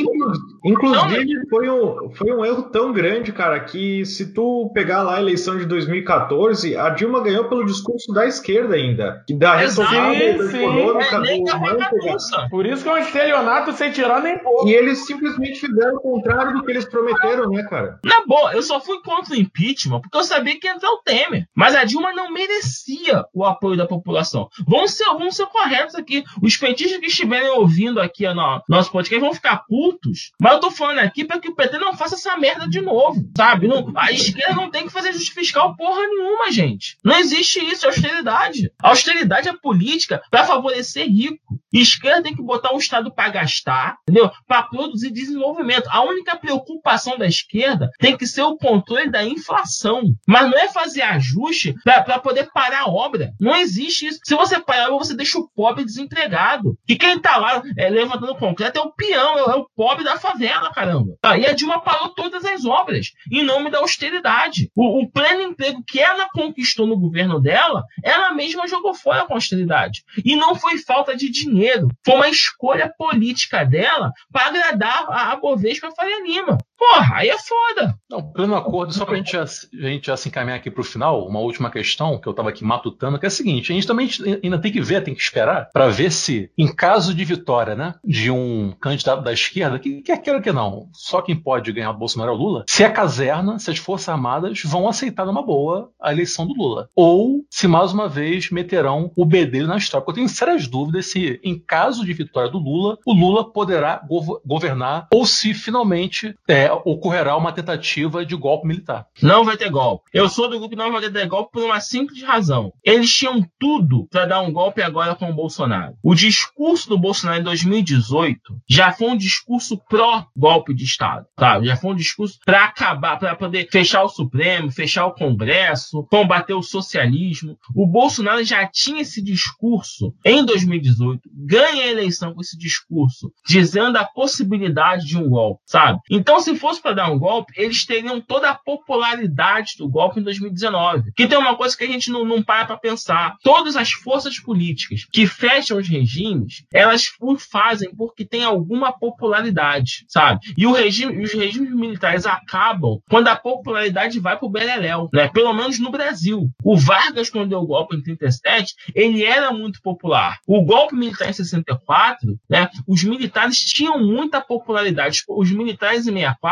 inclusive 0.65 1.33
não, 1.33 1.49
foi, 1.49 1.69
um, 1.69 2.11
foi 2.11 2.31
um 2.31 2.45
erro 2.45 2.63
tão 2.63 2.91
grande, 2.91 3.31
cara, 3.31 3.59
que 3.59 4.05
se 4.05 4.33
tu 4.33 4.71
pegar 4.73 5.03
lá 5.03 5.17
a 5.17 5.21
eleição 5.21 5.57
de 5.57 5.65
2014, 5.65 6.75
a 6.75 6.89
Dilma 6.89 7.21
ganhou 7.21 7.45
pelo 7.45 7.65
discurso 7.65 8.11
da 8.13 8.25
esquerda 8.25 8.75
ainda. 8.75 9.23
Da 9.37 9.55
retomada 9.55 10.15
econômica 10.15 11.21
é, 11.25 11.37
do 11.37 12.49
Por 12.49 12.65
isso 12.65 12.83
que 12.83 12.89
é 12.89 12.93
um 12.93 12.97
estelionato 12.97 13.73
sem 13.73 13.91
tirar 13.91 14.21
nem 14.21 14.37
pouco. 14.39 14.67
E 14.67 14.73
eles 14.73 15.05
simplesmente 15.05 15.59
fizeram 15.59 15.97
o 15.97 16.01
contrário 16.01 16.53
do 16.53 16.63
que 16.63 16.71
eles 16.71 16.85
prometeram, 16.85 17.49
né, 17.49 17.63
cara? 17.63 17.99
Na 18.03 18.25
boa, 18.25 18.53
eu 18.53 18.61
só 18.61 18.79
fui 18.79 19.01
contra 19.03 19.18
o 19.27 19.35
impeachment 19.35 20.01
porque 20.01 20.17
eu 20.17 20.23
sabia 20.23 20.59
que 20.59 20.67
ia 20.67 20.73
entrar 20.73 20.89
o 20.89 21.01
Temer. 21.01 21.45
Mas 21.55 21.75
a 21.75 21.83
Dilma 21.83 22.13
não 22.13 22.31
merecia 22.31 23.23
o 23.33 23.45
apoio 23.45 23.77
da 23.77 23.87
população. 23.87 24.47
Vamos 24.67 24.91
ser, 24.91 25.05
vamos 25.05 25.35
ser 25.35 25.45
corretos 25.47 25.95
aqui. 25.95 26.23
Os 26.41 26.57
petistas 26.57 26.99
que 26.99 27.07
estiverem 27.07 27.49
ouvindo 27.49 27.99
aqui 27.99 28.27
no 28.27 28.61
nosso 28.67 28.91
podcast 28.91 29.19
vão 29.19 29.33
ficar 29.33 29.63
putos. 29.67 30.31
Mas 30.39 30.53
eu 30.53 30.59
tô 30.59 30.71
falando 30.71 30.99
aqui 30.99 31.25
para 31.25 31.39
que 31.39 31.49
o 31.49 31.55
PT 31.55 31.77
não 31.77 31.95
faça 31.95 32.15
essa 32.15 32.37
merda 32.37 32.67
de 32.67 32.81
novo, 32.81 33.21
sabe? 33.35 33.67
Não, 33.67 33.91
a 33.95 34.11
esquerda 34.11 34.55
não 34.55 34.69
tem 34.69 34.83
que 34.83 34.91
fazer 34.91 35.13
justiça 35.13 35.39
fiscal 35.39 35.75
porra 35.75 36.01
nenhuma, 36.07 36.51
gente. 36.51 36.97
Não 37.03 37.17
existe 37.17 37.59
isso, 37.59 37.85
é 37.85 37.89
austeridade. 37.89 38.71
A 38.81 38.89
austeridade 38.89 39.47
é 39.47 39.53
política 39.53 40.21
para 40.29 40.45
favorecer 40.45 41.07
rico. 41.07 41.59
Esquerda 41.71 42.23
tem 42.23 42.35
que 42.35 42.41
botar 42.41 42.73
o 42.73 42.79
Estado 42.79 43.13
para 43.13 43.29
gastar, 43.29 43.97
entendeu? 44.03 44.31
Para 44.47 44.63
produzir 44.63 45.11
desenvolvimento. 45.11 45.87
A 45.89 46.01
única 46.03 46.35
preocupação 46.35 47.17
da 47.17 47.27
esquerda 47.27 47.89
tem 47.99 48.17
que 48.17 48.25
ser 48.25 48.41
o 48.41 48.57
controle 48.57 49.08
da 49.09 49.23
inflação. 49.23 50.03
Mas 50.27 50.49
não 50.49 50.57
é 50.57 50.69
fazer 50.69 51.01
ajuste 51.01 51.73
para 51.83 52.19
poder 52.19 52.49
parar 52.53 52.81
a 52.81 52.89
obra. 52.89 53.31
Não 53.39 53.55
existe 53.55 54.07
isso. 54.07 54.19
Se 54.23 54.35
você 54.35 54.59
parar 54.59 54.87
a 54.87 54.93
obra, 54.93 55.05
você 55.05 55.15
deixa 55.15 55.37
o 55.37 55.49
pobre 55.49 55.83
desempregado. 55.83 56.77
E 56.87 56.95
quem 56.95 57.17
está 57.17 57.37
lá 57.37 57.61
é, 57.77 57.89
levantando 57.89 58.35
concreto 58.35 58.79
é 58.79 58.81
o 58.81 58.91
peão, 58.91 59.37
é, 59.37 59.55
o 59.55 59.67
pobre 59.75 60.03
da 60.03 60.17
favela, 60.17 60.71
caramba. 60.73 61.15
Aí 61.23 61.45
a 61.45 61.53
Dilma 61.53 61.81
parou 61.81 62.09
todas 62.09 62.45
as 62.45 62.65
obras 62.65 63.11
em 63.31 63.43
nome 63.43 63.69
da 63.69 63.79
austeridade. 63.79 64.69
O, 64.75 65.03
o 65.03 65.09
pleno 65.09 65.41
emprego 65.41 65.83
que 65.85 65.99
ela 65.99 66.27
conquistou 66.33 66.87
no 66.87 66.97
governo 66.97 67.39
dela, 67.39 67.83
ela 68.03 68.33
mesma 68.33 68.67
jogou 68.67 68.93
fora 68.93 69.25
com 69.25 69.33
austeridade. 69.33 70.03
E 70.23 70.35
não 70.35 70.55
foi 70.55 70.77
falta 70.77 71.15
de 71.15 71.29
dinheiro, 71.29 71.87
foi 72.05 72.15
uma 72.15 72.29
escolha 72.29 72.91
política 72.97 73.63
dela 73.63 74.11
para 74.31 74.47
agradar 74.47 75.05
a 75.09 75.35
Bovespa 75.35 75.91
Faria 75.95 76.23
Lima. 76.23 76.57
Porra, 76.79 77.17
aí 77.17 77.29
é 77.29 77.37
foda. 77.37 77.93
Não, 78.09 78.23
pleno 78.23 78.55
acordo, 78.55 78.93
só 78.93 79.05
pra 79.05 79.17
gente, 79.17 79.35
a 79.37 79.45
gente 79.45 80.07
já 80.07 80.15
se 80.15 80.29
encaminhar 80.29 80.57
aqui 80.57 80.71
pro 80.71 80.83
final, 80.83 81.27
uma 81.27 81.41
última 81.41 81.69
questão 81.69 82.17
que 82.17 82.27
eu 82.27 82.33
tava 82.33 82.49
aqui 82.49 82.63
matutando, 82.63 83.19
que 83.19 83.25
é 83.25 83.27
a 83.27 83.31
seguinte: 83.31 83.71
a 83.71 83.75
gente 83.75 83.85
também 83.85 84.09
ainda 84.41 84.57
tem 84.57 84.71
que 84.71 84.81
ver, 84.81 85.03
tem 85.03 85.13
que 85.13 85.21
esperar, 85.21 85.69
para 85.73 85.89
ver 85.89 86.11
se, 86.11 86.49
em 86.57 86.73
caso 86.73 87.13
de 87.13 87.25
vitória, 87.25 87.75
né, 87.75 87.95
de 88.03 88.31
um 88.31 88.73
candidato 88.79 89.21
da 89.21 89.33
esquerda, 89.33 89.77
que 89.77 90.01
quer 90.01 90.21
queira 90.21 90.41
que 90.41 90.51
não, 90.51 90.87
só 90.93 91.21
quem 91.21 91.35
pode 91.35 91.71
ganhar 91.71 91.91
o 91.91 91.97
Bolsonaro 91.97 92.31
é 92.31 92.33
o 92.33 92.37
Lula, 92.37 92.65
se 92.67 92.83
a 92.83 92.91
caserna, 92.91 93.59
se 93.59 93.69
as 93.69 93.77
Forças 93.77 94.09
Armadas 94.09 94.61
vão 94.63 94.87
aceitar 94.87 95.25
numa 95.25 95.43
boa 95.43 95.91
a 96.01 96.11
eleição 96.11 96.47
do 96.47 96.53
Lula. 96.53 96.89
Ou 96.95 97.43
se 97.49 97.67
mais 97.67 97.91
uma 97.91 98.07
vez 98.07 98.49
meterão 98.49 99.11
o 99.15 99.25
bedelho 99.25 99.67
na 99.67 99.77
história. 99.77 100.03
Porque 100.03 100.19
eu 100.19 100.25
tenho 100.25 100.35
sérias 100.35 100.67
dúvidas 100.67 101.11
se, 101.11 101.39
em 101.43 101.59
caso 101.59 102.05
de 102.05 102.13
vitória 102.13 102.49
do 102.49 102.57
Lula, 102.57 102.97
o 103.05 103.13
Lula 103.13 103.51
poderá 103.51 104.01
governar 104.45 105.07
ou 105.13 105.25
se 105.25 105.53
finalmente 105.53 106.35
é, 106.47 106.68
ocorrerá 106.73 107.35
uma 107.35 107.51
tentativa 107.51 108.25
de 108.25 108.35
golpe 108.35 108.67
militar. 108.67 109.05
Não 109.21 109.43
vai 109.43 109.57
ter 109.57 109.69
golpe. 109.69 110.09
Eu 110.13 110.29
sou 110.29 110.49
do 110.49 110.57
grupo 110.57 110.69
que 110.69 110.75
não 110.75 110.91
vai 110.91 111.01
ter 111.09 111.27
golpe 111.27 111.51
por 111.51 111.63
uma 111.63 111.79
simples 111.79 112.21
razão. 112.23 112.71
Eles 112.83 113.13
tinham 113.13 113.45
tudo 113.59 114.07
para 114.09 114.25
dar 114.25 114.41
um 114.41 114.51
golpe 114.51 114.81
agora 114.81 115.15
com 115.15 115.29
o 115.29 115.33
Bolsonaro. 115.33 115.95
O 116.03 116.15
discurso 116.15 116.89
do 116.89 116.97
Bolsonaro 116.97 117.39
em 117.39 117.43
2018 117.43 118.41
já 118.67 118.91
foi 118.91 119.09
um 119.09 119.17
discurso 119.17 119.77
pró-golpe 119.89 120.73
de 120.73 120.83
Estado, 120.83 121.25
sabe? 121.37 121.67
Já 121.67 121.75
foi 121.75 121.91
um 121.91 121.95
discurso 121.95 122.39
para 122.45 122.65
acabar, 122.65 123.17
para 123.17 123.35
poder 123.35 123.67
fechar 123.71 124.03
o 124.03 124.09
Supremo, 124.09 124.71
fechar 124.71 125.05
o 125.05 125.13
Congresso, 125.13 126.05
combater 126.09 126.53
o 126.53 126.63
socialismo. 126.63 127.57
O 127.75 127.85
Bolsonaro 127.85 128.43
já 128.43 128.65
tinha 128.67 129.01
esse 129.01 129.21
discurso 129.21 130.13
em 130.25 130.43
2018, 130.45 131.21
ganha 131.33 131.83
a 131.83 131.87
eleição 131.87 132.33
com 132.33 132.41
esse 132.41 132.57
discurso, 132.57 133.31
dizendo 133.45 133.97
a 133.97 134.05
possibilidade 134.05 135.05
de 135.05 135.17
um 135.17 135.29
golpe, 135.29 135.61
sabe? 135.65 135.99
Então, 136.09 136.39
se 136.39 136.55
fosse 136.59 136.81
para 136.81 136.93
dar 136.93 137.11
um 137.11 137.17
golpe, 137.17 137.53
eles 137.55 137.85
teriam 137.85 138.19
toda 138.21 138.49
a 138.49 138.55
popularidade 138.55 139.75
do 139.77 139.87
golpe 139.87 140.19
em 140.19 140.23
2019. 140.23 141.11
Que 141.15 141.27
tem 141.27 141.37
uma 141.37 141.55
coisa 141.55 141.75
que 141.75 141.83
a 141.83 141.87
gente 141.87 142.11
não, 142.11 142.25
não 142.25 142.43
para 142.43 142.65
para 142.65 142.77
pensar. 142.77 143.37
Todas 143.41 143.75
as 143.75 143.91
forças 143.91 144.39
políticas 144.39 145.05
que 145.11 145.25
fecham 145.25 145.77
os 145.77 145.87
regimes, 145.87 146.63
elas 146.73 147.11
o 147.19 147.37
fazem 147.37 147.93
porque 147.95 148.25
tem 148.25 148.43
alguma 148.43 148.91
popularidade, 148.91 150.05
sabe? 150.07 150.39
E 150.57 150.65
o 150.65 150.73
regime, 150.73 151.23
os 151.23 151.33
regimes 151.33 151.73
militares 151.73 152.25
acabam 152.25 152.99
quando 153.09 153.27
a 153.27 153.35
popularidade 153.35 154.19
vai 154.19 154.37
para 154.37 154.45
o 154.45 154.51
Beleléu, 154.51 155.09
né? 155.13 155.29
Pelo 155.29 155.53
menos 155.53 155.79
no 155.79 155.91
Brasil. 155.91 156.49
O 156.63 156.77
Vargas, 156.77 157.29
quando 157.29 157.49
deu 157.49 157.59
o 157.59 157.67
golpe 157.67 157.95
em 157.95 158.01
37, 158.01 158.73
ele 158.93 159.23
era 159.23 159.51
muito 159.51 159.81
popular. 159.81 160.39
O 160.45 160.63
golpe 160.63 160.95
militar 160.95 161.29
em 161.29 161.33
64, 161.33 162.39
né? 162.49 162.69
Os 162.87 163.03
militares 163.03 163.59
tinham 163.59 163.99
muita 163.99 164.41
popularidade. 164.41 165.23
Os 165.27 165.51
militares 165.51 166.07
em 166.07 166.13
64 166.13 166.48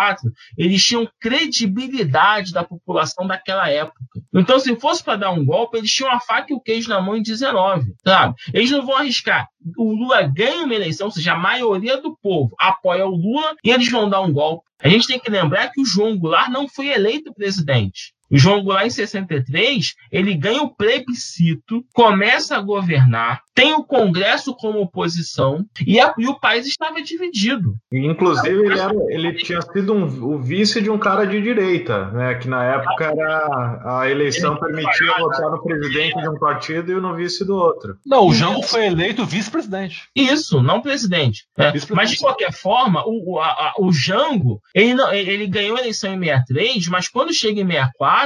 eles 0.58 0.84
tinham 0.84 1.08
credibilidade 1.20 2.52
da 2.52 2.64
população 2.64 3.28
daquela 3.28 3.70
época. 3.70 4.00
Então, 4.34 4.60
se 4.60 4.76
fosse 4.76 5.04
para 5.04 5.18
dar 5.18 5.32
um 5.32 5.46
golpe, 5.46 5.78
eles 5.78 5.92
tinham 5.92 6.12
a 6.12 6.20
faca 6.20 6.52
e 6.52 6.56
o 6.56 6.62
queijo 6.62 6.90
na 6.90 7.02
mão 7.02 7.16
em 7.16 7.22
19, 7.22 7.94
sabe? 8.06 8.36
Eles 8.54 8.72
não 8.72 8.86
vão 8.86 8.98
arriscar. 8.98 9.48
O 9.78 9.94
Lula 9.94 10.24
ganha 10.24 10.64
uma 10.64 10.76
eleição, 10.76 11.08
ou 11.08 11.12
seja, 11.12 11.34
a 11.34 11.38
maioria 11.38 12.02
do 12.02 12.18
povo 12.22 12.56
apoia 12.60 13.06
o 13.06 13.16
Lula 13.16 13.56
e 13.64 13.72
eles 13.72 13.90
vão 13.90 14.10
dar 14.10 14.22
um 14.22 14.32
golpe. 14.32 14.66
A 14.82 14.90
gente 14.90 15.08
tem 15.08 15.20
que 15.20 15.32
lembrar 15.32 15.72
que 15.72 15.82
o 15.82 15.86
João 15.86 16.18
Goulart 16.18 16.50
não 16.50 16.68
foi 16.68 16.88
eleito 16.88 17.34
presidente. 17.34 18.14
O 18.30 18.38
João 18.38 18.64
Goulart, 18.64 18.86
em 18.86 18.90
63, 18.90 19.96
ele 20.12 20.34
ganha 20.36 20.62
o 20.62 20.74
plebiscito, 20.74 21.84
começa 21.94 22.58
a 22.58 22.62
governar, 22.62 23.42
tem 23.56 23.74
o 23.74 23.84
Congresso 23.84 24.54
como 24.56 24.80
oposição 24.80 25.66
e, 25.86 26.00
a, 26.00 26.14
e 26.18 26.28
o 26.28 26.40
país 26.40 26.68
estava 26.68 27.02
dividido. 27.02 27.74
Inclusive, 27.92 28.66
ele, 28.66 28.80
era, 28.80 28.94
ele 29.10 29.34
tinha 29.34 29.62
sido 29.62 29.94
um, 29.94 30.04
o 30.04 30.40
vice 30.40 30.82
de 30.82 30.90
um 30.90 30.98
cara 30.98 31.26
de 31.26 31.42
direita, 31.42 32.12
né? 32.12 32.36
Que 32.36 32.48
na 32.48 32.64
época 32.64 33.06
era 33.06 34.00
a 34.00 34.10
eleição 34.10 34.58
permitia 34.58 35.18
votar 35.18 35.50
no 35.50 35.64
presidente 35.64 36.22
de 36.22 36.30
um 36.30 36.38
partido 36.38 36.92
e 36.92 37.02
no 37.02 37.16
vice 37.16 37.46
do 37.46 37.56
outro. 37.56 37.98
Não, 38.06 38.28
o 38.28 38.34
Jango 38.34 38.62
foi 38.62 38.86
eleito 38.86 39.26
vice-presidente. 39.26 40.04
Isso, 40.16 40.62
não 40.62 40.82
presidente. 40.82 41.46
É. 41.58 41.72
Vice 41.72 41.92
mas 41.94 42.12
de 42.12 42.18
qualquer 42.18 42.52
forma, 42.52 43.04
o, 43.06 43.40
a, 43.40 43.74
o 43.80 43.92
Jango 43.92 44.62
ele, 44.76 44.94
não, 44.94 45.12
ele 45.12 45.48
ganhou 45.48 45.78
a 45.78 45.80
eleição 45.80 46.14
em 46.14 46.20
63, 46.20 46.88
mas 46.90 47.08
quando 47.08 47.34
chega 47.34 47.62
em 47.62 47.68
64, 47.68 48.17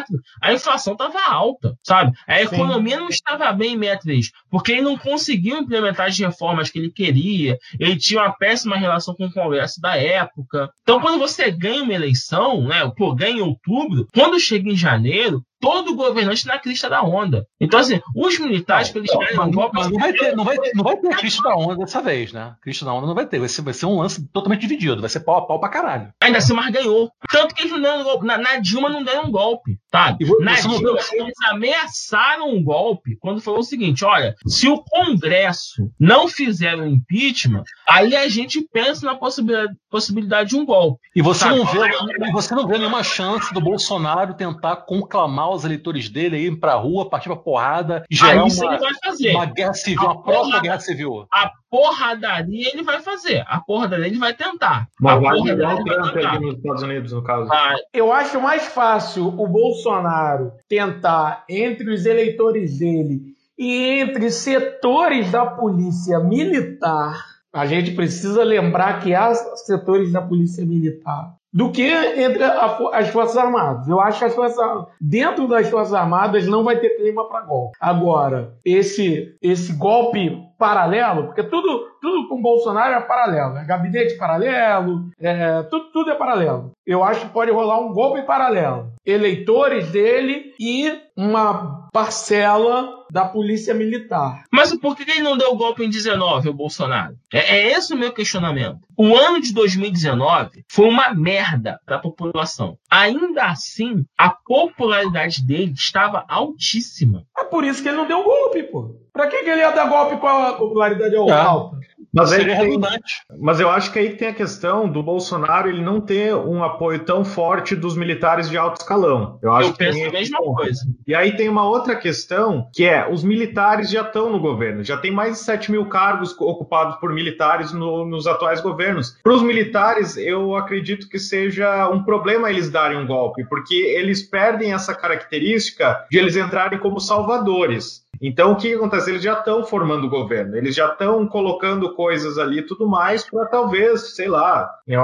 a 0.42 0.54
inflação 0.54 0.94
estava 0.94 1.20
alta, 1.22 1.76
sabe? 1.84 2.12
A 2.28 2.42
economia 2.42 2.96
Sim. 2.96 3.02
não 3.02 3.10
estava 3.10 3.52
bem 3.52 3.76
em 3.76 3.80
63, 3.80 4.32
porque 4.50 4.72
ele 4.74 4.82
não 4.82 4.98
conseguiu 4.98 5.32
conseguiu 5.42 5.58
implementar 5.58 6.08
as 6.08 6.18
reformas 6.18 6.70
que 6.70 6.80
ele 6.80 6.92
queria, 6.92 7.58
ele 7.80 7.98
tinha 7.98 8.22
uma 8.22 8.34
péssima 8.34 8.78
relação 8.78 9.16
com 9.16 9.26
o 9.26 9.32
Congresso 9.32 9.82
da 9.82 9.96
época. 9.96 10.70
Então, 10.82 11.00
quando 11.00 11.20
você 11.20 11.52
ganha 11.52 11.84
uma 11.84 11.94
eleição, 11.94 12.68
né, 12.68 12.90
pô, 12.96 13.14
ganha 13.14 13.38
em 13.38 13.42
outubro, 13.42 14.08
quando 14.14 14.40
chega 14.40 14.70
em 14.70 14.76
janeiro, 14.76 15.44
todo 15.62 15.96
governante 15.96 16.46
na 16.48 16.58
crista 16.58 16.90
da 16.90 17.04
onda. 17.04 17.46
Então, 17.60 17.80
assim, 17.80 18.02
os 18.16 18.38
militares, 18.40 18.90
para 18.90 19.00
eles 19.00 19.12
darem 19.12 19.40
um 19.40 19.52
golpe. 19.52 19.80
Não 19.80 20.00
vai, 20.00 20.12
ter, 20.12 20.36
não, 20.36 20.44
vai, 20.44 20.58
não 20.74 20.84
vai 20.84 20.98
ter 20.98 21.16
crista 21.16 21.44
da 21.44 21.56
onda 21.56 21.76
dessa 21.78 22.02
vez, 22.02 22.34
né? 22.34 22.56
Crista 22.62 22.84
da 22.84 22.94
onda 22.94 23.08
não 23.08 23.16
vai 23.16 23.28
ter. 23.28 23.40
Vai 23.40 23.48
ser, 23.48 23.62
vai 23.62 23.74
ser 23.74 23.86
um 23.86 24.02
lance 24.02 24.28
totalmente 24.34 24.62
dividido. 24.62 25.00
Vai 25.00 25.10
ser 25.10 25.22
pau 25.22 25.38
a 25.38 25.46
pau 25.46 25.60
pra 25.60 25.70
caralho. 25.70 26.12
Ainda 26.22 26.40
assim, 26.40 26.54
mas 26.54 26.72
ganhou. 26.72 27.12
Tanto 27.32 27.54
que 27.54 27.62
eles 27.62 27.72
não 27.72 27.82
deram 27.82 28.04
golpe. 28.04 28.26
Na, 28.26 28.38
na 28.38 28.58
Dilma 28.58 28.90
não 28.90 29.04
deram 29.04 29.26
um 29.26 29.32
golpe, 29.32 29.78
sabe? 29.92 30.26
Na 30.40 30.56
Dilma, 30.56 31.00
eles 31.14 31.36
ameaçaram 31.50 32.50
um 32.50 32.64
golpe 32.64 33.16
quando 33.20 33.42
falou 33.42 33.60
o 33.60 33.64
seguinte: 33.64 34.04
olha, 34.04 34.36
se 34.48 34.68
o 34.68 34.84
Congresso 34.84 35.92
não 36.00 36.28
fizer 36.28 36.76
o 36.76 36.86
impeachment, 36.86 37.64
aí 37.88 38.16
a 38.16 38.28
gente 38.28 38.68
pensa 38.74 39.06
na 39.06 39.16
possibilidade, 39.16 39.74
possibilidade 39.92 40.50
de 40.50 40.56
um 40.56 40.66
golpe. 40.66 41.00
E 41.16 41.22
você 41.22 41.42
Sabe? 41.42 41.58
não, 41.58 41.66
vê, 41.66 41.80
e 42.28 42.32
você 42.32 42.56
não 42.56 42.66
vê 42.66 42.78
nenhuma 42.78 43.04
chance 43.04 43.54
do 43.54 43.60
Bolsonaro 43.62 44.34
tentar 44.34 44.78
conclamar 44.78 45.52
os 45.52 45.66
eleitores 45.66 46.10
dele 46.10 46.38
aí 46.38 46.56
pra 46.56 46.76
rua, 46.76 47.10
partir 47.10 47.28
pra 47.30 47.36
porrada 47.36 48.04
e 48.10 48.16
gerar 48.16 48.42
Aí 48.44 48.48
isso 48.48 48.64
uma, 48.64 48.74
ele 48.74 48.82
vai 48.82 48.94
fazer. 49.04 49.32
uma 49.36 49.46
guerra 49.46 49.74
civil, 49.74 50.02
uma 50.04 50.24
própria 50.24 50.62
guerra 50.62 50.80
civil. 50.80 51.28
A 51.32 51.52
porradaria 51.70 52.70
ele 52.74 52.84
vai 52.84 53.00
fazer. 53.02 53.44
A 53.48 53.60
porradaria 53.60 54.08
ele 54.08 54.18
vai 54.18 54.34
tentar. 54.34 54.88
Mas 55.00 55.18
a 55.18 55.20
vai 55.20 55.38
porradaria 55.38 55.84
vai 55.84 55.84
Trump 55.84 56.14
tentar. 56.14 56.30
ali 56.32 56.46
nos 56.46 56.56
Estados 56.58 56.84
Unidos, 56.84 57.12
no 57.12 57.24
caso. 57.24 57.48
Vai. 57.48 57.76
Eu 57.94 58.12
acho 58.14 58.40
mais 58.42 58.66
fácil 58.68 59.28
o 59.28 59.48
Bolsonaro 59.48 60.52
tentar, 60.70 61.44
entre 61.50 61.94
os 61.94 62.06
eleitores 62.06 62.80
dele 62.80 63.20
e 63.58 64.00
entre 64.00 64.32
setores 64.32 65.32
da 65.32 65.46
polícia 65.46 66.20
militar, 66.20 67.31
a 67.54 67.66
gente 67.66 67.92
precisa 67.92 68.44
lembrar 68.44 69.02
que 69.02 69.14
há 69.14 69.34
setores 69.34 70.12
da 70.12 70.22
polícia 70.22 70.66
militar, 70.66 71.36
do 71.54 71.70
que 71.72 71.84
entre 71.84 72.44
a 72.44 72.78
as 72.94 73.10
Forças 73.10 73.38
Armadas. 73.38 73.88
Eu 73.88 74.00
acho 74.00 74.20
que 74.20 74.26
as 74.26 74.34
Forças 74.34 74.86
dentro 75.00 75.48
das 75.48 75.70
Forças 75.70 75.94
Armadas 75.94 76.48
não 76.48 76.64
vai 76.64 76.80
ter 76.80 76.92
clima 76.92 77.28
para 77.28 77.42
golpe. 77.42 77.78
Agora, 77.80 78.54
esse, 78.64 79.36
esse 79.42 79.74
golpe 79.74 80.42
paralelo, 80.62 81.26
porque 81.26 81.42
tudo, 81.42 81.88
tudo 82.00 82.28
com 82.30 82.40
Bolsonaro 82.40 82.94
é 82.94 83.02
paralelo, 83.02 83.58
é 83.58 83.66
gabinete 83.66 84.16
paralelo, 84.16 85.10
é, 85.20 85.64
tudo, 85.64 85.92
tudo 85.92 86.12
é 86.12 86.16
paralelo. 86.16 86.72
Eu 86.86 87.04
acho 87.04 87.22
que 87.22 87.34
pode 87.34 87.50
rolar 87.50 87.80
um 87.80 87.92
golpe 87.92 88.22
paralelo. 88.22 88.92
Eleitores 89.04 89.90
dele 89.92 90.54
e 90.60 90.94
uma 91.18 91.90
parcela 91.92 93.02
da 93.12 93.26
polícia 93.26 93.74
militar. 93.74 94.44
Mas 94.52 94.76
por 94.78 94.96
que 94.96 95.10
ele 95.10 95.22
não 95.22 95.38
deu 95.38 95.52
o 95.52 95.58
golpe 95.58 95.84
em 95.84 95.90
19, 95.90 96.50
o 96.50 96.54
Bolsonaro? 96.54 97.16
É, 97.34 97.58
é 97.58 97.72
esse 97.72 97.94
o 97.94 97.98
meu 97.98 98.14
questionamento. 98.14 98.80
O 98.98 99.16
ano 99.16 99.42
de 99.42 99.54
2019 99.54 100.64
foi 100.70 100.88
uma 100.88 101.14
merda 101.14 101.80
para 101.86 101.96
a 101.96 102.02
população. 102.02 102.78
Ainda 102.90 103.46
assim, 103.46 104.06
a 104.18 104.30
popularidade 104.30 105.46
dele 105.46 105.74
estava 105.74 106.24
altíssima. 106.28 107.26
É 107.38 107.44
por 107.44 107.64
isso 107.64 107.82
que 107.82 107.90
ele 107.90 107.98
não 107.98 108.08
deu 108.08 108.24
golpe, 108.24 108.64
pô. 108.64 108.96
Pra 109.14 109.28
que, 109.28 109.44
que 109.44 109.50
ele 109.50 109.60
ia 109.62 109.72
dar 109.72 109.90
golpe 109.90 110.18
com 110.18 110.28
a 110.28 110.54
popularidade 110.54 111.16
É. 111.16 111.32
alta? 111.32 111.78
Mas, 112.14 112.30
aí 112.34 112.40
Seria 112.40 112.58
tem- 112.58 112.66
redundante. 112.66 113.24
mas 113.40 113.60
eu 113.62 113.70
acho 113.70 113.90
que 113.94 113.98
aí 114.00 114.18
tem 114.18 114.28
a 114.28 114.34
questão 114.34 114.90
do 114.90 115.02
Bolsonaro 115.02 115.70
ele 115.70 115.82
não 115.82 116.02
ter 116.02 116.36
um 116.36 116.62
apoio 116.62 117.00
tão 117.00 117.24
forte 117.24 117.74
dos 117.74 117.96
militares 117.96 118.50
de 118.50 118.58
alto 118.58 118.82
escalão. 118.82 119.40
Eu 119.42 119.54
acho 119.54 119.70
Eu 119.70 119.72
que 119.74 119.78
penso 119.80 119.98
tem 119.98 120.08
a 120.08 120.12
mesma 120.12 120.38
coisa. 120.40 120.82
E 121.08 121.16
aí 121.16 121.38
tem 121.38 121.48
uma 121.48 121.66
outra 121.66 121.96
questão, 121.96 122.68
que 122.74 122.84
é, 122.84 123.10
os 123.10 123.24
militares 123.24 123.90
já 123.90 124.02
estão 124.02 124.30
no 124.30 124.42
governo, 124.42 124.84
já 124.84 124.98
tem 124.98 125.10
mais 125.10 125.34
de 125.38 125.40
7 125.40 125.72
mil 125.72 125.86
cargos 125.86 126.36
ocupados 126.38 126.98
por 126.98 127.14
militares 127.14 127.72
no- 127.72 128.06
nos 128.06 128.28
atuais 128.28 128.60
governos. 128.60 129.18
Para 129.24 129.34
os 129.34 129.42
militares, 129.42 130.18
eu 130.18 130.54
acredito 130.58 131.08
que 131.08 131.18
seja 131.18 131.88
um 131.90 132.04
problema 132.04 132.50
eles 132.50 132.70
darem 132.70 132.98
um 132.98 133.08
golpe, 133.08 133.46
porque 133.48 133.74
eles 133.76 134.22
perdem 134.22 134.74
essa 134.74 134.94
característica 134.94 136.06
de 136.12 136.18
eles 136.18 136.36
entrarem 136.36 136.78
como 136.80 137.00
salvadores. 137.00 138.02
Então, 138.22 138.52
o 138.52 138.56
que 138.56 138.74
acontece? 138.74 139.10
Eles 139.10 139.24
já 139.24 139.34
estão 139.34 139.64
formando 139.64 140.06
o 140.06 140.10
governo, 140.10 140.56
eles 140.56 140.76
já 140.76 140.88
estão 140.88 141.26
colocando 141.28 141.94
coisas 141.94 142.38
ali 142.38 142.60
e 142.60 142.66
tudo 142.66 142.88
mais 142.88 143.28
para 143.28 143.46
talvez, 143.46 144.16
sei 144.16 144.28
lá, 144.28 144.70
né, 144.88 144.98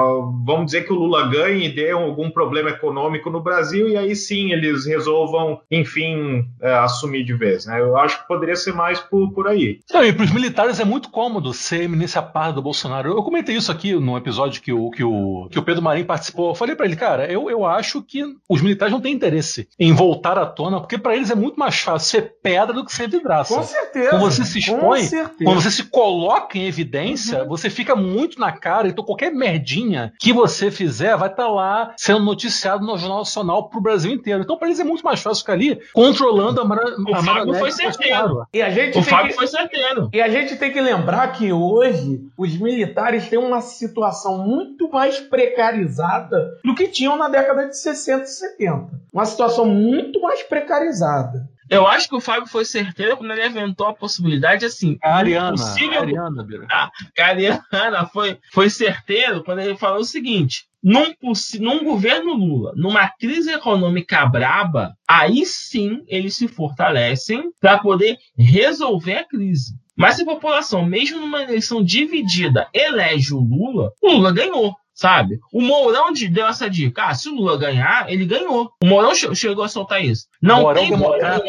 vamos 0.45 0.67
dizer 0.67 0.85
que 0.85 0.93
o 0.93 0.95
Lula 0.95 1.27
ganhe 1.27 1.65
e 1.65 1.73
dê 1.73 1.91
algum 1.91 2.29
problema 2.29 2.69
econômico 2.69 3.29
no 3.29 3.41
Brasil 3.41 3.89
e 3.89 3.97
aí 3.97 4.15
sim 4.15 4.51
eles 4.51 4.85
resolvam, 4.85 5.59
enfim, 5.71 6.45
é, 6.61 6.73
assumir 6.73 7.23
de 7.23 7.33
vez. 7.33 7.65
Né? 7.65 7.79
Eu 7.79 7.97
acho 7.97 8.21
que 8.21 8.27
poderia 8.27 8.55
ser 8.55 8.73
mais 8.73 8.99
por, 8.99 9.31
por 9.33 9.47
aí. 9.47 9.79
Não, 9.91 10.03
e 10.03 10.13
para 10.13 10.25
os 10.25 10.31
militares 10.31 10.79
é 10.79 10.85
muito 10.85 11.09
cômodo 11.09 11.53
ser 11.53 11.83
eminência 11.83 12.21
parda 12.21 12.53
do 12.53 12.61
Bolsonaro. 12.61 13.09
Eu 13.09 13.23
comentei 13.23 13.55
isso 13.55 13.71
aqui 13.71 13.93
num 13.93 14.17
episódio 14.17 14.61
que 14.61 14.71
o, 14.71 14.89
que 14.91 15.03
o, 15.03 15.47
que 15.49 15.59
o 15.59 15.63
Pedro 15.63 15.81
Marim 15.81 16.03
participou. 16.03 16.49
Eu 16.49 16.55
falei 16.55 16.75
para 16.75 16.85
ele, 16.85 16.95
cara, 16.95 17.31
eu, 17.31 17.49
eu 17.49 17.65
acho 17.65 18.01
que 18.03 18.23
os 18.47 18.61
militares 18.61 18.93
não 18.93 19.01
têm 19.01 19.13
interesse 19.13 19.67
em 19.79 19.93
voltar 19.93 20.37
à 20.37 20.45
tona, 20.45 20.79
porque 20.79 20.97
para 20.97 21.15
eles 21.15 21.31
é 21.31 21.35
muito 21.35 21.59
mais 21.59 21.79
fácil 21.79 22.09
ser 22.09 22.35
pedra 22.41 22.73
do 22.73 22.85
que 22.85 22.93
ser 22.93 23.06
vidraça. 23.07 23.53
Com 23.55 23.63
certeza. 23.63 24.09
Quando 24.11 24.21
você 24.21 24.43
se 24.45 24.59
expõe. 24.59 25.01
Quando 25.43 25.61
você 25.61 25.71
se 25.71 25.83
coloca 25.83 26.57
em 26.57 26.65
evidência, 26.65 27.41
Uhum. 27.43 27.47
você 27.49 27.69
fica 27.69 27.95
muito 27.95 28.39
na 28.39 28.51
cara. 28.51 28.87
Então, 28.87 29.03
qualquer 29.03 29.31
merdinha 29.31 30.13
que 30.19 30.31
você 30.33 30.69
fizer 30.71 31.15
vai 31.17 31.29
estar 31.29 31.47
lá 31.47 31.93
sendo 31.97 32.19
noticiado 32.21 32.85
no 32.85 32.97
Jornal 32.97 33.19
Nacional 33.19 33.69
pro 33.69 33.81
Brasil 33.81 34.11
inteiro. 34.11 34.41
Então, 34.43 34.57
para 34.57 34.67
eles 34.67 34.79
é 34.79 34.83
muito 34.83 35.03
mais 35.03 35.21
fácil 35.21 35.41
ficar 35.41 35.53
ali 35.53 35.79
controlando 35.93 36.61
a, 36.61 36.65
mara 36.65 36.95
O 36.97 37.15
a 37.15 37.23
Fábio 37.23 37.53
foi 37.55 37.71
certeiro. 37.71 38.45
E 38.53 38.61
a 38.61 38.69
gente 38.69 38.89
O 38.91 38.93
tem 38.93 39.03
Fábio 39.03 39.29
que... 39.31 39.35
foi 39.35 39.47
certeiro. 39.47 40.09
E 40.13 40.21
a 40.21 40.29
gente 40.29 40.55
tem 40.55 40.71
que 40.71 40.81
lembrar 40.81 41.27
que 41.33 41.51
hoje 41.51 42.21
os 42.37 42.55
militares 42.57 43.27
têm 43.29 43.39
uma 43.39 43.61
situação 43.61 44.37
muito 44.39 44.89
mais 44.89 45.19
precarizada 45.19 46.57
do 46.63 46.73
que 46.75 46.87
tinham 46.87 47.17
na 47.17 47.29
década 47.29 47.67
de 47.67 47.77
60 47.77 48.23
e 48.23 48.27
70. 48.27 48.87
Uma 49.11 49.25
situação 49.25 49.65
muito 49.65 50.21
mais 50.21 50.43
precarizada. 50.43 51.47
Eu 51.69 51.87
acho 51.87 52.07
que 52.07 52.15
o 52.15 52.21
Fábio 52.21 52.47
foi 52.47 52.65
certeiro 52.65 53.17
quando 53.17 53.31
ele 53.31 53.43
aventou 53.43 53.87
a 53.87 53.93
possibilidade 53.93 54.65
assim. 54.65 54.97
A 55.03 55.17
Ariana, 55.17 55.55
Ariana, 55.99 56.43
Bira. 56.43 56.67
que 57.13 57.21
a 57.21 57.27
Ariana 57.27 58.05
foi, 58.07 58.37
foi 58.51 58.69
certeiro 58.69 59.43
quando 59.43 59.59
ele 59.59 59.75
falou 59.75 59.99
o 59.99 60.05
seguinte: 60.05 60.65
num, 60.83 61.13
num 61.59 61.83
governo 61.83 62.33
Lula, 62.33 62.73
numa 62.75 63.09
crise 63.09 63.51
econômica 63.51 64.25
braba, 64.25 64.95
aí 65.07 65.45
sim 65.45 66.03
eles 66.07 66.35
se 66.35 66.47
fortalecem 66.47 67.51
para 67.59 67.79
poder 67.79 68.17
resolver 68.37 69.17
a 69.17 69.27
crise. 69.27 69.75
Mas 69.97 70.15
se 70.15 70.21
a 70.21 70.25
população, 70.25 70.85
mesmo 70.85 71.19
numa 71.19 71.41
eleição 71.41 71.83
dividida, 71.83 72.69
elege 72.71 73.33
o 73.33 73.39
Lula, 73.39 73.91
o 74.01 74.11
Lula 74.11 74.31
ganhou. 74.31 74.75
Sabe? 74.99 75.37
O 75.53 75.61
Mourão 75.61 76.11
de- 76.11 76.27
deu 76.27 76.47
essa 76.47 76.67
dica. 76.67 77.03
Ah, 77.03 77.13
se 77.13 77.29
o 77.29 77.35
Lula 77.35 77.55
ganhar, 77.55 78.11
ele 78.11 78.25
ganhou. 78.25 78.71
O 78.81 78.85
Mourão 78.87 79.13
che- 79.13 79.33
chegou 79.35 79.63
a 79.63 79.69
soltar 79.69 80.03
isso. 80.03 80.25
Não 80.41 80.61
Mourão 80.61 80.81
tem 80.81 80.89
democrata. 80.89 81.43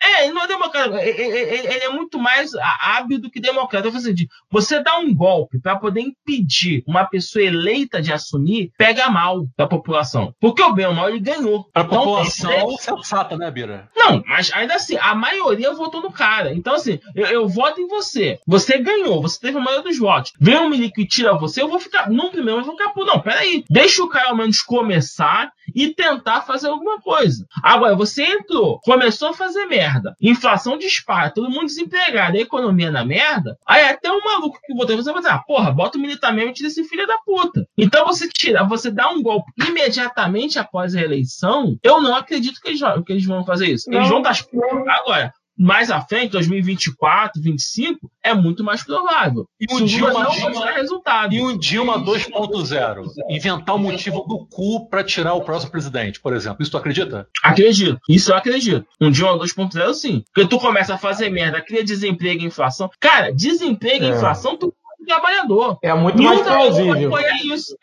é, 0.00 0.24
ele 0.24 0.32
não 0.32 0.42
é 0.42 0.46
democrata. 0.46 1.02
Ele, 1.02 1.66
é 1.84 1.88
muito 1.88 2.16
mais 2.16 2.52
hábil 2.54 3.20
do 3.20 3.28
que 3.28 3.40
democrata. 3.40 3.88
Eu 3.88 3.92
falo 3.92 4.04
assim, 4.04 4.14
de- 4.14 4.28
você 4.50 4.80
dá 4.82 4.98
um 4.98 5.12
golpe 5.12 5.58
para 5.60 5.74
poder 5.76 6.00
impedir 6.00 6.84
uma 6.86 7.04
pessoa 7.04 7.44
eleita 7.44 8.00
de 8.00 8.12
assumir, 8.12 8.70
pega 8.78 9.10
mal 9.10 9.46
da 9.58 9.66
população. 9.66 10.32
Porque 10.40 10.62
o 10.62 10.72
bem 10.72 10.86
ou 10.86 10.94
mal 10.94 11.08
ele 11.08 11.18
ganhou. 11.18 11.64
Pra 11.72 11.82
Então, 11.82 11.98
população 12.04 12.50
tem- 12.68 12.76
sensata, 12.78 13.36
né, 13.36 13.50
Bira? 13.50 13.88
Não, 13.96 14.22
mas 14.28 14.52
ainda 14.52 14.74
assim, 14.76 14.96
a 14.96 15.12
maioria 15.14 15.72
votou 15.72 16.00
no 16.00 16.12
cara. 16.12 16.54
Então, 16.54 16.74
assim, 16.74 17.00
eu, 17.16 17.26
eu 17.26 17.48
voto 17.48 17.80
em 17.80 17.88
você. 17.88 18.38
Você 18.46 18.78
ganhou, 18.78 19.20
você 19.20 19.40
teve 19.40 19.58
a 19.58 19.60
maioria 19.60 19.82
dos 19.90 19.98
votos. 19.98 20.32
Vem 20.40 20.56
um 20.56 20.68
milico 20.68 21.00
e 21.00 21.06
tira 21.08 21.36
você, 21.36 21.62
eu 21.62 21.68
vou 21.68 21.80
ficar. 21.80 22.08
No 22.08 22.30
primeiro, 22.30 22.59
eu 22.60 22.64
vou 22.66 22.76
ficar, 22.76 22.90
pô, 22.90 23.04
não, 23.04 23.20
peraí. 23.20 23.64
Deixa 23.68 24.02
o 24.02 24.08
cara 24.08 24.28
ao 24.30 24.36
menos 24.36 24.60
começar 24.62 25.50
e 25.74 25.88
tentar 25.94 26.42
fazer 26.42 26.68
alguma 26.68 27.00
coisa. 27.00 27.46
Agora, 27.62 27.94
você 27.94 28.24
entrou, 28.24 28.80
começou 28.80 29.28
a 29.28 29.34
fazer 29.34 29.66
merda, 29.66 30.14
inflação 30.20 30.76
dispara, 30.78 31.30
todo 31.30 31.50
mundo 31.50 31.66
desempregado, 31.66 32.36
a 32.36 32.40
economia 32.40 32.90
na 32.90 33.04
merda. 33.04 33.56
Aí 33.66 33.84
até 33.84 34.10
um 34.10 34.20
maluco 34.24 34.58
que 34.66 34.74
votou, 34.74 34.96
você 34.96 35.12
vai 35.12 35.22
dizer, 35.22 35.34
ah, 35.34 35.38
porra, 35.46 35.70
bota 35.72 35.96
o 35.96 36.00
militar 36.00 36.32
mesmo 36.32 36.50
e 36.50 36.54
tira 36.54 36.68
esse 36.68 36.84
filho 36.84 37.06
da 37.06 37.18
puta. 37.18 37.64
Então 37.78 38.04
você 38.06 38.28
tira, 38.28 38.64
você 38.64 38.90
dá 38.90 39.08
um 39.10 39.22
golpe 39.22 39.50
imediatamente 39.68 40.58
após 40.58 40.94
a 40.94 41.00
eleição, 41.00 41.76
eu 41.82 42.00
não 42.00 42.14
acredito 42.14 42.60
que 42.60 42.68
eles, 42.68 42.80
vão- 42.80 43.02
que 43.02 43.12
eles 43.12 43.24
vão 43.24 43.44
fazer 43.44 43.66
isso. 43.68 43.88
Eles 43.90 44.08
Não. 44.10 44.20
vão 44.22 44.30
estar. 44.32 44.46
Agora, 44.88 45.32
mais 45.60 45.90
à 45.90 46.00
frente, 46.00 46.30
2024, 46.32 47.34
2025, 47.42 48.10
é 48.24 48.32
muito 48.34 48.64
mais 48.64 48.82
provável. 48.82 49.46
E 49.60 49.72
um 49.74 49.84
Dilma, 49.84 50.12
não 50.24 50.30
Dilma- 50.30 50.70
resultado. 50.72 51.34
E 51.34 51.42
um 51.42 51.56
Dilma 51.58 51.98
2.0. 51.98 53.04
Inventar 53.28 53.74
o 53.74 53.78
motivo 53.78 54.20
do 54.28 54.46
cu 54.46 54.88
pra 54.88 55.04
tirar 55.04 55.34
o 55.34 55.42
próximo 55.42 55.70
presidente, 55.70 56.20
por 56.20 56.32
exemplo. 56.34 56.62
Isso 56.62 56.70
tu 56.70 56.78
acredita? 56.78 57.28
Acredito. 57.42 57.98
Isso 58.08 58.32
eu 58.32 58.36
acredito. 58.36 58.86
Um 59.00 59.10
dia 59.10 59.26
2.0, 59.26 59.92
sim. 59.94 60.24
Porque 60.34 60.48
tu 60.48 60.58
começa 60.58 60.94
a 60.94 60.98
fazer 60.98 61.28
merda, 61.30 61.60
cria 61.60 61.84
desemprego 61.84 62.42
e 62.42 62.46
inflação. 62.46 62.90
Cara, 62.98 63.32
desemprego 63.32 64.04
e 64.04 64.08
É. 64.08 64.16
inflação, 64.16 64.56
tu 64.56 64.66
um 64.68 64.79
trabalhador. 65.06 65.78
É 65.82 65.92
muito 65.94 66.22
mais 66.22 66.40
plausível. 66.42 67.10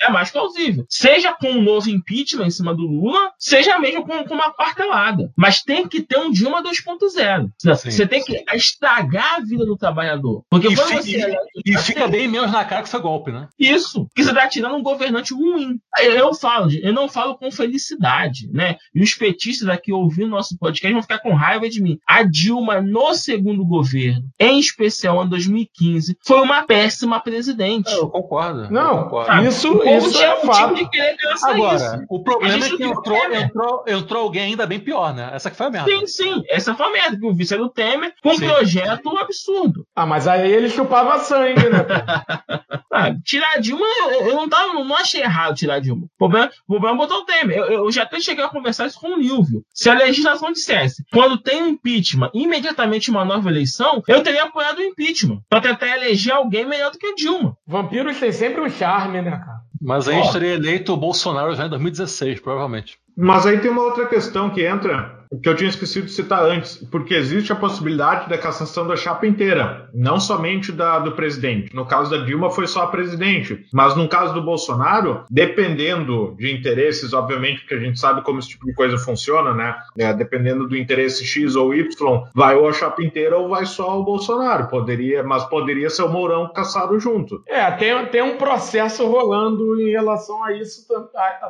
É 0.02 0.10
mais 0.12 0.32
plausível. 0.32 0.86
Seja 0.90 1.34
com 1.34 1.50
um 1.52 1.62
novo 1.62 1.90
impeachment 1.90 2.46
em 2.48 2.52
cima 2.52 2.74
do 2.74 2.84
Lula, 2.84 3.32
seja 3.38 3.78
mesmo 3.80 4.06
com, 4.06 4.24
com 4.26 4.34
uma 4.34 4.52
quartelada. 4.54 5.32
Mas 5.36 5.62
tem 5.62 5.88
que 5.88 6.02
ter 6.02 6.18
um 6.20 6.32
Dilma 6.32 6.62
2.0. 6.64 7.50
Sim. 7.78 7.92
Você 7.92 8.08
tem 8.08 8.24
que 8.24 8.44
estragar 8.54 9.36
a 9.36 9.40
vida 9.40 9.66
do 9.66 9.78
trabalhador. 9.78 10.44
Porque 10.50 10.68
E 10.68 10.76
quando 10.76 11.02
fi- 11.04 11.18
você. 11.20 11.36
E 11.66 11.78
fica 11.78 12.08
bem 12.08 12.28
menos 12.28 12.52
na 12.52 12.64
cara 12.66 12.84
que 12.84 12.90
foi 12.90 13.00
golpe, 13.02 13.32
né? 13.32 13.48
Isso, 13.60 14.08
que 14.16 14.24
você 14.24 14.30
está 14.32 14.48
tirando 14.48 14.76
um 14.76 14.84
governante 14.84 15.34
ruim. 15.34 15.80
Eu 16.00 16.34
falo, 16.34 16.70
eu 16.82 16.94
não 16.94 17.08
falo 17.10 17.38
com 17.38 17.52
felicidade, 17.52 18.50
né? 18.52 18.78
E 18.94 19.02
os 19.02 19.14
petistas 19.14 19.68
aqui 19.70 19.92
ouvindo 19.92 20.30
nosso 20.30 20.58
podcast 20.58 20.92
vão 20.94 21.02
ficar 21.02 21.20
com 21.20 21.34
raiva 21.34 21.68
de 21.70 21.82
mim. 21.82 21.98
A 22.08 22.24
Dilma, 22.24 22.82
no 22.82 23.14
segundo 23.14 23.66
governo, 23.66 24.24
em 24.40 24.60
especial 24.60 25.24
em 25.26 25.30
2015, 25.30 26.18
foi 26.26 26.42
uma 26.42 26.64
péssima 26.64 27.07
Dilma 27.08 27.20
presidente. 27.22 27.94
Eu 27.94 28.10
concordo. 28.10 28.66
eu 28.66 28.72
Não, 28.72 29.04
concordo. 29.06 29.44
isso, 29.48 29.82
isso 29.84 30.12
tinha 30.12 30.28
é 30.28 30.36
fato. 30.46 30.76
de 30.76 30.90
querer 30.90 31.16
criança 31.18 31.50
Agora, 31.50 31.76
isso. 31.76 32.06
o 32.10 32.24
problema 32.24 32.66
é 32.66 32.70
que 32.70 32.84
entrou, 32.84 33.20
Temer. 33.22 33.42
entrou, 33.44 33.84
entrou 33.88 34.24
alguém 34.24 34.44
ainda 34.44 34.66
bem 34.66 34.80
pior, 34.80 35.14
né? 35.14 35.30
Essa 35.34 35.50
que 35.50 35.56
foi 35.58 35.68
a 35.68 35.70
merda. 35.70 35.90
Sim, 35.90 36.06
sim. 36.08 36.44
Essa 36.50 36.76
foi 36.76 36.86
a 36.86 36.92
merda, 36.92 37.18
o 37.26 37.34
vice 37.34 37.54
era 37.54 37.64
o 37.64 37.70
Temer 37.70 38.14
com 38.22 38.30
um 38.32 38.38
projeto 38.40 39.18
absurdo. 39.18 39.86
Ah, 39.96 40.06
mas 40.06 40.28
aí 40.28 40.52
ele 40.52 40.70
chupava 40.70 41.18
sangue, 41.20 41.70
né? 41.70 41.86
Ah, 42.90 43.14
tirar 43.24 43.56
a 43.56 43.58
Dilma, 43.60 43.86
eu 43.86 44.28
eu 44.30 44.36
não, 44.36 44.50
tava, 44.50 44.74
não 44.74 44.96
achei 44.96 45.22
errado 45.22 45.56
tirar 45.56 45.76
a 45.76 45.80
Dilma. 45.80 46.06
O 46.06 46.18
problema, 46.18 46.50
o 46.68 46.72
problema 46.74 46.96
é 46.96 46.98
botar 46.98 47.18
o 47.18 47.26
Temer. 47.26 47.56
Eu, 47.58 47.66
eu 47.86 47.92
já 47.92 48.04
até 48.04 48.20
cheguei 48.20 48.44
a 48.44 48.50
conversar 48.50 48.88
isso 48.88 49.00
com 49.00 49.10
o 49.14 49.18
Nilvio. 49.18 49.62
Se 49.72 49.88
a 49.90 49.94
legislação 49.94 50.52
dissesse, 50.52 51.04
quando 51.14 51.38
tem 51.38 51.62
um 51.62 51.68
impeachment, 51.68 52.32
imediatamente 52.34 53.12
uma 53.12 53.24
nova 53.24 53.50
eleição, 53.50 54.02
eu 54.08 54.24
teria 54.24 54.46
apoiado 54.46 54.80
o 54.80 54.82
impeachment. 54.84 55.42
Pra 55.50 55.62
tentar 55.62 55.90
eleger 55.96 56.34
alguém 56.34 56.66
melhor 56.66 56.90
do 56.98 57.00
que 57.00 57.08
a 57.08 57.16
Dilma. 57.16 57.58
Vampiros 57.66 58.20
têm 58.20 58.32
sempre 58.32 58.62
um 58.62 58.70
charme, 58.70 59.22
né, 59.22 59.32
cara? 59.32 59.62
Mas 59.80 60.08
aí 60.08 60.16
a 60.16 60.20
Ó. 60.20 60.24
gente 60.24 60.34
teria 60.34 60.56
eleito 60.56 60.94
o 60.94 60.98
Bolsonaro 60.98 61.54
já 61.56 61.66
em 61.66 61.70
2016, 61.70 62.40
provavelmente. 62.40 62.98
Mas 63.16 63.46
aí 63.46 63.60
tem 63.60 63.72
uma 63.72 63.84
outra 63.84 64.08
questão 64.08 64.50
que 64.50 64.66
entra, 64.66 65.17
que 65.42 65.48
eu 65.48 65.56
tinha 65.56 65.70
esquecido 65.70 66.06
de 66.06 66.12
citar 66.12 66.44
antes, 66.44 66.78
porque 66.92 67.14
existe 67.14 67.52
a 67.52 67.56
possibilidade 67.56 68.30
da 68.30 68.38
cassação 68.38 68.88
da 68.88 68.96
chapa 68.96 69.28
inteira, 69.28 69.90
não 69.94 70.20
somente 70.20 70.72
da 70.72 71.00
do 71.00 71.12
presidente. 71.12 71.76
No 71.76 71.86
caso 71.86 72.10
da 72.10 72.24
Dilma 72.24 72.50
foi 72.50 72.68
só 72.68 72.84
a 72.84 72.88
presidente, 72.88 73.66
mas 73.74 73.96
no 73.96 74.08
caso 74.08 74.34
do 74.34 74.42
Bolsonaro, 74.42 75.24
dependendo 75.30 76.36
de 76.38 76.52
interesses, 76.54 77.14
obviamente, 77.14 77.62
porque 77.62 77.76
a 77.76 77.80
gente 77.80 78.00
sabe 78.00 78.22
como 78.22 78.40
esse 78.40 78.50
tipo 78.50 78.66
de 78.66 78.74
coisa 78.74 78.98
funciona, 78.98 79.54
né? 79.54 79.76
É, 79.98 80.14
dependendo 80.14 80.68
do 80.68 80.78
interesse 80.78 81.26
X 81.26 81.56
ou 81.56 81.74
Y, 81.74 81.88
vai 82.34 82.56
ou 82.56 82.68
a 82.68 82.74
chapa 82.74 83.04
inteira 83.04 83.38
ou 83.38 83.50
vai 83.50 83.66
só 83.66 84.00
o 84.00 84.04
Bolsonaro. 84.04 84.68
Poderia, 84.68 85.24
mas 85.24 85.44
poderia 85.46 85.90
ser 85.90 86.04
o 86.04 86.10
Mourão 86.10 86.52
caçado 86.54 87.00
junto. 87.00 87.44
É, 87.48 87.70
tem, 87.72 88.06
tem 88.08 88.22
um 88.22 88.38
processo 88.38 89.06
rolando 89.06 89.80
em 89.82 89.90
relação 89.90 90.44
a 90.44 90.54
isso 90.54 90.88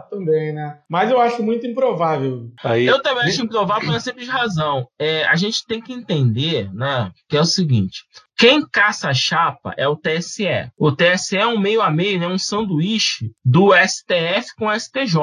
também, 0.09 0.53
né? 0.53 0.79
Mas 0.89 1.11
eu 1.11 1.19
acho 1.19 1.43
muito 1.43 1.65
improvável. 1.65 2.47
Aí, 2.63 2.85
Eu 2.85 3.01
também 3.01 3.25
acho 3.25 3.43
improvável 3.43 3.66
por 3.75 3.89
uma 3.89 3.99
simples 3.99 4.27
razão. 4.27 4.87
É, 4.99 5.25
a 5.25 5.35
gente 5.35 5.65
tem 5.65 5.81
que 5.81 5.93
entender, 5.93 6.71
né, 6.73 7.11
que 7.27 7.37
é 7.37 7.41
o 7.41 7.45
seguinte. 7.45 8.03
Quem 8.37 8.67
caça 8.67 9.09
a 9.09 9.13
chapa 9.13 9.73
é 9.77 9.87
o 9.87 9.95
TSE. 9.95 10.71
O 10.77 10.91
TSE 10.91 11.37
é 11.37 11.47
um 11.47 11.59
meio 11.59 11.81
a 11.81 11.89
meio, 11.89 12.19
né, 12.19 12.27
um 12.27 12.37
sanduíche 12.37 13.31
do 13.43 13.71
STF 13.73 14.53
com 14.57 14.67
o 14.67 14.79
STJ. 14.79 15.17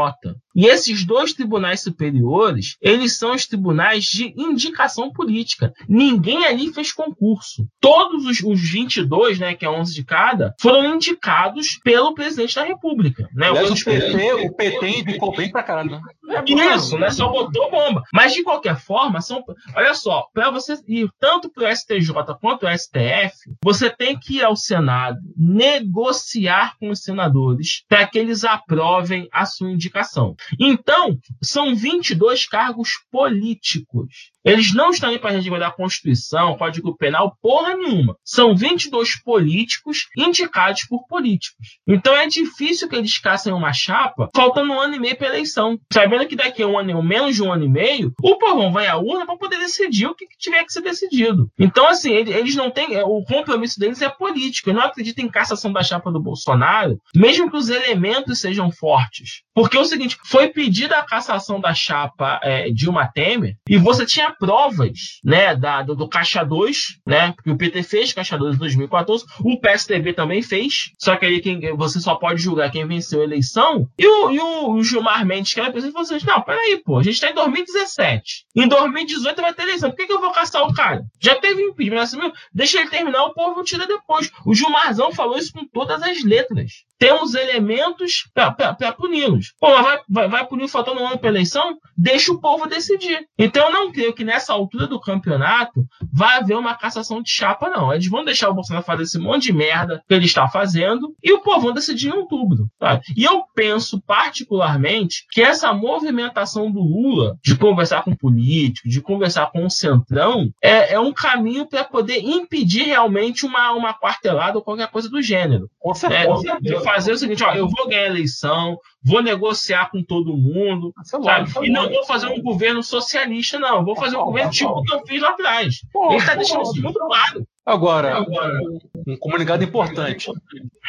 E 0.54 0.66
esses 0.66 1.04
dois 1.04 1.32
tribunais 1.32 1.82
superiores, 1.82 2.76
eles 2.80 3.18
são 3.18 3.34
os 3.34 3.46
tribunais 3.46 4.04
de 4.04 4.32
indicação 4.36 5.12
política. 5.12 5.72
Ninguém 5.88 6.44
ali 6.44 6.72
fez 6.72 6.92
concurso. 6.92 7.66
Todos 7.80 8.24
os, 8.26 8.40
os 8.42 8.60
22, 8.60 9.38
né, 9.38 9.54
que 9.54 9.64
é 9.64 9.70
11 9.70 9.94
de 9.94 10.04
cada, 10.04 10.54
foram 10.60 10.94
indicados 10.94 11.78
pelo 11.82 12.14
presidente 12.14 12.54
da 12.54 12.64
República. 12.64 13.28
Né? 13.34 13.48
aliás, 13.48 13.70
o 13.70 13.84
PT, 13.84 14.32
o 14.34 14.54
PT 14.54 14.88
indicou 14.88 15.34
bem 15.34 15.50
pra 15.50 15.62
caralho, 15.62 15.90
né? 15.90 16.00
É, 16.30 16.76
isso, 16.76 16.98
né? 16.98 17.10
Só 17.10 17.28
botou 17.28 17.70
bomba. 17.70 18.02
Mas 18.12 18.32
de 18.32 18.42
qualquer 18.42 18.78
forma, 18.78 19.20
são. 19.20 19.42
Olha 19.74 19.94
só, 19.94 20.26
para 20.32 20.50
você 20.50 20.76
ir 20.88 21.08
tanto 21.18 21.50
para 21.50 21.68
o 21.68 21.76
STJ 21.76 22.12
quanto 22.40 22.66
o 22.66 22.78
STF, 22.78 23.34
você 23.62 23.90
tem 23.90 24.18
que 24.18 24.36
ir 24.36 24.44
ao 24.44 24.56
Senado 24.56 25.18
negociar 25.36 26.74
com 26.78 26.90
os 26.90 27.02
senadores 27.02 27.84
para 27.88 28.06
que 28.06 28.18
eles 28.18 28.44
aprovem 28.44 29.28
a 29.32 29.44
sua 29.44 29.70
indicação. 29.70 30.34
Então, 30.58 31.18
são 31.42 31.74
22 31.74 32.46
cargos 32.46 32.90
políticos. 33.10 34.33
Eles 34.44 34.74
não 34.74 34.90
estão 34.90 35.10
aí 35.10 35.18
para 35.18 35.30
regular 35.30 35.68
a 35.70 35.72
Constituição, 35.72 36.56
Código 36.56 36.96
Penal, 36.96 37.36
porra 37.40 37.74
nenhuma. 37.74 38.16
São 38.24 38.54
22 38.54 39.22
políticos 39.22 40.06
indicados 40.16 40.84
por 40.88 41.06
políticos. 41.06 41.78
Então 41.86 42.14
é 42.14 42.26
difícil 42.26 42.88
que 42.88 42.96
eles 42.96 43.18
caçem 43.18 43.52
uma 43.52 43.72
chapa 43.72 44.28
faltando 44.34 44.72
um 44.72 44.80
ano 44.80 44.94
e 44.94 44.98
meio 45.00 45.16
para 45.16 45.28
eleição. 45.28 45.78
Sabendo 45.92 46.26
que 46.26 46.36
daqui 46.36 46.62
a 46.62 46.66
um 46.66 46.78
ano, 46.78 47.02
menos 47.02 47.34
de 47.36 47.42
um 47.42 47.52
ano 47.52 47.64
e 47.64 47.68
meio, 47.68 48.12
o 48.22 48.36
povão 48.36 48.72
vai 48.72 48.86
à 48.86 48.96
urna 48.96 49.26
para 49.26 49.36
poder 49.36 49.58
decidir 49.58 50.06
o 50.06 50.14
que 50.14 50.26
tiver 50.38 50.64
que 50.64 50.72
ser 50.72 50.82
decidido. 50.82 51.48
Então, 51.58 51.86
assim, 51.88 52.12
ele- 52.12 52.32
eles 52.32 52.54
não 52.54 52.70
têm. 52.70 52.96
O 53.02 53.24
compromisso 53.24 53.78
deles 53.78 54.02
é 54.02 54.08
político. 54.08 54.70
Eu 54.70 54.74
não 54.74 54.82
acredito 54.82 55.18
em 55.20 55.28
cassação 55.28 55.72
da 55.72 55.82
chapa 55.82 56.10
do 56.10 56.20
Bolsonaro, 56.20 56.98
mesmo 57.14 57.50
que 57.50 57.56
os 57.56 57.68
elementos 57.68 58.40
sejam 58.40 58.70
fortes. 58.70 59.42
Porque 59.54 59.76
é 59.76 59.80
o 59.80 59.84
seguinte: 59.84 60.16
foi 60.26 60.48
pedida 60.48 60.98
a 60.98 61.04
cassação 61.06 61.60
da 61.60 61.72
chapa 61.74 62.40
é, 62.42 62.70
Dilma 62.70 63.08
Temer 63.12 63.54
e 63.68 63.76
você 63.78 64.04
tinha 64.04 64.33
provas 64.38 65.20
né, 65.24 65.54
da, 65.54 65.82
do, 65.82 65.94
do 65.94 66.08
Caixa 66.08 66.44
2, 66.44 67.00
né? 67.06 67.32
Porque 67.32 67.50
o 67.50 67.56
PT 67.56 67.82
fez 67.82 68.12
Caixa 68.12 68.36
2 68.36 68.56
em 68.56 68.58
2014, 68.58 69.24
o 69.40 69.58
PSDB 69.58 70.12
também 70.12 70.42
fez, 70.42 70.92
só 70.98 71.16
que 71.16 71.26
aí 71.26 71.40
quem, 71.40 71.76
você 71.76 72.00
só 72.00 72.14
pode 72.14 72.42
julgar 72.42 72.70
quem 72.70 72.86
venceu 72.86 73.20
a 73.20 73.24
eleição. 73.24 73.88
E 73.98 74.06
o, 74.06 74.30
e 74.30 74.40
o, 74.40 74.82
Gilmar 74.82 75.24
Mendes, 75.26 75.52
que 75.52 75.60
era 75.60 75.70
presidente, 75.70 75.92
falou 75.94 76.16
assim: 76.16 76.26
não, 76.26 76.42
peraí, 76.42 76.82
pô, 76.84 76.98
a 76.98 77.02
gente 77.02 77.20
tá 77.20 77.30
em 77.30 77.34
2017. 77.34 78.46
Em 78.56 78.68
2018 78.68 79.40
vai 79.40 79.54
ter 79.54 79.62
eleição. 79.62 79.90
Por 79.90 79.96
que, 79.96 80.06
que 80.06 80.12
eu 80.12 80.20
vou 80.20 80.32
caçar 80.32 80.62
o 80.62 80.74
cara? 80.74 81.02
Já 81.20 81.34
teve 81.36 81.62
impeachment, 81.62 82.02
assim, 82.02 82.18
deixa 82.52 82.80
ele 82.80 82.90
terminar, 82.90 83.24
o 83.24 83.34
povo 83.34 83.62
tira 83.62 83.86
depois. 83.86 84.30
O 84.44 84.54
Gilmarzão 84.54 85.12
falou 85.12 85.38
isso 85.38 85.52
com 85.52 85.66
todas 85.66 86.02
as 86.02 86.22
letras. 86.22 86.84
Temos 86.98 87.34
elementos 87.34 88.28
para 88.32 88.92
puni-los. 88.92 89.52
Pô, 89.60 89.68
mas 89.70 89.82
vai, 89.82 89.98
vai, 90.08 90.28
vai 90.28 90.46
punir 90.46 90.68
faltando 90.68 91.00
um 91.00 91.06
ano 91.08 91.18
para 91.18 91.28
eleição? 91.28 91.76
Deixa 91.96 92.32
o 92.32 92.40
povo 92.40 92.66
decidir. 92.66 93.26
Então 93.38 93.66
eu 93.66 93.72
não 93.72 93.92
creio 93.92 94.14
que 94.14 94.24
nessa 94.24 94.52
altura 94.52 94.86
do 94.86 95.00
campeonato 95.00 95.84
vai 96.12 96.38
haver 96.38 96.56
uma 96.56 96.74
cassação 96.76 97.22
de 97.22 97.30
chapa, 97.30 97.68
não. 97.68 97.92
Eles 97.92 98.08
vão 98.08 98.24
deixar 98.24 98.48
o 98.48 98.54
Bolsonaro 98.54 98.84
fazer 98.84 99.02
esse 99.04 99.18
monte 99.18 99.44
de 99.44 99.52
merda 99.52 100.02
que 100.08 100.14
ele 100.14 100.24
está 100.26 100.48
fazendo 100.48 101.14
e 101.22 101.32
o 101.32 101.40
povo 101.40 101.60
vão 101.62 101.72
decidir 101.72 102.08
em 102.08 102.12
outubro. 102.12 102.68
sabe? 102.78 103.02
E 103.16 103.24
eu 103.24 103.42
penso 103.54 104.00
particularmente 104.06 105.24
que 105.30 105.42
essa 105.42 105.72
movimentação 105.72 106.70
do 106.70 106.80
Lula 106.80 107.36
de 107.44 107.56
conversar 107.56 108.02
com 108.02 108.14
políticos, 108.14 108.90
de 108.90 109.00
conversar 109.00 109.50
com 109.50 109.64
o 109.64 109.70
Centrão, 109.70 110.50
é, 110.62 110.94
é 110.94 111.00
um 111.00 111.12
caminho 111.12 111.66
para 111.66 111.84
poder 111.84 112.18
impedir 112.20 112.84
realmente 112.84 113.44
uma, 113.46 113.72
uma 113.72 113.94
quartelada 113.94 114.58
ou 114.58 114.64
qualquer 114.64 114.88
coisa 114.90 115.08
do 115.08 115.22
gênero. 115.22 115.68
Com 115.78 115.90
É, 115.92 115.94
certeza. 115.94 116.83
Fazer 116.84 117.12
o 117.12 117.18
seguinte, 117.18 117.42
ó, 117.42 117.52
eu 117.54 117.68
vou 117.68 117.88
ganhar 117.88 118.02
a 118.02 118.06
eleição, 118.06 118.78
vou 119.02 119.22
negociar 119.22 119.90
com 119.90 120.02
todo 120.02 120.36
mundo, 120.36 120.92
Isso 121.04 121.16
é 121.16 121.22
sabe? 121.22 121.40
lógico. 121.40 121.64
E 121.64 121.70
não 121.70 121.88
vou 121.88 122.04
fazer 122.04 122.26
um 122.28 122.40
governo 122.42 122.82
socialista, 122.82 123.58
não. 123.58 123.84
Vou 123.84 123.96
fazer 123.96 124.16
um 124.16 124.24
governo 124.24 124.50
tipo 124.52 124.70
o 124.70 124.82
que 124.82 124.94
eu 124.94 125.06
fiz 125.06 125.20
lá 125.20 125.30
atrás. 125.30 125.80
Ele 125.94 126.16
está 126.16 126.34
deixando 126.34 126.62
isso 126.62 126.80
muito 126.82 126.98
claro. 126.98 127.46
Agora, 127.66 128.18
Agora, 128.18 128.60
um 129.06 129.16
comunicado 129.16 129.64
importante. 129.64 130.30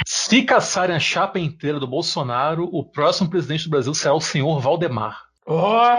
Se 0.05 0.43
caçarem 0.43 0.95
a 0.95 0.99
chapa 0.99 1.39
inteira 1.39 1.79
do 1.79 1.87
Bolsonaro, 1.87 2.69
o 2.71 2.83
próximo 2.83 3.29
presidente 3.29 3.63
do 3.63 3.69
Brasil 3.69 3.93
será 3.93 4.13
o 4.13 4.19
senhor 4.19 4.59
Valdemar. 4.59 5.23
Ó, 5.47 5.95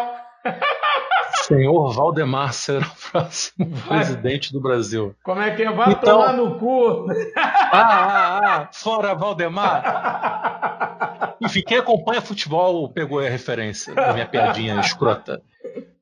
Senhor 1.47 1.93
Valdemar 1.93 2.53
será 2.53 2.87
o 2.87 3.11
próximo 3.11 3.67
Vai. 3.71 3.99
presidente 3.99 4.53
do 4.53 4.61
Brasil. 4.61 5.15
como 5.23 5.41
é 5.41 5.55
que 5.55 5.63
é? 5.63 5.73
Vai 5.73 5.93
Então- 5.93 6.21
tomar 6.21 6.33
no 6.33 6.59
cu. 6.59 7.07
Ah, 7.37 7.71
ah, 7.73 8.41
ah, 8.63 8.69
fora 8.73 9.15
Valdemar! 9.15 9.83
Enfim, 11.43 11.63
quem 11.67 11.79
acompanha 11.79 12.21
futebol 12.21 12.89
pegou 12.93 13.21
a 13.21 13.29
referência 13.29 13.95
da 13.95 14.13
minha 14.13 14.27
piadinha 14.27 14.81
escrota. 14.81 15.41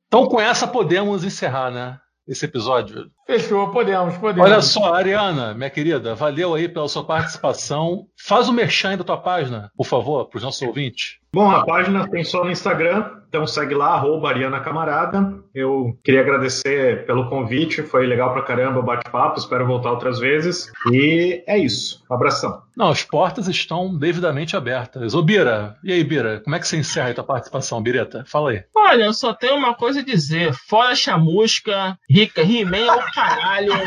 Então, 0.07 0.27
com 0.27 0.39
essa, 0.39 0.67
podemos 0.67 1.23
encerrar, 1.23 1.69
né? 1.71 1.97
Esse 2.27 2.45
episódio. 2.45 3.05
Fechou, 3.25 3.71
podemos, 3.71 4.15
podemos. 4.17 4.47
Olha 4.47 4.61
só, 4.61 4.93
Ariana, 4.93 5.55
minha 5.55 5.69
querida, 5.69 6.13
valeu 6.13 6.53
aí 6.53 6.69
pela 6.69 6.87
sua 6.87 7.03
participação. 7.03 8.05
Faz 8.15 8.47
o 8.47 8.53
merchan 8.53 8.89
aí 8.89 8.97
da 8.97 9.03
tua 9.03 9.17
página, 9.17 9.71
por 9.75 9.85
favor, 9.85 10.29
para 10.29 10.37
os 10.37 10.43
nossos 10.43 10.61
ouvintes. 10.61 11.17
Bom, 11.33 11.51
a 11.51 11.65
página 11.65 12.07
tem 12.09 12.23
só 12.23 12.45
no 12.45 12.51
Instagram, 12.51 13.11
então 13.27 13.45
segue 13.45 13.75
lá, 13.75 13.87
arroba 13.87 14.29
Ariana 14.29 14.61
Camarada. 14.61 15.33
Eu 15.53 15.99
queria 16.01 16.21
agradecer 16.21 17.05
pelo 17.05 17.29
convite, 17.29 17.83
foi 17.83 18.05
legal 18.05 18.31
pra 18.31 18.43
caramba 18.43 18.79
o 18.79 18.83
bate-papo, 18.83 19.37
espero 19.37 19.67
voltar 19.67 19.91
outras 19.91 20.17
vezes. 20.17 20.71
E 20.93 21.43
é 21.45 21.57
isso, 21.57 22.01
um 22.09 22.15
abração. 22.15 22.61
Não, 22.77 22.89
as 22.89 23.03
portas 23.03 23.49
estão 23.49 23.93
devidamente 23.97 24.55
abertas. 24.55 25.13
Ô, 25.13 25.21
Bira, 25.21 25.75
e 25.83 25.91
aí, 25.91 26.03
Bira, 26.05 26.39
como 26.41 26.55
é 26.55 26.59
que 26.59 26.67
você 26.67 26.77
encerra 26.77 27.07
aí 27.07 27.13
tua 27.13 27.23
participação, 27.23 27.81
Bireta? 27.81 28.23
Fala 28.25 28.51
aí. 28.51 28.63
olha, 28.73 29.03
eu 29.03 29.13
só 29.13 29.33
tenho 29.33 29.55
uma 29.55 29.73
coisa 29.75 29.99
a 29.99 30.05
dizer. 30.05 30.53
Fora 30.53 30.95
chamusca, 30.95 31.97
rica, 32.09 32.41
He-Man 32.41 32.77
é 32.77 32.95
o 32.95 33.11
caralho. 33.15 33.71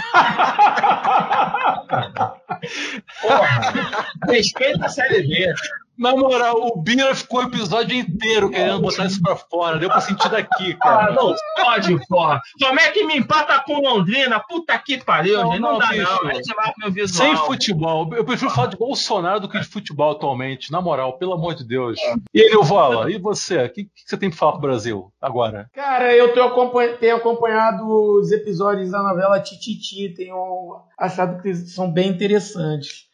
Porra, 3.20 4.06
respeita 4.28 4.86
a 4.86 4.88
série 4.88 5.22
B. 5.22 5.54
Na 5.98 6.14
moral, 6.16 6.56
o 6.68 6.80
Bira 6.80 7.14
ficou 7.14 7.40
o 7.40 7.44
episódio 7.44 7.96
inteiro 7.96 8.50
querendo 8.50 8.80
botar 8.80 9.06
isso 9.06 9.20
pra 9.20 9.34
fora. 9.36 9.78
Deu 9.78 9.88
pra 9.88 10.00
sentir 10.00 10.28
daqui, 10.30 10.76
Ah, 10.80 10.84
cara. 10.88 11.12
não 11.12 11.34
pode, 11.56 12.06
porra. 12.06 12.40
Como 12.58 12.78
é 12.80 12.90
que 12.90 13.04
me 13.04 13.16
empata 13.16 13.58
com 13.66 13.80
Londrina? 13.80 14.38
Puta 14.48 14.78
que 14.78 15.02
pariu, 15.04 15.42
Não, 15.42 15.50
gente. 15.52 15.60
Não, 15.60 15.72
não, 15.72 15.78
dá, 15.78 15.86
bicho. 15.88 16.02
não. 16.24 16.30
Pro 16.30 16.72
meu 16.78 16.92
visual. 16.92 17.26
Sem 17.28 17.36
futebol. 17.46 18.14
Eu 18.14 18.24
prefiro 18.24 18.50
falar 18.50 18.68
de 18.68 18.76
Bolsonaro 18.76 19.40
do 19.40 19.48
que 19.48 19.58
de 19.58 19.66
futebol 19.66 20.12
atualmente. 20.12 20.70
Na 20.70 20.80
moral, 20.80 21.18
pelo 21.18 21.32
amor 21.34 21.54
de 21.54 21.66
Deus. 21.66 21.98
E 22.32 22.40
aí, 22.42 22.58
Vola, 22.62 23.10
e 23.10 23.18
você? 23.18 23.64
O 23.64 23.72
que, 23.72 23.84
que 23.84 23.90
você 24.06 24.16
tem 24.16 24.28
pra 24.30 24.38
falar 24.38 24.52
pro 24.52 24.60
Brasil 24.62 25.12
agora? 25.20 25.68
Cara, 25.74 26.14
eu 26.14 26.28
acompanha- 26.44 26.96
tenho 26.96 27.16
acompanhado 27.16 27.84
os 27.86 28.30
episódios 28.30 28.90
da 28.90 29.02
novela 29.02 29.40
Tititi, 29.40 30.14
tenho 30.14 30.80
achado 30.98 31.40
que 31.42 31.54
são 31.54 31.90
bem 31.90 32.08
interessantes. 32.08 33.07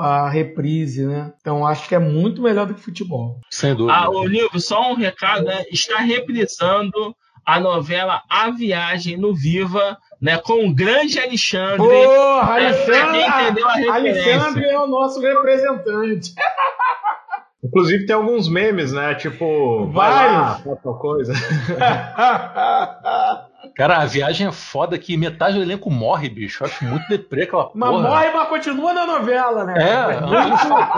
A 0.00 0.28
reprise, 0.28 1.06
né? 1.06 1.32
Então 1.40 1.66
acho 1.66 1.88
que 1.88 1.94
é 1.94 1.98
muito 1.98 2.42
melhor 2.42 2.66
do 2.66 2.74
que 2.74 2.80
futebol. 2.80 3.40
Sem 3.50 3.74
dúvida. 3.74 3.96
Ah, 3.98 4.10
o 4.10 4.24
livro, 4.24 4.60
só 4.60 4.92
um 4.92 4.94
recado, 4.94 5.44
né? 5.44 5.64
Está 5.70 5.98
reprisando 5.98 7.14
a 7.44 7.58
novela 7.58 8.22
A 8.30 8.50
Viagem 8.50 9.16
no 9.16 9.34
Viva, 9.34 9.96
né? 10.20 10.36
Com 10.38 10.68
o 10.68 10.74
grande 10.74 11.18
Alexandre. 11.18 11.78
Porra, 11.78 12.60
É, 12.60 12.66
Alexandre, 12.66 13.20
referência. 13.22 13.92
Alexandre 13.92 14.64
é 14.66 14.78
o 14.78 14.86
nosso 14.86 15.20
representante. 15.20 16.32
Inclusive 17.64 18.06
tem 18.06 18.14
alguns 18.14 18.48
memes, 18.48 18.92
né? 18.92 19.14
Tipo, 19.16 19.86
vai 19.90 20.10
Vários. 20.10 20.32
lá, 20.32 20.58
faz 20.64 20.82
tal 20.82 20.98
coisa. 20.98 21.32
Cara, 23.78 23.98
a 23.98 24.06
viagem 24.06 24.48
é 24.48 24.50
foda 24.50 24.98
que 24.98 25.16
metade 25.16 25.54
do 25.56 25.62
elenco 25.62 25.88
morre, 25.88 26.28
bicho. 26.28 26.64
Eu 26.64 26.66
acho 26.66 26.84
muito 26.84 27.06
deprê 27.08 27.44
aquela 27.44 27.70
Mas 27.72 27.90
porra. 27.90 28.08
morre, 28.08 28.30
mas 28.32 28.48
continua 28.48 28.92
na 28.92 29.06
novela, 29.06 29.64
né? 29.64 29.74
É, 29.78 30.20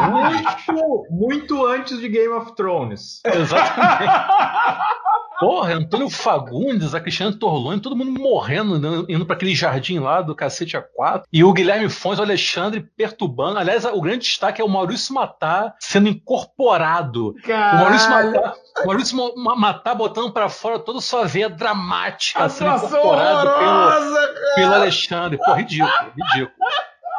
muito, 0.09 1.07
muito 1.11 1.66
antes 1.66 1.98
de 1.98 2.09
Game 2.09 2.32
of 2.32 2.57
Thrones. 2.57 3.20
Exatamente. 3.23 4.11
Porra, 5.41 5.73
Antônio 5.73 6.11
Fagundes, 6.11 6.95
a 6.95 7.01
Cristiane 7.01 7.35
Torlone, 7.35 7.81
todo 7.81 7.97
mundo 7.97 8.11
morrendo, 8.21 8.79
né, 8.79 9.05
indo 9.09 9.25
pra 9.25 9.35
aquele 9.35 9.55
jardim 9.55 9.99
lá 9.99 10.21
do 10.21 10.35
cacete 10.37 10.77
A4. 10.77 11.23
E 11.33 11.43
o 11.43 11.53
Guilherme 11.53 11.89
Fons, 11.89 12.19
o 12.19 12.23
Alexandre 12.23 12.81
perturbando. 12.97 13.59
Aliás, 13.59 13.85
o 13.87 14.01
grande 14.03 14.25
destaque 14.27 14.61
é 14.61 14.65
o 14.65 14.69
Maurício 14.69 15.15
Matar 15.15 15.75
sendo 15.81 16.09
incorporado. 16.11 17.29
O 17.31 17.77
Maurício 17.77 18.09
Caralho. 18.09 18.33
Matar, 18.33 18.55
o 18.83 18.87
Maurício 18.87 19.35
Ma- 19.37 19.57
Matar 19.57 19.95
botando 19.95 20.31
pra 20.33 20.49
fora 20.49 20.79
toda 20.79 21.01
sua 21.01 21.25
veia 21.27 21.49
dramática, 21.49 22.49
sendo 22.49 22.77
incorporado 22.77 23.51
pelo, 23.55 23.71
horrorosa, 23.71 24.21
cara. 24.35 24.55
pelo 24.57 24.75
Alexandre. 24.75 25.39
Pô, 25.39 25.53
ridículo, 25.55 26.12
ridículo. 26.17 26.51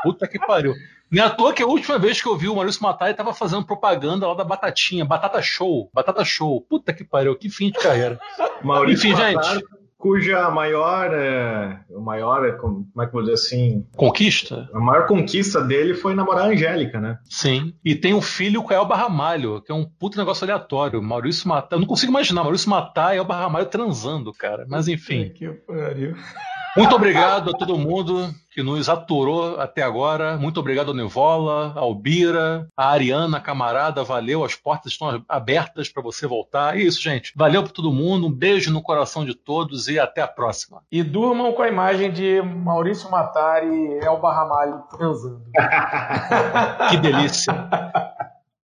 Puta 0.04 0.28
que 0.28 0.40
pariu. 0.40 0.74
Nem 1.12 1.22
à 1.24 1.30
toa 1.30 1.52
que 1.54 1.62
a 1.62 1.68
última 1.68 2.00
vez 2.00 2.22
que 2.22 2.28
eu 2.28 2.38
vi 2.38 2.48
o 2.48 2.56
Maurício 2.56 2.82
Matar, 2.82 3.08
ele 3.08 3.18
tava 3.18 3.34
fazendo 3.34 3.66
propaganda 3.66 4.26
lá 4.28 4.34
da 4.34 4.46
Batatinha, 4.46 5.04
Batata 5.04 5.42
Show, 5.42 5.90
Batata 5.94 6.24
Show. 6.24 6.62
Puta 6.62 6.94
que 6.94 7.04
pariu, 7.04 7.36
que 7.36 7.50
fim 7.50 7.70
de 7.70 7.80
carreira. 7.80 8.18
Maurício 8.64 9.12
Enfim, 9.12 9.34
Matar, 9.34 9.56
gente. 9.56 9.66
cuja 9.98 10.50
maior, 10.50 11.12
é, 11.14 11.80
o 11.90 12.00
maior, 12.00 12.46
é, 12.46 12.54
como 12.54 12.88
é 12.98 13.02
que 13.02 13.08
eu 13.08 13.12
vou 13.12 13.22
dizer 13.22 13.34
assim, 13.34 13.86
Conquista? 13.96 14.70
a 14.74 14.80
maior 14.80 15.06
conquista 15.06 15.62
dele 15.62 15.94
foi 15.96 16.16
namorar 16.16 16.46
a 16.46 16.48
Angélica, 16.48 17.00
né? 17.00 17.20
Sim. 17.26 17.74
E 17.84 17.94
tem 17.94 18.14
um 18.14 18.22
filho 18.22 18.64
com 18.64 18.72
a 18.72 18.78
Elba 18.78 18.96
Ramalho, 18.96 19.62
que 19.62 19.72
é 19.72 19.76
um 19.76 19.84
puto 19.84 20.18
negócio 20.18 20.46
aleatório. 20.46 21.02
Maurício 21.02 21.48
Matar. 21.50 21.76
Eu 21.76 21.82
não 21.82 21.88
consigo 21.88 22.12
imaginar 22.12 22.44
Maurício 22.44 22.70
Matar 22.70 23.14
e 23.14 23.18
Elba 23.18 23.36
Ramalho 23.36 23.66
transando, 23.66 24.32
cara. 24.32 24.66
Mas 24.70 24.88
enfim. 24.88 25.30
Que 25.30 25.50
pariu. 25.50 26.16
Muito 26.76 26.96
obrigado 26.96 27.50
a 27.50 27.54
todo 27.54 27.78
mundo 27.78 28.34
que 28.54 28.64
nos 28.64 28.88
aturou 28.88 29.60
até 29.60 29.82
agora. 29.82 30.38
Muito 30.38 30.60
obrigado 30.60 30.90
ao 30.90 30.94
Nevola, 30.94 31.74
ao 31.76 31.94
Bira, 31.94 32.68
a 32.78 32.90
Ariana, 32.90 33.42
camarada. 33.42 34.04
Valeu, 34.04 34.44
as 34.44 34.56
portas 34.56 34.94
estão 34.94 35.24
abertas 35.28 35.90
para 35.90 36.02
você 36.02 36.26
voltar. 36.26 36.78
É 36.78 36.82
isso, 36.82 37.02
gente. 37.02 37.34
Valeu 37.36 37.64
para 37.64 37.74
todo 37.74 37.92
mundo. 37.92 38.28
Um 38.28 38.32
beijo 38.32 38.72
no 38.72 38.82
coração 38.82 39.26
de 39.26 39.34
todos 39.34 39.88
e 39.88 40.00
até 40.00 40.22
a 40.22 40.28
próxima. 40.28 40.82
E 40.92 41.04
durmam 41.04 41.52
com 41.54 41.62
a 41.62 41.68
imagem 41.68 42.12
de 42.12 42.42
Maurício 42.42 43.12
Matar 43.12 43.66
e 43.66 44.00
Elba 44.04 44.34
Ramalho 44.34 44.84
transando. 44.90 45.42
Que 46.90 46.98
delícia. 46.98 47.54